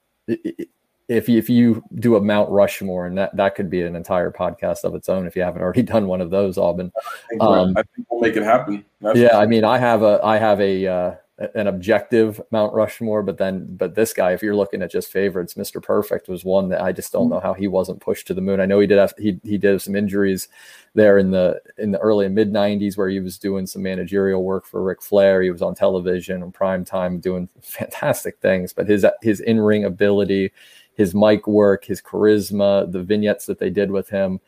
If 1.09 1.29
you, 1.29 1.37
if 1.39 1.51
you 1.51 1.83
do 1.97 2.17
a 2.17 2.21
Mount 2.21 2.49
Rushmore, 2.51 3.07
and 3.07 3.19
that, 3.19 3.37
that 3.37 3.55
could 3.55 3.69
be 3.69 3.83
an 3.83 3.97
entire 3.97 4.31
podcast 4.31 4.85
of 4.85 4.95
its 4.95 5.09
own 5.09 5.27
if 5.27 5.35
you 5.35 5.43
haven't 5.43 5.63
already 5.63 5.83
done 5.83 6.07
one 6.07 6.21
of 6.21 6.31
those, 6.31 6.57
Aubyn. 6.57 6.93
I 6.97 7.29
think, 7.29 7.43
um, 7.43 7.75
I 7.77 7.83
think 7.83 8.07
we'll 8.11 8.21
make 8.21 8.37
it 8.37 8.45
happen. 8.45 8.85
That's 9.01 9.19
yeah, 9.19 9.39
I 9.39 9.47
mean, 9.47 9.65
I 9.65 9.79
have 9.79 10.03
a 10.03 10.21
I 10.23 10.39
have 10.39 10.61
a 10.61 10.87
uh, 10.87 11.15
an 11.39 11.67
objective 11.67 12.41
Mount 12.51 12.75
Rushmore, 12.75 13.23
but 13.23 13.39
then 13.39 13.67
but 13.77 13.95
this 13.95 14.13
guy, 14.13 14.33
if 14.33 14.43
you're 14.43 14.57
looking 14.57 14.83
at 14.83 14.91
just 14.91 15.11
favorites, 15.11 15.55
Mr. 15.55 15.83
Perfect 15.83 16.29
was 16.29 16.45
one 16.45 16.69
that 16.69 16.83
I 16.83 16.93
just 16.93 17.13
don't 17.13 17.31
know 17.31 17.41
how 17.41 17.55
he 17.55 17.67
wasn't 17.69 18.01
pushed 18.01 18.27
to 18.27 18.35
the 18.35 18.41
moon. 18.41 18.61
I 18.61 18.67
know 18.67 18.81
he 18.81 18.87
did 18.87 18.99
have 18.99 19.15
he 19.19 19.41
he 19.43 19.57
did 19.59 19.81
some 19.81 19.97
injuries 19.97 20.49
there 20.95 21.19
in 21.19 21.31
the 21.31 21.61
in 21.79 21.91
the 21.91 21.99
early 21.99 22.29
mid 22.29 22.53
'90s 22.53 22.99
where 22.99 23.09
he 23.09 23.21
was 23.21 23.39
doing 23.39 23.67
some 23.67 23.83
managerial 23.83 24.45
work 24.45 24.67
for 24.67 24.83
Ric 24.83 25.03
Flair. 25.03 25.43
He 25.43 25.51
was 25.51 25.63
on 25.63 25.75
television 25.75 26.43
in 26.43 26.53
prime 26.53 26.85
time 26.85 27.19
doing 27.19 27.49
fantastic 27.63 28.39
things, 28.41 28.73
but 28.73 28.87
his 28.87 29.07
his 29.23 29.41
in 29.41 29.59
ring 29.59 29.85
ability, 29.85 30.53
his 30.95 31.15
mic 31.15 31.47
work, 31.47 31.85
his 31.87 32.03
charisma, 32.03 32.91
the 32.91 33.03
vignettes 33.03 33.47
that 33.47 33.59
they 33.59 33.71
did 33.71 33.91
with 33.91 34.11
him. 34.11 34.39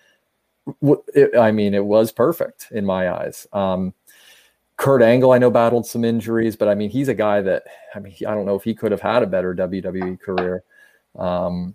It, 1.14 1.36
I 1.36 1.50
mean, 1.50 1.74
it 1.74 1.84
was 1.84 2.12
perfect 2.12 2.68
in 2.70 2.86
my 2.86 3.10
eyes. 3.10 3.46
Um, 3.52 3.94
Kurt 4.76 5.02
Angle, 5.02 5.32
I 5.32 5.38
know 5.38 5.50
battled 5.50 5.86
some 5.86 6.04
injuries, 6.04 6.56
but 6.56 6.68
I 6.68 6.74
mean, 6.74 6.90
he's 6.90 7.08
a 7.08 7.14
guy 7.14 7.40
that 7.42 7.64
I 7.94 8.00
mean, 8.00 8.14
I 8.26 8.34
don't 8.34 8.46
know 8.46 8.56
if 8.56 8.64
he 8.64 8.74
could 8.74 8.90
have 8.92 9.00
had 9.00 9.22
a 9.22 9.26
better 9.26 9.54
WWE 9.54 10.20
career. 10.20 10.64
Um, 11.16 11.74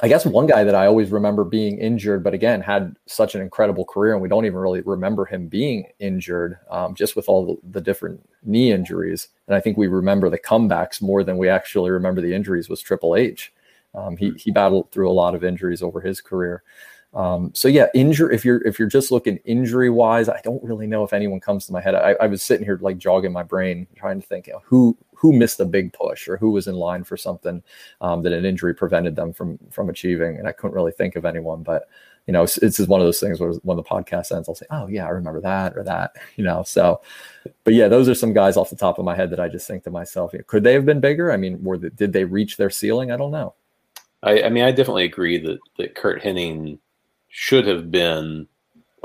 I 0.00 0.08
guess 0.08 0.26
one 0.26 0.46
guy 0.46 0.64
that 0.64 0.74
I 0.74 0.86
always 0.86 1.10
remember 1.10 1.44
being 1.44 1.78
injured, 1.78 2.22
but 2.22 2.34
again 2.34 2.60
had 2.60 2.94
such 3.06 3.34
an 3.34 3.40
incredible 3.40 3.84
career, 3.84 4.12
and 4.12 4.22
we 4.22 4.28
don't 4.28 4.44
even 4.44 4.58
really 4.58 4.82
remember 4.82 5.24
him 5.24 5.48
being 5.48 5.86
injured, 5.98 6.58
um, 6.70 6.94
just 6.94 7.16
with 7.16 7.28
all 7.28 7.58
the, 7.70 7.80
different 7.80 8.26
knee 8.42 8.70
injuries. 8.70 9.28
And 9.46 9.56
I 9.56 9.60
think 9.60 9.76
we 9.76 9.86
remember 9.86 10.28
the 10.30 10.38
comebacks 10.38 11.02
more 11.02 11.24
than 11.24 11.38
we 11.38 11.48
actually 11.48 11.90
remember 11.90 12.20
the 12.20 12.34
injuries. 12.34 12.68
Was 12.68 12.82
Triple 12.82 13.16
H? 13.16 13.52
Um, 13.94 14.16
he 14.16 14.32
he 14.32 14.50
battled 14.50 14.92
through 14.92 15.10
a 15.10 15.12
lot 15.12 15.34
of 15.34 15.42
injuries 15.42 15.82
over 15.82 16.00
his 16.00 16.20
career. 16.20 16.62
Um, 17.14 17.50
so 17.54 17.68
yeah, 17.68 17.86
injury. 17.94 18.34
If 18.34 18.44
you're 18.44 18.62
if 18.66 18.78
you're 18.78 18.88
just 18.88 19.10
looking 19.10 19.38
injury 19.38 19.88
wise, 19.88 20.28
I 20.28 20.40
don't 20.44 20.62
really 20.62 20.86
know 20.86 21.04
if 21.04 21.12
anyone 21.12 21.40
comes 21.40 21.66
to 21.66 21.72
my 21.72 21.80
head. 21.80 21.94
I, 21.94 22.12
I 22.20 22.26
was 22.26 22.42
sitting 22.42 22.64
here 22.64 22.78
like 22.82 22.98
jogging 22.98 23.32
my 23.32 23.42
brain, 23.42 23.86
trying 23.96 24.20
to 24.20 24.26
think 24.26 24.46
you 24.46 24.52
know, 24.52 24.62
who 24.64 24.96
who 25.14 25.32
missed 25.32 25.58
a 25.58 25.64
big 25.64 25.92
push 25.92 26.28
or 26.28 26.36
who 26.36 26.50
was 26.50 26.68
in 26.68 26.74
line 26.74 27.04
for 27.04 27.16
something 27.16 27.62
um, 28.02 28.22
that 28.22 28.32
an 28.32 28.44
injury 28.44 28.74
prevented 28.74 29.16
them 29.16 29.32
from 29.32 29.58
from 29.70 29.88
achieving, 29.88 30.36
and 30.36 30.46
I 30.46 30.52
couldn't 30.52 30.74
really 30.74 30.92
think 30.92 31.16
of 31.16 31.24
anyone. 31.24 31.62
But 31.62 31.88
you 32.26 32.32
know, 32.32 32.42
it's 32.42 32.58
just 32.58 32.90
one 32.90 33.00
of 33.00 33.06
those 33.06 33.20
things 33.20 33.40
where 33.40 33.52
when 33.62 33.78
the 33.78 33.82
podcast 33.82 34.30
ends, 34.30 34.46
I'll 34.46 34.54
say, 34.54 34.66
"Oh 34.70 34.86
yeah, 34.86 35.06
I 35.06 35.10
remember 35.10 35.40
that 35.40 35.78
or 35.78 35.82
that," 35.84 36.12
you 36.36 36.44
know. 36.44 36.62
So, 36.62 37.00
but 37.64 37.72
yeah, 37.72 37.88
those 37.88 38.06
are 38.06 38.14
some 38.14 38.34
guys 38.34 38.58
off 38.58 38.68
the 38.68 38.76
top 38.76 38.98
of 38.98 39.06
my 39.06 39.16
head 39.16 39.30
that 39.30 39.40
I 39.40 39.48
just 39.48 39.66
think 39.66 39.82
to 39.84 39.90
myself, 39.90 40.34
you 40.34 40.40
know, 40.40 40.44
could 40.46 40.62
they 40.62 40.74
have 40.74 40.84
been 40.84 41.00
bigger? 41.00 41.32
I 41.32 41.38
mean, 41.38 41.64
were 41.64 41.78
the, 41.78 41.88
did 41.88 42.12
they 42.12 42.24
reach 42.24 42.58
their 42.58 42.68
ceiling? 42.68 43.10
I 43.10 43.16
don't 43.16 43.30
know. 43.30 43.54
I, 44.22 44.42
I 44.42 44.48
mean, 44.50 44.64
I 44.64 44.72
definitely 44.72 45.04
agree 45.04 45.38
that 45.38 45.58
that 45.78 45.94
Curt 45.94 46.22
Hennig 46.22 46.78
should 47.38 47.68
have 47.68 47.88
been 47.88 48.48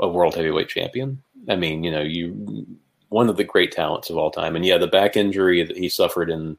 a 0.00 0.08
world 0.08 0.34
heavyweight 0.34 0.68
champion. 0.68 1.22
I 1.48 1.54
mean, 1.54 1.84
you 1.84 1.90
know, 1.92 2.02
you 2.02 2.66
one 3.08 3.28
of 3.28 3.36
the 3.36 3.44
great 3.44 3.70
talents 3.70 4.10
of 4.10 4.16
all 4.16 4.32
time, 4.32 4.56
and 4.56 4.66
yeah, 4.66 4.76
the 4.76 4.88
back 4.88 5.16
injury 5.16 5.62
that 5.62 5.76
he 5.76 5.88
suffered 5.88 6.30
in, 6.30 6.58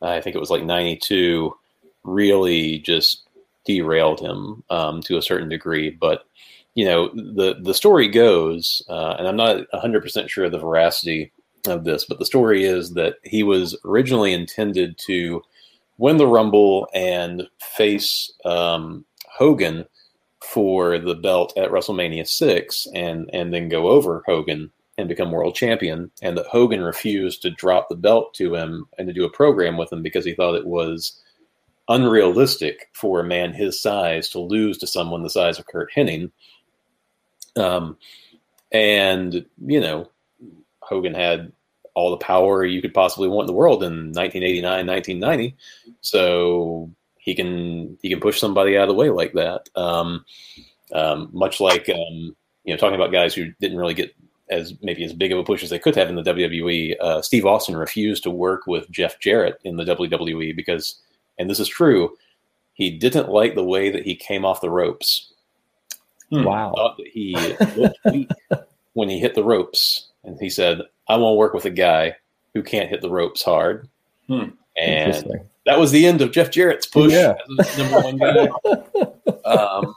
uh, 0.00 0.06
I 0.06 0.20
think 0.20 0.36
it 0.36 0.38
was 0.38 0.50
like 0.50 0.62
'92, 0.62 1.52
really 2.04 2.78
just 2.78 3.24
derailed 3.64 4.20
him 4.20 4.62
um, 4.70 5.00
to 5.02 5.18
a 5.18 5.22
certain 5.22 5.48
degree. 5.48 5.90
But 5.90 6.22
you 6.76 6.84
know, 6.84 7.08
the 7.08 7.56
the 7.60 7.74
story 7.74 8.06
goes, 8.06 8.80
uh, 8.88 9.16
and 9.18 9.26
I'm 9.26 9.36
not 9.36 9.66
100 9.72 10.02
percent 10.02 10.30
sure 10.30 10.44
of 10.44 10.52
the 10.52 10.60
veracity 10.60 11.32
of 11.66 11.82
this, 11.82 12.04
but 12.04 12.20
the 12.20 12.24
story 12.24 12.62
is 12.62 12.94
that 12.94 13.16
he 13.24 13.42
was 13.42 13.76
originally 13.84 14.32
intended 14.32 14.96
to 15.06 15.42
win 15.98 16.18
the 16.18 16.28
Rumble 16.28 16.86
and 16.94 17.48
face 17.58 18.32
um, 18.44 19.04
Hogan 19.26 19.86
for 20.46 20.98
the 20.98 21.14
belt 21.14 21.52
at 21.56 21.70
WrestleMania 21.70 22.26
six, 22.26 22.86
and 22.94 23.28
and 23.32 23.52
then 23.52 23.68
go 23.68 23.88
over 23.88 24.22
Hogan 24.26 24.70
and 24.98 25.08
become 25.08 25.30
world 25.30 25.54
champion, 25.54 26.10
and 26.22 26.38
that 26.38 26.46
Hogan 26.46 26.82
refused 26.82 27.42
to 27.42 27.50
drop 27.50 27.88
the 27.88 27.96
belt 27.96 28.32
to 28.34 28.54
him 28.54 28.86
and 28.96 29.06
to 29.06 29.12
do 29.12 29.24
a 29.24 29.30
program 29.30 29.76
with 29.76 29.92
him 29.92 30.02
because 30.02 30.24
he 30.24 30.34
thought 30.34 30.54
it 30.54 30.66
was 30.66 31.20
unrealistic 31.88 32.88
for 32.92 33.20
a 33.20 33.24
man 33.24 33.52
his 33.52 33.80
size 33.80 34.28
to 34.30 34.40
lose 34.40 34.78
to 34.78 34.86
someone 34.86 35.22
the 35.22 35.30
size 35.30 35.58
of 35.58 35.66
Curt 35.66 35.90
Hennig. 35.94 36.30
Um, 37.56 37.96
and 38.72 39.46
you 39.64 39.80
know, 39.80 40.10
Hogan 40.80 41.14
had 41.14 41.52
all 41.94 42.10
the 42.10 42.18
power 42.18 42.64
you 42.64 42.82
could 42.82 42.94
possibly 42.94 43.28
want 43.28 43.44
in 43.44 43.54
the 43.54 43.58
world 43.58 43.82
in 43.82 44.12
1989, 44.12 44.86
1990. 44.86 45.56
So 46.02 46.90
he 47.26 47.34
can 47.34 47.98
he 48.00 48.08
can 48.08 48.20
push 48.20 48.40
somebody 48.40 48.78
out 48.78 48.88
of 48.88 48.88
the 48.88 48.94
way 48.94 49.10
like 49.10 49.34
that. 49.34 49.68
Um, 49.74 50.24
um, 50.94 51.28
much 51.32 51.60
like 51.60 51.90
um, 51.90 52.34
you 52.64 52.72
know, 52.72 52.76
talking 52.76 52.94
about 52.94 53.12
guys 53.12 53.34
who 53.34 53.52
didn't 53.60 53.76
really 53.76 53.94
get 53.94 54.14
as 54.48 54.74
maybe 54.80 55.04
as 55.04 55.12
big 55.12 55.32
of 55.32 55.38
a 55.38 55.44
push 55.44 55.64
as 55.64 55.70
they 55.70 55.78
could 55.78 55.96
have 55.96 56.08
in 56.08 56.14
the 56.14 56.22
WWE. 56.22 56.94
Uh, 57.00 57.20
Steve 57.20 57.44
Austin 57.44 57.76
refused 57.76 58.22
to 58.22 58.30
work 58.30 58.66
with 58.68 58.88
Jeff 58.90 59.18
Jarrett 59.18 59.60
in 59.64 59.76
the 59.76 59.84
WWE 59.84 60.54
because 60.54 61.00
and 61.36 61.50
this 61.50 61.60
is 61.60 61.68
true, 61.68 62.16
he 62.74 62.90
didn't 62.90 63.28
like 63.28 63.56
the 63.56 63.64
way 63.64 63.90
that 63.90 64.04
he 64.04 64.14
came 64.14 64.44
off 64.44 64.60
the 64.60 64.70
ropes. 64.70 65.32
Hmm. 66.30 66.44
Wow. 66.44 66.70
He 66.70 66.76
thought 66.76 66.96
that 66.96 67.06
he 67.08 67.80
looked 67.80 67.98
weak 68.04 68.30
when 68.94 69.08
he 69.08 69.18
hit 69.18 69.34
the 69.34 69.44
ropes. 69.44 70.08
And 70.24 70.38
he 70.40 70.48
said, 70.48 70.82
I 71.08 71.16
won't 71.16 71.38
work 71.38 71.54
with 71.54 71.64
a 71.66 71.70
guy 71.70 72.16
who 72.54 72.62
can't 72.62 72.88
hit 72.88 73.00
the 73.00 73.10
ropes 73.10 73.42
hard. 73.42 73.88
Hmm. 74.28 74.50
And 74.76 75.46
that 75.66 75.78
was 75.78 75.90
the 75.92 76.06
end 76.06 76.20
of 76.22 76.32
Jeff 76.32 76.50
Jarrett's 76.50 76.86
push 76.86 77.12
Yeah. 77.12 77.34
as 77.60 77.78
number 77.78 78.00
one 78.00 78.16
guy. 78.16 78.48
um, 79.44 79.94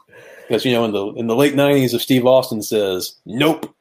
because 0.48 0.66
you 0.66 0.74
know, 0.74 0.84
in 0.86 0.92
the 0.92 1.06
in 1.14 1.28
the 1.28 1.36
late 1.36 1.54
'90s, 1.56 1.94
if 1.94 2.02
Steve 2.02 2.26
Austin 2.26 2.62
says 2.62 3.16
nope, 3.26 3.74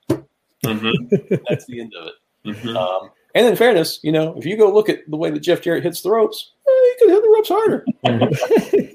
Mm-hmm. 0.64 1.34
that's 1.48 1.66
the 1.66 1.80
end 1.80 1.92
of 1.98 2.08
it. 2.08 2.14
Mm-hmm. 2.46 2.76
Um, 2.76 3.10
and 3.34 3.46
in 3.46 3.54
fairness, 3.56 4.00
you 4.02 4.10
know, 4.10 4.36
if 4.36 4.44
you 4.44 4.56
go 4.56 4.72
look 4.72 4.88
at 4.88 5.08
the 5.08 5.16
way 5.16 5.30
that 5.30 5.40
Jeff 5.40 5.60
Jarrett 5.60 5.84
hits 5.84 6.00
the 6.02 6.10
ropes, 6.10 6.50
eh, 6.66 6.70
he 6.70 6.94
could 6.98 7.10
hit 7.14 7.22
the 7.22 7.28
ropes 7.28 7.48
harder. 7.48 7.86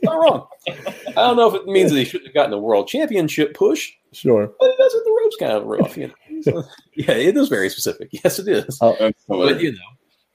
Not 0.03 0.13
wrong. 0.17 0.47
I 0.67 1.13
don't 1.13 1.37
know 1.37 1.47
if 1.47 1.55
it 1.55 1.65
means 1.67 1.91
that 1.91 1.97
he 1.99 2.03
shouldn't 2.05 2.27
have 2.27 2.33
gotten 2.33 2.51
a 2.53 2.57
world 2.59 2.87
championship 2.89 3.53
push, 3.53 3.91
sure. 4.11 4.51
but 4.59 4.69
it 4.71 4.77
does 4.77 4.91
hit 4.93 5.03
the 5.05 5.19
ropes 5.23 5.35
kind 5.37 5.51
of 5.53 5.63
rough. 5.65 5.97
You 5.97 6.07
know? 6.07 6.13
So, 6.43 6.61
yeah, 6.93 7.11
it 7.13 7.37
is 7.37 7.47
very 7.47 7.69
specific. 7.69 8.09
Yes, 8.11 8.37
it 8.37 8.49
is. 8.49 8.77
Oh, 8.81 8.97
But 9.29 9.61
you 9.61 9.71
know, 9.71 9.77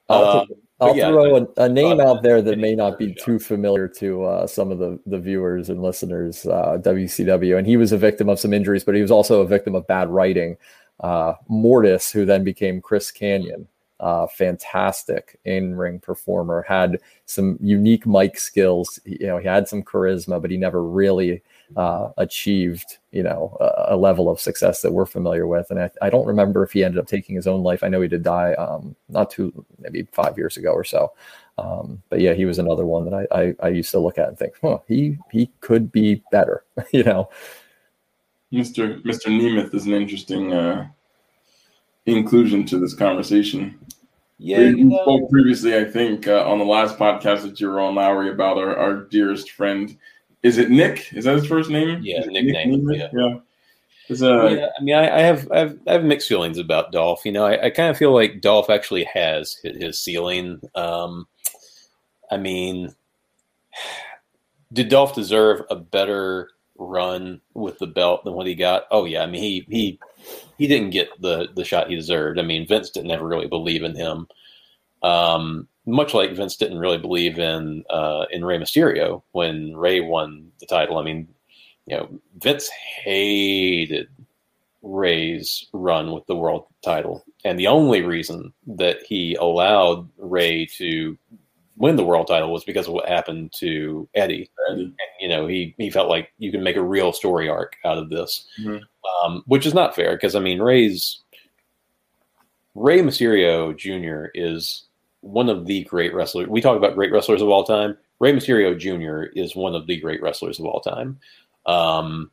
I'll, 0.09 0.23
um, 0.39 0.47
I'll 0.81 0.95
yeah, 0.95 1.09
throw 1.09 1.35
a, 1.35 1.47
a 1.57 1.69
name 1.69 1.99
out 1.99 2.23
there 2.23 2.41
that 2.41 2.57
may 2.57 2.73
not 2.73 2.97
be 2.97 3.13
too 3.13 3.37
familiar 3.37 3.87
to 3.99 4.23
uh, 4.23 4.47
some 4.47 4.71
of 4.71 4.79
the, 4.79 4.97
the 5.05 5.19
viewers 5.19 5.69
and 5.69 5.81
listeners. 5.81 6.45
Uh, 6.45 6.77
WCW, 6.81 7.57
and 7.57 7.67
he 7.67 7.75
was 7.75 7.91
a 7.91 7.97
victim 7.97 8.29
of 8.29 8.39
some 8.39 8.53
injuries, 8.53 8.83
but 8.83 8.95
he 8.95 9.01
was 9.01 9.11
also 9.11 9.41
a 9.41 9.47
victim 9.47 9.75
of 9.75 9.85
bad 9.87 10.09
writing. 10.09 10.57
Uh, 11.01 11.33
Mortis, 11.47 12.11
who 12.11 12.25
then 12.25 12.43
became 12.43 12.81
Chris 12.81 13.11
Kanyon, 13.11 13.67
uh, 13.99 14.27
fantastic 14.27 15.37
in 15.43 15.75
ring 15.75 15.99
performer, 15.99 16.61
had 16.67 16.99
some 17.25 17.57
unique 17.61 18.05
mic 18.07 18.39
skills. 18.39 18.99
You 19.03 19.27
know, 19.27 19.37
he 19.37 19.47
had 19.47 19.67
some 19.67 19.83
charisma, 19.83 20.41
but 20.41 20.51
he 20.51 20.57
never 20.57 20.83
really 20.83 21.41
uh, 21.75 22.09
achieved, 22.17 22.97
you 23.11 23.23
know, 23.23 23.55
a, 23.59 23.95
a 23.95 23.97
level 23.97 24.29
of 24.29 24.39
success 24.39 24.81
that 24.81 24.91
we're 24.91 25.05
familiar 25.05 25.47
with. 25.47 25.69
And 25.69 25.79
I, 25.79 25.89
I 26.01 26.09
don't 26.09 26.25
remember 26.25 26.63
if 26.63 26.71
he 26.71 26.83
ended 26.83 26.99
up 26.99 27.07
taking 27.07 27.35
his 27.35 27.47
own 27.47 27.63
life. 27.63 27.83
I 27.83 27.89
know 27.89 28.01
he 28.01 28.07
did 28.07 28.23
die 28.23 28.53
um, 28.53 28.95
not 29.07 29.29
too, 29.29 29.65
maybe 29.79 30.07
five 30.11 30.37
years 30.37 30.57
ago 30.57 30.71
or 30.71 30.83
so. 30.83 31.13
Um, 31.57 32.01
but 32.09 32.21
yeah, 32.21 32.33
he 32.33 32.45
was 32.45 32.59
another 32.59 32.85
one 32.85 33.05
that 33.05 33.13
I, 33.13 33.39
I, 33.39 33.55
I 33.61 33.67
used 33.69 33.91
to 33.91 33.99
look 33.99 34.17
at 34.17 34.29
and 34.29 34.37
think, 34.37 34.53
huh, 34.61 34.79
he 34.87 35.17
he 35.31 35.51
could 35.59 35.91
be 35.91 36.23
better, 36.31 36.63
you 36.91 37.03
know. 37.03 37.29
Mr. 38.53 39.01
Mr. 39.03 39.27
Nemeth 39.27 39.73
is 39.75 39.85
an 39.85 39.93
interesting 39.93 40.53
uh, 40.53 40.87
inclusion 42.05 42.65
to 42.67 42.79
this 42.79 42.95
conversation. 42.95 43.77
yeah, 44.37 44.59
you 44.59 44.85
know, 44.85 45.01
spoke 45.03 45.29
previously, 45.29 45.77
I 45.77 45.83
think, 45.85 46.27
uh, 46.27 46.49
on 46.49 46.57
the 46.59 46.65
last 46.65 46.97
podcast 46.97 47.41
that 47.41 47.59
you 47.59 47.69
were 47.69 47.79
on, 47.79 47.95
Lowey, 47.95 48.31
about 48.31 48.57
our, 48.57 48.75
our 48.75 48.95
dearest 48.95 49.51
friend. 49.51 49.97
Is 50.43 50.57
it 50.57 50.69
Nick? 50.69 51.11
Is 51.13 51.25
that 51.25 51.35
his 51.35 51.47
first 51.47 51.69
name? 51.69 51.99
Yeah, 52.01 52.21
it 52.21 52.27
Nick 52.27 52.45
Nemeth? 52.45 53.09
yeah. 53.13 53.39
Uh, 54.11 54.47
yeah, 54.47 54.69
I 54.77 54.81
mean, 54.81 54.95
I, 54.95 55.17
I 55.17 55.21
have 55.21 55.51
I 55.51 55.59
have 55.59 55.77
I 55.87 55.93
have 55.93 56.03
mixed 56.03 56.27
feelings 56.27 56.57
about 56.57 56.91
Dolph. 56.91 57.25
You 57.25 57.31
know, 57.31 57.45
I, 57.45 57.65
I 57.65 57.69
kind 57.69 57.89
of 57.89 57.97
feel 57.97 58.11
like 58.11 58.41
Dolph 58.41 58.69
actually 58.69 59.03
has 59.03 59.55
hit 59.61 59.75
his 59.75 60.01
ceiling. 60.01 60.59
Um, 60.73 61.27
I 62.31 62.37
mean, 62.37 62.95
did 64.73 64.89
Dolph 64.89 65.13
deserve 65.13 65.61
a 65.69 65.75
better 65.75 66.49
run 66.79 67.41
with 67.53 67.77
the 67.77 67.87
belt 67.87 68.23
than 68.23 68.33
what 68.33 68.47
he 68.47 68.55
got? 68.55 68.85
Oh 68.89 69.05
yeah, 69.05 69.21
I 69.21 69.27
mean 69.27 69.43
he 69.43 69.65
he 69.69 69.99
he 70.57 70.65
didn't 70.65 70.89
get 70.89 71.09
the 71.21 71.49
the 71.55 71.65
shot 71.65 71.89
he 71.89 71.95
deserved. 71.95 72.39
I 72.39 72.43
mean 72.43 72.67
Vince 72.67 72.89
didn't 72.89 73.11
ever 73.11 73.27
really 73.27 73.47
believe 73.47 73.83
in 73.83 73.95
him. 73.95 74.27
Um, 75.03 75.67
much 75.89 76.13
like 76.13 76.31
Vince 76.35 76.55
didn't 76.55 76.77
really 76.79 76.97
believe 76.97 77.39
in 77.39 77.83
uh, 77.89 78.25
in 78.31 78.45
Rey 78.45 78.57
Mysterio 78.57 79.21
when 79.31 79.75
Rey 79.75 79.99
won 79.99 80.51
the 80.59 80.65
title. 80.65 80.97
I 80.97 81.03
mean, 81.03 81.27
you 81.85 81.97
know, 81.97 82.09
Vince 82.37 82.69
hated 82.69 84.07
Rey's 84.81 85.65
run 85.73 86.11
with 86.11 86.25
the 86.27 86.35
world 86.35 86.65
title, 86.83 87.25
and 87.43 87.59
the 87.59 87.67
only 87.67 88.01
reason 88.01 88.53
that 88.67 88.97
he 89.05 89.35
allowed 89.35 90.09
Rey 90.17 90.65
to 90.77 91.17
win 91.77 91.95
the 91.95 92.03
world 92.03 92.27
title 92.27 92.51
was 92.51 92.63
because 92.65 92.87
of 92.87 92.93
what 92.93 93.07
happened 93.07 93.53
to 93.53 94.07
Eddie. 94.13 94.49
Eddie. 94.69 94.83
And, 94.83 94.93
you 95.19 95.29
know, 95.29 95.47
he 95.47 95.73
he 95.77 95.89
felt 95.89 96.09
like 96.09 96.31
you 96.37 96.51
can 96.51 96.63
make 96.63 96.75
a 96.75 96.83
real 96.83 97.11
story 97.13 97.47
arc 97.49 97.75
out 97.85 97.97
of 97.97 98.09
this, 98.09 98.45
Mhm. 98.59 98.81
um, 99.23 99.43
which 99.47 99.65
is 99.65 99.73
not 99.73 99.95
fair 99.95 100.11
because 100.15 100.35
I 100.35 100.39
mean, 100.39 100.61
Rey's 100.61 101.21
Rey 102.75 102.99
Mysterio 102.99 103.75
Jr. 103.75 104.29
is 104.33 104.85
one 105.21 105.49
of 105.49 105.65
the 105.65 105.83
great 105.85 106.13
wrestlers. 106.13 106.47
We 106.47 106.61
talk 106.61 106.77
about 106.77 106.95
great 106.95 107.11
wrestlers 107.11 107.41
of 107.41 107.49
all 107.49 107.63
time. 107.63 107.97
Rey 108.19 108.33
Mysterio 108.33 108.77
Jr. 108.77 109.31
is 109.37 109.55
one 109.55 109.75
of 109.75 109.87
the 109.87 109.99
great 109.99 110.21
wrestlers 110.21 110.59
of 110.59 110.65
all 110.65 110.81
time. 110.81 111.19
Um, 111.65 112.31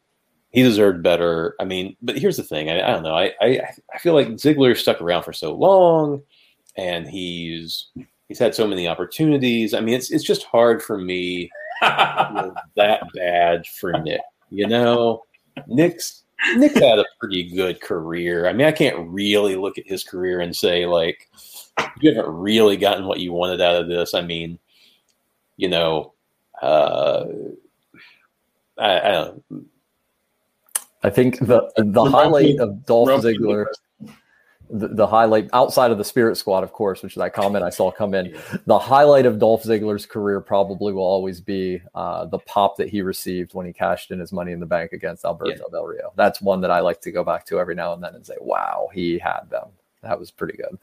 he 0.50 0.62
deserved 0.62 1.02
better. 1.02 1.54
I 1.60 1.64
mean, 1.64 1.96
but 2.00 2.18
here's 2.18 2.36
the 2.36 2.42
thing. 2.42 2.70
I, 2.70 2.82
I 2.82 2.92
don't 2.92 3.02
know. 3.02 3.14
I, 3.14 3.32
I 3.40 3.60
I 3.94 3.98
feel 3.98 4.14
like 4.14 4.28
Ziggler 4.28 4.76
stuck 4.76 5.00
around 5.00 5.22
for 5.24 5.32
so 5.32 5.54
long, 5.54 6.22
and 6.76 7.06
he's 7.06 7.88
he's 8.28 8.38
had 8.38 8.54
so 8.54 8.66
many 8.66 8.88
opportunities. 8.88 9.74
I 9.74 9.80
mean, 9.80 9.94
it's 9.94 10.10
it's 10.10 10.24
just 10.24 10.44
hard 10.44 10.82
for 10.82 10.98
me 10.98 11.50
that 11.80 13.02
bad 13.14 13.66
for 13.66 13.92
Nick. 13.92 14.22
You 14.50 14.66
know, 14.66 15.24
Nick's 15.66 16.24
Nick's 16.56 16.78
had 16.78 16.98
a 16.98 17.06
pretty 17.20 17.54
good 17.54 17.80
career. 17.80 18.48
I 18.48 18.52
mean, 18.52 18.66
I 18.66 18.72
can't 18.72 19.08
really 19.10 19.56
look 19.56 19.78
at 19.78 19.86
his 19.86 20.04
career 20.04 20.40
and 20.40 20.54
say 20.54 20.86
like 20.86 21.28
you 22.01 22.15
haven't 22.15 22.32
really 22.32 22.77
gotten 22.77 23.07
what 23.07 23.20
you 23.20 23.32
wanted 23.32 23.61
out 23.61 23.77
of 23.77 23.89
this. 23.89 24.15
I 24.15 24.23
mean, 24.23 24.59
you 25.57 25.69
know, 25.69 26.15
uh, 26.61 27.24
I, 28.78 29.01
I 29.01 29.11
don't. 29.11 29.43
I 31.03 31.11
think 31.11 31.39
the 31.39 31.70
the 31.77 31.85
Remote 31.85 32.11
highlight 32.11 32.44
me- 32.44 32.59
of 32.59 32.85
Dolph 32.86 33.09
Remote 33.09 33.24
me 33.24 33.39
Ziggler 33.39 33.66
the, 34.70 34.89
the 34.89 35.07
highlight 35.07 35.48
outside 35.53 35.90
of 35.90 35.98
the 35.98 36.05
Spirit 36.05 36.36
Squad, 36.36 36.65
of 36.65 36.73
course, 36.73 37.03
which 37.03 37.12
is 37.12 37.19
that 37.19 37.35
comment 37.35 37.65
I 37.65 37.70
saw 37.70 37.90
come 37.90 38.15
in. 38.15 38.36
The 38.66 38.78
highlight 38.78 39.27
of 39.27 39.39
Dolph 39.39 39.62
Ziggler's 39.62 40.07
career 40.07 40.40
probably 40.40 40.93
will 40.93 41.03
always 41.03 41.40
be 41.40 41.81
uh, 41.94 42.27
the 42.27 42.39
pop 42.40 42.77
that 42.77 42.89
he 42.89 43.03
received 43.03 43.55
when 43.55 43.66
he 43.66 43.73
cashed 43.73 44.11
in 44.11 44.19
his 44.19 44.32
Money 44.32 44.53
in 44.53 44.61
the 44.61 44.66
Bank 44.66 44.93
against 44.93 45.24
Alberto 45.24 45.51
yeah. 45.51 45.70
Del 45.70 45.85
Rio. 45.85 46.12
That's 46.16 46.40
one 46.40 46.61
that 46.62 46.70
I 46.70 46.81
like 46.81 47.01
to 47.03 47.12
go 47.12 47.23
back 47.23 47.47
to 47.47 47.61
every 47.61 47.74
now 47.74 47.93
and 47.93 48.03
then 48.03 48.15
and 48.15 48.27
say, 48.27 48.36
"Wow, 48.40 48.89
he 48.93 49.19
had 49.19 49.43
them." 49.51 49.69
That 50.03 50.19
was 50.19 50.31
pretty 50.31 50.57
good. 50.57 50.78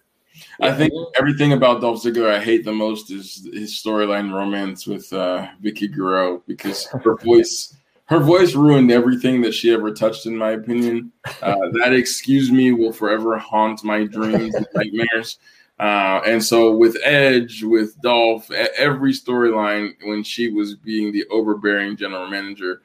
I 0.62 0.72
think 0.72 0.94
everything 1.18 1.54
about 1.54 1.82
Dolph 1.82 2.04
Ziggler 2.04 2.34
I 2.34 2.44
hate 2.44 2.66
the 2.66 2.72
most 2.72 3.12
is 3.12 3.48
his 3.54 3.72
storyline 3.74 4.34
romance 4.34 4.88
with 4.88 5.12
uh, 5.14 5.48
Vickie 5.64 5.94
Guerrero 5.94 6.44
because 6.48 6.86
her 6.88 7.16
voice 7.24 7.76
her 8.06 8.20
voice 8.20 8.54
ruined 8.54 8.92
everything 8.92 9.42
that 9.42 9.54
she 9.54 9.72
ever 9.72 9.92
touched, 9.92 10.26
in 10.26 10.38
my 10.38 10.52
opinion. 10.52 11.12
Uh, 11.42 11.56
that 11.72 11.94
excuse 11.94 12.52
me 12.52 12.72
will 12.72 12.92
forever 12.92 13.38
haunt 13.38 13.84
my 13.84 14.04
dreams 14.04 14.54
and 14.56 14.68
nightmares. 14.76 15.40
Uh, 15.80 16.22
and 16.26 16.44
so 16.44 16.76
with 16.76 16.96
Edge, 17.04 17.64
with 17.64 18.00
Dolph, 18.02 18.52
every 18.52 19.14
storyline 19.14 19.94
when 20.04 20.24
she 20.24 20.50
was 20.50 20.76
being 20.76 21.12
the 21.12 21.26
overbearing 21.32 21.98
general 21.98 22.30
manager, 22.30 22.84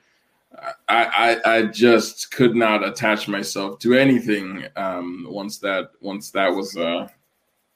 I, 0.88 1.38
I, 1.44 1.56
I 1.56 1.62
just 1.66 2.30
could 2.30 2.56
not 2.56 2.86
attach 2.86 3.28
myself 3.28 3.78
to 3.80 3.94
anything 3.94 4.64
um, 4.76 5.26
once 5.28 5.58
that 5.58 5.90
once 6.00 6.30
that 6.30 6.48
was 6.48 6.76
uh, 6.76 7.08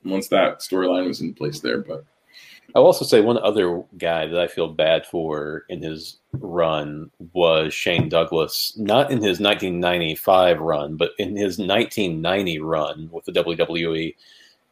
once 0.04 0.28
that 0.28 0.60
storyline 0.60 1.06
was 1.06 1.20
in 1.20 1.34
place 1.34 1.60
there. 1.60 1.78
But 1.78 2.04
I'll 2.74 2.84
also 2.84 3.04
say 3.04 3.20
one 3.20 3.38
other 3.38 3.82
guy 3.98 4.26
that 4.26 4.40
I 4.40 4.46
feel 4.46 4.68
bad 4.68 5.04
for 5.06 5.64
in 5.68 5.82
his 5.82 6.18
run 6.32 7.10
was 7.32 7.74
Shane 7.74 8.08
Douglas, 8.08 8.74
not 8.78 9.10
in 9.10 9.18
his 9.18 9.40
1995 9.40 10.60
run, 10.60 10.96
but 10.96 11.10
in 11.18 11.36
his 11.36 11.58
1990 11.58 12.60
run 12.60 13.10
with 13.12 13.24
the 13.26 13.32
WWE. 13.32 14.14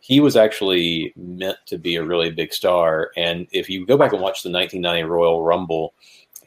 He 0.03 0.21
was 0.21 0.35
actually 0.35 1.13
meant 1.15 1.59
to 1.67 1.77
be 1.77 1.97
a 1.97 2.05
really 2.05 2.31
big 2.31 2.55
star. 2.55 3.11
And 3.19 3.47
if 3.53 3.69
you 3.69 3.85
go 3.85 3.99
back 3.99 4.13
and 4.15 4.23
watch 4.23 4.43
the 4.43 4.51
1990 4.51 5.03
Royal 5.05 5.43
Rumble, 5.43 5.93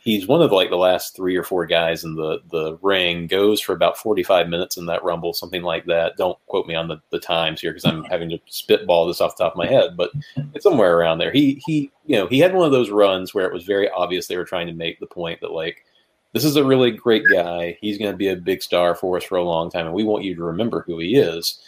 he's 0.03 0.27
one 0.27 0.41
of 0.41 0.49
the, 0.49 0.55
like 0.55 0.69
the 0.69 0.75
last 0.75 1.15
three 1.15 1.35
or 1.35 1.43
four 1.43 1.65
guys 1.65 2.03
in 2.03 2.15
the 2.15 2.39
the 2.51 2.77
ring. 2.81 3.27
Goes 3.27 3.61
for 3.61 3.73
about 3.73 3.97
forty 3.97 4.21
five 4.21 4.49
minutes 4.49 4.77
in 4.77 4.85
that 4.87 5.03
rumble, 5.03 5.33
something 5.33 5.63
like 5.63 5.85
that. 5.85 6.17
Don't 6.17 6.37
quote 6.47 6.67
me 6.67 6.75
on 6.75 6.87
the, 6.87 7.01
the 7.09 7.19
times 7.19 7.61
here 7.61 7.71
because 7.71 7.85
I'm 7.85 8.03
having 8.09 8.29
to 8.29 8.39
spitball 8.47 9.07
this 9.07 9.21
off 9.21 9.37
the 9.37 9.45
top 9.45 9.53
of 9.53 9.57
my 9.57 9.67
head, 9.67 9.97
but 9.97 10.11
it's 10.53 10.63
somewhere 10.63 10.97
around 10.97 11.17
there. 11.17 11.31
He 11.31 11.61
he 11.65 11.91
you 12.05 12.17
know 12.17 12.27
he 12.27 12.39
had 12.39 12.53
one 12.53 12.65
of 12.65 12.71
those 12.71 12.89
runs 12.89 13.33
where 13.33 13.47
it 13.47 13.53
was 13.53 13.63
very 13.63 13.89
obvious 13.89 14.27
they 14.27 14.37
were 14.37 14.45
trying 14.45 14.67
to 14.67 14.73
make 14.73 14.99
the 14.99 15.07
point 15.07 15.41
that 15.41 15.51
like 15.51 15.85
this 16.33 16.45
is 16.45 16.55
a 16.55 16.65
really 16.65 16.91
great 16.91 17.23
guy. 17.31 17.77
He's 17.79 17.97
going 17.97 18.11
to 18.11 18.17
be 18.17 18.27
a 18.27 18.35
big 18.35 18.61
star 18.61 18.95
for 18.95 19.17
us 19.17 19.23
for 19.23 19.37
a 19.37 19.43
long 19.43 19.69
time, 19.69 19.85
and 19.85 19.95
we 19.95 20.03
want 20.03 20.23
you 20.23 20.35
to 20.35 20.43
remember 20.43 20.83
who 20.85 20.99
he 20.99 21.15
is. 21.15 21.59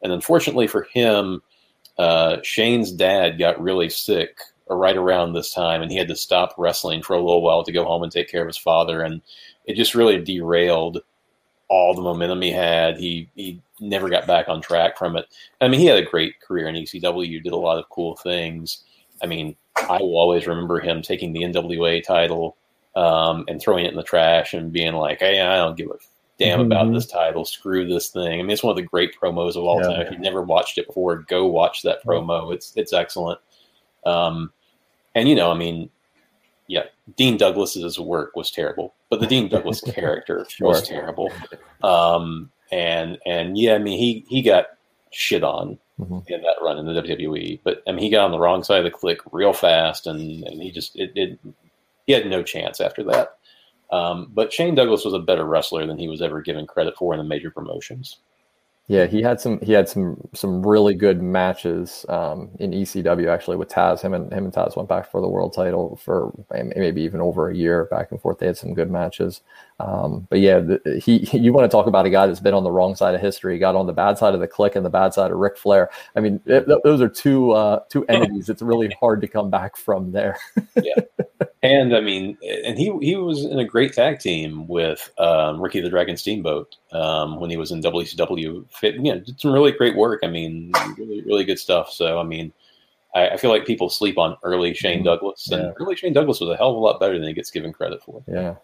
And 0.00 0.12
unfortunately 0.12 0.66
for 0.66 0.82
him, 0.92 1.42
uh, 1.98 2.38
Shane's 2.42 2.92
dad 2.92 3.38
got 3.38 3.60
really 3.60 3.88
sick 3.88 4.38
right 4.68 4.96
around 4.96 5.32
this 5.32 5.52
time, 5.52 5.82
and 5.82 5.90
he 5.90 5.98
had 5.98 6.08
to 6.08 6.16
stop 6.16 6.54
wrestling 6.58 7.02
for 7.02 7.14
a 7.14 7.20
little 7.20 7.42
while 7.42 7.64
to 7.64 7.72
go 7.72 7.84
home 7.84 8.02
and 8.02 8.12
take 8.12 8.30
care 8.30 8.42
of 8.42 8.48
his 8.48 8.56
father, 8.56 9.02
and 9.02 9.22
it 9.64 9.74
just 9.74 9.94
really 9.94 10.22
derailed 10.22 11.02
all 11.68 11.94
the 11.94 12.02
momentum 12.02 12.42
he 12.42 12.50
had. 12.50 12.98
He 12.98 13.28
he 13.34 13.62
never 13.80 14.08
got 14.08 14.26
back 14.26 14.48
on 14.48 14.60
track 14.60 14.96
from 14.98 15.16
it. 15.16 15.26
I 15.60 15.68
mean, 15.68 15.80
he 15.80 15.86
had 15.86 15.98
a 15.98 16.04
great 16.04 16.40
career 16.40 16.68
in 16.68 16.74
ECW, 16.74 17.42
did 17.42 17.52
a 17.52 17.56
lot 17.56 17.78
of 17.78 17.88
cool 17.88 18.16
things. 18.16 18.84
I 19.22 19.26
mean, 19.26 19.56
I 19.76 19.98
will 19.98 20.18
always 20.18 20.46
remember 20.46 20.80
him 20.80 21.02
taking 21.02 21.32
the 21.32 21.42
NWA 21.42 22.02
title 22.04 22.56
um, 22.94 23.44
and 23.48 23.60
throwing 23.60 23.84
it 23.84 23.90
in 23.90 23.96
the 23.96 24.02
trash 24.02 24.54
and 24.54 24.72
being 24.72 24.94
like, 24.94 25.20
"Hey, 25.20 25.40
I 25.40 25.56
don't 25.56 25.76
give 25.76 25.88
a 25.88 25.94
damn 26.38 26.58
mm-hmm. 26.58 26.72
about 26.72 26.92
this 26.92 27.06
title. 27.06 27.44
Screw 27.44 27.86
this 27.86 28.10
thing." 28.10 28.40
I 28.40 28.42
mean, 28.42 28.50
it's 28.50 28.62
one 28.62 28.72
of 28.72 28.76
the 28.76 28.82
great 28.82 29.18
promos 29.18 29.56
of 29.56 29.64
all 29.64 29.80
yeah. 29.80 29.88
time. 29.88 30.00
If 30.02 30.12
you've 30.12 30.20
never 30.20 30.42
watched 30.42 30.78
it 30.78 30.86
before, 30.86 31.18
go 31.18 31.46
watch 31.46 31.82
that 31.82 32.04
promo. 32.04 32.52
It's 32.52 32.72
it's 32.76 32.92
excellent. 32.92 33.40
Um, 34.04 34.52
and 35.14 35.28
you 35.28 35.34
know, 35.34 35.50
I 35.50 35.54
mean, 35.54 35.90
yeah, 36.66 36.84
Dean 37.16 37.36
Douglas's 37.36 37.98
work 37.98 38.34
was 38.36 38.50
terrible, 38.50 38.94
but 39.10 39.20
the 39.20 39.26
Dean 39.26 39.48
Douglas 39.48 39.80
character 39.94 40.46
sure. 40.48 40.68
was 40.68 40.86
terrible. 40.86 41.30
Um, 41.82 42.50
and 42.70 43.18
and 43.26 43.58
yeah, 43.58 43.74
I 43.74 43.78
mean, 43.78 43.98
he 43.98 44.24
he 44.28 44.42
got 44.42 44.66
shit 45.10 45.44
on 45.44 45.78
mm-hmm. 46.00 46.18
in 46.26 46.42
that 46.42 46.56
run 46.62 46.78
in 46.78 46.86
the 46.86 47.02
WWE, 47.02 47.60
but 47.62 47.82
I 47.86 47.92
mean, 47.92 48.02
he 48.02 48.10
got 48.10 48.24
on 48.24 48.30
the 48.30 48.38
wrong 48.38 48.62
side 48.62 48.84
of 48.84 48.90
the 48.90 48.96
Kliq 48.96 49.18
real 49.30 49.52
fast, 49.52 50.06
and 50.06 50.44
and 50.44 50.62
he 50.62 50.70
just 50.70 50.96
it, 50.96 51.12
it 51.14 51.38
he 52.06 52.12
had 52.12 52.26
no 52.26 52.42
chance 52.42 52.80
after 52.80 53.04
that. 53.04 53.36
Um, 53.90 54.30
but 54.32 54.52
Shane 54.52 54.74
Douglas 54.74 55.04
was 55.04 55.14
a 55.14 55.18
better 55.18 55.44
wrestler 55.44 55.86
than 55.86 55.98
he 55.98 56.08
was 56.08 56.22
ever 56.22 56.40
given 56.40 56.66
credit 56.66 56.96
for 56.96 57.12
in 57.12 57.18
the 57.18 57.24
major 57.24 57.50
promotions. 57.50 58.18
Yeah, 58.92 59.06
he 59.06 59.22
had 59.22 59.40
some 59.40 59.58
he 59.60 59.72
had 59.72 59.88
some 59.88 60.20
some 60.34 60.66
really 60.66 60.94
good 60.94 61.22
matches 61.22 62.04
um, 62.10 62.50
in 62.60 62.72
ECW 62.72 63.26
actually 63.26 63.56
with 63.56 63.70
Taz. 63.70 64.02
Him 64.02 64.12
and 64.12 64.30
him 64.30 64.44
and 64.44 64.52
Taz 64.52 64.76
went 64.76 64.86
back 64.86 65.10
for 65.10 65.22
the 65.22 65.28
world 65.28 65.54
title 65.54 65.96
for 65.96 66.30
maybe 66.52 67.00
even 67.00 67.22
over 67.22 67.48
a 67.48 67.54
year 67.56 67.86
back 67.86 68.10
and 68.10 68.20
forth. 68.20 68.38
They 68.38 68.44
had 68.44 68.58
some 68.58 68.74
good 68.74 68.90
matches. 68.90 69.40
Um, 69.80 70.26
but 70.28 70.40
yeah, 70.40 70.58
the, 70.58 71.00
he 71.02 71.26
you 71.38 71.54
want 71.54 71.64
to 71.64 71.74
talk 71.74 71.86
about 71.86 72.04
a 72.04 72.10
guy 72.10 72.26
that's 72.26 72.38
been 72.38 72.52
on 72.52 72.64
the 72.64 72.70
wrong 72.70 72.94
side 72.94 73.14
of 73.14 73.22
history, 73.22 73.58
got 73.58 73.76
on 73.76 73.86
the 73.86 73.94
bad 73.94 74.18
side 74.18 74.34
of 74.34 74.40
the 74.40 74.48
Kliq 74.48 74.76
and 74.76 74.84
the 74.84 74.90
bad 74.90 75.14
side 75.14 75.30
of 75.30 75.38
Ric 75.38 75.56
Flair. 75.56 75.88
I 76.14 76.20
mean, 76.20 76.38
it, 76.44 76.66
those 76.84 77.00
are 77.00 77.08
two 77.08 77.52
uh, 77.52 77.80
two 77.88 78.04
entities. 78.10 78.50
It's 78.50 78.60
really 78.60 78.94
hard 79.00 79.22
to 79.22 79.26
come 79.26 79.48
back 79.48 79.74
from 79.74 80.12
there. 80.12 80.36
yeah, 80.76 81.00
and 81.62 81.94
I 81.94 82.00
mean, 82.00 82.36
and 82.64 82.76
he 82.76 82.92
he 83.00 83.14
was 83.16 83.44
in 83.44 83.58
a 83.58 83.64
great 83.64 83.92
tag 83.92 84.18
team 84.18 84.66
with 84.66 85.10
um, 85.18 85.60
Ricky 85.60 85.80
the 85.80 85.90
Dragon 85.90 86.16
Steamboat 86.16 86.74
um, 86.90 87.38
when 87.38 87.50
he 87.50 87.56
was 87.56 87.70
in 87.70 87.80
WCW. 87.80 88.64
Fit, 88.72 88.96
you 88.96 89.14
know, 89.14 89.20
did 89.20 89.40
some 89.40 89.52
really 89.52 89.70
great 89.70 89.96
work. 89.96 90.20
I 90.24 90.26
mean, 90.26 90.72
really 90.98 91.22
really 91.22 91.44
good 91.44 91.60
stuff. 91.60 91.92
So 91.92 92.18
I 92.18 92.24
mean, 92.24 92.52
I, 93.14 93.30
I 93.30 93.36
feel 93.36 93.50
like 93.50 93.64
people 93.64 93.88
sleep 93.88 94.18
on 94.18 94.36
early 94.42 94.74
Shane 94.74 94.98
mm-hmm. 94.98 95.04
Douglas, 95.04 95.48
and 95.50 95.62
yeah. 95.62 95.72
early 95.80 95.94
Shane 95.94 96.12
Douglas 96.12 96.40
was 96.40 96.50
a 96.50 96.56
hell 96.56 96.70
of 96.70 96.76
a 96.76 96.80
lot 96.80 96.98
better 96.98 97.16
than 97.18 97.28
he 97.28 97.34
gets 97.34 97.50
given 97.50 97.72
credit 97.72 98.02
for. 98.02 98.24
Yeah. 98.26 98.56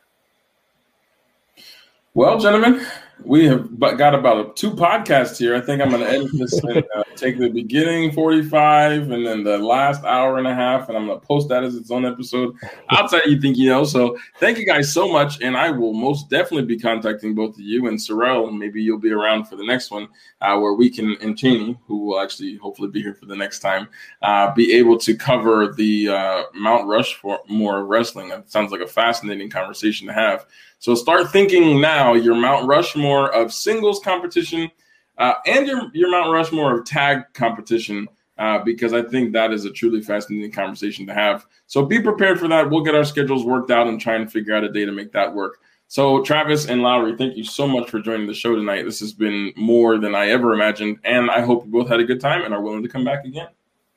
Well, 2.15 2.39
gentlemen, 2.39 2.85
we 3.25 3.45
have 3.47 3.79
got 3.79 4.15
about 4.15 4.57
two 4.57 4.71
podcasts 4.71 5.39
here. 5.39 5.55
I 5.55 5.61
think 5.61 5.83
I'm 5.83 5.91
going 5.91 6.03
to 6.03 6.11
end 6.11 6.31
this 6.33 6.53
and 6.65 6.85
uh, 6.97 7.03
take 7.17 7.39
the 7.39 7.49
beginning 7.49 8.13
45 8.13 9.11
and 9.11 9.27
then 9.27 9.45
the 9.45 9.59
last 9.59 10.05
hour 10.05 10.39
and 10.39 10.47
a 10.47 10.55
half, 10.55 10.89
and 10.89 10.97
I'm 10.97 11.07
going 11.07 11.21
to 11.21 11.27
post 11.27 11.49
that 11.49 11.65
as 11.65 11.75
its 11.75 11.91
own 11.91 12.07
episode 12.07 12.55
outside 12.91 13.23
you 13.27 13.41
think 13.41 13.57
you 13.57 13.69
know. 13.69 13.85
So 13.85 14.17
thank 14.39 14.59
you 14.59 14.65
guys 14.65 14.93
so 14.93 15.07
much, 15.11 15.43
and 15.43 15.57
I 15.57 15.71
will 15.71 15.93
most 15.93 16.31
definitely 16.31 16.65
be 16.65 16.79
contacting 16.79 17.35
both 17.35 17.55
of 17.55 17.61
you 17.61 17.89
and 17.89 17.99
Sorrell. 17.99 18.57
Maybe 18.57 18.83
you'll 18.83 18.99
be 18.99 19.13
around 19.13 19.45
for 19.45 19.57
the 19.57 19.67
next 19.67 19.91
one 19.91 20.09
uh, 20.41 20.59
where 20.59 20.75
we 20.75 20.91
can, 20.91 21.17
and 21.21 21.37
Cheney, 21.37 21.79
who 21.87 22.07
will 22.07 22.21
actually 22.21 22.57
hopefully 22.57 22.89
be 22.89 23.03
here 23.03 23.15
for 23.15 23.27
the 23.27 23.37
next 23.37 23.61
time, 23.61 23.89
uh, 24.23 24.53
be 24.55 24.73
able 24.73 24.97
to 24.99 25.15
cover 25.15 25.75
the 25.75 26.09
uh, 26.09 26.43
Mount 26.55 26.87
Rushmore 26.87 27.85
wrestling. 27.85 28.29
That 28.31 28.51
sounds 28.51 28.73
like 28.73 28.81
a 28.81 28.87
fascinating 28.87 29.51
conversation 29.51 30.07
to 30.07 30.13
have. 30.13 30.47
So 30.79 30.95
start 30.95 31.31
thinking 31.31 31.81
now 31.81 32.15
your 32.15 32.35
Mount 32.35 32.67
Rushmore 32.67 33.33
of 33.35 33.53
singles 33.53 34.01
competition 34.01 34.71
uh, 35.19 35.35
and 35.47 35.67
your, 35.67 35.91
your 35.93 36.11
Mount 36.11 36.33
Rushmore 36.33 36.79
of 36.79 36.85
tag 36.85 37.25
competition, 37.35 38.07
uh, 38.39 38.61
because 38.61 38.93
I 38.93 39.03
think 39.03 39.33
that 39.33 39.53
is 39.53 39.65
a 39.65 39.71
truly 39.71 40.01
fascinating 40.01 40.53
conversation 40.53 41.07
to 41.07 41.15
have. 41.15 41.47
So 41.67 41.85
be 41.85 42.01
prepared 42.01 42.39
for 42.39 42.47
that. 42.49 42.71
We'll 42.71 42.85
get 42.85 42.95
our 42.95 43.05
schedules 43.05 43.45
worked 43.45 43.71
out 43.71 43.89
and 43.89 44.01
try 44.01 44.15
and 44.15 44.31
figure 44.31 44.55
out 44.55 44.63
a 44.63 44.71
day 44.71 44.85
to 44.85 44.93
make 44.93 45.13
that 45.13 45.35
work. 45.35 45.59
So, 45.91 46.23
Travis 46.23 46.67
and 46.67 46.83
Lowey, 46.83 47.17
thank 47.17 47.35
you 47.35 47.45
so 47.45 47.67
much 47.67 47.89
for 47.89 47.99
joining 47.99 48.27
the 48.27 48.35
show 48.35 48.55
tonight. 48.55 48.83
This 48.83 49.01
has 49.01 49.15
been 49.15 49.55
more 49.57 49.97
than 49.97 50.15
I 50.15 50.29
ever 50.29 50.53
imagined, 50.53 50.99
and 51.03 51.31
I 51.31 51.41
hope 51.41 51.65
you 51.65 51.73
both 51.73 51.89
had 51.89 51.99
a 51.99 52.05
good 52.05 52.21
time 52.21 52.45
and 52.45 52.53
are 52.53 52.61
willing 52.61 52.83
to 52.83 52.91
come 52.91 53.05
back 53.05 53.25
again. 53.25 53.49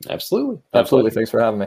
Absolutely. 0.08 0.62
Absolutely. 0.72 1.10
Thanks 1.10 1.30
for 1.30 1.38
having 1.38 1.60
me. 1.60 1.66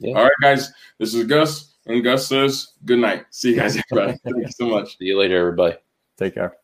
Yeah. 0.00 0.16
All 0.16 0.24
right, 0.24 0.32
guys. 0.42 0.72
This 0.98 1.14
is 1.14 1.24
Gus. 1.26 1.71
And 1.86 2.02
Gus 2.04 2.28
says, 2.28 2.74
good 2.84 3.00
night. 3.00 3.26
See 3.30 3.50
you 3.50 3.56
guys, 3.56 3.76
everybody. 3.90 4.18
Thank 4.24 4.36
you 4.36 4.50
so 4.50 4.66
much. 4.66 4.98
See 4.98 5.06
you 5.06 5.18
later, 5.18 5.38
everybody. 5.38 5.76
Take 6.16 6.34
care. 6.34 6.61